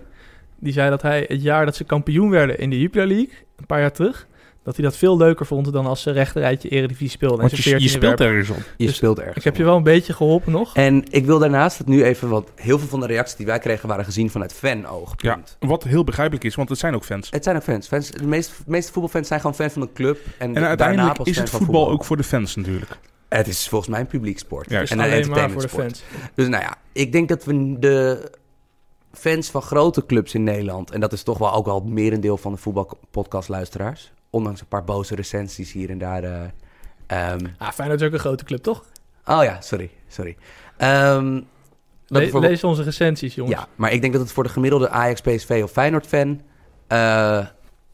Die 0.60 0.74
zei 0.74 0.90
dat 0.90 1.02
hij 1.02 1.26
het 1.28 1.42
jaar 1.42 1.66
dat 1.66 1.76
ze 1.76 1.84
kampioen 1.84 2.30
werden 2.30 2.60
in 2.60 2.70
de 2.70 2.80
Jupiler 2.80 3.08
League, 3.08 3.34
een 3.58 3.66
paar 3.66 3.80
jaar 3.80 3.92
terug, 3.92 4.28
dat 4.64 4.76
hij 4.76 4.86
dat 4.86 4.98
veel 4.98 5.18
leuker 5.18 5.46
vond 5.46 5.74
dan 5.74 5.86
als 5.86 6.02
ze 6.02 6.12
rechterrijtje 6.12 6.70
Eredivisie 6.70 7.10
speelden. 7.10 7.40
en 7.40 7.48
want 7.48 7.62
ze 7.62 7.70
je, 7.70 7.80
je 7.80 7.90
14e 7.90 7.92
speelt 7.92 8.20
ergens 8.20 8.50
op. 8.50 8.58
Je 8.78 8.86
dus 8.86 8.96
speelt 8.96 9.18
ergens. 9.20 9.38
Ik 9.38 9.44
heb 9.44 9.56
je 9.56 9.64
wel 9.64 9.76
een 9.76 9.84
beetje 9.84 10.14
geholpen 10.14 10.52
nog. 10.52 10.76
En 10.76 11.04
ik 11.10 11.26
wil 11.26 11.40
daarnaast 11.40 11.78
het 11.78 11.88
nu 11.88 12.04
even, 12.04 12.30
want 12.30 12.50
heel 12.56 12.80
veel 12.80 12.88
van 12.88 13.00
de 13.00 13.06
reacties 13.06 13.36
die 13.36 13.46
wij 13.46 13.60
kregen 13.60 13.88
waren 13.88 14.06
gezien 14.06 14.30
vanuit 14.30 14.52
Ja, 14.52 14.58
fan-oogpunt. 14.58 15.58
wat 15.60 15.84
heel 15.84 16.04
begrijpelijk 16.04 16.44
is, 16.44 16.56
want 16.56 16.70
het 16.70 16.80
zijn 16.80 16.96
ook 16.96 17.04
fans. 17.04 17.30
Het 17.30 17.44
zijn 17.44 17.56
ook 17.56 17.64
fans. 17.64 17.88
fans 17.88 18.12
de, 18.12 18.28
meeste, 18.28 18.54
de 18.58 18.72
meeste 18.72 18.92
voetbalfans 18.92 19.28
zijn 19.28 19.40
gewoon 19.40 19.56
fan 19.56 19.70
van 19.70 19.82
een 19.82 19.94
club. 19.94 20.18
En, 20.26 20.48
En 20.48 20.54
daarna 20.54 20.68
uiteindelijk 20.68 21.20
is 21.20 21.38
het 21.38 21.50
van 21.50 21.60
voetbal 21.60 21.90
ook 21.90 22.06
voor 22.06 22.18
de 22.18 22.24
fans 22.24 22.56
natuurlijk. 22.56 22.98
Het 23.30 23.48
is 23.48 23.68
volgens 23.68 23.90
mij 23.90 24.00
een 24.00 24.08
publieksport. 24.08 24.70
Ja, 24.70 24.80
Dus 24.80 24.90
en 24.90 25.00
een 25.00 25.06
alleen 25.06 25.30
maar 25.30 25.52
voor 25.52 25.62
de 25.62 25.70
fans. 25.70 26.04
Dus 26.36 26.48
nou 26.48 26.64
ja, 26.64 26.76
ik 26.92 27.12
denk 27.12 27.30
dat 27.30 27.44
we 27.44 27.76
de 27.80 28.32
fans 29.12 29.50
van 29.50 29.62
grote 29.62 30.06
clubs 30.06 30.34
in 30.34 30.44
Nederland... 30.44 30.92
en 30.92 31.00
dat 31.00 31.14
is 31.14 31.24
toch 31.24 31.38
wel 31.38 31.54
ook 31.54 31.66
wel 31.66 31.76
het 31.76 31.86
merendeel 31.86 32.38
van 32.38 32.52
de 32.52 32.58
voetbalpodcastluisteraars... 32.58 34.12
ondanks 34.34 34.62
een 34.62 34.68
paar 34.68 34.84
boze 34.84 35.16
recensies 35.16 35.72
hier 35.72 35.90
en 35.90 35.98
daar... 35.98 36.24
ehm, 37.08 37.46
Ah, 37.58 37.72
Feyenoord 37.72 38.02
is 38.02 38.08
ook 38.08 38.14
een 38.14 38.20
grote 38.20 38.44
club, 38.44 38.64
toch? 38.64 38.86
oh 39.26 39.44
ja, 39.44 39.62
sorry, 39.62 39.90
sorry. 40.08 40.36
Le- 42.08 42.20
bijvoorbeeld- 42.20 42.52
lees 42.52 42.64
onze 42.64 42.84
recensies, 42.84 43.36
jongens. 43.36 43.58
Ja, 43.58 43.68
maar 43.76 43.92
ik 43.92 44.02
denk 44.02 44.14
dat 44.14 44.22
het 44.22 44.32
voor 44.32 44.44
de 44.44 44.50
gemiddelde 44.50 44.90
Ajax, 44.90 45.22
PSV 45.22 45.62
of 45.64 45.72
Feyenoord-fan... 45.72 46.42
eh, 46.88 47.46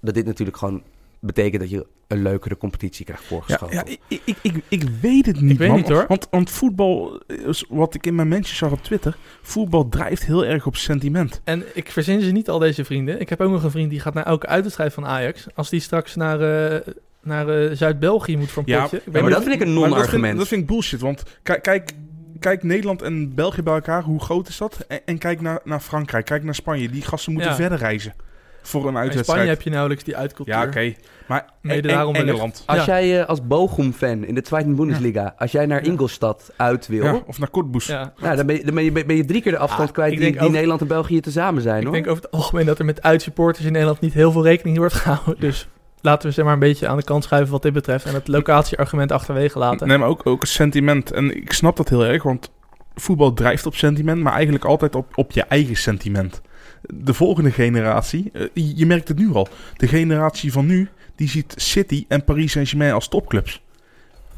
dat 0.01 0.13
dit 0.13 0.25
natuurlijk 0.25 0.57
gewoon 0.57 0.83
betekent 1.19 1.61
dat 1.61 1.69
je 1.69 1.85
een 2.07 2.21
leukere 2.21 2.57
competitie 2.57 3.05
krijgt 3.05 3.23
voorgeschoten. 3.23 3.75
ja 3.75 3.83
ik, 3.85 4.21
ik, 4.25 4.37
ik, 4.41 4.53
ik 4.67 4.83
weet 5.01 5.25
het 5.25 5.41
niet, 5.41 5.51
Ik 5.51 5.57
weet 5.57 5.67
man. 5.67 5.77
niet, 5.77 5.89
hoor. 5.89 6.05
Want, 6.07 6.27
want 6.31 6.49
voetbal, 6.49 7.21
is 7.27 7.65
wat 7.69 7.93
ik 7.95 8.05
in 8.05 8.15
mijn 8.15 8.27
mensjes 8.27 8.57
zag 8.57 8.71
op 8.71 8.83
Twitter... 8.83 9.17
voetbal 9.41 9.89
drijft 9.89 10.25
heel 10.25 10.45
erg 10.45 10.65
op 10.65 10.75
sentiment. 10.75 11.41
En 11.43 11.63
ik 11.73 11.91
verzin 11.91 12.21
ze 12.21 12.31
niet 12.31 12.49
al 12.49 12.59
deze 12.59 12.85
vrienden. 12.85 13.19
Ik 13.19 13.29
heb 13.29 13.41
ook 13.41 13.51
nog 13.51 13.63
een 13.63 13.71
vriend 13.71 13.89
die 13.89 13.99
gaat 13.99 14.13
naar 14.13 14.25
elke 14.25 14.47
uitwedstrijd 14.47 14.93
van 14.93 15.05
Ajax. 15.05 15.47
Als 15.55 15.69
die 15.69 15.79
straks 15.79 16.15
naar, 16.15 16.41
eh, 16.71 16.79
naar 17.21 17.49
eh, 17.49 17.75
Zuid-België 17.75 18.37
moet 18.37 18.51
voor 18.51 18.63
een 18.65 18.73
Ja, 18.73 18.81
potje. 18.81 19.01
Ja, 19.11 19.21
maar 19.21 19.29
dat 19.31 19.43
vind 19.43 19.53
ik 19.55 19.61
een 19.61 19.67
Maar 19.67 19.75
dat 19.75 19.83
vind, 19.89 19.95
non-argument. 19.95 20.37
dat 20.37 20.47
vind 20.47 20.61
ik 20.61 20.67
bullshit, 20.67 20.99
want 21.01 21.23
kijk, 21.43 21.61
kijk, 21.63 21.91
kijk 22.39 22.63
Nederland 22.63 23.01
en 23.01 23.35
België 23.35 23.61
bij 23.63 23.73
elkaar, 23.73 24.03
hoe 24.03 24.19
groot 24.21 24.47
is 24.47 24.57
dat? 24.57 24.77
En, 24.87 24.99
en 25.05 25.17
kijk 25.17 25.41
naar, 25.41 25.59
naar 25.63 25.79
Frankrijk, 25.79 26.25
kijk 26.25 26.43
naar 26.43 26.55
Spanje. 26.55 26.89
Die 26.89 27.01
gasten 27.01 27.31
moeten 27.33 27.51
Ja. 27.51 27.57
verder 27.57 27.77
reizen 27.77 28.13
voor 28.61 28.81
een 28.81 28.87
in 28.89 28.95
uitwedstrijd. 28.97 29.25
Spanje 29.27 29.49
heb 29.49 29.61
je 29.61 29.69
nauwelijks 29.69 30.03
die 30.03 30.15
uitcultuur. 30.17 30.53
Ja, 30.53 30.63
oké. 30.63 30.93
Maar 31.27 31.45
Mede 31.61 31.87
en- 31.87 31.93
daarom 31.95 32.15
Engeland. 32.15 32.63
Als 32.65 32.77
Ja. 32.77 32.85
jij 32.85 33.19
eh, 33.21 33.27
als 33.27 33.47
Bochum-fan 33.47 34.23
in 34.25 34.35
de 34.35 34.41
Tweede 34.41 34.73
Bundesliga, 34.73 35.33
als 35.37 35.51
jij 35.51 35.65
naar. 35.65 35.83
Ingolstadt 35.83 36.51
uit 36.55 36.87
wil, 36.87 37.03
Ja, 37.03 37.19
of 37.25 37.39
naar 37.39 37.49
Cottbus. 37.49 37.85
Ja. 37.85 38.13
nou, 38.21 38.35
dan, 38.35 38.45
ben 38.45 38.55
je, 38.55 38.63
dan 38.65 38.75
ben, 38.75 38.83
je, 38.83 38.91
ben 38.91 39.15
je 39.15 39.25
drie 39.25 39.41
keer 39.41 39.51
de 39.51 39.57
afstand 39.57 39.87
Ah, 39.87 39.93
kwijt 39.93 40.11
ik 40.21 40.39
die, 40.39 40.49
Nederland 40.49 40.81
en 40.81 40.87
België 40.87 41.19
tezamen 41.19 41.61
zijn, 41.61 41.77
Ik 41.77 41.83
hoor. 41.83 41.93
denk 41.93 42.07
over 42.07 42.23
het 42.23 42.31
algemeen 42.31 42.65
dat 42.65 42.79
er 42.79 42.85
met 42.85 43.01
uitsupporters 43.01 43.65
in 43.65 43.71
Nederland 43.71 43.99
niet 43.99 44.13
heel 44.13 44.31
veel 44.31 44.43
rekening 44.43 44.77
wordt 44.77 44.93
gehouden. 44.93 45.35
Dus 45.39 45.67
laten 46.01 46.27
we 46.27 46.33
ze 46.33 46.43
maar 46.43 46.53
een 46.53 46.59
beetje 46.59 46.87
aan 46.87 46.97
de 46.97 47.03
kant 47.03 47.23
schuiven 47.23 47.51
wat 47.51 47.61
dit 47.61 47.73
betreft. 47.73 48.05
En 48.05 48.13
het 48.13 48.27
locatieargument 48.27 49.11
achterwege 49.11 49.59
laten. 49.59 49.87
Nee, 49.87 49.97
maar 49.97 50.07
ook, 50.07 50.21
ook 50.25 50.41
het 50.41 50.49
sentiment. 50.49 51.11
En 51.11 51.35
ik 51.35 51.53
snap 51.53 51.77
dat 51.77 51.89
heel 51.89 52.05
erg, 52.05 52.23
want 52.23 52.51
voetbal 52.95 53.33
drijft 53.33 53.65
op 53.65 53.75
sentiment, 53.75 54.21
maar 54.21 54.33
eigenlijk 54.33 54.65
altijd 54.65 54.95
op, 54.95 55.05
op 55.17 55.31
je 55.31 55.43
eigen 55.43 55.75
sentiment. 55.75 56.41
De 56.81 57.13
volgende 57.13 57.51
generatie, 57.51 58.29
eh, 58.33 58.41
je 58.53 58.85
merkt 58.85 59.07
het 59.07 59.17
nu 59.17 59.33
al. 59.33 59.47
De 59.77 59.87
generatie 59.87 60.51
van 60.51 60.65
nu, 60.65 60.89
die 61.15 61.29
ziet 61.29 61.53
City 61.57 62.05
en 62.07 62.23
Paris 62.23 62.51
Saint-Germain 62.51 62.93
als 62.93 63.07
topclubs. 63.07 63.61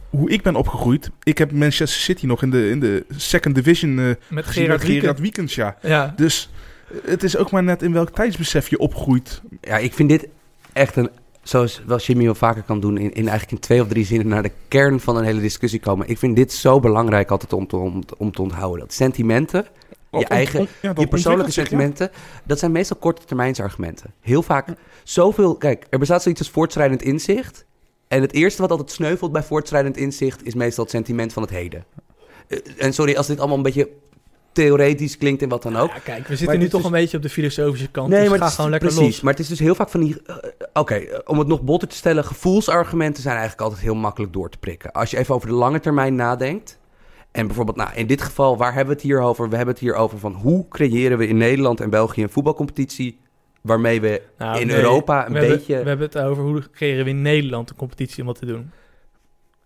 Hoe 0.09 0.29
ik 0.29 0.41
ben 0.41 0.55
opgegroeid, 0.55 1.09
ik 1.23 1.37
heb 1.37 1.51
Manchester 1.51 2.01
City 2.01 2.25
nog 2.25 2.41
in 2.43 2.49
de, 2.49 2.69
in 2.69 2.79
de 2.79 3.05
second 3.09 3.55
division 3.55 3.99
eh 3.99 4.05
met 4.29 4.45
gezien 4.45 4.63
Gerard 4.63 4.83
met 4.83 4.91
Gerard. 4.91 5.19
Wiekens, 5.19 5.55
ja. 5.55 5.77
Ja, 5.81 6.13
Dus 6.15 6.49
eh, 6.91 6.97
het 7.11 7.23
is 7.23 7.37
ook 7.37 7.51
maar 7.51 7.63
net 7.63 7.81
in 7.81 7.93
welk 7.93 8.09
tijdsbesef 8.09 8.69
je 8.69 8.77
opgroeit. 8.79 9.41
Ja, 9.61 9.77
ik 9.77 9.93
vind 9.93 10.09
dit 10.09 10.27
echt 10.73 10.95
een, 10.95 11.09
zoals 11.43 11.81
wel 11.85 11.97
Jimmy 11.99 12.23
wel 12.23 12.35
vaker 12.35 12.61
kan 12.63 12.79
doen, 12.79 12.97
in, 12.97 13.13
in 13.13 13.27
eigenlijk 13.27 13.51
in 13.51 13.59
twee 13.59 13.81
of 13.81 13.87
drie 13.87 14.05
zinnen 14.05 14.27
naar 14.27 14.43
de 14.43 14.51
kern 14.67 14.99
van 14.99 15.17
een 15.17 15.23
hele 15.23 15.41
discussie 15.41 15.79
komen. 15.79 16.07
Ik 16.09 16.17
vind 16.17 16.35
dit 16.35 16.53
zo 16.53 16.79
belangrijk 16.79 17.31
altijd 17.31 17.53
om 17.53 17.67
te, 17.67 17.75
om, 17.75 18.05
te- 18.05 18.15
om 18.17 18.31
te 18.31 18.41
onthouden. 18.41 18.79
Dat 18.79 18.93
sentimenten 18.93 19.65
je 20.19 20.25
eigen, 20.25 20.67
ja, 20.81 20.93
je 20.97 21.07
persoonlijke 21.07 21.45
ja. 21.47 21.51
sentimenten. 21.61 22.11
Dat 22.43 22.59
zijn 22.59 22.71
meestal 22.71 22.97
korte 22.97 23.25
termijnsargumenten. 23.25 24.13
Heel 24.21 24.43
vaak 24.43 24.67
zoveel... 25.03 25.55
Kijk, 25.55 25.85
er 25.89 25.99
bestaat 25.99 26.21
zoiets 26.21 26.41
als 26.41 26.49
voortschrijdend 26.49 27.01
inzicht. 27.01 27.65
En 28.07 28.21
het 28.21 28.33
eerste 28.33 28.61
wat 28.61 28.71
altijd 28.71 28.91
sneuvelt 28.91 29.31
bij 29.31 29.43
voortschrijdend 29.43 29.97
inzicht... 29.97 30.45
is 30.45 30.53
meestal 30.53 30.83
het 30.83 30.93
sentiment 30.93 31.33
van 31.33 31.41
het 31.43 31.51
heden. 31.51 31.85
Eh, 32.47 32.57
En 32.77 32.93
sorry 32.93 33.15
als 33.15 33.27
dit 33.27 33.39
allemaal 33.39 33.57
een 33.57 33.63
beetje 33.63 33.89
theoretisch 34.51 35.17
klinkt 35.17 35.41
en 35.41 35.49
wat 35.49 35.63
dan 35.63 35.77
ook. 35.77 35.89
Ja, 35.89 35.99
kijk, 35.99 36.21
we 36.21 36.27
Maar 36.27 36.37
zitten 36.37 36.59
nu 36.59 36.67
toch 36.69 36.79
is- 36.79 36.85
een 36.85 36.91
beetje 36.91 37.17
op 37.17 37.23
de 37.23 37.29
filosofische 37.29 37.87
kant. 37.91 38.09
Nee, 38.09 38.19
dus 38.19 38.29
maar 38.29 38.37
ga 38.37 38.43
het 38.43 38.49
is, 38.51 38.55
gewoon 38.57 38.71
lekker 38.71 38.89
precies. 38.89 39.07
los. 39.13 39.21
Maar 39.21 39.31
het 39.33 39.41
is 39.41 39.47
dus 39.47 39.59
heel 39.59 39.75
vaak 39.75 39.89
van 39.89 39.99
die... 39.99 40.21
eh, 40.25 40.35
Oké, 40.73 41.21
om 41.25 41.39
het 41.39 41.47
nog 41.47 41.61
botter 41.61 41.87
te 41.87 41.95
stellen... 41.95 42.23
gevoelsargumenten 42.25 43.21
zijn 43.21 43.33
eigenlijk 43.37 43.63
altijd 43.63 43.81
heel 43.83 43.95
makkelijk 43.95 44.33
door 44.33 44.49
te 44.49 44.57
prikken. 44.57 44.91
Als 44.91 45.11
je 45.11 45.17
even 45.17 45.35
over 45.35 45.47
de 45.47 45.53
lange 45.53 45.79
termijn 45.79 46.15
nadenkt... 46.15 46.79
en 47.31 47.45
bijvoorbeeld, 47.47 47.77
nou, 47.77 47.89
in 47.95 48.07
dit 48.07 48.21
geval, 48.21 48.57
waar 48.57 48.73
hebben 48.73 48.87
we 48.95 49.01
het 49.01 49.09
hier 49.09 49.19
over? 49.21 49.49
We 49.49 49.55
hebben 49.55 49.73
het 49.73 49.83
hier 49.83 49.93
over 49.95 50.19
van 50.19 50.33
hoe 50.33 50.67
creëren 50.67 51.17
we 51.17 51.27
in 51.27 51.37
Nederland 51.37 51.79
en 51.81 51.89
België 51.89 52.23
een 52.23 52.29
voetbalcompetitie... 52.29 53.19
waarmee 53.61 54.01
we 54.01 54.21
Nou, 54.37 54.59
in 54.59 54.67
nee, 54.67 54.75
Europa 54.75 55.25
een 55.27 55.33
we 55.33 55.39
hebben- 55.39 55.57
beetje... 55.57 55.81
we 55.81 55.87
hebben 55.89 56.05
het 56.07 56.17
over 56.17 56.43
hoe 56.43 56.63
creëren 56.71 57.03
we 57.03 57.09
in 57.09 57.21
Nederland 57.21 57.69
een 57.69 57.75
competitie 57.75 58.21
om 58.21 58.27
dat 58.27 58.39
te 58.39 58.45
doen. 58.45 58.71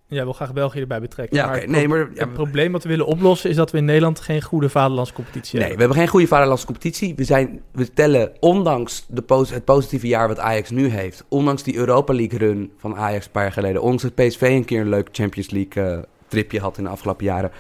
Jij 0.07 0.23
wil 0.23 0.33
graag 0.33 0.53
België 0.53 0.79
erbij 0.79 1.01
betrekken. 1.01 1.37
ja, 1.37 1.45
maar 1.45 1.59
het 1.59 1.69
nee, 1.69 1.87
maar... 1.87 2.09
ja, 2.13 2.19
het 2.19 2.33
probleem 2.33 2.71
wat 2.71 2.83
we 2.83 2.89
willen 2.89 3.05
oplossen 3.05 3.49
is 3.49 3.55
dat 3.55 3.71
we 3.71 3.77
in 3.77 3.85
Nederland 3.85 4.19
geen 4.19 4.41
goede 4.41 4.69
vaderlandscompetitie 4.69 5.51
Nee, 5.53 5.61
we 5.61 5.67
hebben. 5.67 5.79
hebben 5.79 5.97
geen 5.97 6.07
goede 6.07 6.27
vaderlandse 6.27 6.65
competitie. 6.65 7.15
We, 7.15 7.23
zijn, 7.23 7.61
we 7.71 7.93
tellen, 7.93 8.31
ondanks 8.39 9.05
de 9.07 9.21
pos- 9.21 9.49
het 9.49 9.65
positieve 9.65 10.07
jaar 10.07 10.27
wat 10.27 10.39
Ajax 10.39 10.69
nu 10.69 10.87
heeft... 10.87 11.23
ondanks 11.27 11.63
die 11.63 11.75
Europa 11.75 12.13
League 12.13 12.39
run 12.39 12.71
van 12.77 12.95
Ajax 12.95 13.25
een 13.25 13.31
paar 13.31 13.43
jaar 13.43 13.51
geleden... 13.51 13.81
ondanks 13.81 14.03
dat 14.03 14.15
PSV 14.15 14.41
een 14.41 14.65
keer 14.65 14.81
een 14.81 14.89
leuk 14.89 15.09
Champions 15.11 15.49
League 15.49 15.83
eh, 15.83 15.99
tripje 16.35 16.59
had 16.59 16.77
in 16.77 16.83
de 16.83 16.89
afgelopen 16.89 17.25
jaren... 17.25 17.51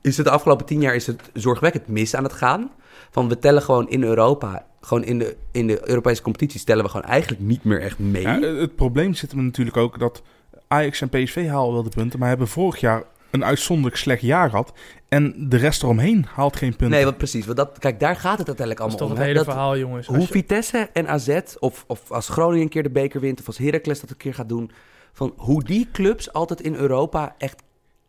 is 0.00 0.16
het 0.16 0.26
de 0.26 0.32
afgelopen 0.32 0.66
tien 0.66 0.80
jaar 0.80 0.94
is 0.94 1.06
het 1.06 1.30
zorgwekkend 1.34 1.86
mis 1.88 2.14
aan 2.14 2.22
het 2.24 2.32
gaan. 2.32 2.70
Van 3.10 3.28
we 3.28 3.38
tellen 3.38 3.62
gewoon 3.62 3.88
in 3.88 4.02
Europa... 4.02 4.66
gewoon 4.80 5.04
in 5.04 5.18
de, 5.18 5.36
in 5.52 5.66
de 5.66 5.88
Europese 5.88 6.22
competities 6.22 6.64
tellen 6.64 6.84
we 6.84 6.90
gewoon 6.90 7.06
eigenlijk 7.06 7.40
niet 7.42 7.64
meer 7.64 7.80
echt 7.80 7.98
mee. 7.98 8.22
Ja, 8.22 8.40
het 8.40 8.76
probleem 8.76 9.14
zit 9.14 9.30
hem 9.32 9.44
natuurlijk 9.44 9.76
ook 9.76 9.98
dat 9.98 10.22
Ajax 10.68 11.00
en 11.00 11.08
PSV 11.08 11.46
halen 11.48 11.72
wel 11.72 11.82
de 11.82 11.88
punten, 11.90 12.18
maar 12.18 12.28
hebben 12.28 12.48
vorig 12.48 12.80
jaar 12.80 13.02
een 13.30 13.44
uitzonderlijk 13.44 13.96
slecht 13.96 14.22
jaar 14.22 14.50
gehad. 14.50 14.72
En 15.08 15.48
de 15.48 15.56
rest 15.56 15.82
eromheen 15.82 16.26
haalt 16.34 16.56
geen 16.56 16.68
punten. 16.70 16.90
nee, 16.90 17.04
want 17.04 17.16
precies. 17.16 17.44
Want 17.44 17.56
dat, 17.56 17.78
kijk, 17.78 18.00
daar 18.00 18.16
gaat 18.16 18.38
het 18.38 18.46
uiteindelijk 18.48 18.78
Dat 18.78 18.88
is 18.88 18.94
allemaal 19.00 19.08
toch 19.08 19.08
om. 19.08 19.10
het 19.10 19.18
hè. 19.18 19.32
hele 19.32 19.44
Dat- 19.44 19.54
verhaal, 19.54 19.78
jongens. 19.78 20.06
Hoe 20.06 20.20
je- 20.20 20.26
Vitesse 20.26 20.88
en 20.92 21.08
AZ, 21.08 21.38
of, 21.58 21.84
of 21.86 22.10
als 22.12 22.28
Groningen 22.28 22.62
een 22.62 22.68
keer 22.68 22.82
de 22.82 22.90
beker 22.90 23.20
wint, 23.20 23.40
of 23.40 23.46
als 23.46 23.58
Heracles 23.58 24.00
dat 24.00 24.10
een 24.10 24.16
keer 24.16 24.34
gaat 24.34 24.48
doen, 24.48 24.70
van 25.12 25.32
hoe 25.36 25.64
die 25.64 25.88
clubs 25.92 26.32
altijd 26.32 26.60
in 26.60 26.74
Europa 26.74 27.34
echt 27.38 27.62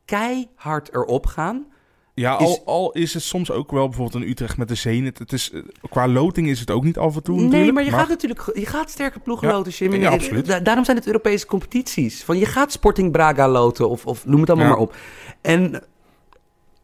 keihard 0.06 0.94
erop 0.96 1.26
gaan. 1.26 1.66
Ja, 2.16 2.40
is- 2.40 2.46
al, 2.46 2.62
al 2.66 2.92
is 2.92 3.14
het 3.14 3.24
soms 3.24 3.52
ook 3.52 3.72
wel 3.72 3.88
bijvoorbeeld 3.88 4.24
in 4.24 4.30
Utrecht 4.30 4.58
met 4.58 4.68
de 4.68 4.76
Zenit. 4.76 5.20
Het 5.20 5.34
is, 5.34 5.52
eh, 5.52 5.62
qua 5.90 6.08
loting 6.08 6.48
is 6.48 6.60
het 6.60 6.72
ook 6.72 6.84
niet 6.84 6.98
af 6.98 7.16
en 7.16 7.24
toe 7.24 7.42
nee, 7.42 7.72
maar 7.72 7.84
je 7.84 7.90
gaat 7.92 8.08
natuurlijk 8.10 8.52
je 8.54 8.66
gaat 8.66 8.90
sterke 8.90 9.20
ploegen 9.20 9.48
Ja, 9.48 9.54
loten, 9.54 9.72
Jim. 9.72 9.94
ja, 9.94 10.10
absoluut. 10.12 10.46
da- 10.46 10.60
daarom 10.60 10.86
zijn 10.86 10.98
het 10.98 11.06
Europese 11.08 11.46
competities. 11.46 12.24
Van 12.24 12.38
je 12.38 12.46
gaat 12.46 12.72
Sporting 12.72 13.12
Braga 13.12 13.50
loten, 13.50 13.90
of, 13.90 14.06
of 14.06 14.26
noem 14.26 14.40
het 14.40 14.50
allemaal 14.50 14.68
Ja. 14.68 14.74
maar 14.74 14.82
op. 14.82 14.96
En 15.42 15.84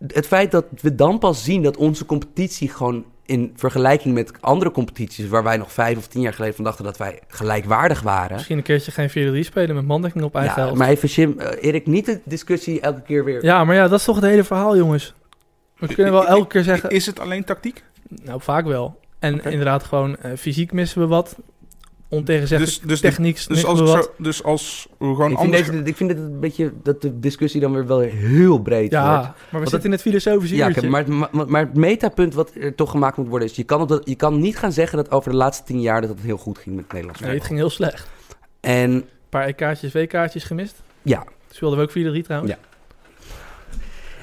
het 0.08 0.28
feit 0.28 0.52
dat 0.52 0.66
we 0.82 0.96
dan 0.96 1.20
pas 1.20 1.44
zien 1.44 1.62
dat 1.64 1.78
onze 1.78 2.06
competitie 2.06 2.70
gewoon 2.70 3.06
in 3.30 3.54
vergelijking 3.56 4.14
met 4.14 4.32
andere 4.40 4.72
competities, 4.72 5.28
waar 5.28 5.44
wij 5.44 5.58
nog 5.58 5.72
vijf 5.72 5.98
of 5.98 6.08
tien 6.08 6.22
jaar 6.22 6.34
geleden 6.34 6.56
van 6.56 6.64
dachten 6.64 6.84
dat 6.86 6.98
wij 6.98 7.20
gelijkwaardig 7.28 8.02
waren. 8.02 8.36
Misschien 8.36 8.58
een 8.58 8.64
keertje 8.64 8.92
geen 8.92 9.44
4-3 9.44 9.46
spelen 9.46 9.76
met 9.76 9.86
mandekking 9.86 10.24
op 10.24 10.36
eigen 10.36 10.54
Ja, 10.56 10.62
helft. 10.62 10.78
maar 10.78 10.88
even 10.90 11.10
Jim, 11.10 11.40
eh, 11.40 11.64
Erik, 11.64 11.88
niet 11.88 12.06
de 12.06 12.20
discussie 12.24 12.82
elke 12.82 13.02
keer 13.02 13.24
weer. 13.24 13.44
Ja, 13.44 13.64
maar 13.64 13.76
ja, 13.76 13.88
dat 13.88 14.00
is 14.00 14.06
toch 14.06 14.16
het 14.16 14.26
hele 14.26 14.44
verhaal, 14.44 14.78
jongens. 14.78 15.14
We 15.78 15.94
kunnen 15.94 16.14
wel 16.14 16.28
elke 16.28 16.48
keer 16.48 16.64
zeggen... 16.64 16.90
Is 16.90 17.06
het 17.06 17.20
alleen 17.20 17.44
tactiek? 17.44 17.84
Nou, 18.24 18.42
vaak 18.42 18.66
wel. 18.66 19.00
En 19.20 19.44
inderdaad 19.44 19.84
gewoon 19.84 20.18
eh, 20.18 20.32
fysiek 20.38 20.72
missen 20.72 21.02
we 21.02 21.08
wat. 21.08 21.36
Ontegenzeggelijk 22.12 22.80
Dus- 22.82 22.90
dus- 22.90 23.00
techniek 23.00 23.48
Dus 23.48 23.66
als, 23.66 23.80
zo, 23.92 24.14
dus 24.18 24.44
als 24.44 24.88
we 24.98 25.06
gewoon 25.06 25.32
Ik 25.32 25.38
vind, 25.38 25.40
anders... 25.54 25.70
deze, 25.70 25.84
ik 25.84 25.96
vind 25.96 26.10
het 26.10 26.20
een 26.20 26.40
beetje 26.40 26.74
dat 26.84 27.02
de 27.02 27.20
discussie 27.20 27.62
dan 27.62 27.74
weer 27.74 27.88
wel 27.88 28.00
heel 28.00 28.60
breed 28.60 28.92
Ja, 28.92 29.10
wordt. 29.10 29.24
maar 29.26 29.36
we 29.52 29.58
het- 29.60 29.70
zitten 29.70 29.84
in 29.90 29.92
het 29.92 30.02
filosofische 30.02 30.56
Ja, 30.56 30.68
uurtje. 30.68 30.90
maar, 30.90 31.06
het- 31.06 31.32
maar, 31.32 31.48
maar 31.48 31.62
het 31.66 31.76
metapunt 31.76 32.34
wat 32.34 32.52
er 32.56 32.76
toch 32.76 32.90
gemaakt 32.92 33.18
moet 33.18 33.28
worden 33.28 33.48
is... 33.48 33.56
Je 33.56 33.64
kan, 33.64 33.82
op 33.82 33.88
dat, 33.88 34.02
je 34.10 34.16
kan 34.16 34.40
niet 34.40 34.58
gaan 34.58 34.72
zeggen 34.72 34.98
dat 34.98 35.12
over 35.12 35.32
de 35.32 35.38
laatste 35.38 35.64
tien 35.64 35.82
jaar 35.82 36.02
dat 36.02 36.10
het 36.10 36.20
heel 36.22 36.38
goed 36.38 36.58
ging 36.58 36.76
met 36.76 36.84
het 36.84 36.94
Nederlands 36.94 37.22
Nee, 37.22 37.34
het 37.34 37.44
ging 37.46 37.60
heel 37.60 37.70
slecht. 37.70 38.08
En 38.60 38.92
Een 38.92 39.06
paar 39.30 39.46
EK'tjes, 39.48 39.92
W-kaartjes 39.94 40.44
gemist. 40.44 40.82
ja, 41.02 41.24
Speelden 41.52 41.78
we 41.80 41.84
ook 41.84 41.92
4-3 41.92 42.24
trouwens. 42.26 42.52
Ja. 42.54 42.58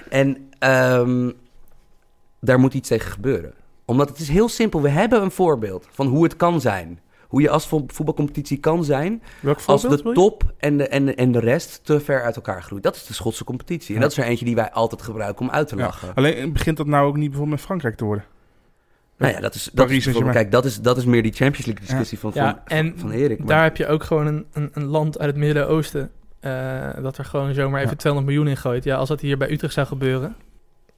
en 0.08 0.48
ehm, 0.58 1.30
daar 2.40 2.58
moet 2.58 2.74
iets 2.74 2.88
tegen 2.88 3.10
gebeuren. 3.10 3.52
Omdat 3.84 4.08
het 4.08 4.18
is 4.18 4.28
heel 4.28 4.48
simpel. 4.48 4.82
We 4.82 4.88
hebben 4.88 5.22
een 5.22 5.30
voorbeeld 5.30 5.86
van 5.92 6.06
hoe 6.06 6.22
het 6.24 6.36
kan 6.36 6.60
zijn. 6.60 7.00
Hoe 7.28 7.40
je 7.42 7.50
als 7.50 7.66
vo- 7.66 7.84
voetbalcompetitie 7.86 8.58
kan 8.58 8.84
zijn... 8.84 9.22
Welk 9.40 9.58
als 9.66 9.82
de 9.82 10.12
top 10.12 10.52
en 10.58 10.76
de, 10.76 10.88
en, 10.88 11.04
de, 11.04 11.14
en 11.14 11.32
de 11.32 11.38
rest 11.38 11.80
te 11.84 12.00
ver 12.00 12.22
uit 12.22 12.36
elkaar 12.36 12.62
groeit. 12.62 12.82
Dat 12.82 12.96
is 12.96 13.06
de 13.06 13.14
Schotse 13.14 13.44
competitie. 13.44 13.88
En 13.88 13.94
Ja. 13.94 14.00
dat 14.00 14.10
is 14.10 14.18
er 14.18 14.24
eentje 14.24 14.44
die 14.44 14.54
wij 14.54 14.70
altijd 14.70 15.02
gebruiken 15.02 15.46
om 15.46 15.50
uit 15.50 15.68
te 15.68 15.76
Ja. 15.76 15.82
lachen. 15.84 16.14
Alleen 16.14 16.52
begint 16.52 16.76
dat 16.76 16.86
nou 16.86 17.06
ook 17.06 17.16
niet 17.16 17.28
bijvoorbeeld 17.30 17.56
met 17.56 17.66
Frankrijk 17.66 17.96
te 17.96 18.04
worden? 18.04 18.24
Nou 19.18 19.32
ja, 19.32 19.40
dat 19.40 19.54
is, 19.54 19.64
dat 19.64 19.86
Paris 19.86 20.06
is 20.06 20.18
kijk, 20.30 20.50
dat 20.50 20.64
is, 20.64 20.80
dat 20.80 20.96
is 20.96 21.04
meer 21.04 21.22
die 21.22 21.32
Champions 21.32 21.66
League 21.66 21.84
discussie 21.86 22.18
van, 22.18 22.32
van, 22.32 22.42
Ja, 22.42 22.62
en 22.64 22.94
van 22.96 23.10
Erik. 23.10 23.38
maar- 23.38 23.46
Daar 23.48 23.62
heb 23.62 23.76
je 23.76 23.86
ook 23.86 24.02
gewoon 24.04 24.26
een, 24.26 24.46
een, 24.52 24.70
een 24.72 24.84
land 24.84 25.18
uit 25.18 25.28
het 25.30 25.38
Midden-Oosten... 25.38 26.10
eh, 26.40 26.88
dat 27.02 27.18
er 27.18 27.24
gewoon 27.24 27.54
zomaar 27.54 27.78
even 27.80 27.90
Ja. 27.92 27.96
200 27.96 28.32
miljoen 28.32 28.50
in 28.50 28.56
gooit. 28.60 28.84
Ja, 28.84 28.96
als 28.96 29.08
dat 29.08 29.20
hier 29.20 29.38
bij 29.38 29.50
Utrecht 29.50 29.74
zou 29.74 29.86
gebeuren... 29.86 30.36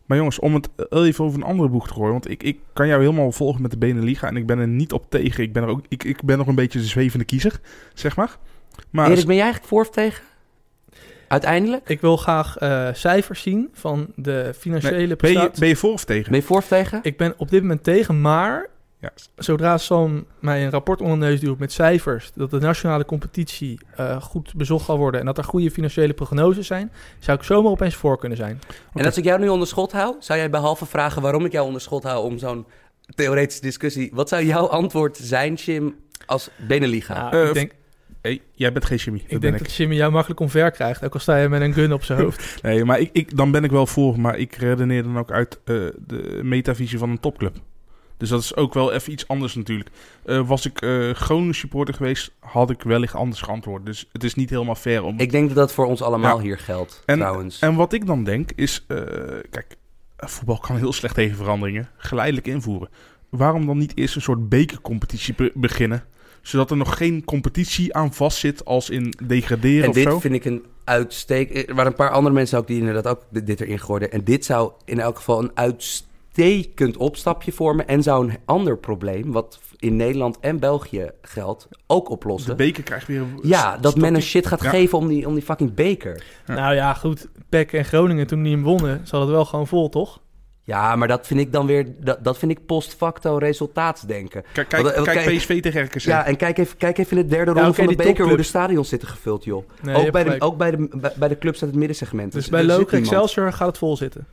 Maar 0.08 0.16
jongens, 0.16 0.38
om 0.38 0.54
het 0.54 0.68
even 0.90 1.24
over 1.24 1.38
een 1.38 1.46
andere 1.46 1.68
boeg 1.68 1.86
te 1.86 1.94
gooien. 1.94 2.12
Want 2.12 2.30
ik, 2.30 2.42
ik 2.42 2.58
kan 2.72 2.86
jou 2.86 3.00
helemaal 3.00 3.32
volgen 3.32 3.62
met 3.62 3.70
de 3.70 3.78
Beneliga. 3.78 4.28
En 4.28 4.36
ik 4.36 4.46
ben 4.46 4.58
er 4.58 4.68
niet 4.68 4.92
op 4.92 5.10
tegen. 5.10 5.42
Ik 5.42 5.52
ben, 5.52 5.62
er 5.62 5.68
ook, 5.68 5.80
ik, 5.88 6.04
ik 6.04 6.22
ben 6.22 6.38
nog 6.38 6.46
een 6.46 6.54
beetje 6.54 6.78
de 6.78 6.84
zwevende 6.84 7.24
kiezer, 7.24 7.60
zeg 7.94 8.16
maar. 8.16 8.36
Maar 8.90 9.10
Erik, 9.10 9.26
ben 9.26 9.34
jij 9.34 9.44
eigenlijk 9.44 9.72
voor 9.72 9.80
of 9.80 9.90
tegen? 9.90 10.24
Uiteindelijk? 11.28 11.88
Ik 11.88 12.00
wil 12.00 12.16
graag 12.16 12.58
eh, 12.58 12.88
cijfers 12.92 13.42
zien 13.42 13.68
van 13.72 14.06
de 14.14 14.54
financiële 14.58 15.16
ben, 15.16 15.32
je, 15.32 15.50
ben 15.58 15.68
je 15.68 15.76
voor 15.76 15.92
of 15.92 16.04
tegen? 16.04 16.30
Ben 16.30 16.40
je 16.40 16.46
voor 16.46 16.56
of 16.56 16.68
tegen? 16.68 17.00
Ik 17.02 17.16
ben 17.16 17.34
op 17.36 17.50
dit 17.50 17.62
moment 17.62 17.82
tegen, 17.82 18.20
maar 18.20 18.66
Ja. 19.00 19.10
zodra 19.36 19.78
Sam 19.78 20.26
mij 20.38 20.64
een 20.64 20.70
rapport 20.70 21.00
onder 21.00 21.18
de 21.18 21.24
neus 21.24 21.40
duwt 21.40 21.58
met 21.58 21.72
cijfers, 21.72 22.30
dat 22.34 22.50
de 22.50 22.58
nationale 22.58 23.04
competitie 23.04 23.80
eh, 23.96 24.22
goed 24.22 24.54
bezocht 24.54 24.84
zal 24.84 24.98
worden 24.98 25.20
en 25.20 25.26
dat 25.26 25.38
er 25.38 25.44
goede 25.44 25.70
financiële 25.70 26.12
prognoses 26.12 26.66
zijn, 26.66 26.92
zou 27.18 27.38
ik 27.38 27.44
zomaar 27.44 27.70
opeens 27.70 27.94
voor 27.94 28.18
kunnen 28.18 28.38
zijn. 28.38 28.60
En 28.94 29.04
als 29.04 29.16
ik 29.16 29.24
jou 29.24 29.40
nu 29.40 29.48
onder 29.48 29.68
schot 29.68 29.92
hou, 29.92 30.16
zou 30.18 30.38
jij 30.38 30.50
behalve 30.50 30.86
vragen 30.86 31.22
waarom 31.22 31.44
ik 31.44 31.52
jou 31.52 31.66
onder 31.66 31.80
schot 31.80 32.02
hou 32.02 32.24
om 32.24 32.38
zo'n 32.38 32.66
theoretische 33.14 33.62
discussie, 33.62 34.10
wat 34.14 34.28
zou 34.28 34.44
jouw 34.44 34.66
antwoord 34.66 35.16
zijn, 35.16 35.54
Jim, 35.54 35.96
als 36.26 36.50
Beneliga? 36.56 37.32
Eh, 37.32 37.48
ik 37.48 37.54
denk, 37.54 37.72
Hey, 38.20 38.40
jij 38.52 38.72
bent 38.72 38.84
geen 38.84 38.98
chemie. 38.98 39.24
ik 39.26 39.40
denk 39.40 39.54
ik. 39.54 39.62
dat 39.62 39.74
Jimmy 39.74 39.94
jou 39.94 40.12
makkelijk 40.12 40.40
omver 40.40 40.70
krijgt, 40.70 41.04
ook 41.04 41.14
al 41.14 41.20
sta 41.20 41.36
je 41.36 41.48
met 41.48 41.60
een 41.60 41.72
gun 41.72 41.92
op 41.92 42.04
zijn 42.04 42.20
hoofd. 42.20 42.56
Nee, 42.62 42.84
maar 42.84 43.00
ik, 43.00 43.10
ik, 43.12 43.36
dan 43.36 43.50
ben 43.50 43.64
ik 43.64 43.70
wel 43.70 43.86
voor. 43.86 44.20
Maar 44.20 44.38
ik 44.38 44.54
redeneer 44.54 45.02
dan 45.02 45.18
ook 45.18 45.30
uit 45.30 45.58
eh, 45.64 45.74
de 46.06 46.40
metavisie 46.42 46.98
van 46.98 47.10
een 47.10 47.20
topclub. 47.20 47.56
Dus 48.18 48.28
dat 48.28 48.40
is 48.42 48.56
ook 48.56 48.74
wel 48.74 48.92
even 48.92 49.12
iets 49.12 49.28
anders 49.28 49.54
natuurlijk. 49.54 49.90
Eh, 50.24 50.46
was 50.48 50.66
ik 50.66 50.80
eh 50.80 51.10
Groningen 51.10 51.54
supporter 51.54 51.94
geweest, 51.94 52.30
had 52.40 52.70
ik 52.70 52.82
wellicht 52.82 53.14
anders 53.14 53.40
geantwoord. 53.40 53.86
Dus 53.86 54.08
het 54.12 54.24
is 54.24 54.34
niet 54.34 54.50
helemaal 54.50 54.74
fair 54.74 55.02
om... 55.02 55.18
Ik 55.18 55.30
denk 55.30 55.46
dat 55.48 55.56
dat 55.56 55.72
voor 55.72 55.86
ons 55.86 56.02
allemaal 56.02 56.36
Ja. 56.36 56.42
hier 56.42 56.58
geldt, 56.58 57.02
En- 57.06 57.18
trouwens. 57.18 57.58
En 57.58 57.74
wat 57.74 57.92
ik 57.92 58.06
dan 58.06 58.24
denk 58.24 58.50
is, 58.54 58.84
eh, 58.88 58.96
kijk, 59.50 59.76
voetbal 60.16 60.58
kan 60.58 60.76
heel 60.76 60.92
slecht 60.92 61.14
tegen 61.14 61.36
veranderingen. 61.36 61.88
Geleidelijk 61.96 62.46
invoeren. 62.46 62.88
Waarom 63.28 63.66
dan 63.66 63.78
niet 63.78 63.96
eerst 63.96 64.14
een 64.16 64.22
soort 64.22 64.48
bekercompetitie 64.48 65.34
be- 65.34 65.52
beginnen? 65.54 66.04
Zodat 66.42 66.70
er 66.70 66.76
nog 66.76 66.96
geen 66.96 67.24
competitie 67.24 67.94
aan 67.94 68.14
vastzit 68.14 68.64
als 68.64 68.90
in 68.90 69.14
degraderen 69.24 69.82
En 69.82 69.88
of 69.88 69.94
dit 69.94 70.04
zo. 70.04 70.18
vind 70.20 70.34
ik 70.34 70.44
een 70.44 70.64
uitstek. 70.84 71.68
Er 71.68 71.74
waren 71.74 71.90
een 71.90 71.96
paar 71.96 72.10
andere 72.10 72.34
mensen 72.34 72.58
ook 72.58 72.66
die 72.66 72.78
inderdaad 72.78 73.06
ook 73.06 73.22
dit, 73.30 73.60
erin 73.60 73.78
gooiden. 73.78 74.12
En 74.12 74.24
dit 74.24 74.44
zou 74.44 74.72
in 74.84 75.00
elk 75.00 75.16
geval 75.16 75.42
een 75.42 75.50
uitstekend 76.38 76.96
opstapje 76.96 77.52
vormen. 77.52 77.86
En 77.88 78.02
zou 78.02 78.28
een 78.28 78.36
ander 78.44 78.78
probleem, 78.78 79.32
wat 79.32 79.60
in 79.76 79.96
Nederland 79.96 80.38
en 80.40 80.58
België 80.58 81.10
geldt, 81.22 81.68
ook 81.86 82.06
De 82.06 82.12
oplossen. 82.12 82.56
beker 82.56 82.82
krijgt 82.82 83.06
weer 83.06 83.20
een 83.20 83.38
Ja, 83.42 83.76
dat 83.76 83.96
men 83.96 84.14
een 84.14 84.22
shit 84.22 84.46
gaat 84.46 84.62
Ja. 84.62 84.70
geven 84.70 84.98
om 84.98 85.08
die, 85.08 85.26
om 85.26 85.34
die 85.34 85.42
fucking 85.42 85.74
beker. 85.74 86.24
Ja. 86.46 86.54
Nou 86.54 86.74
ja, 86.74 86.94
goed, 86.94 87.28
PEC 87.48 87.72
en 87.72 87.84
Groningen 87.84 88.26
toen 88.26 88.42
die 88.42 88.52
hem 88.52 88.62
wonnen, 88.62 89.00
zat 89.04 89.20
het 89.20 89.30
wel 89.30 89.44
gewoon 89.44 89.66
vol, 89.66 89.88
toch? 89.88 90.20
Ja, 90.62 90.96
maar 90.96 91.08
dat 91.08 91.26
vind 91.26 91.40
ik 91.40 91.52
dan 91.52 91.66
weer, 91.66 91.86
dat, 92.00 92.24
dat 92.24 92.38
vind 92.38 92.50
ik 92.50 92.66
post 92.66 92.94
facto 92.94 93.36
resultaatsdenken. 93.36 94.42
Kijk, 94.52 94.68
kijk, 94.68 94.82
Want, 94.82 94.94
eh, 94.94 95.02
kijk 95.02 95.36
PSV 95.36 95.62
tegen 95.62 95.84
RKC. 95.84 95.98
Ja, 95.98 96.24
en 96.26 96.36
kijk 96.36 96.58
even, 96.58 96.76
kijk 96.76 96.98
even 96.98 97.16
in 97.16 97.22
de 97.22 97.28
derde 97.28 97.50
ronde 97.50 97.68
oké, 97.68 97.76
van 97.76 97.86
de 97.86 97.96
beker 97.96 98.26
hoe 98.26 98.36
de 98.36 98.42
stadions 98.42 98.88
zitten 98.88 99.08
gevuld, 99.08 99.44
joh. 99.44 99.68
Nee, 99.82 99.94
ook, 100.06 100.12
bij 100.12 100.24
de, 100.24 100.40
ook 100.40 100.56
bij 100.56 100.70
de, 100.70 100.88
bij, 101.00 101.12
bij 101.16 101.28
de 101.28 101.38
clubs 101.38 101.60
uit 101.60 101.70
het 101.70 101.78
middensegment. 101.78 102.32
Dus 102.32 102.48
bij 102.48 102.60
er 102.60 102.66
zit 102.66 102.78
Loke 102.78 102.94
niemand. 102.94 103.12
Excelsior 103.12 103.52
gaat 103.52 103.66
het 103.66 103.78
vol 103.78 103.96
zitten. 103.96 104.26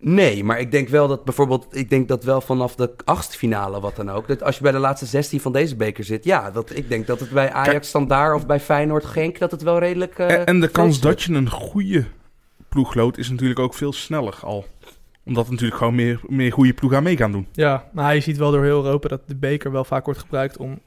Nee, 0.00 0.44
maar 0.44 0.60
ik 0.60 0.70
denk 0.70 0.88
wel 0.88 1.08
dat 1.08 1.24
bijvoorbeeld, 1.24 1.66
ik 1.70 1.90
denk 1.90 2.08
dat 2.08 2.24
wel 2.24 2.40
vanaf 2.40 2.74
de 2.74 2.90
achtste 3.04 3.36
finale, 3.36 3.80
wat 3.80 3.96
dan 3.96 4.10
ook, 4.10 4.28
dat 4.28 4.42
als 4.42 4.56
je 4.56 4.62
bij 4.62 4.72
de 4.72 4.78
laatste 4.78 5.06
16 5.06 5.40
van 5.40 5.52
deze 5.52 5.76
beker 5.76 6.04
zit, 6.04 6.24
ja, 6.24 6.50
dat, 6.50 6.76
ik 6.76 6.88
denk 6.88 7.06
dat 7.06 7.20
het 7.20 7.30
bij 7.30 7.52
Ajax 7.52 7.88
Standaard 7.88 8.34
of 8.34 8.46
bij 8.46 8.60
Feyenoord 8.60 9.04
Genk, 9.04 9.38
dat 9.38 9.50
het 9.50 9.62
wel 9.62 9.78
redelijk... 9.78 10.18
eh, 10.18 10.30
en, 10.32 10.46
en 10.46 10.60
de 10.60 10.68
kans 10.68 10.94
zit. 10.94 11.02
dat 11.02 11.22
je 11.22 11.32
een 11.32 11.50
goede 11.50 12.04
ploeg 12.68 12.94
loodt 12.94 13.18
is 13.18 13.30
natuurlijk 13.30 13.60
ook 13.60 13.74
veel 13.74 13.92
sneller 13.92 14.38
al. 14.42 14.64
Omdat 15.24 15.44
er 15.44 15.50
natuurlijk 15.50 15.78
gewoon 15.78 15.94
meer, 15.94 16.20
meer 16.26 16.52
goede 16.52 16.72
ploeg 16.72 16.92
aan 16.94 17.02
mee 17.02 17.16
gaan 17.16 17.32
doen. 17.32 17.46
Ja, 17.52 17.88
maar 17.92 18.14
je 18.14 18.20
ziet 18.20 18.36
wel 18.36 18.50
door 18.50 18.64
heel 18.64 18.84
Europa 18.84 19.08
dat 19.08 19.28
de 19.28 19.36
beker 19.36 19.72
wel 19.72 19.84
vaak 19.84 20.04
wordt 20.04 20.20
gebruikt 20.20 20.56
om 20.56 20.80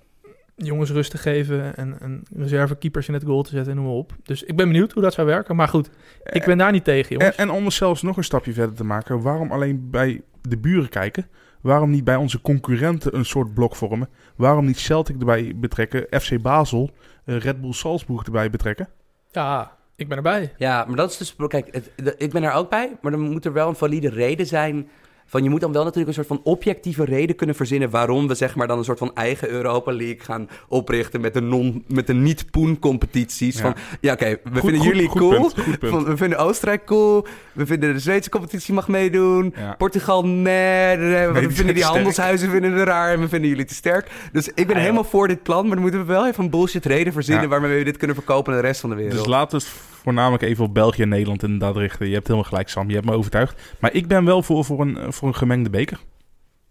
jongens 0.66 0.89
rust 0.91 1.12
te 1.12 1.18
geven 1.18 1.76
en, 1.76 1.99
en 1.99 2.24
reservekeepers 2.36 3.07
in 3.07 3.14
het 3.14 3.24
goal 3.24 3.41
te 3.43 3.49
zetten 3.49 3.72
en 3.72 3.78
noem 3.78 3.86
maar 3.88 3.95
op. 3.95 4.14
Dus 4.24 4.43
ik 4.43 4.55
ben 4.55 4.68
benieuwd 4.68 4.91
hoe 4.91 5.03
dat 5.03 5.14
zou 5.14 5.28
werken. 5.28 5.55
Maar 5.55 5.68
goed, 5.68 5.89
ik 6.24 6.45
ben 6.45 6.57
daar 6.57 6.72
niet 6.72 6.84
tegen, 6.84 7.16
jongens. 7.18 7.36
En, 7.36 7.47
en 7.47 7.53
om 7.53 7.66
er 7.66 7.72
zelfs 7.72 8.01
nog 8.01 8.18
een 8.18 8.24
stapje 8.24 8.53
verder 8.53 8.76
te 8.76 8.84
maken, 8.84 9.22
waarom 9.22 9.51
alleen 9.51 9.88
bij 9.89 10.22
de 10.41 10.57
buren 10.57 10.89
kijken? 10.89 11.28
Waarom 11.62 11.89
niet 11.89 12.03
bij 12.03 12.16
onze 12.16 12.41
concurrenten 12.41 13.16
een 13.16 13.26
soort 13.26 13.53
blok 13.53 13.76
vormen? 13.76 14.09
Waarom 14.36 14.66
niet 14.66 14.80
Celtic 14.80 15.20
erbij 15.20 15.53
betrekken, 15.55 16.22
FC 16.22 16.41
Basel, 16.41 16.89
eh, 17.26 17.38
Red 17.38 17.62
Bull 17.62 17.74
Salzburg 17.74 18.24
erbij 18.26 18.49
betrekken? 18.49 18.88
Ja, 19.32 19.78
ik 19.95 20.07
ben 20.07 20.18
erbij. 20.18 20.53
Ja, 20.57 20.86
maar 20.88 20.95
dat 20.95 21.12
is 21.12 21.18
dus... 21.18 21.36
Kijk, 21.47 21.68
het- 21.74 21.91
de- 21.95 22.16
ik 22.18 22.32
ben 22.32 22.43
er 22.43 22.51
ook 22.53 22.70
bij, 22.70 22.97
maar 23.01 23.12
dan 23.12 23.20
moet 23.22 23.45
er 23.45 23.53
wel 23.53 23.68
een 23.70 23.76
valide 23.76 24.09
reden 24.09 24.45
zijn... 24.45 24.88
Van, 25.32 25.43
je 25.43 25.49
moet 25.49 25.61
dan 25.61 25.71
wel 25.71 25.82
natuurlijk 25.84 26.07
een 26.17 26.23
soort 26.23 26.27
van 26.39 26.41
objectieve 26.43 27.03
reden 27.05 27.36
kunnen 27.36 27.55
verzinnen... 27.55 27.89
waarom 27.89 28.27
we 28.27 28.36
zeg 28.36 28.55
maar 28.55 28.67
dan 28.67 28.77
een 28.77 28.84
soort 28.84 28.97
van 28.97 29.11
eigen 29.15 29.49
Europa 29.49 29.91
League 29.93 30.19
gaan 30.19 30.49
oprichten... 30.67 31.21
met 31.21 31.34
de, 31.34 31.41
non, 31.41 31.84
met 31.88 32.07
de 32.07 32.13
niet-poen-competities. 32.13 33.55
Ja. 33.55 33.61
Van, 33.61 33.73
ja 34.01 34.13
oké, 34.13 34.25
we 34.29 34.49
Goed- 34.51 34.59
vinden 34.59 34.79
goed- 34.79 34.89
jullie 34.89 35.07
goed 35.07 35.21
cool. 35.21 35.39
punt, 35.39 35.53
goed 35.63 35.79
punt. 35.79 35.93
Van, 35.93 36.05
we 36.05 36.17
vinden 36.17 36.38
Oostenrijk 36.38 36.86
cool. 36.86 37.25
We 37.53 37.65
vinden 37.65 37.93
de 37.93 37.99
Zweedse 37.99 38.29
competitie 38.29 38.73
mag 38.73 38.88
meedoen. 38.88 39.53
Ja. 39.55 39.75
Portugal, 39.77 40.25
nee. 40.25 40.97
we 40.97 41.34
vinden 41.34 41.65
die 41.65 41.65
sterk. 41.75 41.84
handelshuizen 41.84 42.49
vinden 42.49 42.75
we 42.75 42.84
raar 42.84 43.13
en 43.13 43.19
we 43.19 43.27
vinden 43.27 43.49
jullie 43.49 43.65
te 43.65 43.73
sterk. 43.73 44.11
Dus 44.32 44.47
ik 44.47 44.67
ben 44.67 44.75
Ah, 44.75 44.82
helemaal 44.82 45.03
voor 45.03 45.27
dit 45.27 45.43
plan, 45.43 45.61
maar 45.63 45.73
dan 45.73 45.82
moeten 45.82 45.99
we 45.99 46.05
wel 46.05 46.27
even 46.27 46.43
een 46.43 46.49
bullshit 46.49 46.86
reden 46.86 47.13
verzinnen 47.13 47.49
waarmee 47.49 47.77
we 47.77 47.84
dit 47.84 47.97
kunnen 47.97 48.15
verkopen 48.15 48.53
aan 48.53 48.59
de 48.61 48.65
rest 48.65 48.82
van 48.82 48.89
de 48.89 48.95
wereld. 48.95 49.17
Dus 49.17 49.25
laten 49.27 49.57
het 49.57 49.67
voornamelijk 50.02 50.43
even 50.43 50.64
op 50.64 50.74
België 50.74 51.02
en 51.02 51.10
Nederland 51.10 51.43
inderdaad 51.43 51.76
richten. 51.76 52.08
Je 52.08 52.14
hebt 52.14 52.28
helemaal 52.28 52.49
gelijk, 52.49 52.70
Sam. 52.70 52.88
Je 52.88 52.95
hebt 52.95 53.06
me 53.06 53.14
overtuigd. 53.14 53.76
Maar 53.80 53.93
ik 53.93 54.08
ben 54.08 54.26
wel 54.26 54.43
voor, 54.43 54.66
voor, 54.66 54.82
een, 54.82 55.14
voor 55.14 55.28
een 55.28 55.36
gemengde 55.36 55.70
beker. 55.70 55.99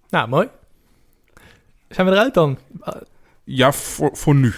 Nou, 0.09 0.29
mooi. 0.29 0.49
Zijn 1.89 2.07
we 2.07 2.13
eruit 2.13 2.35
dan? 2.35 2.59
Ja, 3.45 3.73
voor, 3.73 4.11
voor 4.13 4.35
nu. 4.35 4.53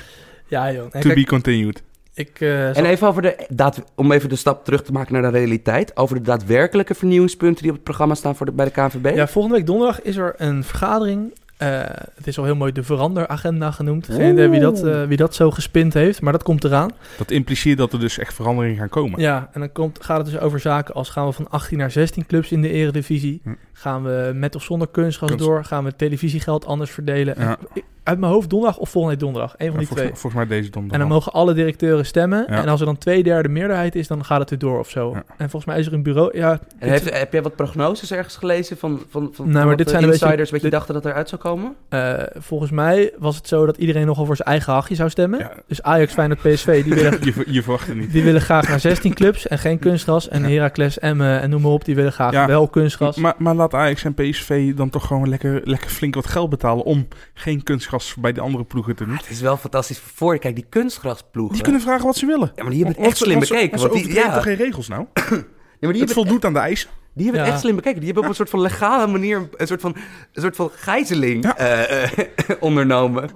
Ja, 0.47 0.73
joh. 0.73 0.91
To 0.91 1.01
kijk, 1.01 1.15
be 1.15 1.27
continued. 1.27 1.83
ik, 2.15 2.41
eh, 2.41 2.77
En 2.77 2.85
even 2.85 3.09
over 3.09 3.23
de, 3.23 3.47
daad, 3.49 3.83
om 3.95 4.13
even 4.13 4.29
de 4.29 4.37
stap 4.37 4.65
terug 4.65 4.83
te 4.83 4.93
maken 4.93 5.13
naar 5.13 5.23
de 5.23 5.39
realiteit. 5.39 5.97
Over 5.97 6.17
de 6.17 6.23
daadwerkelijke 6.23 6.95
vernieuwingspunten 6.95 7.63
die 7.63 7.71
op 7.71 7.77
het 7.77 7.85
programma 7.85 8.15
staan 8.15 8.37
voor 8.37 8.47
de, 8.47 8.53
bij 8.53 8.65
de 8.65 8.71
KNVB. 8.71 9.15
Ja, 9.15 9.29
volgende 9.29 9.57
week 9.57 9.67
donderdag 9.67 10.03
is 10.03 10.17
er 10.17 10.35
een 10.37 10.65
vergadering. 10.65 11.33
Eh, 11.63 11.81
het 12.15 12.27
is 12.27 12.39
al 12.39 12.45
heel 12.45 12.57
mooi 12.57 12.73
de 12.73 12.83
veranderagenda 12.83 13.71
genoemd. 13.71 14.07
Geen 14.07 14.33
idee 14.33 14.49
wie 14.49 14.61
dat, 14.61 14.83
eh, 14.85 15.05
wie 15.05 15.17
dat 15.17 15.35
zo 15.35 15.51
gespind 15.51 15.95
heeft, 15.95 16.21
maar 16.21 16.33
dat 16.33 16.43
komt 16.43 16.65
eraan. 16.65 16.91
Dat 17.19 17.31
impliceert 17.31 17.79
dat 17.79 17.93
er 17.93 18.01
dus 18.01 18.19
echt 18.19 18.35
veranderingen 18.35 18.79
gaan 18.79 18.89
komen. 18.89 19.21
Ja, 19.21 19.49
en 19.53 19.61
dan 19.61 19.73
komt, 19.73 20.05
gaat 20.05 20.17
het 20.17 20.27
dus 20.27 20.39
over 20.39 20.61
zaken 20.61 20.95
als 20.95 21.09
gaan 21.09 21.27
we 21.27 21.33
van 21.33 21.49
18 21.51 21.79
naar 21.79 21.91
16 21.91 22.27
clubs 22.27 22.53
in 22.53 22.63
de 22.63 22.71
eredivisie. 22.71 23.41
Hm. 23.43 23.51
Gaan 23.73 24.03
we 24.03 24.31
met 24.35 24.55
of 24.55 24.63
zonder 24.63 24.89
kunstgras 24.89 25.31
Kunst- 25.31 25.45
door? 25.45 25.65
Gaan 25.65 25.85
we 25.85 25.97
televisiegeld 25.97 26.67
anders 26.67 26.91
verdelen? 26.91 27.35
Ja. 27.39 27.59
Uit 28.05 28.19
mijn 28.19 28.33
hoofd 28.33 28.51
donderdag 28.51 28.79
of 28.79 28.91
volgende 28.91 29.17
donderdag. 29.17 29.53
Een 29.53 29.57
van 29.59 29.67
Ja, 29.67 29.71
die 29.79 29.87
volgens, 29.87 29.99
twee. 29.99 30.11
mij, 30.11 30.17
volgens 30.21 30.43
mij 30.49 30.57
deze 30.59 30.71
donderdag. 30.71 31.01
En 31.01 31.07
dan 31.07 31.17
mogen 31.17 31.33
alle 31.33 31.55
directeuren 31.55 32.07
stemmen. 32.07 32.45
Ja. 32.49 32.63
En 32.63 32.69
als 32.69 32.81
er 32.81 32.87
dan 32.87 32.99
twee 32.99 33.23
derde 33.23 33.49
meerderheid 33.49 33.95
is, 33.95 34.07
dan 34.07 34.25
gaat 34.25 34.41
het 34.41 34.51
weer 34.51 34.59
door 34.59 34.79
of 34.79 34.91
zo. 34.91 35.11
Ja. 35.15 35.23
En 35.37 35.51
volgens 35.51 35.65
mij 35.65 35.79
is 35.79 35.87
er 35.87 35.93
een 35.93 36.03
bureau... 36.03 36.39
Ja, 36.39 36.59
En 36.79 36.89
heeft, 36.91 37.19
heb 37.19 37.33
jij 37.33 37.43
wat 37.43 37.57
prognoses 37.57 38.13
ergens 38.13 38.37
gelezen 38.37 38.77
van, 38.77 39.03
van, 39.09 39.31
van, 39.33 39.45
Nee, 39.45 39.55
van 39.55 39.67
maar 39.67 39.77
dit 39.77 39.87
de 39.87 39.93
zijn 39.93 40.03
een 40.05 40.09
beetje- 40.11 40.25
insiders 40.25 40.51
wat 40.51 40.61
je 40.61 40.67
dit- 40.69 40.77
dachten 40.77 40.95
dat 40.95 41.05
eruit 41.05 41.29
zou 41.29 41.41
komen? 41.41 41.75
eh, 41.89 42.13
volgens 42.35 42.71
mij 42.71 43.13
was 43.19 43.37
het 43.37 43.49
zo 43.49 43.67
dat 43.67 43.77
iedereen 43.77 44.07
nogal 44.07 44.27
voor 44.27 44.37
zijn 44.37 44.49
eigen 44.49 44.73
hachje 44.73 44.95
zou 44.95 45.11
stemmen. 45.11 45.39
Ja. 45.39 45.53
Dus 45.67 45.83
Ajax, 45.83 46.13
Feyenoord, 46.13 46.41
PSV, 46.43 46.85
die 46.85 46.95
willen, 47.03 47.19
je, 47.25 47.45
je 47.47 47.63
verwacht 47.63 47.87
het 47.87 47.97
niet. 47.97 48.13
die 48.13 48.23
willen 48.23 48.41
graag 48.41 48.69
naar 48.69 48.81
16 48.81 49.15
clubs 49.15 49.47
en 49.47 49.59
geen 49.59 49.79
kunstgras. 49.79 50.29
En 50.29 50.43
Ja. 50.43 50.49
Heracles, 50.49 50.99
Emmen 50.99 51.41
en 51.41 51.51
noem 51.51 51.63
maar 51.63 51.71
op, 51.73 51.85
die 51.85 51.95
willen 51.95 52.13
graag 52.13 52.33
Ja. 52.33 52.47
wel 52.47 52.69
kunstgras. 52.69 53.17
Maar, 53.17 53.35
maar 53.39 53.55
laat 53.55 53.75
Ajax 53.75 54.05
en 54.05 54.15
PSV 54.15 54.75
dan 54.75 54.91
toch 54.91 55.07
gewoon 55.07 55.29
lekker, 55.29 55.61
lekker 55.65 55.91
flink 55.91 56.15
wat 56.15 56.27
geld 56.27 56.51
betalen 56.51 56.85
om 56.85 57.09
geen 57.35 57.63
kunstgras 57.63 57.91
bij 58.19 58.33
de 58.33 58.41
andere 58.41 58.65
ploegen 58.65 58.97
te 58.97 59.05
doen. 59.05 59.17
Het 59.17 59.31
is 59.31 59.41
wel 59.41 59.57
fantastisch 59.57 59.99
voor 59.99 60.33
je. 60.35 60.39
Kijk, 60.39 60.55
die 60.55 60.67
kunstgrasploegen. 60.69 61.55
Die 61.55 61.63
kunnen 61.63 61.81
vragen 61.81 62.05
wat 62.07 62.17
ze 62.17 62.27
willen. 62.27 62.53
Ja, 62.55 62.63
maar 62.63 62.73
die 62.73 62.85
hebben 62.85 63.03
het 63.03 63.11
echt 63.11 63.17
slim 63.21 63.39
bekeken. 63.39 63.79
want 63.79 63.93
die, 63.93 64.15
ja, 64.15 64.35
toch 64.35 64.43
geen 64.43 64.57
regels 64.57 64.89
nou? 64.89 65.07
ja, 65.15 65.21
maar 65.31 65.37
die 65.81 65.89
Het 65.89 65.97
hebben, 65.99 66.15
voldoet 66.15 66.45
aan 66.45 66.53
de 66.53 66.59
eisen. 66.59 66.91
die 67.15 67.25
hebben 67.25 67.43
het 67.43 67.53
echt 67.53 67.61
slim 67.61 67.75
bekeken. 67.75 67.97
Die 67.99 68.05
hebben 68.07 68.23
op 68.23 68.29
een 68.31 68.37
soort 68.37 68.51
van 68.51 68.61
legale 68.61 69.07
manier 69.07 69.49
een 69.57 69.67
soort 69.67 69.81
van, 69.81 69.97
een 70.33 70.43
soort 70.43 70.57
van 70.57 70.71
gijzeling 70.75 71.45
Ja. 71.45 71.57
eh, 71.57 72.03
eh, 72.19 72.27
ondernomen. 72.61 73.31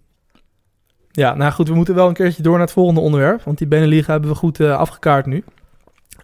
Ja, 1.10 1.34
nou 1.34 1.52
goed, 1.52 1.68
we 1.68 1.74
moeten 1.74 1.94
wel 1.94 2.08
een 2.08 2.14
keertje 2.14 2.42
door 2.42 2.52
naar 2.52 2.60
het 2.64 2.72
volgende 2.72 3.00
onderwerp. 3.00 3.42
Want 3.42 3.58
die 3.58 3.66
Beneliga 3.66 4.12
hebben 4.12 4.30
we 4.30 4.36
goed 4.36 4.60
eh, 4.60 4.76
afgekaart 4.76 5.26
nu. 5.26 5.44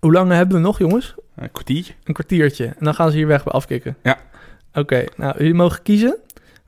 Hoe 0.00 0.12
lang 0.12 0.30
hebben 0.32 0.56
we 0.56 0.62
nog, 0.62 0.78
jongens? 0.78 1.14
Een 1.36 1.50
kwartiertje. 1.52 1.92
Een 2.04 2.14
kwartiertje. 2.14 2.64
En 2.66 2.84
dan 2.84 2.94
gaan 2.94 3.10
ze 3.10 3.16
hier 3.16 3.26
weg 3.26 3.44
bij 3.44 3.52
afkicken. 3.52 3.96
Ja. 4.02 4.18
Oké, 4.74 5.04
nou, 5.16 5.38
jullie 5.38 5.54
mogen 5.54 5.82
kiezen. 5.82 6.16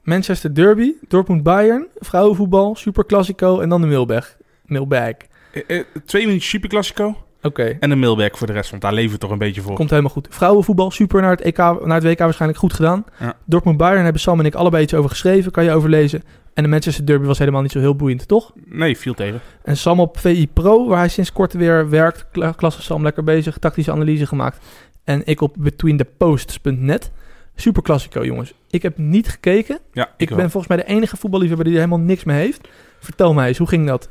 Manchester 0.05 0.55
Derby, 0.55 0.92
Dortmund 1.09 1.42
Bayern, 1.42 1.86
vrouwenvoetbal, 1.98 2.74
Super 2.74 3.07
Classico 3.07 3.61
en 3.61 3.68
dan 3.68 3.80
de 3.80 3.86
Mailbag. 3.86 4.36
Mailbag. 4.66 5.12
Eh, 5.52 5.62
eh, 5.66 5.84
twee 6.05 6.26
minuten 6.26 6.46
Super 6.48 6.68
Classico 6.68 7.16
Oké, 7.42 7.76
en 7.80 7.90
een 7.90 7.98
mailback 7.98 8.36
voor 8.36 8.46
de 8.46 8.52
rest. 8.52 8.70
Want 8.70 8.82
daar 8.82 8.92
leven 8.92 9.12
we 9.12 9.18
toch 9.18 9.30
een 9.30 9.38
beetje 9.38 9.61
voor. 9.61 9.74
komt 9.74 9.90
helemaal 9.90 10.11
goed. 10.12 10.26
Vrouwenvoetbal, 10.30 10.90
super 10.90 11.20
naar 11.22 11.30
het, 11.30 11.40
EK, 11.40 11.57
naar 11.57 11.94
het 11.94 12.05
WK 12.05 12.18
waarschijnlijk 12.18 12.61
goed 12.61 12.72
gedaan. 12.72 13.05
Ja. 13.20 13.36
Dortmund 13.44 13.76
Bayern 13.76 14.02
hebben 14.02 14.20
Sam 14.20 14.38
en 14.40 14.46
ik 14.46 14.55
allebei 14.55 14.82
iets 14.82 14.94
over 14.94 15.11
geschreven, 15.11 15.52
kan 15.52 15.64
je 15.64 15.70
overlezen. 15.72 16.22
En 16.55 16.62
de 16.62 16.68
Manchester 16.68 17.07
Derby 17.07 17.26
was 17.26 17.38
helemaal 17.38 17.62
niet 17.62 17.72
zo 17.72 17.78
heel 17.78 17.96
boeiend, 17.96 18.28
toch? 18.28 18.52
Nee, 18.64 18.96
viel 18.98 19.14
tegen. 19.14 19.40
En 19.62 19.76
Sam 19.76 20.00
op 20.00 20.18
VI 20.18 20.48
Pro, 20.52 20.86
waar 20.86 20.98
hij 20.98 21.09
sinds 21.09 21.32
kort 21.32 21.52
weer 21.52 21.88
werkt. 21.90 22.26
Kla- 22.32 22.52
Klasse 22.52 22.82
Sam, 22.82 23.02
lekker 23.02 23.24
bezig. 23.24 23.59
Tactische 23.59 23.92
analyse 23.92 24.26
gemaakt. 24.26 24.59
En 25.05 25.22
ik 25.24 25.40
op 25.40 25.55
betweentheposts.net. 25.59 27.11
Super 27.55 27.82
Classico, 27.82 28.24
jongens. 28.24 28.55
Ik 28.70 28.82
heb 28.82 28.98
niet 28.98 29.28
gekeken. 29.28 29.78
Ja, 29.92 30.14
ik, 30.16 30.28
ben 30.28 30.50
volgens 30.50 30.66
mij 30.66 30.76
de 30.76 30.84
enige 30.84 31.16
voetballiefhebber 31.16 31.66
die 31.66 31.74
er 31.74 31.80
helemaal 31.80 32.07
niks 32.07 32.24
mee 32.24 32.36
heeft. 32.36 32.68
Vertel 32.98 33.34
mij 33.34 33.48
eens, 33.48 33.59
hoe 33.59 33.68
ging 33.68 33.86
dat? 33.86 34.09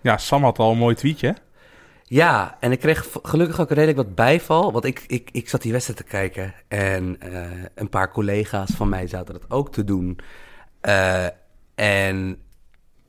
Ja, 0.00 0.18
Sam 0.18 0.42
had 0.42 0.58
al 0.58 0.72
een 0.72 0.78
mooi 0.78 0.94
tweetje. 0.94 1.36
Ja, 2.04 2.56
en 2.60 2.72
ik 2.72 2.78
kreeg 2.78 3.06
gelukkig 3.22 3.60
ook 3.60 3.70
redelijk 3.70 3.96
wat 3.96 4.14
bijval. 4.14 4.72
Want 4.72 4.84
ik, 4.84 5.04
ik, 5.06 5.28
ik 5.32 5.48
zat 5.48 5.62
die 5.62 5.72
wedstrijd 5.72 5.98
te 5.98 6.04
kijken. 6.04 6.54
En 6.68 7.16
eh, 7.20 7.42
een 7.74 7.88
paar 7.88 8.10
collega's 8.10 8.70
van 8.70 8.88
mij 8.88 9.06
zaten 9.06 9.34
dat 9.34 9.50
ook 9.50 9.72
te 9.72 9.84
doen. 9.84 10.18
Eh, 10.80 11.26
en 11.74 12.38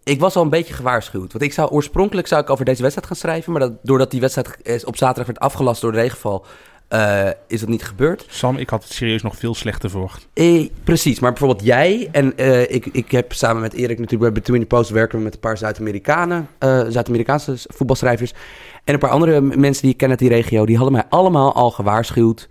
ik 0.04 0.20
was 0.20 0.36
al 0.36 0.44
een 0.44 0.50
beetje 0.50 0.74
gewaarschuwd. 0.74 1.32
Want 1.32 1.44
ik 1.44 1.54
zou 1.54 1.70
oorspronkelijk 1.70 2.28
zou 2.28 2.42
ik 2.42 2.50
over 2.50 2.66
deze 2.66 2.82
wedstrijd 2.82 3.08
gaan 3.08 3.18
schrijven. 3.18 3.52
Maar 3.52 3.62
dat, 3.62 3.74
doordat 3.84 4.12
die 4.12 4.20
wedstrijd 4.20 4.86
op 4.86 4.98
zaterdag 4.98 5.26
werd 5.26 5.40
afgelast 5.40 5.82
door 5.82 5.92
de 5.92 6.00
regenval. 6.00 6.46
Eh, 6.92 7.30
is 7.48 7.60
dat 7.60 7.70
niet 7.70 7.84
gebeurd. 7.84 8.26
Sam, 8.30 8.58
ik 8.58 8.70
had 8.70 8.84
het 8.84 8.94
serieus 8.94 9.22
nog 9.22 9.36
veel 9.36 9.56
slechter 9.56 9.90
verwacht. 9.90 10.28
Eh, 10.34 10.70
precies, 10.84 11.20
maar 11.20 11.32
bijvoorbeeld 11.32 11.66
jij 11.66 12.10
en 12.12 12.38
eh, 12.38 12.62
ik, 12.62 12.86
ik 12.86 13.12
heb 13.12 13.34
samen 13.34 13.62
met 13.62 13.74
Erik 13.74 14.00
natuurlijk 14.00 14.34
bij 14.34 14.42
Between 14.42 14.62
the 14.62 14.68
Post 14.68 14.90
werken 14.90 15.18
we 15.18 15.24
met 15.24 15.34
een 15.34 15.40
paar 15.40 15.58
Zuid-Amerikanen, 15.58 16.48
eh, 16.58 16.84
Zuid-Amerikaanse 16.88 17.56
voetbalschrijvers 17.58 18.34
en 18.84 18.94
een 18.94 19.00
paar 19.00 19.10
andere 19.10 19.42
mensen 19.42 19.82
die 19.82 19.92
ik 19.92 19.98
ken 19.98 20.10
uit 20.10 20.20
die 20.20 20.30
regio, 20.30 20.66
die 20.66 20.76
hadden 20.76 20.94
mij 20.94 21.06
allemaal 21.10 21.54
al 21.54 21.72
gewaarschuwd 21.72 22.50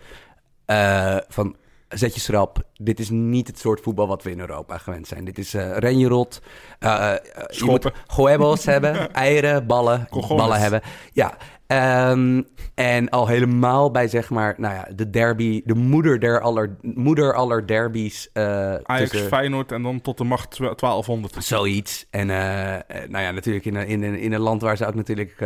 van 1.29 1.57
zet 1.89 2.15
je 2.15 2.21
schrap, 2.21 2.63
dit 2.75 2.99
is 2.99 3.11
niet 3.11 3.47
het 3.47 3.59
soort 3.59 3.81
voetbal 3.81 4.07
wat 4.07 4.23
we 4.23 4.31
in 4.31 4.41
Europa 4.41 4.79
gewend 4.79 5.07
zijn. 5.07 5.25
Dit 5.25 5.39
is 5.39 5.55
eh 5.55 5.77
renjerot, 5.77 6.41
je 6.81 7.21
moet 7.39 7.57
Schoppen. 7.57 7.93
goebos 8.07 8.65
hebben, 8.65 9.13
eieren, 9.13 9.67
ballen, 9.67 10.09
ballen 10.29 10.61
hebben. 10.61 10.81
Ja, 11.13 11.37
ehm, 11.71 12.43
en 12.75 13.09
al 13.09 13.27
helemaal 13.27 13.91
bij 13.91 14.09
zeg 14.09 14.31
maar, 14.31 14.55
nou 14.57 14.75
ja, 14.75 14.89
de 14.95 15.11
derby, 15.11 15.63
de 15.65 15.75
moeder 15.75 16.21
der 16.21 16.41
aller, 16.41 16.77
moeder 16.83 17.35
aller 17.35 17.67
derbies. 17.67 18.29
eh, 18.33 18.75
Ajax, 18.83 19.11
tussen- 19.11 19.29
Feyenoord 19.29 19.73
en 19.73 19.83
dan 19.83 20.01
tot 20.01 20.19
de 20.19 20.25
macht 20.25 20.51
twa- 20.51 20.75
1200. 20.75 21.45
Zoiets. 21.45 22.07
En 22.11 22.31
eh, 22.31 22.75
eh, 22.75 22.81
nou 23.09 23.25
ja, 23.25 23.31
natuurlijk 23.31 23.65
in, 23.65 23.75
een- 23.75 23.87
in, 23.87 24.03
een- 24.03 24.19
in 24.19 24.33
een 24.33 24.41
land 24.41 24.63
waar 24.63 24.77
ze 24.77 24.87
ook 24.87 24.95
natuurlijk 24.95 25.45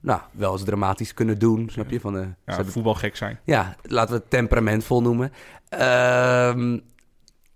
nou, 0.00 0.20
wel 0.30 0.52
eens 0.52 0.64
dramatisch 0.64 1.14
kunnen 1.14 1.38
doen. 1.38 1.68
Snap 1.70 1.90
je? 1.90 2.00
Van, 2.00 2.14
ze 2.14 2.26
Ja, 2.46 2.64
voetbalgek 2.64 3.16
zijn. 3.16 3.38
ja, 3.44 3.76
laten 3.82 4.14
we 4.14 4.20
het 4.20 4.30
temperamentvol 4.30 5.02
noemen. 5.02 5.32
Ehm, 5.68 6.78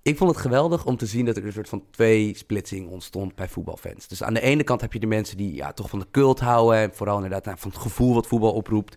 ik 0.09 0.16
vond 0.16 0.30
het 0.30 0.40
geweldig 0.40 0.84
om 0.84 0.96
te 0.96 1.06
zien 1.06 1.24
dat 1.24 1.36
er 1.36 1.44
een 1.44 1.52
soort 1.52 1.68
van 1.68 1.84
twee 1.90 2.36
splitsing 2.36 2.88
ontstond 2.88 3.34
bij 3.34 3.48
voetbalfans. 3.48 4.09
Dus 4.09 4.22
aan 4.22 4.34
de 4.34 4.40
ene 4.40 4.64
kant 4.64 4.80
heb 4.80 4.92
je 4.92 4.98
de 4.98 5.06
mensen 5.06 5.36
die 5.36 5.54
ja, 5.54 5.72
toch 5.72 5.88
van 5.88 5.98
de 5.98 6.06
cult 6.11 6.40
houden. 6.40 6.78
En 6.78 6.94
vooral 6.94 7.16
inderdaad 7.16 7.44
nou, 7.44 7.59
van 7.59 7.70
het 7.70 7.80
gevoel 7.80 8.14
wat 8.14 8.26
voetbal 8.26 8.52
oproept. 8.52 8.96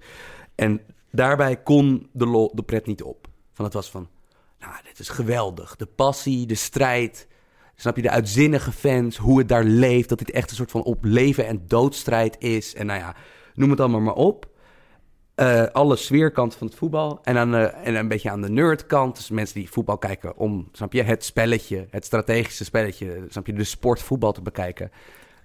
En 0.56 0.82
daarbij 1.12 1.62
kon 1.62 2.10
de, 2.12 2.50
de 2.54 2.64
pret 2.64 2.86
niet 2.86 3.04
op. 3.04 3.28
Van 3.54 3.66
het 3.66 3.74
was 3.74 3.90
van, 3.90 4.08
nou, 4.60 4.74
dit 4.84 5.00
is 5.00 5.10
geweldig. 5.10 5.76
De 5.76 5.86
passie, 5.86 6.46
de 6.46 6.56
strijd. 6.56 7.28
Snap 7.76 7.96
je, 7.96 8.02
de 8.02 8.10
uitzinnige 8.10 8.72
fans, 8.72 9.18
hoe 9.18 9.38
het 9.38 9.48
daar 9.50 9.64
leeft. 9.64 10.10
Dat 10.10 10.18
dit 10.18 10.32
echt 10.32 10.50
een 10.50 10.56
soort 10.56 10.72
van 10.72 10.84
op 10.84 11.04
leven 11.04 11.48
en 11.48 11.68
doodstrijd 11.68 12.36
is. 12.40 12.76
En 12.76 12.86
nou 12.86 13.00
ja, 13.00 13.16
noem 13.54 13.70
het 13.70 13.80
allemaal 13.80 14.02
maar 14.02 14.14
op. 14.14 14.51
Eh, 15.42 15.64
alle 15.72 15.96
sfeerkanten 15.96 16.58
van 16.58 16.68
het 16.68 16.76
voetbal. 16.76 17.20
En, 17.24 17.38
aan 17.38 17.56
en 17.56 17.96
een 17.96 18.08
beetje 18.08 18.30
aan 18.30 18.42
de 18.42 18.50
nerdkant. 18.50 19.16
Dus 19.16 19.30
mensen 19.30 19.56
die 19.56 19.70
voetbal 19.70 19.98
kijken 19.98 20.38
om, 20.38 20.70
snap 20.72 20.94
je, 20.94 21.04
het 21.04 21.24
spelletje, 21.24 21.88
het 21.90 22.06
strategische 22.06 22.64
spelletje, 22.64 23.26
snap 23.30 23.46
je, 23.46 23.54
de 23.54 23.64
sport 23.64 24.02
voetbal 24.02 24.32
te 24.32 24.42
bekijken. 24.42 24.92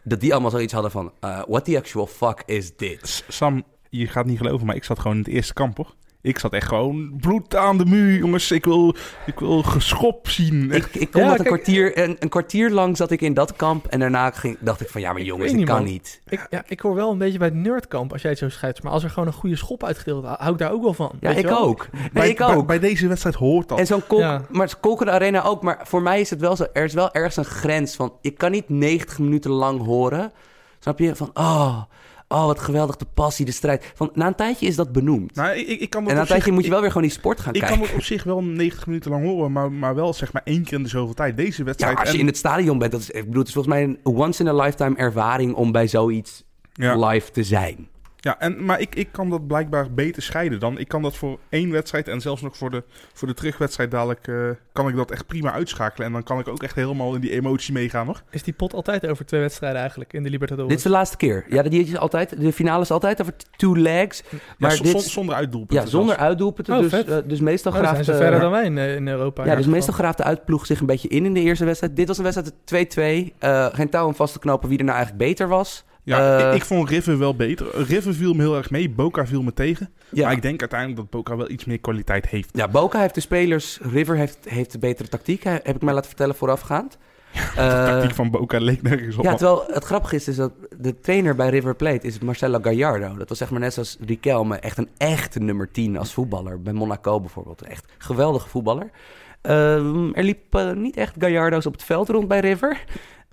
Dat 0.02 0.20
die 0.20 0.32
allemaal 0.32 0.50
zoiets 0.50 0.72
hadden 0.72 0.90
van, 0.90 1.12
eh, 1.20 1.42
what 1.48 1.64
the 1.64 1.76
actual 1.76 2.06
fuck 2.06 2.42
is 2.46 2.76
dit? 2.76 3.24
Sam, 3.28 3.64
je 3.90 4.06
gaat 4.06 4.26
niet 4.26 4.38
geloven, 4.38 4.66
maar 4.66 4.76
ik 4.76 4.84
zat 4.84 4.98
gewoon 4.98 5.16
in 5.16 5.22
het 5.22 5.32
eerste 5.32 5.52
kamp 5.52 5.76
hoor. 5.76 5.94
Ik 6.26 6.38
zat 6.38 6.52
echt 6.52 6.68
gewoon 6.68 7.16
bloed 7.20 7.56
aan 7.56 7.78
de 7.78 7.84
muur, 7.84 8.18
jongens. 8.18 8.50
Ik 8.50 8.64
wil, 8.64 8.94
ik 9.26 9.38
wil 9.38 9.62
geschop 9.62 10.28
zien. 10.28 10.70
Ik, 10.70 10.86
ik 10.92 11.10
kon 11.10 11.22
Ja, 11.22 11.28
dat 11.28 11.38
een, 11.38 11.44
kwartier, 11.44 11.98
een, 11.98 12.16
een 12.18 12.28
kwartier 12.28 12.70
lang 12.70 12.96
zat 12.96 13.10
ik 13.10 13.20
in 13.20 13.34
dat 13.34 13.56
kamp. 13.56 13.86
En 13.86 13.98
daarna 14.00 14.30
ging, 14.30 14.56
dacht 14.60 14.80
ik 14.80 14.88
van, 14.88 15.00
ja, 15.00 15.12
maar 15.12 15.22
jongens, 15.22 15.50
ik 15.50 15.56
niet, 15.56 15.66
kan 15.66 15.76
man. 15.76 15.84
niet. 15.84 16.20
Ik, 16.28 16.46
ja, 16.50 16.64
ik 16.68 16.80
hoor 16.80 16.94
wel 16.94 17.10
een 17.10 17.18
beetje 17.18 17.38
bij 17.38 17.48
het 17.48 17.56
nerdkamp 17.56 18.12
als 18.12 18.22
jij 18.22 18.30
het 18.30 18.40
zo 18.40 18.48
schrijft. 18.48 18.82
Maar 18.82 18.92
als 18.92 19.04
er 19.04 19.10
gewoon 19.10 19.26
een 19.26 19.34
goede 19.34 19.56
schop 19.56 19.84
uitgedeeld 19.84 20.24
wordt, 20.24 20.40
hou 20.40 20.52
ik 20.52 20.58
daar 20.58 20.72
ook 20.72 20.82
wel 20.82 20.94
van. 20.94 21.10
Ja, 21.20 21.28
weet 21.28 21.36
je 21.36 21.42
ik 21.42 21.48
wel? 21.48 21.58
ook. 21.58 21.88
Nee, 21.92 22.08
bij, 22.12 22.28
ik 22.28 22.40
ook. 22.40 22.66
Bij, 22.66 22.78
bij 22.78 22.88
deze 22.88 23.08
wedstrijd 23.08 23.36
hoort 23.36 23.68
dat. 23.68 23.78
En 23.78 23.86
zo'n 23.86 24.06
kolk, 24.06 24.20
Ja. 24.20 24.42
maar 24.50 24.74
Kolken 24.80 25.12
Arena 25.12 25.42
ook. 25.42 25.62
Maar 25.62 25.80
voor 25.82 26.02
mij 26.02 26.20
is 26.20 26.30
het 26.30 26.40
wel 26.40 26.56
zo, 26.56 26.66
er 26.72 26.84
is 26.84 26.94
wel 26.94 27.12
ergens 27.12 27.36
een 27.36 27.44
grens 27.44 27.96
van, 27.96 28.12
ik 28.20 28.38
kan 28.38 28.50
niet 28.50 28.68
90 28.68 29.18
minuten 29.18 29.50
lang 29.50 29.84
horen. 29.84 30.32
Snap 30.78 30.98
je? 30.98 31.16
Van, 31.16 31.30
oh, 31.34 31.82
oh, 32.28 32.44
wat 32.46 32.58
geweldig, 32.60 32.96
de 32.96 33.06
passie, 33.14 33.44
de 33.44 33.52
strijd. 33.52 33.92
Van, 33.94 34.10
na 34.14 34.26
een 34.26 34.34
tijdje 34.34 34.66
is 34.66 34.76
dat 34.76 34.92
benoemd. 34.92 35.34
nou, 35.34 35.56
ik, 35.56 35.66
ik, 35.68 35.80
ik 35.80 35.90
kan 35.90 36.00
en 36.00 36.06
na 36.06 36.12
een 36.12 36.18
zich- 36.18 36.28
tijdje 36.28 36.50
moet 36.52 36.60
je 36.60 36.66
ik- 36.66 36.72
wel 36.72 36.80
weer 36.80 36.90
gewoon 36.90 37.06
die 37.06 37.16
sport 37.16 37.40
gaan 37.40 37.54
Ik 37.54 37.60
kijken. 37.60 37.78
kan 37.78 37.86
het 37.88 37.96
op 37.96 38.02
zich 38.02 38.24
wel 38.24 38.42
90 38.42 38.86
minuten 38.86 39.10
lang 39.10 39.24
horen, 39.24 39.52
maar, 39.52 39.72
maar 39.72 39.94
wel 39.94 40.12
zeg 40.14 40.32
maar 40.32 40.42
één 40.44 40.64
keer 40.64 40.76
in 40.76 40.82
de 40.82 40.88
zoveel 40.88 41.14
tijd. 41.14 41.36
Deze 41.36 41.58
Ja, 41.58 41.64
wedstrijd. 41.64 41.98
als 41.98 42.08
je 42.08 42.14
en- 42.14 42.20
in 42.20 42.26
het 42.26 42.36
stadion 42.36 42.78
bent, 42.78 42.92
dat 42.92 43.00
is, 43.00 43.10
ik 43.10 43.24
bedoel, 43.24 43.38
het 43.38 43.48
is 43.48 43.52
volgens 43.54 43.74
mij 43.74 43.84
een 43.84 43.98
once-in-a-lifetime 44.02 44.96
ervaring 44.96 45.54
om 45.54 45.72
bij 45.72 45.88
zoiets 45.88 46.44
ja, 46.72 47.06
live 47.06 47.30
te 47.30 47.44
zijn. 47.44 47.88
Ja, 48.26 48.38
en, 48.38 48.64
maar 48.64 48.80
ik, 48.80 48.94
ik 48.94 49.08
kan 49.12 49.30
dat 49.30 49.46
blijkbaar 49.46 49.92
beter 49.92 50.22
scheiden 50.22 50.60
dan. 50.60 50.78
Ik 50.78 50.88
kan 50.88 51.02
dat 51.02 51.16
voor 51.16 51.38
één 51.48 51.70
wedstrijd 51.70 52.08
en 52.08 52.20
zelfs 52.20 52.42
nog 52.42 52.56
voor 52.56 52.70
de, 52.70 52.82
voor 53.12 53.28
de 53.28 53.34
terugwedstrijd 53.34 53.90
dadelijk... 53.90 54.28
eh, 54.28 54.34
kan 54.72 54.88
ik 54.88 54.96
dat 54.96 55.10
echt 55.10 55.26
prima 55.26 55.52
uitschakelen. 55.52 56.06
En 56.06 56.12
dan 56.12 56.22
kan 56.22 56.38
ik 56.38 56.48
ook 56.48 56.62
echt 56.62 56.74
helemaal 56.74 57.14
in 57.14 57.20
die 57.20 57.30
emotie 57.30 57.72
meegaan 57.72 58.06
nog. 58.06 58.22
Is 58.30 58.42
die 58.42 58.54
pot 58.54 58.74
altijd 58.74 59.06
over 59.06 59.26
twee 59.26 59.40
wedstrijden 59.40 59.80
eigenlijk 59.80 60.12
in 60.12 60.22
de 60.22 60.30
Libertadores? 60.30 60.68
Dit 60.70 60.78
is 60.78 60.84
de 60.84 60.90
laatste 60.90 61.16
keer. 61.16 61.44
Ja, 61.48 61.62
die 61.62 61.84
is 61.84 61.96
altijd, 61.96 62.40
de 62.40 62.52
finale 62.52 62.82
is 62.82 62.90
altijd 62.90 63.20
over 63.20 63.34
two 63.56 63.76
legs. 63.76 64.22
Maar 64.58 64.70
dit- 64.76 64.86
zon- 64.86 65.00
zonder 65.00 65.34
uitdoelpunten. 65.34 65.84
Ja, 65.84 65.90
zonder 65.90 66.16
uitdoelpunten. 66.16 66.74
Oh, 66.74 66.80
dus, 66.80 66.90
vet. 66.90 67.08
eh, 67.08 67.16
dus 67.24 67.40
meestal 67.40 67.72
Oh, 67.72 67.78
graaft... 67.78 67.92
zijn 67.94 68.04
ze 68.04 68.12
eh, 68.12 68.18
verder 68.18 68.40
dan 68.40 68.50
wij 68.50 68.64
in, 68.64 68.78
in 68.78 69.08
Europa. 69.08 69.44
Ja, 69.44 69.50
in 69.50 69.56
dus 69.56 69.66
meestal 69.66 69.94
graaft 69.94 70.16
de 70.18 70.24
uitploeg 70.24 70.66
zich 70.66 70.80
een 70.80 70.86
beetje 70.86 71.08
in 71.08 71.24
in 71.24 71.34
de 71.34 71.40
eerste 71.40 71.64
wedstrijd. 71.64 71.96
Dit 71.96 72.08
was 72.08 72.18
een 72.18 72.24
wedstrijd 72.24 73.30
2-2. 73.30 73.34
Eh, 73.38 73.66
geen 73.72 73.90
touw 73.90 74.06
om 74.06 74.14
vast 74.14 74.32
te 74.32 74.38
knopen 74.38 74.68
wie 74.68 74.78
er 74.78 74.84
nou 74.84 74.96
eigenlijk 74.96 75.28
beter 75.28 75.48
was. 75.48 75.84
Ja, 76.06 76.48
Eh, 76.50 76.54
ik, 76.54 76.64
vond 76.64 76.88
River 76.88 77.18
wel 77.18 77.36
beter. 77.36 77.66
River 77.82 78.14
viel 78.14 78.32
me 78.34 78.42
heel 78.42 78.56
erg 78.56 78.70
mee. 78.70 78.90
Boca 78.90 79.26
viel 79.26 79.42
me 79.42 79.52
tegen. 79.52 79.90
Ja. 80.10 80.24
Maar 80.26 80.36
ik 80.36 80.42
denk 80.42 80.60
uiteindelijk 80.60 81.00
dat 81.00 81.10
Boca 81.10 81.36
wel 81.36 81.50
iets 81.50 81.64
meer 81.64 81.78
kwaliteit 81.80 82.26
heeft. 82.28 82.48
ja, 82.52 82.68
Boca 82.68 83.00
heeft 83.00 83.14
de 83.14 83.20
spelers. 83.20 83.78
River 83.92 84.16
heeft, 84.16 84.38
heeft 84.48 84.72
de 84.72 84.78
betere 84.78 85.08
tactiek, 85.08 85.44
he- 85.44 85.50
heb 85.62 85.74
ik 85.76 85.82
mij 85.82 85.94
laten 85.94 86.08
vertellen 86.08 86.34
voorafgaand. 86.34 86.98
De 87.32 87.40
Eh, 87.60 87.84
tactiek 87.86 88.14
van 88.14 88.30
Boca 88.30 88.58
leek 88.58 88.82
nergens 88.82 89.16
op. 89.16 89.24
ja, 89.24 89.34
terwijl 89.34 89.64
het 89.66 89.84
grappige 89.84 90.14
is, 90.14 90.28
is 90.28 90.36
dat 90.36 90.52
de 90.78 91.00
trainer 91.00 91.34
bij 91.34 91.48
River 91.48 91.74
Plate 91.74 92.06
is 92.06 92.18
Marcelo 92.18 92.58
Gallardo. 92.62 93.16
Dat 93.16 93.28
was 93.28 93.38
zeg 93.38 93.50
maar 93.50 93.60
net 93.60 93.72
zoals 93.74 93.96
Riquelme, 94.06 94.56
echt 94.56 94.78
een 94.78 94.88
echte 94.96 95.38
nummer 95.38 95.70
10 95.70 95.96
als 95.98 96.12
voetballer. 96.12 96.62
Bij 96.62 96.72
Monaco 96.72 97.20
bijvoorbeeld. 97.20 97.62
Echt 97.62 97.84
geweldige 97.98 98.48
voetballer. 98.48 98.90
Ehm, 99.42 100.10
er 100.12 100.22
liep 100.24 100.54
eh, 100.54 100.72
niet 100.72 100.96
echt 100.96 101.14
Gallardo's 101.18 101.66
op 101.66 101.72
het 101.72 101.82
veld 101.82 102.08
rond 102.08 102.28
bij 102.28 102.40
River. 102.40 102.84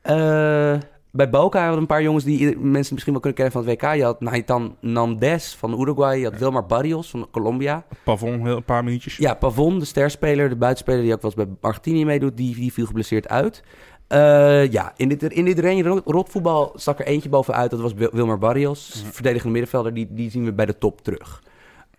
Eh, 0.01 0.74
bij 1.16 1.30
Boca 1.30 1.61
hadden 1.61 1.80
een 1.80 1.86
paar 1.88 2.01
jongens 2.01 2.24
die 2.24 2.57
mensen 2.57 2.93
misschien 2.93 3.14
wel 3.14 3.22
kunnen 3.22 3.34
kennen 3.34 3.53
van 3.53 3.68
het 3.68 3.82
WK. 3.82 3.93
Je 3.95 4.03
had 4.03 4.22
Naitan 4.22 4.76
Nandes 4.80 5.55
van 5.55 5.80
Uruguay. 5.82 6.18
Je 6.18 6.24
had 6.30 6.38
Wilmar 6.39 6.66
Barrios 6.66 7.09
van 7.09 7.28
Colombia. 7.32 7.86
Pavon, 8.03 8.45
heel, 8.45 8.55
een 8.55 8.64
paar 8.64 8.84
minuutjes. 8.84 9.18
Ja, 9.18 9.34
Pavon, 9.34 9.80
de 9.80 9.86
sterspeler, 9.86 10.49
de 10.49 10.55
buitenspeler 10.55 11.01
die 11.01 11.14
ook 11.14 11.22
wel 11.22 11.32
eens 11.38 11.45
bij 11.45 11.55
Argentinië 11.61 12.05
meedoet, 12.05 12.38
die, 12.38 12.55
die 12.55 12.74
viel 12.74 12.86
geblesseerd 12.86 13.28
uit. 13.30 13.64
Eh, 14.07 14.72
ja, 14.72 14.93
in 14.95 15.09
dit, 15.09 15.24
in 15.24 15.45
dit 15.45 15.59
rot- 15.86 16.01
rotvoetbal 16.05 16.72
stak 16.76 16.99
er 16.99 17.05
eentje 17.05 17.30
bovenuit. 17.30 17.72
Dat 17.72 17.80
was 17.80 17.93
Wil- 17.93 18.09
Wilmar 18.11 18.38
Barrios, 18.38 19.01
Mhm. 19.03 19.11
verdedigende 19.11 19.51
middenvelder. 19.53 19.93
Die, 19.93 20.07
die 20.09 20.30
zien 20.32 20.45
we 20.45 20.53
bij 20.53 20.66
de 20.66 20.78
top 20.78 21.01
terug. 21.01 21.43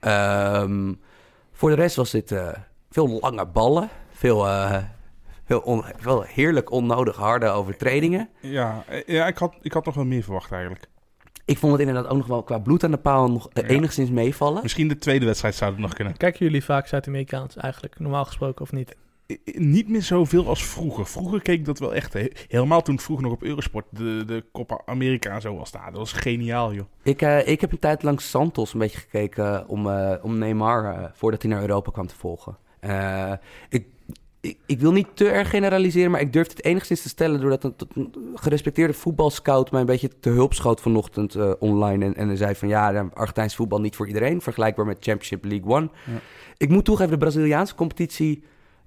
Ehm, 0.01 0.93
voor 1.53 1.71
de 1.71 1.77
rest 1.77 1.97
was 1.97 2.11
dit 2.11 2.33
eh, 2.33 2.49
veel 2.91 3.19
lange 3.21 3.47
ballen. 3.47 3.89
Veel, 4.13 4.47
eh, 4.47 4.77
veel, 5.45 5.61
on- 5.61 5.85
veel 5.97 6.23
heerlijk 6.23 6.71
onnodig 6.71 7.17
harde 7.17 7.49
overtredingen. 7.49 8.29
Ja, 8.41 8.85
ja 9.07 9.27
ik, 9.27 9.39
had, 9.39 9.55
ik 9.63 9.73
had 9.73 9.85
nog 9.85 9.95
wel 9.95 10.05
meer 10.05 10.23
verwacht 10.23 10.53
eigenlijk. 10.53 10.85
Ik 11.45 11.59
vond 11.59 11.73
het 11.73 11.81
inderdaad 11.81 12.11
ook 12.11 12.17
nog 12.19 12.27
wel 12.27 12.43
qua 12.43 12.59
bloed 12.59 12.85
aan 12.85 12.91
de 12.91 12.97
paal 12.97 13.31
nog 13.31 13.49
Ja. 13.53 13.63
enigszins 13.63 14.11
meevallen. 14.11 14.63
Misschien 14.63 14.89
de 14.89 14.99
tweede 14.99 15.27
wedstrijd 15.27 15.55
zou 15.55 15.71
het 15.71 15.81
nog 15.81 15.93
kunnen. 15.95 16.17
Kijken 16.17 16.47
jullie 16.47 16.65
vaak 16.65 16.87
Zuid-Amerikaans 16.87 17.57
eigenlijk, 17.57 17.99
normaal 17.99 18.25
gesproken 18.25 18.63
of 18.63 18.73
niet? 18.73 18.97
Niet 19.45 19.89
meer 19.89 20.03
zoveel 20.03 20.49
als 20.49 20.65
vroeger. 20.65 21.07
Vroeger 21.07 21.43
keek 21.43 21.59
ik 21.59 21.65
dat 21.65 21.79
wel 21.79 21.95
echt. 21.95 22.15
Helemaal 22.49 22.83
toen 22.83 22.99
vroeger 23.01 23.25
nog 23.25 23.35
op 23.35 23.43
Eurosport 23.43 23.85
de, 23.91 24.23
de 24.27 24.45
Copa 24.53 24.81
America 24.87 25.31
en 25.35 25.41
zo 25.41 25.57
was 25.57 25.71
daar. 25.71 25.87
Dat 25.87 25.97
was 25.97 26.13
geniaal, 26.13 26.73
joh. 26.75 26.85
Ik, 27.03 27.23
eh, 27.23 27.47
ik 27.49 27.61
heb 27.61 27.73
een 27.73 27.79
tijd 27.79 28.03
lang 28.03 28.21
Santos 28.21 28.73
een 28.73 28.79
beetje 28.79 28.99
gekeken 28.99 29.69
om, 29.69 29.89
eh, 29.91 30.13
om 30.23 30.39
Neymar, 30.39 30.85
eh, 30.85 31.05
voordat 31.13 31.43
hij 31.43 31.51
naar 31.51 31.61
Europa 31.61 31.91
kwam 31.91 32.07
te 32.07 32.17
volgen. 32.17 32.57
Eh, 32.81 33.33
ik, 33.69 33.87
ik, 34.45 34.57
ik 34.67 34.81
wil 34.81 34.93
niet 34.93 35.07
te 35.15 35.29
erg 35.29 35.51
generaliseren, 35.51 36.11
maar 36.11 36.21
ik 36.21 36.33
durf 36.33 36.49
het 36.49 36.65
enigszins 36.65 37.03
te 37.03 37.09
stellen 37.09 37.41
doordat 37.41 37.65
een, 37.65 37.75
gerespecteerde 38.35 38.93
voetbalscout 38.93 39.71
mij 39.71 39.81
een 39.81 39.87
beetje 39.87 40.11
te 40.21 40.31
hulp 40.31 40.55
schoot 40.55 40.81
vanochtend 40.81 41.35
eh, 41.35 41.53
online. 41.59 42.05
En, 42.05 42.15
en 42.15 42.27
hij 42.27 42.37
zei 42.37 42.55
van 42.55 42.69
ja, 42.69 43.09
Argentijns 43.15 43.55
voetbal 43.57 43.81
niet 43.81 43.97
voor 43.97 44.07
iedereen, 44.07 44.41
vergelijkbaar 44.41 44.87
met 44.87 44.97
Championship 45.01 45.45
League 45.45 45.69
One. 45.71 45.89
Ja. 46.07 46.13
Ik 46.57 46.69
moet 46.69 46.85
toegeven, 46.85 47.13
de 47.13 47.19
Braziliaanse 47.19 47.75
competitie 47.75 48.43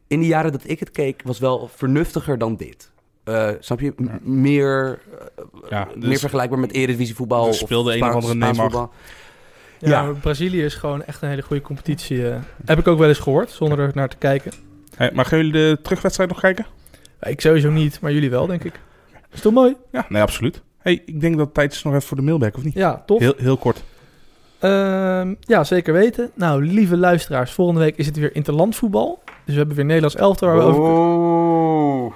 in 0.08 0.20
de 0.20 0.26
jaren 0.28 0.52
dat 0.52 0.62
ik 0.70 0.80
het 0.80 0.92
keek, 0.92 1.22
was 1.26 1.40
wel 1.40 1.70
vernuftiger 1.76 2.38
dan 2.38 2.56
dit. 2.56 2.92
Eh, 3.24 3.50
snap 3.60 3.80
je? 3.80 3.94
M- 3.98 4.04
Ja. 4.06 4.20
Meer, 4.22 5.00
eh, 5.20 5.44
Ja, 5.70 5.88
meer 5.96 6.10
dus- 6.10 6.20
vergelijkbaar 6.20 6.60
met 6.60 6.72
Eredivisie 6.72 7.16
voetbal. 7.16 7.48
er 7.48 7.54
speelde 7.54 7.96
een 7.96 8.04
of 8.04 8.14
andere 8.14 8.36
Neymar. 8.36 8.56
voetbal. 8.56 8.92
Ja, 9.80 9.90
Ja. 10.04 10.12
Brazilië 10.12 10.64
is 10.64 10.76
gewoon 10.76 11.04
echt 11.04 11.22
een 11.22 11.30
hele 11.30 11.42
goede 11.42 11.62
competitie. 11.62 12.22
heb 12.66 12.80
ik 12.80 12.88
ook 12.88 12.98
wel 13.00 13.08
eens 13.08 13.20
gehoord, 13.20 13.50
zonder 13.50 13.80
er 13.80 13.92
naar 13.94 14.10
te 14.10 14.18
kijken. 14.18 14.52
Hey, 14.98 15.12
maar 15.14 15.26
gaan 15.26 15.38
jullie 15.38 15.54
de 15.54 15.80
terugwedstrijd 15.82 16.30
nog 16.30 16.40
kijken? 16.40 16.66
Ja, 17.22 17.28
ik 17.28 17.42
sowieso 17.42 17.70
niet, 17.70 18.00
maar 18.02 18.12
jullie 18.12 18.30
wel, 18.30 18.48
denk 18.48 18.64
ik. 18.64 18.80
Is 19.32 19.42
toch 19.42 19.54
mooi? 19.54 19.76
Ja, 19.92 20.06
nee, 20.10 20.22
absoluut. 20.22 20.62
Hey, 20.78 21.02
ik 21.06 21.22
denk 21.22 21.38
dat 21.38 21.46
het 21.46 21.54
tijd 21.54 21.74
is 21.74 21.84
nog 21.84 21.94
even 21.94 22.08
voor 22.08 22.18
de 22.18 22.24
mailback, 22.24 22.58
of 22.58 22.64
niet? 22.64 22.74
Ja, 22.74 23.04
tof. 23.06 23.20
Heel, 23.20 23.34
heel 23.38 23.58
kort. 23.58 23.84
Ehm, 24.60 25.34
ja, 25.40 25.64
zeker 25.64 25.94
weten. 25.94 26.32
Nou, 26.34 26.66
lieve 26.66 26.98
luisteraars, 26.98 27.52
volgende 27.52 27.82
week 27.82 27.98
is 27.98 28.06
het 28.06 28.18
weer 28.18 28.36
interlandvoetbal. 28.36 29.24
Dus 29.26 29.54
we 29.54 29.60
hebben 29.60 29.76
weer 29.76 29.86
Nederlands 29.86 30.16
elftal 30.16 30.48
waar 30.48 30.58
we 30.58 30.64
over... 30.64 30.84
Oh. 30.84 32.14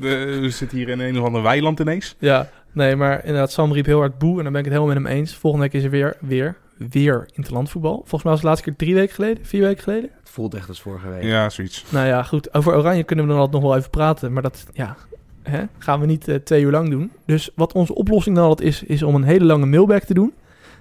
De, 0.00 0.38
we 0.40 0.50
zitten 0.50 0.78
hier 0.78 0.88
in 0.88 1.00
een 1.00 1.18
of 1.18 1.24
ander 1.24 1.42
weiland 1.42 1.80
ineens. 1.80 2.16
Ja, 2.18 2.48
nee, 2.72 2.96
maar 2.96 3.24
inderdaad, 3.24 3.52
Sam 3.52 3.72
riep 3.72 3.86
heel 3.86 3.98
hard 3.98 4.18
boe 4.18 4.38
en 4.38 4.42
dan 4.42 4.52
ben 4.52 4.62
ik 4.62 4.66
het 4.66 4.74
helemaal 4.74 4.94
met 4.94 5.04
hem 5.04 5.18
eens. 5.18 5.34
Volgende 5.34 5.66
week 5.66 5.74
is 5.74 5.84
er 5.84 5.90
weer, 5.90 6.16
weer, 6.20 6.56
weer 6.76 7.28
interlandvoetbal. 7.32 7.96
Volgens 7.96 8.22
mij 8.22 8.32
was 8.32 8.32
het 8.32 8.40
de 8.40 8.46
laatste 8.46 8.64
keer 8.64 8.76
drie 8.76 8.94
weken 8.94 9.14
geleden, 9.14 9.44
vier 9.44 9.62
weken 9.62 9.82
geleden. 9.82 10.10
Het 10.20 10.30
voelt 10.30 10.54
echt 10.54 10.68
als 10.68 10.80
vorige 10.80 11.08
week. 11.08 11.22
Ja, 11.22 11.50
zoiets. 11.50 11.84
Nou 11.88 12.06
ja, 12.06 12.22
goed. 12.22 12.54
Over 12.54 12.76
Oranje 12.76 13.04
kunnen 13.04 13.24
we 13.24 13.30
dan 13.30 13.40
altijd 13.40 13.62
nog 13.62 13.70
wel 13.70 13.78
even 13.78 13.90
praten. 13.90 14.32
Maar 14.32 14.42
dat 14.42 14.66
ja, 14.72 14.96
hè, 15.42 15.64
gaan 15.78 16.00
we 16.00 16.06
niet 16.06 16.28
eh, 16.28 16.36
twee 16.36 16.62
uur 16.62 16.70
lang 16.70 16.90
doen. 16.90 17.12
Dus 17.26 17.50
wat 17.54 17.72
onze 17.72 17.94
oplossing 17.94 18.36
dan 18.36 18.44
altijd 18.44 18.68
is, 18.68 18.82
is 18.82 19.02
om 19.02 19.14
een 19.14 19.24
hele 19.24 19.44
lange 19.44 19.66
mailback 19.66 20.02
te 20.02 20.14
doen. 20.14 20.32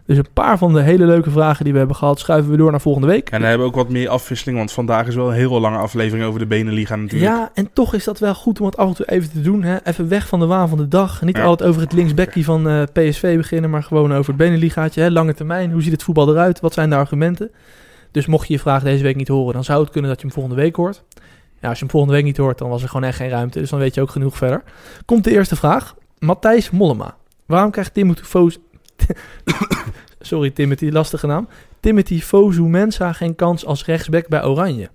Dus 0.06 0.18
een 0.18 0.28
paar 0.34 0.58
van 0.58 0.74
de 0.74 0.82
hele 0.82 1.06
leuke 1.06 1.32
vragen 1.32 1.64
die 1.64 1.74
we 1.74 1.80
hebben 1.80 1.96
gehad, 1.98 2.20
schuiven 2.20 2.52
we 2.52 2.58
door 2.58 2.72
naar 2.72 2.82
volgende 2.82 3.08
week. 3.08 3.30
En 3.30 3.40
dan 3.40 3.50
hebben 3.50 3.68
we 3.68 3.74
ook 3.74 3.80
wat 3.84 3.90
meer 3.90 4.10
afwisseling, 4.10 4.58
want 4.58 4.72
vandaag 4.72 5.08
is 5.08 5.16
wel 5.16 5.28
een 5.28 5.34
hele 5.36 5.60
lange 5.60 5.78
aflevering 5.78 6.26
over 6.28 6.40
de 6.40 6.46
Beneliga 6.46 6.96
natuurlijk. 6.96 7.32
Ja, 7.32 7.52
en 7.54 7.70
toch 7.74 7.94
is 7.94 8.04
dat 8.04 8.20
wel 8.20 8.36
goed 8.36 8.60
om 8.60 8.66
het 8.66 8.78
af 8.78 8.88
en 8.88 8.94
toe 8.96 9.06
even 9.10 9.30
te 9.32 9.42
doen. 9.42 9.64
Hè? 9.64 9.78
Even 9.84 10.08
weg 10.08 10.28
van 10.28 10.40
de 10.40 10.46
waan 10.46 10.70
van 10.70 10.78
de 10.78 10.88
dag. 10.88 11.22
Niet 11.22 11.38
Ja. 11.38 11.44
altijd 11.44 11.70
over 11.70 11.82
het 11.82 11.94
linksbekkie 11.94 12.46
van 12.46 12.68
eh, 12.70 12.82
PSV 12.94 13.36
beginnen, 13.38 13.70
maar 13.70 13.84
gewoon 13.84 14.12
over 14.14 14.28
het 14.28 14.38
Beneligaatje. 14.38 15.02
Hè? 15.02 15.10
Lange 15.10 15.34
termijn, 15.34 15.72
hoe 15.72 15.82
ziet 15.82 15.92
het 15.92 16.04
voetbal 16.04 16.30
eruit? 16.30 16.60
Wat 16.60 16.74
zijn 16.74 16.90
de 16.90 16.96
argumenten? 16.96 17.52
Dus 18.12 18.26
mocht 18.26 18.48
je 18.48 18.54
je 18.54 18.60
vraag 18.60 18.84
deze 18.84 19.04
week 19.04 19.16
niet 19.16 19.28
horen, 19.28 19.54
dan 19.54 19.64
zou 19.64 19.82
het 19.82 19.92
kunnen 19.92 20.10
dat 20.10 20.20
je 20.20 20.26
hem 20.26 20.36
volgende 20.36 20.62
week 20.62 20.76
hoort. 20.76 21.04
Ja, 21.62 21.68
als 21.70 21.78
je 21.78 21.84
hem 21.84 21.90
volgende 21.94 22.16
week 22.16 22.26
niet 22.26 22.38
hoort, 22.38 22.58
dan 22.58 22.70
was 22.70 22.82
er 22.84 22.90
gewoon 22.90 23.08
echt 23.08 23.18
geen 23.18 23.30
ruimte. 23.30 23.60
Dus 23.60 23.70
dan 23.70 23.80
weet 23.80 23.94
je 23.96 24.02
ook 24.02 24.10
genoeg 24.10 24.38
verder. 24.38 24.64
Komt 25.06 25.24
de 25.24 25.32
eerste 25.32 25.56
vraag. 25.56 25.96
Matthijs 26.20 26.70
Mollema. 26.70 27.16
Waarom 27.46 27.72
krijgt 27.72 27.94
Timothy 27.94 28.24
Foos... 28.24 28.58
Sorry 30.26 30.50
Timothy, 30.50 30.90
lastige 30.90 31.28
naam. 31.28 31.48
Timothy 31.80 32.22
Fosu 32.22 32.62
Mensa 32.62 33.14
geen 33.14 33.36
kans 33.36 33.66
als 33.66 33.86
rechtsback 33.86 34.28
bij 34.28 34.44
Oranje? 34.46 34.90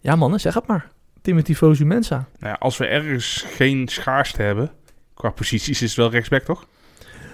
Ja 0.00 0.16
mannen, 0.16 0.40
zeg 0.40 0.54
het 0.54 0.66
maar. 0.66 0.90
Timothy 1.22 1.54
Fosu 1.54 1.84
Mensa. 1.84 2.28
Nou 2.38 2.52
ja, 2.52 2.56
als 2.60 2.76
we 2.76 2.86
ergens 2.86 3.44
geen 3.48 3.88
schaarste 3.88 4.42
hebben, 4.42 4.70
qua 5.14 5.30
posities, 5.30 5.82
is 5.82 5.88
het 5.88 5.96
wel 5.98 6.10
rechtsback, 6.10 6.42
toch? 6.42 6.66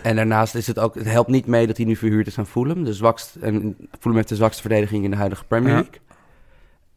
En 0.03 0.17
daarnaast 0.17 0.55
is 0.55 0.67
het 0.67 0.79
ook, 0.79 0.95
het 0.95 1.05
helpt 1.05 1.31
niet 1.31 1.47
mee 1.47 1.67
dat 1.67 1.77
hij 1.77 1.87
nu 1.87 1.97
verhuurd 1.97 2.27
is 2.27 2.39
aan 2.39 2.47
Fulham. 2.47 2.85
De 2.85 2.93
zwakst, 2.93 3.37
en 3.41 3.77
Fulham 3.99 4.17
heeft 4.17 4.29
de 4.29 4.37
zwakste 4.37 4.61
verdediging 4.61 5.05
in 5.05 5.11
de 5.11 5.17
huidige 5.17 5.45
Premier 5.45 5.69
Ja. 5.69 5.75
League. 5.75 6.01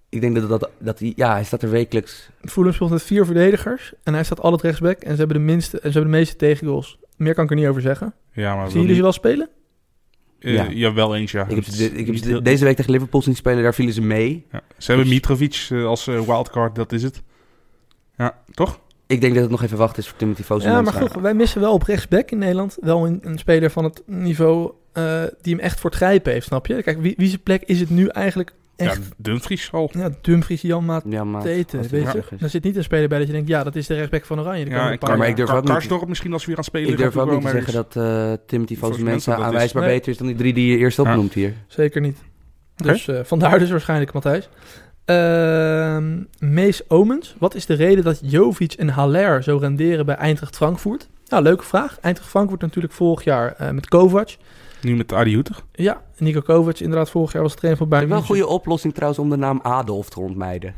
Ik 0.09 0.21
denk 0.21 0.35
dat, 0.35 0.49
dat, 0.49 0.69
dat 0.79 0.99
hij, 0.99 1.13
ja, 1.15 1.31
hij 1.33 1.43
staat 1.43 1.61
er 1.61 1.69
wekelijks. 1.69 2.29
Fulham 2.41 2.73
speelt 2.73 2.89
met 2.89 3.03
vier 3.03 3.25
verdedigers. 3.25 3.93
En 4.03 4.13
hij 4.13 4.23
staat 4.23 4.39
altijd 4.41 4.61
rechtsback. 4.61 4.97
En 4.99 5.11
ze 5.11 5.17
hebben 5.17 5.37
de, 5.37 5.43
minste, 5.43 5.79
en 5.79 5.91
ze 5.91 5.97
hebben 5.97 6.11
de 6.11 6.17
meeste 6.17 6.35
tegengoals. 6.35 6.97
Meer 7.17 7.33
kan 7.33 7.43
ik 7.43 7.49
er 7.49 7.55
niet 7.55 7.67
over 7.67 7.81
zeggen. 7.81 8.13
Ja, 8.31 8.55
maar 8.55 8.69
Zien 8.69 8.81
jullie 8.81 8.95
ze 8.95 9.01
wel 9.01 9.11
spelen? 9.11 9.49
Uh, 10.45 10.53
Ja. 10.53 10.67
ja. 10.69 10.93
wel 10.93 11.15
eens, 11.15 11.31
ja. 11.31 11.45
Ik 11.47 11.55
heb, 11.55 11.65
de- 11.65 11.91
ik 11.91 12.23
heb 12.23 12.43
deze 12.43 12.63
week 12.63 12.75
tegen 12.75 12.91
Liverpool 12.91 13.21
zien 13.21 13.35
spelen, 13.35 13.63
daar 13.63 13.73
vielen 13.73 13.93
ze 13.93 14.01
mee. 14.01 14.45
ja. 14.51 14.61
Ze 14.77 14.87
hebben 14.91 15.05
Dus- 15.05 15.13
Mitrovic 15.15 15.67
eh, 15.69 15.85
als 15.85 16.07
eh, 16.07 16.21
wildcard, 16.21 16.75
dat 16.75 16.91
is 16.91 17.03
het. 17.03 17.21
Ja, 18.17 18.37
toch? 18.53 18.79
Ik 19.07 19.21
denk 19.21 19.33
dat 19.33 19.41
het 19.41 19.51
nog 19.51 19.63
even 19.63 19.77
wachten 19.77 20.01
is 20.03 20.07
voor 20.09 20.17
Timothy 20.17 20.41
Fosu. 20.43 20.67
Ja, 20.67 20.81
maar 20.81 20.93
goed, 20.93 21.13
wij 21.13 21.33
missen 21.33 21.61
wel 21.61 21.73
op 21.73 21.83
rechtsback 21.83 22.31
in 22.31 22.37
Nederland 22.37 22.77
wel 22.81 23.05
een, 23.05 23.19
een 23.21 23.37
speler 23.37 23.71
van 23.71 23.83
het 23.83 24.01
niveau 24.05 24.71
eh, 24.93 25.23
die 25.41 25.53
hem 25.55 25.63
echt 25.63 25.79
voor 25.79 25.89
het 25.89 25.99
grijpen 25.99 26.31
heeft, 26.33 26.45
snap 26.47 26.67
je? 26.67 26.83
Kijk, 26.83 27.01
wie, 27.01 27.13
wie 27.17 27.27
zijn 27.27 27.41
plek 27.43 27.63
is 27.65 27.79
het 27.79 27.89
nu 27.89 28.07
eigenlijk 28.07 28.53
echt... 28.75 28.95
Ja, 28.95 29.01
Dumfries 29.17 29.71
al. 29.71 29.89
Ja, 29.93 30.09
Dumfries, 30.21 30.61
Jan 30.61 30.85
Maat 30.85 31.03
Ja, 31.09 31.23
maar 31.23 31.41
Teten, 31.41 31.81
weet 31.89 32.11
je. 32.11 32.23
Daar 32.37 32.49
zit 32.49 32.63
niet 32.63 32.75
een 32.75 32.83
speler 32.83 33.07
bij 33.09 33.17
dat 33.17 33.27
je 33.27 33.33
denkt, 33.33 33.47
ja, 33.47 33.63
dat 33.63 33.75
is 33.75 33.87
de 33.87 33.93
rechtsback 33.93 34.25
van 34.25 34.39
Oranje. 34.39 34.65
Ja, 34.65 34.97
paar 34.97 35.17
maar 35.17 35.27
ik 35.27 35.35
durf 35.35 35.49
ook 35.49 35.61
niet- 35.61 35.69
Karsdorp 35.71 36.07
misschien 36.07 36.33
als 36.33 36.41
we 36.41 36.47
weer 36.47 36.57
aan 36.57 36.63
spelen. 36.63 36.89
Ik 36.89 36.97
durf 36.97 37.17
ook 37.17 37.31
niet 37.31 37.41
te 37.41 37.49
zeggen 37.49 37.73
dat 37.73 37.95
eh 37.95 38.33
Timothy 38.47 38.77
dat 38.79 38.97
is- 39.15 39.27
aanwijsbaar 39.29 39.83
Nee. 39.83 39.93
beter 39.93 40.11
is 40.11 40.17
dan 40.17 40.27
die 40.27 40.35
drie 40.35 40.53
die 40.53 40.71
je 40.71 40.77
eerst 40.77 40.99
opnoemt 40.99 41.33
hier. 41.33 41.53
Zeker 41.67 42.01
niet. 42.01 42.17
Dus 42.75 43.07
eh, 43.07 43.19
vandaar 43.23 43.59
dus 43.59 43.69
waarschijnlijk 43.71 44.13
Matthijs. 44.13 44.49
Ehm 45.05 46.23
Mees 46.39 46.89
Omens, 46.89 47.35
wat 47.37 47.55
is 47.55 47.65
de 47.65 47.73
reden 47.73 48.03
dat 48.03 48.19
Jovic 48.21 48.73
en 48.73 48.89
Haller 48.89 49.43
zo 49.43 49.57
renderen 49.57 50.05
bij 50.05 50.15
Eintracht 50.15 50.55
Frankfurt? 50.55 51.07
Nou, 51.27 51.43
leuke 51.43 51.63
vraag. 51.63 51.97
Eintracht 52.01 52.29
Frankfurt 52.29 52.61
natuurlijk 52.61 52.93
vorig 52.93 53.23
jaar 53.23 53.53
eh, 53.57 53.69
met 53.69 53.87
Kovac. 53.87 54.29
Nu 54.85 54.95
met 54.95 55.13
Adi 55.13 55.33
Hoeter. 55.33 55.63
Ja, 55.71 56.01
Nico 56.17 56.41
Kovac 56.41 56.79
inderdaad 56.79 57.09
vorig 57.09 57.31
jaar 57.33 57.41
was 57.41 57.55
trainer 57.55 57.77
van 57.79 57.89
Bayern 57.89 58.09
Wel 58.09 58.17
een 58.17 58.23
goede 58.23 58.47
oplossing 58.47 58.93
trouwens 58.93 59.19
om 59.21 59.29
de 59.29 59.35
naam 59.35 59.59
Adolf 59.63 60.09
te 60.09 60.19
ontmijden. 60.19 60.75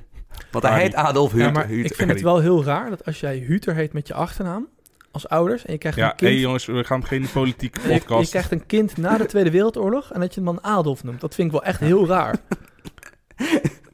Want 0.52 0.64
hij 0.64 0.74
Adi. 0.74 0.82
heet 0.84 0.96
Adolf 0.96 1.32
Ja, 1.32 1.38
Huter. 1.38 1.52
maar 1.52 1.68
Huter. 1.68 1.86
ik 1.86 1.96
vind 1.96 2.10
het 2.10 2.22
wel 2.22 2.40
heel 2.40 2.64
raar 2.64 2.90
dat 2.90 3.06
als 3.06 3.20
jij 3.20 3.38
Huter 3.38 3.76
heet 3.76 3.94
met 3.94 4.08
je 4.08 4.14
achternaam 4.14 4.68
als 5.12 5.30
ouders 5.30 5.66
en 5.66 5.72
je 5.74 5.80
krijgt 5.80 5.98
Ja, 5.98 6.10
een 6.10 6.16
kind... 6.16 6.32
hé 6.34 6.38
jongens, 6.40 6.66
we 6.66 6.84
gaan 6.84 7.06
geen 7.06 7.28
politieke 7.34 7.80
en 7.82 7.88
je, 7.88 7.94
je 7.94 8.00
podcast. 8.00 8.30
krijgt 8.30 8.52
een 8.52 8.66
kind 8.66 8.98
na 8.98 9.18
de 9.18 9.26
Tweede 9.26 9.52
Wereldoorlog 9.52 10.12
en 10.12 10.20
dat 10.20 10.34
je 10.34 10.42
hem 10.42 10.50
dan 10.56 10.64
Adolf 10.64 11.04
noemt. 11.04 11.22
Dat 11.22 11.36
vind 11.36 11.48
ik 11.48 11.54
wel 11.54 11.64
echt 11.64 11.80
heel 11.80 12.08
raar. 12.08 12.36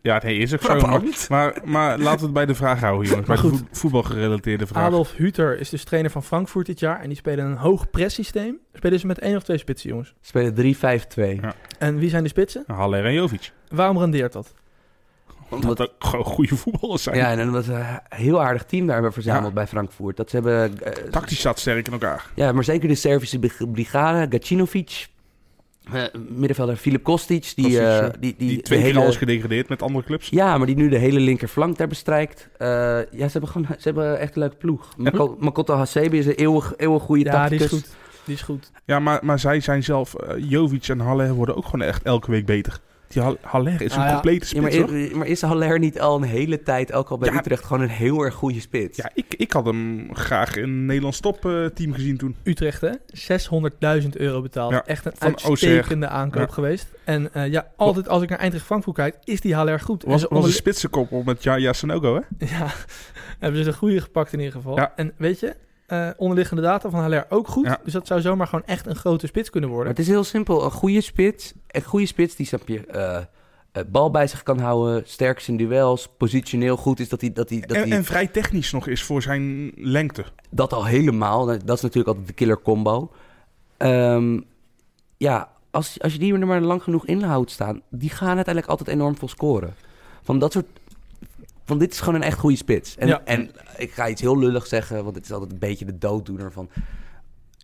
Ja, 0.04 0.22
nee, 0.24 0.38
is 0.38 0.54
ook 0.54 0.62
zo. 0.62 0.76
Maar, 0.88 1.01
maar, 1.30 1.54
maar 1.64 1.99
laten 1.99 2.20
we 2.20 2.24
het 2.26 2.34
bij 2.34 2.45
de 2.45 2.56
vraag 2.56 2.80
houden, 2.80 3.08
jongens. 3.10 3.28
Maar 3.28 3.38
bij 3.41 3.45
de 3.45 3.51
goed. 3.51 3.60
voet- 3.70 3.78
voetbalgerelateerde 3.80 4.68
vraag. 4.68 4.84
Adolf 4.86 5.14
Huter 5.16 5.60
is 5.60 5.70
dus 5.70 5.84
trainer 5.84 6.12
van 6.12 6.24
Frankfurt 6.24 6.66
dit 6.66 6.80
jaar 6.80 6.99
en 7.01 7.08
die 7.08 7.18
spelen 7.18 7.45
een 7.45 7.58
hoog 7.58 7.89
presssysteem. 7.89 8.58
Spelen 8.74 8.99
ze 8.99 9.08
met 9.08 9.20
één 9.20 9.36
of 9.36 9.43
twee 9.43 9.58
spitsen, 9.58 9.89
jongens. 9.89 10.14
Spelen 10.22 10.56
3-5-2. 10.56 11.41
Ja. 11.41 11.54
En 11.80 11.97
wie 11.97 12.10
zijn 12.10 12.24
de 12.24 12.30
spitsen? 12.30 12.64
Haller 12.68 13.06
en 13.06 13.14
Jovic. 13.14 13.51
Waarom 13.70 13.97
rendeert 13.97 14.34
dat? 14.34 14.54
Omdat, 15.49 15.78
Dat 15.78 15.91
gewoon 15.99 16.26
goede 16.26 16.56
voetballers 16.56 17.04
zijn. 17.04 17.16
ja, 17.18 17.32
en 17.32 17.41
omdat 17.47 17.66
ze 17.66 17.74
een 17.74 17.99
heel 18.18 18.41
aardig 18.43 18.64
team 18.64 18.86
daar 18.86 18.93
hebben 18.95 19.14
verzameld 19.14 19.47
Ja. 19.47 19.54
bij 19.54 19.68
Frankfurt. 19.68 20.18
Dat 20.18 20.30
ze 20.30 20.36
hebben... 20.36 20.84
eh, 20.84 20.91
Tactisch 21.10 21.39
staat 21.39 21.60
sterk 21.60 21.86
in 21.88 21.93
elkaar. 21.93 22.26
Ja, 22.36 22.51
maar 22.51 22.64
zeker 22.64 22.88
de 22.88 22.95
Servische 22.95 23.39
brig- 23.39 23.72
brigade, 23.72 24.38
Gacinovic, 24.38 25.08
eh, 25.94 26.04
middenvelder 26.30 26.76
Filip 26.76 27.04
Kostic, 27.04 27.52
die, 27.56 27.64
Kostic, 27.66 27.82
eh, 27.82 27.98
ja. 27.98 28.12
die, 28.20 28.36
die, 28.38 28.62
twee 28.62 28.80
keer 28.80 28.88
hele- 28.88 29.00
alles 29.00 29.16
gedegradeerd 29.18 29.70
met 29.70 29.82
andere 29.82 30.06
clubs. 30.06 30.30
Ja, 30.30 30.58
maar 30.58 30.68
die 30.68 30.76
nu 30.76 30.90
de 30.90 30.98
hele 30.98 31.20
linkerflank 31.20 31.78
daar 31.78 31.88
bestrijkt. 31.88 32.50
Eh, 32.58 32.68
ja, 32.98 33.06
ze 33.12 33.30
hebben 33.32 33.50
gewoon 33.50 33.68
ze 33.68 33.82
hebben 33.84 34.20
echt 34.20 34.36
een 34.36 34.42
leuke 34.42 34.56
ploeg. 34.56 34.94
Mako- 34.98 35.38
Makoto 35.40 35.76
Hasebe 35.76 36.18
is 36.18 36.26
een 36.26 36.34
eeuwig, 36.36 36.74
eeuwig 36.78 37.04
goede 37.04 37.24
Ja, 37.24 37.50
die 37.50 37.60
is 37.60 37.68
goed. 37.70 37.96
Die 38.26 38.36
is 38.36 38.42
goed. 38.42 38.72
Ja, 38.86 39.00
maar, 39.00 39.20
maar 39.26 39.40
zij 39.40 39.60
zijn 39.60 39.84
zelf, 39.84 40.16
Jovic 40.38 40.88
en 40.88 41.00
Haller 41.00 41.34
worden 41.34 41.56
ook 41.56 41.66
gewoon 41.66 41.82
echt 41.82 42.04
elke 42.04 42.32
week 42.32 42.46
beter. 42.46 42.80
Die 43.14 43.22
Hal- 43.22 43.38
Haller 43.41 43.82
is 43.82 43.93
een 43.95 44.01
Ah, 44.01 44.07
ja. 44.07 44.14
complete 44.14 44.55
Ja, 44.55 44.61
maar, 44.61 44.72
spits, 44.72 44.89
hoor. 44.89 44.99
is, 44.99 45.11
maar 45.14 45.28
is 45.28 45.41
Haller 45.41 45.80
niet 45.80 45.99
al 45.99 46.16
een 46.16 46.24
hele 46.24 46.64
tijd, 46.64 46.93
ook 46.93 47.09
al 47.09 47.18
bij 47.18 47.32
Ja. 47.32 47.39
Utrecht, 47.39 47.64
gewoon 47.64 47.82
een 47.84 47.89
heel 47.89 48.22
erg 48.24 48.34
goede 48.34 48.59
spits? 48.59 48.97
Ja, 48.97 49.09
ik, 49.14 49.26
ik 49.38 49.51
had 49.51 49.66
hem 49.66 50.09
graag 50.16 50.55
in 50.55 50.64
een 50.64 50.86
Nederlands 50.86 51.20
topteam 51.20 51.93
gezien 51.93 52.18
toen. 52.18 52.36
Utrecht, 52.43 52.82
hè? 52.82 52.91
600.000 54.03 54.09
euro 54.18 54.41
betaald. 54.41 54.72
Ja, 54.72 54.86
Echt 54.86 55.05
een 55.05 55.11
van 55.18 55.28
uitstekende 55.28 56.07
aankoop 56.07 56.47
Ja. 56.47 56.53
geweest. 56.53 56.88
En 57.03 57.34
eh, 57.34 57.51
ja, 57.51 57.68
altijd 57.76 58.07
als 58.09 58.22
ik 58.24 58.30
naar 58.30 58.39
Eintracht 58.39 58.66
Frankfurt 58.66 58.95
kijk, 58.95 59.16
is 59.24 59.41
die 59.41 59.55
Haller 59.55 59.80
goed. 59.80 60.03
Was, 60.03 60.24
was 60.30 60.45
een 60.45 60.51
spitsenkoppel 60.51 61.24
met 61.26 61.43
Jaya 61.43 61.74
Sanogo, 61.74 62.16
hè? 62.16 62.22
Ja, 62.57 62.68
hebben 63.39 63.64
ze 63.64 63.70
de 63.70 63.76
goede 63.78 64.01
gepakt 64.01 64.34
in 64.34 64.39
ieder 64.39 64.53
geval. 64.53 64.76
Ja. 64.78 64.93
En 64.95 65.14
weet 65.18 65.39
je, 65.39 65.55
eh, 65.94 66.10
onderliggende 66.18 66.62
data 66.62 66.89
van 66.89 67.00
Haller 67.00 67.26
ook 67.30 67.48
goed. 67.48 67.66
Ja. 67.66 67.80
Dus 67.84 67.94
dat 67.94 68.08
zou 68.08 68.22
zomaar 68.22 68.48
gewoon 68.48 68.66
echt 68.66 68.86
een 68.88 68.96
grote 68.96 69.28
spits 69.28 69.50
kunnen 69.50 69.70
Maar 69.70 69.78
worden. 69.78 69.96
het 69.96 70.06
is 70.06 70.12
heel 70.12 70.24
simpel. 70.24 70.64
Een 70.64 70.72
goede 70.72 71.02
spits, 71.02 71.54
een 71.68 71.84
goede 71.84 72.06
spits 72.06 72.36
die 72.36 72.46
snap 72.46 72.68
je, 72.68 72.86
eh, 72.86 73.18
eh, 73.72 73.84
bal 73.88 74.12
bij 74.12 74.28
zich 74.28 74.44
kan 74.44 74.60
houden, 74.60 75.04
sterk 75.06 75.38
is 75.38 75.48
in 75.48 75.58
duels, 75.58 76.10
positioneel 76.18 76.78
goed 76.78 77.00
is 77.00 77.10
dat 77.10 77.22
hij 77.22 77.34
dat 77.34 77.50
hij 77.50 77.60
dat 77.60 77.78
En, 77.78 77.89
hij 77.89 77.98
en 77.98 78.04
vrij 78.04 78.28
technisch 78.28 78.72
nog 78.72 78.88
is 78.88 79.04
voor 79.04 79.22
zijn 79.22 79.72
lengte. 79.76 80.24
dat 80.50 80.74
al 80.74 80.86
helemaal. 80.86 81.46
Dat 81.46 81.76
is 81.76 81.82
natuurlijk 81.82 82.08
altijd 82.08 82.28
de 82.28 82.34
killer 82.34 82.62
combo. 82.62 83.12
Ehm, 83.78 84.39
ja, 85.18 85.50
als, 85.72 86.02
als 86.02 86.14
je 86.14 86.20
die 86.20 86.34
er 86.34 86.48
maar 86.48 86.62
lang 86.62 86.84
genoeg 86.84 87.06
in 87.06 87.22
houdt 87.22 87.52
staan, 87.52 87.82
die 87.89 88.10
gaan 88.10 88.36
uiteindelijk 88.36 88.68
altijd 88.68 88.89
enorm 88.89 89.18
veel 89.18 89.28
scoren. 89.28 89.76
Van 90.24 90.39
dat 90.39 90.52
soort. 90.52 90.66
Van 91.74 91.82
dit 91.82 91.91
is 91.93 91.99
gewoon 91.99 92.15
een 92.15 92.24
echt 92.28 92.38
goede 92.39 92.55
spits. 92.57 92.97
En, 92.97 93.07
Ja. 93.07 93.21
en 93.26 93.51
ik 93.78 93.91
ga 93.91 94.09
iets 94.09 94.21
heel 94.21 94.38
lullig 94.39 94.67
zeggen, 94.67 95.03
want 95.03 95.15
het 95.15 95.26
is 95.26 95.32
altijd 95.32 95.51
een 95.51 95.59
beetje 95.59 95.86
de 95.86 95.97
dooddoener 95.97 96.51
van. 96.51 96.69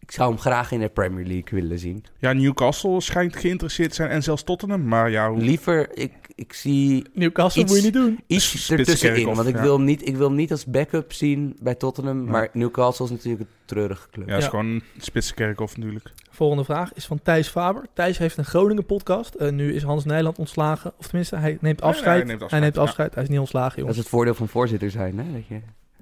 Ik 0.10 0.16
zou 0.16 0.30
hem 0.30 0.40
graag 0.40 0.72
in 0.72 0.80
de 0.80 0.90
Premier 0.90 1.26
League 1.26 1.62
willen 1.62 1.80
zien. 1.80 2.04
Ja, 2.18 2.34
Newcastle 2.34 3.02
schijnt 3.02 3.36
geïnteresseerd 3.36 3.90
te 3.90 3.96
zijn 3.96 4.10
en 4.10 4.24
zelfs 4.24 4.44
Tottenham. 4.44 4.88
Maar 4.88 5.10
ja, 5.10 5.30
hoe... 5.30 5.42
Liever, 5.42 5.98
ik, 5.98 6.12
ik 6.36 6.54
zie 6.54 7.06
Newcastle 7.14 7.62
Iets- 7.62 7.72
moet 7.72 7.80
je 7.82 7.86
niet 7.86 7.94
doen. 7.96 8.20
iets 8.28 8.70
ertussenin. 8.72 9.14
Kerkhoff, 9.16 9.36
Want 9.38 9.50
ik, 9.50 9.56
ja. 9.56 9.62
wil 9.62 9.76
hem 9.76 9.84
niet, 9.86 10.08
ik 10.08 10.16
wil 10.18 10.28
hem 10.28 10.36
niet 10.36 10.52
als 10.52 10.66
backup 10.66 11.14
zien 11.14 11.58
bij 11.62 11.76
Tottenham. 11.76 12.26
Ja. 12.26 12.32
Maar 12.32 12.50
Newcastle 12.54 13.06
is 13.06 13.12
natuurlijk 13.12 13.42
een 13.44 13.48
treurige 13.66 14.08
club. 14.12 14.28
Ja, 14.30 14.38
is 14.38 14.44
Ja. 14.44 14.50
gewoon 14.50 14.66
een 14.66 14.84
spitsenkerkhof 14.98 15.78
natuurlijk. 15.78 16.12
Volgende 16.30 16.64
vraag 16.64 16.94
is 16.94 17.06
van 17.06 17.22
Thijs 17.22 17.48
Faber. 17.48 17.86
Thijs 17.94 18.18
heeft 18.18 18.38
een 18.38 18.46
Groningen 18.46 18.86
podcast. 18.86 19.34
Eh, 19.36 19.52
nu 19.52 19.74
is 19.74 19.84
Hans 19.84 20.06
Nijland 20.06 20.38
ontslagen. 20.40 20.94
Of 20.98 21.08
tenminste, 21.08 21.36
hij 21.36 21.50
neemt 21.50 21.62
nee, 21.62 21.90
afscheid. 21.90 22.06
hij 22.18 22.26
neemt 22.26 22.32
afscheid, 22.42 22.52
Hij 22.52 22.60
neemt 22.60 22.76
ja. 22.76 22.82
afscheid. 22.82 23.14
Hij 23.14 23.24
is 23.24 23.30
niet 23.30 23.40
ontslagen, 23.40 23.70
Dat 23.70 23.78
jongens. 23.78 23.98
is 23.98 24.04
het 24.04 24.12
voordeel 24.14 24.34
van 24.34 24.48
voorzitter 24.48 24.92
zijn. 24.92 25.18
Hè? 25.20 25.32
Dat 25.34 25.48
je... 25.48 25.60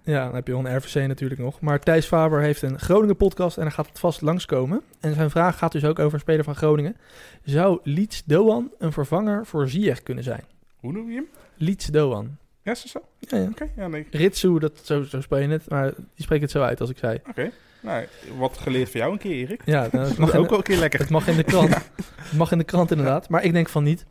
Ja, 0.08 0.26
dan 0.26 0.36
heb 0.36 0.48
je 0.48 0.54
een 0.54 0.78
RVC 0.78 1.08
natuurlijk 1.08 1.40
nog. 1.40 1.60
Maar 1.60 1.80
Thijs 1.80 2.06
Faber 2.06 2.42
heeft 2.42 2.62
een 2.62 2.80
Groningen 2.80 3.16
podcast 3.16 3.58
en 3.58 3.64
hij 3.64 3.72
gaat 3.72 3.88
het 3.88 4.00
vast 4.00 4.22
langskomen. 4.22 4.82
En 5.00 5.14
zijn 5.14 5.30
vraag 5.30 5.58
gaat 5.58 5.72
dus 5.72 5.86
ook 5.86 6.00
over 6.00 6.14
een 6.14 6.20
speler 6.20 6.44
van 6.44 6.56
Groningen. 6.56 6.98
Zou 7.44 7.80
Leeds 7.84 8.24
Doan 8.26 8.72
een 8.80 8.92
vervanger 8.92 9.46
voor 9.46 9.70
Ziyech 9.70 10.04
kunnen 10.04 10.24
zijn? 10.24 10.44
Hoe 10.76 10.92
noem 10.92 11.10
je 11.10 11.16
hem? 11.16 11.28
Leeds 11.56 11.86
Doan. 11.86 12.38
Ja, 12.62 12.72
is 12.72 12.82
dat 12.82 12.92
zo? 12.92 13.02
Ja, 13.20 13.38
ja. 13.38 13.48
Oké, 13.50 13.70
ja, 13.76 13.88
nee. 13.88 14.08
Ritsu, 14.12 14.60
dat, 14.60 14.80
zo, 14.84 15.04
zo 15.04 15.22
speel 15.22 15.38
je 15.38 15.48
het, 15.48 15.70
maar 15.70 15.94
die 15.96 16.24
spreekt 16.24 16.42
het 16.42 16.52
zo 16.52 16.62
uit 16.62 16.82
als 16.82 16.90
ik 16.90 16.98
zei. 16.98 17.20
Oké. 17.30 17.52
Nou, 17.82 18.06
wat 18.38 18.58
geleerd 18.58 18.90
voor 18.90 19.00
jou 19.00 19.12
een 19.12 19.18
keer, 19.18 19.32
Erik. 19.32 19.62
Ja, 19.66 19.88
nou, 19.92 20.08
het, 20.08 20.08
Dat 20.18 20.18
mag 20.18 20.36
ook 20.36 20.50
wel 20.50 20.58
een 20.58 20.64
keer 20.64 20.78
lekker. 20.78 21.00
het 21.00 21.10
mag 21.10 21.28
in 21.28 21.36
de 21.36 21.44
krant. 21.44 21.74
Het 22.28 22.38
mag 22.38 22.52
in 22.52 22.58
de 22.58 22.64
krant 22.64 22.92
inderdaad, 22.92 23.30
maar 23.30 23.44
ik 23.44 23.54
denk 23.54 23.70
van 23.70 23.84
niet. 23.84 24.06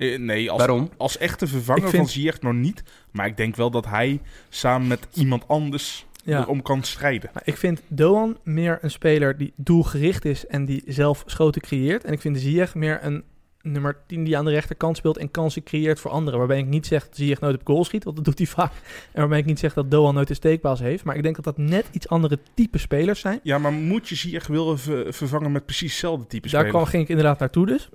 Eh, 0.00 0.18
nee, 0.18 0.50
als, 0.50 0.58
Waarom? 0.58 0.90
als 0.96 1.18
echte 1.18 1.46
vervanger 1.46 1.82
Ik 1.84 1.88
vind- 1.88 2.02
van 2.02 2.12
Ziyech 2.12 2.40
nog 2.40 2.52
niet. 2.54 2.82
Maar 3.12 3.26
ik 3.26 3.36
denk 3.36 3.56
wel 3.56 3.70
dat 3.70 3.86
hij 3.86 4.20
samen 4.48 4.88
met 4.88 5.06
iemand 5.14 5.48
anders 5.48 6.06
Ja. 6.24 6.40
erom 6.40 6.62
kan 6.62 6.82
strijden. 6.82 7.30
Maar 7.34 7.42
ik 7.44 7.56
vind 7.56 7.82
Doan 7.88 8.38
meer 8.44 8.78
een 8.82 8.90
speler 8.90 9.36
die 9.36 9.52
doelgericht 9.56 10.24
is 10.24 10.46
en 10.46 10.64
die 10.64 10.82
zelf 10.86 11.22
schoten 11.26 11.60
creëert. 11.60 12.04
En 12.04 12.12
ik 12.12 12.20
vind 12.20 12.38
Ziyech 12.38 12.74
meer 12.74 12.98
een 13.02 13.24
nummer 13.62 13.96
10 14.06 14.24
die 14.24 14.36
aan 14.38 14.44
de 14.44 14.50
rechterkant 14.50 14.96
speelt 14.96 15.16
en 15.16 15.30
kansen 15.30 15.62
creëert 15.62 16.00
voor 16.00 16.10
anderen. 16.10 16.38
Waarbij 16.38 16.58
ik 16.58 16.66
niet 16.66 16.86
zeg 16.86 17.04
dat 17.06 17.16
Ziyech 17.16 17.40
nooit 17.40 17.54
op 17.54 17.66
goal 17.66 17.84
schiet, 17.84 18.04
want 18.04 18.16
dat 18.16 18.24
doet 18.24 18.38
hij 18.38 18.46
vaak. 18.56 18.72
En 19.12 19.20
waarbij 19.20 19.38
ik 19.38 19.44
niet 19.44 19.58
zeg 19.58 19.74
dat 19.74 19.90
Doan 19.90 20.14
nooit 20.14 20.28
de 20.28 20.34
steekbaas 20.34 20.80
heeft. 20.80 21.04
Maar 21.04 21.16
ik 21.16 21.22
denk 21.22 21.34
dat 21.36 21.44
dat 21.44 21.58
net 21.58 21.86
iets 21.92 22.08
andere 22.08 22.38
type 22.54 22.78
spelers 22.78 23.20
zijn. 23.20 23.40
Ja, 23.42 23.58
maar 23.58 23.72
moet 23.72 24.08
je 24.08 24.14
Ziyech 24.14 24.46
willen 24.46 24.78
ver- 24.78 25.12
vervangen 25.14 25.52
met 25.52 25.64
precies 25.64 25.90
hetzelfde 25.90 26.26
type 26.26 26.40
Daar 26.48 26.50
speler? 26.60 26.68
kwam, 26.76 26.84
ging 26.84 27.02
ik 27.02 27.08
inderdaad 27.08 27.38
naartoe 27.38 27.66
dus. 27.66 27.88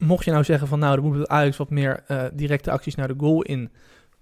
Mocht 0.00 0.24
je 0.24 0.30
nou 0.30 0.44
zeggen 0.44 0.68
van 0.68 0.78
nou, 0.78 0.96
er 0.96 1.02
moet 1.02 1.28
Ajax 1.28 1.56
wat 1.56 1.70
meer 1.70 2.02
eh, 2.06 2.24
directe 2.32 2.70
acties 2.70 2.94
naar 2.94 3.08
de 3.08 3.14
goal 3.18 3.42
in. 3.42 3.70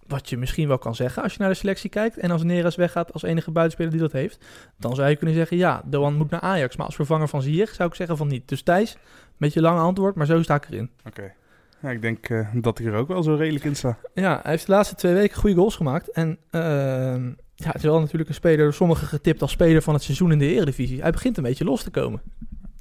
Wat 0.07 0.29
je 0.29 0.37
misschien 0.37 0.69
wel 0.69 0.79
kan 0.79 0.95
zeggen 0.95 1.23
als 1.23 1.33
je 1.33 1.39
naar 1.39 1.49
de 1.49 1.55
selectie 1.55 1.91
kijkt. 1.91 2.19
En 2.19 2.31
als 2.31 2.43
Neres 2.43 2.77
weggaat 2.77 3.13
als 3.13 3.23
enige 3.23 3.51
buitenspeler 3.51 3.93
die 3.93 4.01
dat 4.01 4.13
heeft. 4.13 4.45
Dan 4.77 4.95
zou 4.95 5.09
je 5.09 5.17
kunnen 5.17 5.35
zeggen 5.35 5.57
ja, 5.57 5.83
Doan 5.85 6.15
moet 6.15 6.31
naar 6.31 6.41
Ajax. 6.41 6.77
Maar 6.77 6.87
als 6.87 6.95
vervanger 6.95 7.29
van 7.29 7.43
Ziyech 7.43 7.75
zou 7.75 7.89
ik 7.89 7.95
zeggen 7.95 8.17
van 8.17 8.29
niet. 8.29 8.49
Dus 8.49 8.63
Thijs, 8.63 8.93
een 8.93 8.99
beetje 9.37 9.61
lang 9.61 9.79
antwoord, 9.79 10.15
maar 10.15 10.27
zo 10.27 10.43
sta 10.43 10.55
ik 10.55 10.67
erin. 10.71 10.91
Oké. 11.07 11.33
Ja, 11.81 11.91
ik 11.91 12.03
denk 12.03 12.29
eh, 12.29 12.49
dat 12.55 12.79
ik 12.79 12.87
er 12.87 12.95
ook 12.95 13.09
wel 13.09 13.23
zo 13.23 13.35
redelijk 13.35 13.65
in 13.65 13.77
sta. 13.77 13.99
Ja, 14.15 14.41
hij 14.43 14.51
heeft 14.51 14.67
de 14.67 14.73
laatste 14.73 14.95
twee 14.95 15.15
weken 15.15 15.37
goede 15.37 15.57
goals 15.57 15.77
gemaakt. 15.77 16.11
En 16.11 16.39
ehm, 16.51 17.27
ja, 17.55 17.67
het 17.67 17.77
is 17.77 17.83
wel 17.83 18.01
natuurlijk 18.01 18.29
een 18.29 18.35
speler, 18.35 18.75
sommigen 18.75 19.07
getipt 19.07 19.43
als 19.43 19.51
speler 19.51 19.83
van 19.83 19.95
het 19.95 20.03
seizoen 20.03 20.33
in 20.33 20.39
de 20.39 20.47
Eredivisie. 20.47 21.01
Hij 21.01 21.11
begint 21.11 21.37
een 21.37 21.43
beetje 21.43 21.65
los 21.65 21.83
te 21.83 21.91
komen. 21.91 22.21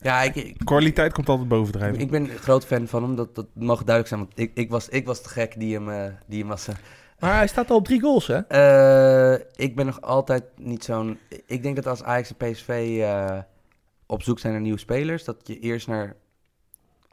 Ja, 0.08 0.22
ik, 0.22 0.36
ik, 0.36 0.58
Kwaliteit 0.64 1.14
komt 1.14 1.30
altijd 1.30 1.48
bovendrijven. 1.48 2.00
ik 2.00 2.10
ben 2.10 2.30
een 2.30 2.38
groot 2.38 2.66
fan 2.66 2.88
van 2.88 3.04
hem. 3.04 3.16
Dat, 3.16 3.36
dat 3.36 3.46
mag 3.54 3.84
duidelijk 3.84 4.08
zijn. 4.08 4.20
Want 4.20 4.40
ik, 4.40 4.52
ik, 4.54 4.70
was, 4.70 4.90
ik 4.90 5.06
was 5.06 5.24
de 5.24 5.30
gek 5.30 5.60
die 5.60 5.74
hem, 5.74 5.90
eh, 5.90 6.12
die 6.28 6.40
hem 6.40 6.48
was. 6.48 6.68
eh, 6.68 6.76
Maar 7.20 7.36
hij 7.36 7.48
staat 7.48 7.70
al 7.70 7.76
op 7.78 7.86
drie 7.86 8.02
goals, 8.02 8.28
hè? 8.28 8.38
Eh, 8.38 9.46
ik 9.56 9.76
ben 9.76 9.86
nog 9.86 10.02
altijd 10.02 10.44
niet 10.56 10.84
zo'n... 10.84 11.18
Ik 11.46 11.64
denk 11.64 11.76
dat 11.76 11.88
als 11.88 12.04
Ajax 12.04 12.34
en 12.38 12.52
PSV 12.52 12.98
eh, 13.02 13.38
op 14.06 14.24
zoek 14.24 14.40
zijn 14.40 14.54
naar 14.54 14.62
nieuwe 14.62 14.80
spelers... 14.80 15.24
dat 15.24 15.36
je 15.44 15.60
eerst 15.60 15.88
naar... 15.88 16.16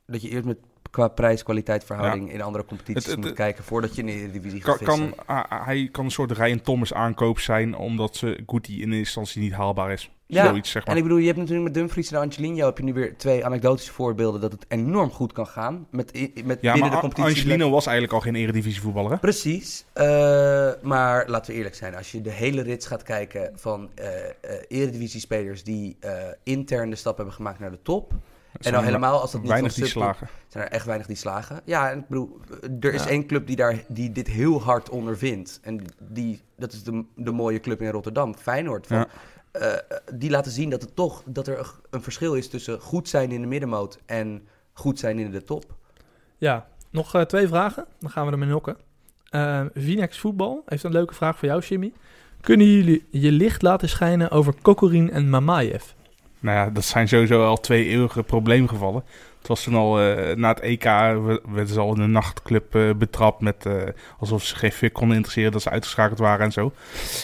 dat 0.06 0.22
je 0.22 0.28
eerst 0.28 0.44
met 0.44 0.58
qua 0.90 1.08
prijs-kwaliteit 1.08 1.84
verhouding 1.84 2.32
in 2.32 2.42
andere 2.42 2.64
competities 2.64 3.04
Het- 3.06 3.14
het- 3.16 3.24
moet 3.24 3.32
kijken... 3.34 3.64
voordat 3.64 3.94
je 3.94 4.00
in 4.00 4.06
de 4.06 4.12
Eredivisie 4.12 4.60
Kan, 4.60 4.74
gaat 4.74 4.84
vissen. 4.88 5.14
kan, 5.14 5.26
ah, 5.26 5.66
hij 5.66 5.88
kan 5.92 6.04
een 6.04 6.10
soort 6.10 6.30
Ryan 6.30 6.60
Thomas 6.60 6.92
aankoop 6.94 7.38
zijn, 7.38 7.76
omdat 7.76 8.16
ze 8.16 8.42
Goody 8.46 8.72
in 8.72 8.78
eerste 8.80 8.96
instantie 8.96 9.40
niet 9.42 9.52
haalbaar 9.52 9.92
is. 9.92 10.10
Ja, 10.26 10.46
Zoiets, 10.46 10.70
zeg 10.70 10.82
maar. 10.84 10.94
En 10.94 10.96
ik 11.00 11.02
bedoel, 11.06 11.18
je 11.20 11.26
hebt 11.26 11.38
natuurlijk 11.38 11.64
met 11.64 11.74
Dumfries 11.74 12.12
en 12.12 12.20
Angelino... 12.20 12.64
heb 12.66 12.78
je 12.78 12.84
nu 12.84 12.92
weer 12.92 13.16
twee 13.16 13.44
anekdotische 13.44 13.92
voorbeelden... 13.92 14.40
dat 14.40 14.52
het 14.52 14.64
enorm 14.68 15.10
goed 15.10 15.32
kan 15.32 15.46
gaan 15.46 15.86
met, 15.90 16.12
met 16.44 16.58
ja, 16.60 16.72
binnen 16.72 16.90
de 16.90 16.98
competitie. 16.98 17.42
Angelino 17.42 17.70
was 17.70 17.84
eigenlijk 17.86 18.14
al 18.16 18.20
geen 18.20 18.34
eredivisie 18.34 18.80
voetballer, 18.80 19.10
hè? 19.10 19.18
Precies. 19.18 19.84
Eh, 19.92 20.04
maar 20.82 21.28
laten 21.28 21.50
we 21.52 21.56
eerlijk 21.56 21.74
zijn. 21.74 21.94
Als 21.94 22.12
je 22.12 22.20
de 22.20 22.30
hele 22.30 22.62
rits 22.62 22.86
gaat 22.86 23.02
kijken 23.02 23.52
van 23.54 23.90
eh 23.94 24.06
eh 24.06 24.30
eredivisie-spelers... 24.68 25.64
die 25.64 25.96
intern 26.42 26.90
de 26.90 26.96
stap 26.96 27.16
hebben 27.16 27.34
gemaakt 27.34 27.58
naar 27.58 27.70
de 27.70 27.82
top... 27.82 28.12
En 28.60 28.72
dan 28.72 28.84
helemaal 28.84 29.20
als 29.20 29.32
dat 29.32 29.40
niet 29.40 29.50
weinig 29.50 29.74
die 29.74 29.86
slagen. 29.86 30.28
zijn 30.48 30.64
er 30.64 30.70
echt 30.70 30.86
weinig 30.86 31.06
die 31.06 31.16
slagen. 31.16 31.60
Ja, 31.64 31.90
en 31.90 31.98
ik 31.98 32.08
bedoel, 32.08 32.40
er 32.80 32.94
is 32.94 33.04
Ja. 33.04 33.08
één 33.10 33.26
club 33.26 33.46
die, 33.46 33.56
daar, 33.56 33.84
die 33.88 34.12
dit 34.12 34.26
heel 34.26 34.62
hard 34.62 34.88
ondervindt. 34.90 35.60
En 35.62 35.84
die, 35.98 36.40
dat 36.56 36.72
is 36.72 36.82
de, 36.82 37.04
de 37.16 37.30
mooie 37.32 37.60
club 37.60 37.82
in 37.82 37.90
Rotterdam, 37.90 38.34
Feyenoord. 38.36 38.86
Van, 38.86 38.96
Ja. 38.96 39.06
Eh, 39.54 39.72
die 40.14 40.30
laten 40.30 40.52
zien 40.52 40.70
dat, 40.70 40.82
het 40.82 40.96
toch, 40.96 41.22
dat 41.26 41.46
er 41.46 41.70
een 41.90 42.02
verschil 42.02 42.34
is 42.34 42.48
tussen 42.48 42.80
goed 42.80 43.08
zijn 43.08 43.32
in 43.32 43.40
de 43.40 43.46
middenmoot 43.46 43.98
en 44.06 44.48
goed 44.72 44.98
zijn 44.98 45.18
in 45.18 45.30
de 45.30 45.44
top. 45.44 45.64
Ja, 46.38 46.66
nog 46.90 47.14
eh, 47.14 47.22
twee 47.22 47.48
vragen. 47.48 47.86
Dan 47.98 48.10
gaan 48.10 48.26
we 48.26 48.32
ermee 48.32 48.48
nokken. 48.48 48.76
Eh 49.30 49.64
Vinex 49.74 50.18
Voetbal 50.18 50.62
heeft 50.66 50.84
een 50.84 50.92
leuke 50.92 51.14
vraag 51.14 51.38
voor 51.38 51.48
jou, 51.48 51.60
Jimmy. 51.60 51.92
Kunnen 52.40 52.66
jullie 52.66 53.06
je 53.10 53.32
licht 53.32 53.62
laten 53.62 53.88
schijnen 53.88 54.30
over 54.30 54.54
Kokorin 54.62 55.10
en 55.10 55.30
Mamayev? 55.30 55.84
Nou 56.40 56.56
ja, 56.56 56.70
dat 56.70 56.84
zijn 56.84 57.08
sowieso 57.08 57.46
al 57.46 57.60
twee 57.60 57.84
eeuwige 57.84 58.22
probleemgevallen. 58.22 59.04
Het 59.44 59.52
was 59.52 59.62
toen 59.62 59.74
al 59.74 60.00
eh, 60.00 60.36
na 60.36 60.48
het 60.48 60.60
EK, 60.60 60.82
we- 60.84 61.40
werden 61.48 61.74
ze 61.74 61.80
al 61.80 61.94
in 61.94 62.00
een 62.00 62.10
nachtclub 62.10 62.74
eh, 62.74 62.90
betrapt 62.96 63.40
met 63.40 63.66
eh, 63.66 63.82
alsof 64.18 64.44
ze 64.44 64.56
geen 64.56 64.72
fuck 64.72 64.92
konden 64.92 65.16
interesseren 65.16 65.52
dat 65.52 65.62
ze 65.62 65.70
uitgeschakeld 65.70 66.18
waren 66.18 66.44
en 66.46 66.52
zo. 66.52 66.72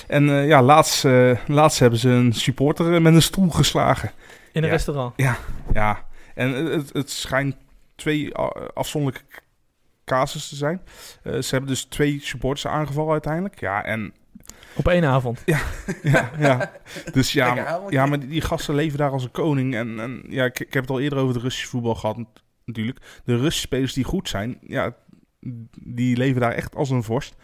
En 0.07 0.25
ja, 0.25 0.63
laatst, 0.63 1.05
laatst 1.47 1.79
hebben 1.79 1.99
ze 1.99 2.09
een 2.09 2.33
supporter 2.33 3.03
met 3.03 3.15
een 3.15 3.23
stoel 3.23 3.51
geslagen. 3.51 4.11
In 4.53 4.63
een 4.63 4.69
Ja. 4.69 4.75
restaurant. 4.75 5.15
Ja, 5.73 6.07
en 6.35 6.53
het, 6.55 6.93
het 6.93 7.11
schijnt 7.11 7.57
twee 7.97 8.35
afzonderlijke 8.75 9.27
casus 10.05 10.49
te 10.49 10.57
zijn. 10.57 10.81
Ze 11.23 11.47
hebben 11.51 11.69
dus 11.71 11.85
twee 11.85 12.21
supporters 12.23 12.67
aangevallen 12.67 13.13
uiteindelijk. 13.13 13.61
Ja, 13.61 13.85
en 13.85 14.13
Op 14.75 14.89
één 14.89 15.05
avond. 15.05 15.43
ja, 15.45 15.61
ja. 16.39 16.73
Dus 17.13 17.33
ja, 17.33 17.55
maar, 17.55 17.67
avondje. 17.67 17.97
ja, 17.97 18.07
maar 18.07 18.21
die, 18.21 18.29
die 18.29 18.41
gasten 18.41 18.75
leven 18.75 18.99
daar 18.99 19.11
als 19.11 19.25
een 19.25 19.31
koning. 19.31 19.75
En, 19.75 20.01
en 20.01 20.25
ja, 20.29 20.45
ik, 20.45 20.61
ik 20.61 20.73
heb 20.73 20.83
het 20.83 20.91
al 20.91 21.01
eerder 21.01 21.19
over 21.19 21.35
de 21.35 21.41
Russische 21.41 21.69
voetbal 21.69 21.95
gehad 21.95 22.17
nat- 22.17 22.43
natuurlijk. 22.65 22.99
De 23.25 23.37
Russische 23.37 23.61
spelers 23.67 23.93
die 23.93 24.05
goed 24.05 24.29
zijn, 24.29 24.59
ja, 24.61 24.97
die 25.81 26.17
leven 26.17 26.41
daar 26.41 26.53
echt 26.53 26.75
als 26.77 26.91
een 26.91 27.03
vorst. 27.03 27.35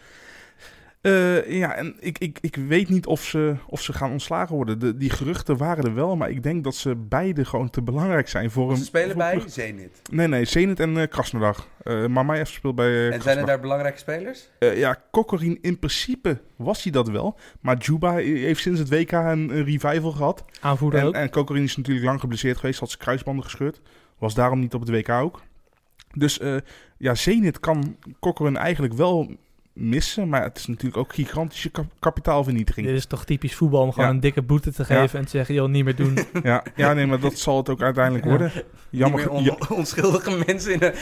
Eh, 1.07 1.57
ja, 1.57 1.75
en 1.75 1.95
ik, 1.99 2.17
ik, 2.17 2.37
ik 2.41 2.55
weet 2.55 2.89
niet 2.89 3.05
of 3.05 3.23
ze, 3.23 3.55
of 3.67 3.81
ze 3.81 3.93
gaan 3.93 4.11
ontslagen 4.11 4.55
worden. 4.55 4.79
De, 4.79 4.97
die 4.97 5.09
geruchten 5.09 5.57
waren 5.57 5.83
er 5.83 5.93
wel, 5.93 6.15
maar 6.15 6.29
ik 6.29 6.43
denk 6.43 6.63
dat 6.63 6.75
ze 6.75 6.95
beide 6.95 7.45
gewoon 7.45 7.69
te 7.69 7.81
belangrijk 7.81 8.27
zijn 8.29 8.51
voor 8.51 8.71
een... 8.71 8.77
Ze 8.77 8.83
spelen 8.83 9.09
voor 9.09 9.17
bij. 9.17 9.41
Zenit. 9.47 10.01
Nee, 10.11 10.27
nee, 10.27 10.45
Zenit 10.45 10.79
en 10.79 10.95
uh, 10.95 11.07
Krasnodar. 11.07 11.65
Uh, 11.83 12.05
Mamayev 12.07 12.49
speelt 12.49 12.75
bij 12.75 12.89
uh, 12.89 13.13
En 13.13 13.21
zijn 13.21 13.37
er 13.37 13.45
daar 13.45 13.59
belangrijke 13.59 13.97
spelers? 13.97 14.49
Uh, 14.59 14.77
ja, 14.77 15.01
Kokorin 15.11 15.57
in 15.61 15.79
principe 15.79 16.41
was 16.55 16.83
hij 16.83 16.91
dat 16.91 17.09
wel. 17.09 17.37
Maar 17.61 17.77
Juba 17.77 18.15
heeft 18.15 18.61
sinds 18.61 18.79
het 18.79 18.89
WK 18.89 19.11
een, 19.11 19.57
een 19.57 19.63
revival 19.63 20.11
gehad. 20.11 20.45
Aanvoerder 20.61 20.99
En, 20.99 21.05
ook. 21.05 21.13
en 21.13 21.29
Kokorin 21.29 21.63
is 21.63 21.77
natuurlijk 21.77 22.05
lang 22.05 22.19
geblesseerd 22.19 22.57
geweest. 22.57 22.79
Had 22.79 22.89
zijn 22.89 23.01
kruisbanden 23.01 23.43
gescheurd. 23.43 23.81
Was 24.17 24.33
daarom 24.33 24.59
niet 24.59 24.73
op 24.73 24.81
het 24.81 24.89
WK 24.89 25.09
ook. 25.09 25.41
Dus 26.13 26.39
uh, 26.39 26.55
ja, 26.97 27.15
Zenit 27.15 27.59
kan 27.59 27.97
Kokorin 28.19 28.57
eigenlijk 28.57 28.93
wel 28.93 29.35
missen. 29.77 30.29
Maar 30.29 30.43
het 30.43 30.57
is 30.57 30.65
natuurlijk 30.67 30.97
ook 30.97 31.13
gigantische 31.13 31.69
kap 31.69 31.85
kapitaalvernietiging. 31.99 32.87
Dit 32.87 32.95
is 32.95 33.05
toch 33.05 33.25
typisch 33.25 33.55
voetbal 33.55 33.81
om 33.81 33.91
gewoon 33.91 34.07
Ja. 34.09 34.13
een 34.15 34.19
dikke 34.19 34.41
boete 34.41 34.71
te 34.73 34.85
geven 34.85 35.03
Ja. 35.11 35.17
en 35.19 35.23
te 35.23 35.29
zeggen, 35.29 35.55
joh, 35.55 35.69
niet 35.69 35.83
meer 35.83 35.95
doen. 35.95 36.17
Ja, 36.43 36.63
ja, 36.75 36.93
nee, 36.93 37.05
maar 37.07 37.19
dat 37.19 37.37
zal 37.39 37.57
het 37.57 37.69
ook 37.69 37.81
uiteindelijk 37.81 38.23
Ja. 38.23 38.29
worden. 38.29 38.51
Jammer. 38.89 39.29
On- 39.29 39.57
onschuldige 39.69 40.43
mensen 40.45 40.73
in 40.73 40.81
een 40.83 40.93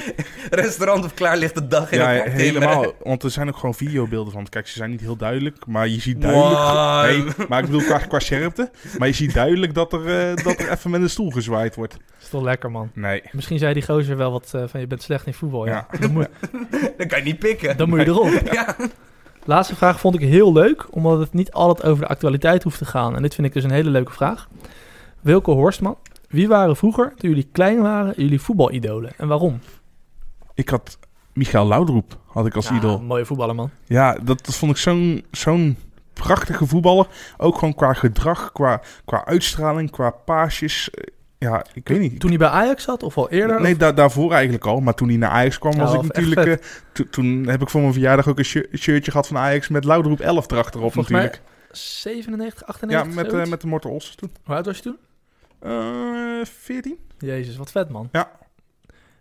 restaurant 0.63 1.05
of 1.05 1.13
klaarlichte 1.13 1.67
dag 1.67 1.91
in 1.91 1.99
ja, 1.99 2.07
helemaal. 2.29 2.93
Want 3.03 3.23
er 3.23 3.31
zijn 3.31 3.47
ook 3.47 3.57
gewoon 3.57 3.75
videobeelden 3.75 4.33
van. 4.33 4.49
Kijk, 4.49 4.67
ze 4.67 4.77
zijn 4.77 4.89
niet 4.89 5.01
heel 5.01 5.15
duidelijk, 5.15 5.65
maar 5.65 5.87
je 5.87 5.99
ziet 5.99 6.21
duidelijk... 6.21 6.53
Wow. 6.59 7.03
Nee, 7.05 7.47
maar 7.49 7.59
ik 7.59 7.65
bedoel 7.65 7.81
qua, 7.83 7.97
qua 7.97 8.19
scherpte. 8.19 8.71
Maar 8.97 9.07
je 9.07 9.13
ziet 9.13 9.33
duidelijk 9.33 9.73
dat 9.73 9.93
er, 9.93 10.29
eh, 10.29 10.43
dat 10.43 10.59
er 10.59 10.71
even 10.71 10.91
met 10.91 11.01
een 11.01 11.09
stoel 11.09 11.29
gezwaaid 11.31 11.75
wordt. 11.75 11.93
Dat 11.93 12.01
is 12.21 12.29
toch 12.29 12.41
lekker, 12.43 12.71
man. 12.71 12.91
Nee. 12.93 13.21
Misschien 13.31 13.59
zei 13.59 13.73
die 13.73 13.83
gozer 13.83 14.17
wel 14.17 14.31
wat 14.31 14.51
eh, 14.53 14.63
van, 14.67 14.79
je 14.79 14.87
bent 14.87 15.01
slecht 15.03 15.27
in 15.27 15.33
voetbal. 15.33 15.65
Ja. 15.65 15.87
Ja. 15.91 15.97
Dan, 15.99 16.11
moet, 16.11 16.27
Dan 16.97 17.07
kan 17.07 17.17
je 17.19 17.23
niet 17.25 17.39
pikken. 17.39 17.77
dan 17.77 17.89
moet 17.89 17.99
je 17.99 18.05
erop. 18.05 18.41
Ja. 18.51 18.64
Laatste 19.45 19.75
vraag 19.75 19.99
vond 19.99 20.15
ik 20.15 20.21
heel 20.21 20.53
leuk, 20.53 20.87
omdat 20.89 21.19
het 21.19 21.33
niet 21.33 21.51
altijd 21.51 21.87
over 21.89 22.03
de 22.03 22.09
actualiteit 22.09 22.63
hoeft 22.63 22.77
te 22.77 22.85
gaan. 22.85 23.15
En 23.15 23.21
dit 23.21 23.35
vind 23.35 23.47
ik 23.47 23.53
dus 23.53 23.63
een 23.63 23.71
hele 23.71 23.89
leuke 23.89 24.11
vraag. 24.11 24.47
Wilke 25.21 25.51
Horstman, 25.51 25.97
wie 26.27 26.47
waren 26.47 26.75
vroeger, 26.75 27.13
toen 27.17 27.29
jullie 27.29 27.49
klein 27.51 27.81
waren, 27.81 28.13
jullie 28.17 28.41
voetbalidolen? 28.41 29.13
En 29.17 29.27
waarom? 29.27 29.59
Ik 30.53 30.69
had 30.69 30.97
Michael 31.33 31.67
Laudroep 31.67 32.17
had 32.25 32.45
ik 32.45 32.55
als 32.55 32.67
Ja, 32.67 32.75
idool. 32.75 32.99
mooie 32.99 33.25
voetballer, 33.25 33.55
man. 33.55 33.69
Ja, 33.85 34.13
dat, 34.13 34.45
dat 34.45 34.55
vond 34.55 34.71
ik 34.71 34.77
zo'n 34.77 35.25
zo'n 35.31 35.77
prachtige 36.13 36.65
voetballer. 36.65 37.07
Ook 37.37 37.57
gewoon 37.57 37.75
qua 37.75 37.93
gedrag, 37.93 38.51
qua, 38.51 38.81
qua 39.05 39.25
uitstraling, 39.25 39.91
qua 39.91 40.09
paasjes. 40.09 40.89
Ja, 41.49 41.65
ik 41.73 41.87
weet 41.87 41.99
niet. 41.99 42.19
Toen 42.19 42.29
hij 42.29 42.37
bij 42.39 42.47
Ajax 42.47 42.83
zat, 42.83 43.03
of 43.03 43.17
al 43.17 43.29
eerder? 43.29 43.61
Nee, 43.61 43.75
da 43.75 43.91
daarvoor 43.91 44.31
eigenlijk 44.31 44.65
al. 44.65 44.79
Maar 44.79 44.93
toen 44.93 45.07
hij 45.07 45.17
naar 45.17 45.29
Ajax 45.29 45.57
kwam, 45.59 45.75
was 45.77 45.91
Ja, 45.91 45.97
ik 45.97 46.03
natuurlijk... 46.03 46.47
eh, 46.47 46.67
to- 46.93 47.09
toen 47.09 47.47
heb 47.47 47.61
ik 47.61 47.69
voor 47.69 47.81
mijn 47.81 47.93
verjaardag 47.93 48.27
ook 48.27 48.37
een 48.37 48.45
shir- 48.45 48.67
shirtje 48.77 49.11
gehad 49.11 49.27
van 49.27 49.37
Ajax 49.37 49.67
met 49.67 49.83
Laudroep 49.83 50.19
11 50.19 50.51
erachterop 50.51 50.93
Volgens 50.93 51.13
natuurlijk. 51.13 51.41
mij 51.41 51.77
97, 51.77 52.59
ja, 52.67 52.73
98, 52.73 53.15
met, 53.33 53.33
eh, 53.43 53.49
met 53.49 53.61
de 53.61 53.67
Morten 53.67 53.89
Os 53.89 54.15
toen. 54.15 54.31
Hoe 54.43 54.55
oud 54.55 54.65
was 54.65 54.77
je 54.77 54.83
toen? 54.83 54.97
Eh 55.59 56.45
14? 56.45 56.97
Jezus, 57.17 57.57
wat 57.57 57.71
vet, 57.71 57.89
man. 57.89 58.09
Ja. 58.11 58.31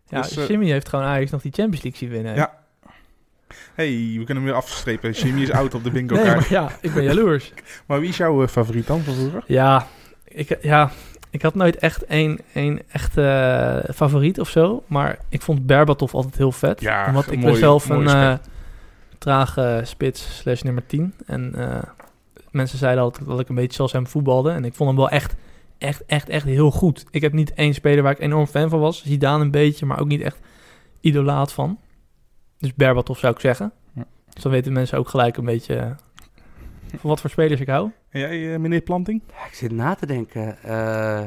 Ja, 0.08 0.20
Dus, 0.20 0.46
Jimmy 0.46 0.70
heeft 0.70 0.88
gewoon 0.88 1.04
Ajax 1.04 1.30
nog 1.30 1.42
die 1.42 1.52
Champions 1.52 1.82
League 1.82 2.00
zien 2.00 2.10
winnen. 2.10 2.34
Ja. 2.34 2.58
hey, 3.74 3.86
we 4.18 4.22
kunnen 4.24 4.36
hem 4.36 4.44
weer 4.44 4.54
afstrepen. 4.54 5.10
Jimmy 5.20 5.42
is 5.42 5.50
oud 5.50 5.74
op 5.74 5.84
de 5.84 5.90
bingo 5.90 6.14
Nee, 6.14 6.24
kaart. 6.24 6.36
maar 6.40 6.50
ja, 6.50 6.70
ik 6.80 6.94
ben 6.94 7.02
jaloers. 7.04 7.52
Maar 7.86 8.00
wie 8.00 8.08
is 8.08 8.16
jouw 8.16 8.48
favoriet 8.48 8.86
dan 8.86 9.00
van 9.00 9.14
vroeger? 9.14 9.42
Ja, 9.46 9.86
ik, 10.24 10.58
ja, 10.62 10.90
ik 11.34 11.42
had 11.42 11.54
nooit 11.54 11.76
echt 11.76 12.04
één, 12.04 12.38
één 12.52 12.80
echte 12.88 13.22
eh, 13.22 13.94
favoriet 13.94 14.40
of 14.40 14.48
zo. 14.48 14.82
Maar 14.86 15.18
ik 15.28 15.42
vond 15.42 15.66
Berbatov 15.66 16.14
altijd 16.14 16.36
heel 16.36 16.52
vet. 16.52 16.80
Ja, 16.80 17.06
omdat 17.06 17.30
ik 17.30 17.40
ben 17.40 17.56
zelf 17.56 17.88
een 17.88 18.08
eh, 18.08 18.34
trage 19.18 19.80
spits 19.84 20.38
slash 20.38 20.62
nummer 20.62 20.86
10. 20.86 21.14
En 21.26 21.54
eh, 21.54 21.82
mensen 22.50 22.78
zeiden 22.78 23.02
altijd 23.02 23.28
dat 23.28 23.40
ik 23.40 23.48
een 23.48 23.54
beetje 23.54 23.76
zoals 23.76 23.92
hem 23.92 24.06
voetbalde. 24.06 24.50
En 24.50 24.64
ik 24.64 24.74
vond 24.74 24.88
hem 24.88 24.98
wel 24.98 25.08
echt, 25.08 25.34
echt, 25.78 26.04
echt, 26.06 26.28
echt 26.28 26.44
heel 26.44 26.70
goed. 26.70 27.04
Ik 27.10 27.22
heb 27.22 27.32
niet 27.32 27.54
één 27.54 27.74
speler 27.74 28.02
waar 28.02 28.12
ik 28.12 28.20
enorm 28.20 28.46
fan 28.46 28.68
van 28.68 28.80
was. 28.80 29.02
Zidane 29.04 29.44
een 29.44 29.50
beetje, 29.50 29.86
maar 29.86 30.00
ook 30.00 30.08
niet 30.08 30.22
echt 30.22 30.38
idolaat 31.00 31.52
van. 31.52 31.78
Dus 32.58 32.74
Berbatov 32.74 33.18
zou 33.18 33.34
ik 33.34 33.40
zeggen. 33.40 33.72
Ja. 33.94 34.04
Dus 34.32 34.42
dan 34.42 34.52
weten 34.52 34.72
mensen 34.72 34.98
ook 34.98 35.08
gelijk 35.08 35.36
een 35.36 35.44
beetje 35.44 35.96
van 36.88 37.10
wat 37.10 37.20
voor 37.20 37.30
spelers 37.30 37.60
ik 37.60 37.68
hou. 37.68 37.90
En 38.08 38.20
jij, 38.20 38.54
eh, 38.54 38.60
meneer 38.60 38.80
Planting? 38.80 39.22
Ja, 39.28 39.46
ik 39.46 39.54
zit 39.54 39.72
na 39.72 39.94
te 39.94 40.06
denken. 40.06 40.62
Eh, 40.62 41.24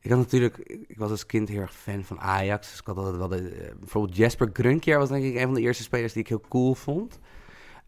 ik 0.00 0.10
had 0.10 0.18
natuurlijk, 0.18 0.56
ik 0.86 0.98
was 0.98 1.10
als 1.10 1.26
kind 1.26 1.48
heel 1.48 1.60
erg 1.60 1.74
fan 1.74 2.04
van 2.04 2.20
Ajax. 2.20 2.70
Dus 2.70 2.80
ik 2.80 2.86
had 2.86 2.96
altijd 2.96 3.16
wel 3.16 3.28
de, 3.28 3.48
eh, 3.48 3.74
bijvoorbeeld 3.78 4.16
Jasper 4.16 4.50
Grunkier 4.52 4.98
was 4.98 5.08
denk 5.08 5.24
ik 5.24 5.34
een 5.34 5.44
van 5.44 5.54
de 5.54 5.60
eerste 5.60 5.82
spelers 5.82 6.12
die 6.12 6.22
ik 6.22 6.28
heel 6.28 6.44
cool 6.48 6.74
vond. 6.74 7.18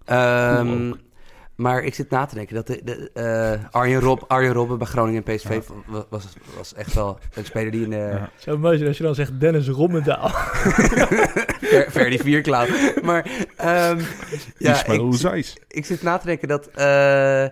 Ehm, 0.04 0.66
Cool 0.66 0.96
maar 1.58 1.82
ik 1.82 1.94
zit 1.94 2.10
na 2.10 2.26
te 2.26 2.34
denken 2.34 2.54
dat 2.54 2.66
de, 2.66 2.80
de, 2.84 3.10
eh, 3.14 3.64
Arjen, 3.74 4.00
Rob, 4.00 4.22
Arjen 4.26 4.52
Robben 4.52 4.78
bij 4.78 4.86
Groningen 4.86 5.24
en 5.24 5.34
PSV 5.36 5.60
wa- 5.86 6.04
was, 6.08 6.26
was 6.56 6.74
echt 6.74 6.94
wel 6.94 7.18
een 7.34 7.44
speler 7.44 7.70
die 7.70 7.82
in 7.82 7.90
de 7.90 7.96
Ja. 7.96 8.30
Zo 8.36 8.58
mooi 8.58 8.86
als 8.86 8.96
je 8.96 9.02
dan 9.02 9.14
zegt 9.14 9.40
Dennis 9.40 9.68
Rommendaal. 9.68 10.28
ver, 11.70 11.86
ver 11.90 12.10
die 12.10 12.20
vierklauw. 12.20 12.66
Maar 13.02 13.30
ehm, 13.56 14.00
ja, 14.58 14.86
ik, 14.86 15.00
Zeiss. 15.14 15.56
ik 15.68 15.84
zit 15.84 16.02
na 16.02 16.18
te 16.18 16.26
denken 16.26 16.48
dat. 16.48 16.66
eh, 16.66 17.44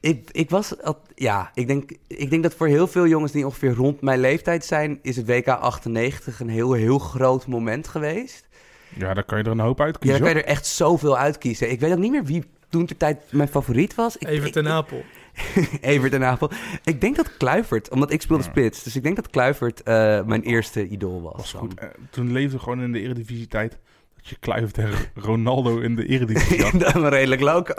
ik, 0.00 0.28
ik 0.30 0.50
was. 0.50 0.82
al- 0.82 1.02
Ja, 1.14 1.50
ik 1.54 1.66
denk, 1.66 1.90
ik 2.06 2.30
denk 2.30 2.42
dat 2.42 2.54
voor 2.54 2.66
heel 2.66 2.86
veel 2.86 3.06
jongens 3.06 3.32
die 3.32 3.44
ongeveer 3.46 3.74
rond 3.74 4.00
mijn 4.00 4.20
leeftijd 4.20 4.64
zijn. 4.64 4.98
is 5.02 5.16
het 5.16 5.26
WK 5.26 5.48
98 5.48 6.40
een 6.40 6.48
heel, 6.48 6.72
heel 6.72 6.98
groot 6.98 7.46
moment 7.46 7.88
geweest. 7.88 8.46
Ja, 8.94 9.14
daar 9.14 9.24
kan 9.24 9.38
je 9.38 9.44
er 9.44 9.50
een 9.50 9.58
hoop 9.60 9.78
Ja, 9.78 9.84
uitkiezen. 9.84 10.18
dan 10.20 10.28
kan 10.28 10.36
je 10.38 10.42
er 10.44 10.50
echt 10.50 10.66
zoveel 10.66 11.18
uitkiezen. 11.18 11.70
Ik 11.70 11.80
weet 11.80 11.92
ook 11.92 11.98
niet 11.98 12.10
meer 12.10 12.24
wie 12.24 12.44
toen 12.68 12.86
ter 12.86 12.96
tijd 12.96 13.18
mijn 13.30 13.48
favoriet 13.48 13.94
was. 13.94 14.16
Ik, 14.16 14.28
Even 14.28 14.46
ik- 14.46 14.52
ten 14.52 14.68
Apel. 14.68 15.04
Evert 15.80 16.12
en 16.12 16.24
Apel. 16.24 16.50
Ik 16.84 17.00
denk 17.00 17.16
dat 17.16 17.36
Kluivert, 17.36 17.90
omdat 17.90 18.10
ik 18.12 18.22
speelde 18.22 18.42
Ja. 18.44 18.48
spits. 18.50 18.82
Dus 18.82 18.96
ik 18.96 19.02
denk 19.02 19.16
dat 19.16 19.30
Kluivert 19.30 19.82
eh, 19.82 20.22
mijn 20.24 20.42
eerste 20.42 20.88
idool 20.88 21.22
was. 21.22 21.32
was 21.36 21.52
goed. 21.52 21.74
Eh, 21.80 21.88
toen 22.10 22.32
leefde 22.32 22.58
gewoon 22.58 22.82
in 22.82 22.92
de 22.92 23.00
eredivisie 23.00 23.46
tijd 23.46 23.78
dat 24.16 24.26
je 24.28 24.36
Kluivert 24.40 24.78
en 24.78 24.90
Ronaldo 25.14 25.78
in 25.78 25.96
de 25.96 26.06
eredivisie 26.06 26.62
had. 26.64 26.80
dat 26.80 26.92
was 26.92 27.08
redelijk 27.10 27.40
loco. 27.40 27.74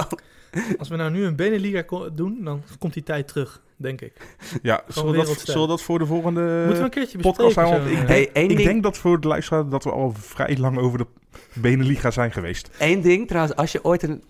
Als 0.77 0.87
we 0.89 0.95
nou 0.95 1.11
nu 1.11 1.23
een 1.25 1.35
Beneliga 1.35 1.83
doen, 2.13 2.37
dan 2.43 2.63
komt 2.79 2.93
die 2.93 3.03
tijd 3.03 3.27
terug, 3.27 3.61
denk 3.75 4.01
ik. 4.01 4.13
Ja, 4.61 4.83
zullen 4.87 5.11
we, 5.11 5.17
dat, 5.17 5.39
zullen 5.39 5.61
we 5.61 5.67
dat 5.67 5.81
voor 5.81 5.99
de 5.99 6.05
volgende 6.05 6.41
Moeten 6.59 6.77
we 6.77 6.83
een 6.83 6.89
keertje 6.89 7.17
podcast 7.17 7.45
bespreken. 7.55 7.71
houden? 7.71 7.91
Want 7.97 8.01
ik, 8.01 8.15
denk, 8.15 8.29
Hey, 8.33 8.43
ik 8.43 8.49
ding- 8.57 8.69
denk 8.69 8.83
dat 8.83 8.97
voor 8.97 9.19
de 9.19 9.27
luisteraar 9.27 9.69
dat 9.69 9.83
we 9.83 9.91
al 9.91 10.13
vrij 10.17 10.57
lang 10.57 10.77
over 10.77 10.97
de 10.97 11.05
Beneliga 11.53 12.11
zijn 12.11 12.31
geweest. 12.31 12.69
Eén 12.79 13.01
ding 13.01 13.27
trouwens, 13.27 13.55
als 13.55 13.71
je 13.71 13.83
ooit 13.83 14.03
een, 14.03 14.23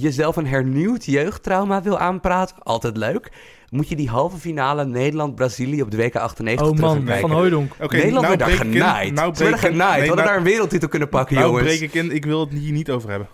jezelf 0.00 0.36
een 0.36 0.46
hernieuwd 0.46 1.04
jeugdtrauma 1.04 1.82
wil 1.82 1.98
aanpraten, 1.98 2.56
altijd 2.62 2.96
leuk, 2.96 3.32
moet 3.70 3.88
je 3.88 3.96
die 3.96 4.08
halve 4.08 4.36
finale 4.36 4.84
Nederland-Brazilië 4.84 5.82
op 5.82 5.90
de 5.90 5.96
WK 5.96 6.16
98 6.16 6.66
Oh 6.66 6.78
man. 6.78 7.06
Van 7.20 7.30
Hooijdonk. 7.30 7.72
Oké, 7.80 7.96
Nederland 7.96 8.26
nou 8.26 8.36
werd 8.36 8.40
daar 8.50 8.66
genaaid. 8.66 9.12
Nou 9.14 9.34
Ze 9.34 9.42
werden 9.42 9.58
genaaid. 9.60 9.78
Nee, 9.92 10.00
We 10.00 10.06
hadden 10.06 10.16
nou- 10.16 10.28
daar 10.28 10.36
een 10.36 10.52
wereldtitel 10.52 10.88
kunnen 10.88 11.08
pakken, 11.08 11.34
Nou 11.36 11.46
jongens. 11.46 11.66
breek 11.66 11.80
ik 11.80 11.94
in, 11.94 12.10
ik 12.10 12.24
wil 12.24 12.40
het 12.40 12.50
hier 12.52 12.72
niet 12.72 12.90
over 12.90 13.10
hebben. 13.10 13.28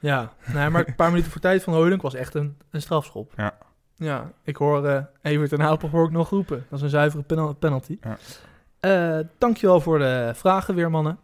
Ja, 0.00 0.32
nee, 0.54 0.70
maar 0.70 0.84
een 0.86 0.94
paar 0.94 1.10
minuten 1.10 1.30
voor 1.30 1.40
tijd 1.40 1.62
van 1.62 1.72
Hooijdonk 1.72 2.02
was 2.02 2.14
echt 2.14 2.34
een, 2.34 2.56
een 2.70 2.80
strafschop. 2.82 3.32
Ja. 3.36 3.54
Ja, 3.96 4.32
ik 4.44 4.56
hoor 4.56 4.86
eh 4.86 5.02
Evert 5.22 5.52
en 5.52 5.62
Apel 5.62 5.88
hoor 5.88 6.04
ik 6.06 6.12
nog 6.12 6.30
roepen. 6.30 6.64
Dat 6.70 6.78
is 6.78 6.84
een 6.84 6.90
zuivere 6.90 7.22
penal- 7.22 7.54
penalty. 7.54 7.98
Ja. 8.00 8.18
Eh, 8.80 9.24
dankjewel 9.38 9.80
voor 9.80 9.98
de 9.98 10.32
vragen 10.34 10.74
weer, 10.74 10.90
mannen. 10.90 11.18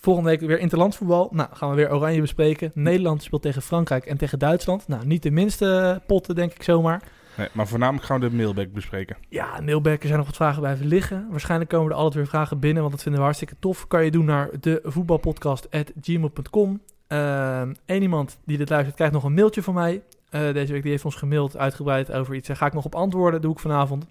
Volgende 0.00 0.28
week 0.28 0.40
weer 0.40 0.58
interlandvoetbal. 0.58 1.28
Nou, 1.32 1.48
gaan 1.52 1.70
we 1.70 1.76
weer 1.76 1.92
Oranje 1.92 2.20
bespreken. 2.20 2.70
Nederland 2.74 3.22
speelt 3.22 3.42
tegen 3.42 3.62
Frankrijk 3.62 4.06
en 4.06 4.16
tegen 4.16 4.38
Duitsland. 4.38 4.88
Nou, 4.88 5.06
niet 5.06 5.22
de 5.22 5.30
minste 5.30 6.00
potten, 6.06 6.34
denk 6.34 6.52
ik 6.52 6.62
zomaar. 6.62 7.02
Nee, 7.36 7.48
maar 7.52 7.66
voornamelijk 7.66 8.06
gaan 8.06 8.20
we 8.20 8.28
de 8.28 8.36
mailback 8.36 8.72
bespreken. 8.72 9.16
Ja, 9.28 9.60
mailback, 9.60 10.00
er 10.00 10.06
zijn 10.06 10.18
nog 10.18 10.26
wat 10.26 10.36
vragen 10.36 10.60
blijven 10.60 10.86
liggen. 10.86 11.26
Waarschijnlijk 11.30 11.70
komen 11.70 11.90
er 11.90 11.96
altijd 11.96 12.14
weer 12.14 12.26
vragen 12.26 12.58
binnen, 12.58 12.80
want 12.80 12.94
dat 12.94 13.02
vinden 13.02 13.20
we 13.20 13.26
hartstikke 13.26 13.56
tof. 13.58 13.86
Kan 13.86 14.04
je 14.04 14.10
doen 14.10 14.24
naar 14.24 14.50
de 14.60 14.80
voetbalpodcast.gmail.com. 14.84 16.80
Eén 17.86 18.02
iemand 18.02 18.38
die 18.44 18.58
dit 18.58 18.68
luistert 18.68 18.94
krijgt 18.94 19.14
nog 19.14 19.24
een 19.24 19.34
mailtje 19.34 19.62
van 19.62 19.74
mij. 19.74 20.02
Eh, 20.30 20.52
deze 20.52 20.72
week 20.72 20.82
die 20.82 20.90
heeft 20.90 21.04
ons 21.04 21.14
gemaild, 21.14 21.56
uitgebreid 21.56 22.12
over 22.12 22.34
iets. 22.34 22.48
Daar 22.48 22.56
ga 22.56 22.66
ik 22.66 22.72
nog 22.72 22.84
op 22.84 22.94
antwoorden, 22.94 23.40
doe 23.40 23.52
ik 23.52 23.58
vanavond. 23.58 24.06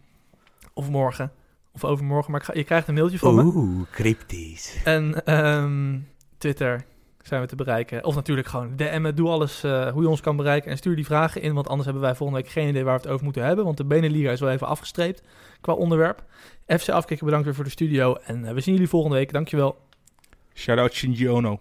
Of 0.74 0.90
morgen. 0.90 1.32
Of 1.74 1.84
overmorgen, 1.84 2.32
maar 2.32 2.39
ik 2.39 2.45
ga, 2.45 2.53
je 2.53 2.63
krijgt 2.63 2.88
een 2.88 2.93
mailtje 2.93 3.19
van 3.19 3.36
me. 3.36 3.43
Oeh, 3.43 3.82
cryptisch. 3.91 4.82
En 4.84 5.26
ehm, 5.26 5.99
Twitter 6.38 6.86
zijn 7.28 7.41
we 7.41 7.47
te 7.47 7.55
bereiken. 7.55 8.05
Of 8.05 8.15
natuurlijk 8.15 8.47
gewoon 8.47 8.76
DM'en. 8.76 9.15
Doe 9.15 9.30
alles 9.30 9.63
eh, 9.63 9.91
hoe 9.91 10.01
je 10.01 10.09
ons 10.09 10.22
kan 10.22 10.36
bereiken. 10.36 10.72
En 10.72 10.78
stuur 10.78 10.95
die 10.95 11.05
vragen 11.05 11.41
in. 11.41 11.53
Want 11.53 11.67
anders 11.67 11.86
hebben 11.86 12.03
wij 12.03 12.15
volgende 12.15 12.41
week 12.41 12.51
geen 12.51 12.67
idee 12.67 12.84
waar 12.84 12.95
we 12.95 13.01
het 13.01 13.11
over 13.11 13.24
moeten 13.24 13.43
hebben. 13.43 13.65
Want 13.65 13.78
de 13.78 13.86
Beneliga 13.86 14.32
is 14.32 14.39
wel 14.39 14.49
even 14.49 14.67
afgestreept 14.67 15.24
qua 15.61 15.74
onderwerp. 15.74 16.24
FC 16.67 16.89
Afkikken, 16.89 17.26
bedankt 17.26 17.45
weer 17.45 17.55
voor 17.55 17.63
de 17.63 17.69
studio. 17.69 18.15
En 18.15 18.45
eh, 18.45 18.53
we 18.53 18.61
zien 18.61 18.74
jullie 18.74 18.89
volgende 18.89 19.15
week. 19.15 19.34
Dankjewel. 19.34 19.78
Shout-out 20.53 20.93
Shinji 20.93 21.30
Ono. 21.30 21.59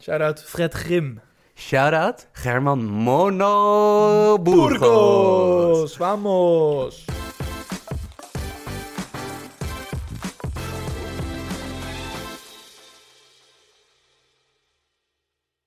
Shout-out 0.00 0.44
Fred 0.44 0.74
Grim. 0.74 1.20
Shout-out 1.54 2.28
German 2.32 2.84
Mono 2.84 4.38
Burgos. 4.38 5.96
Vamos! 5.96 7.04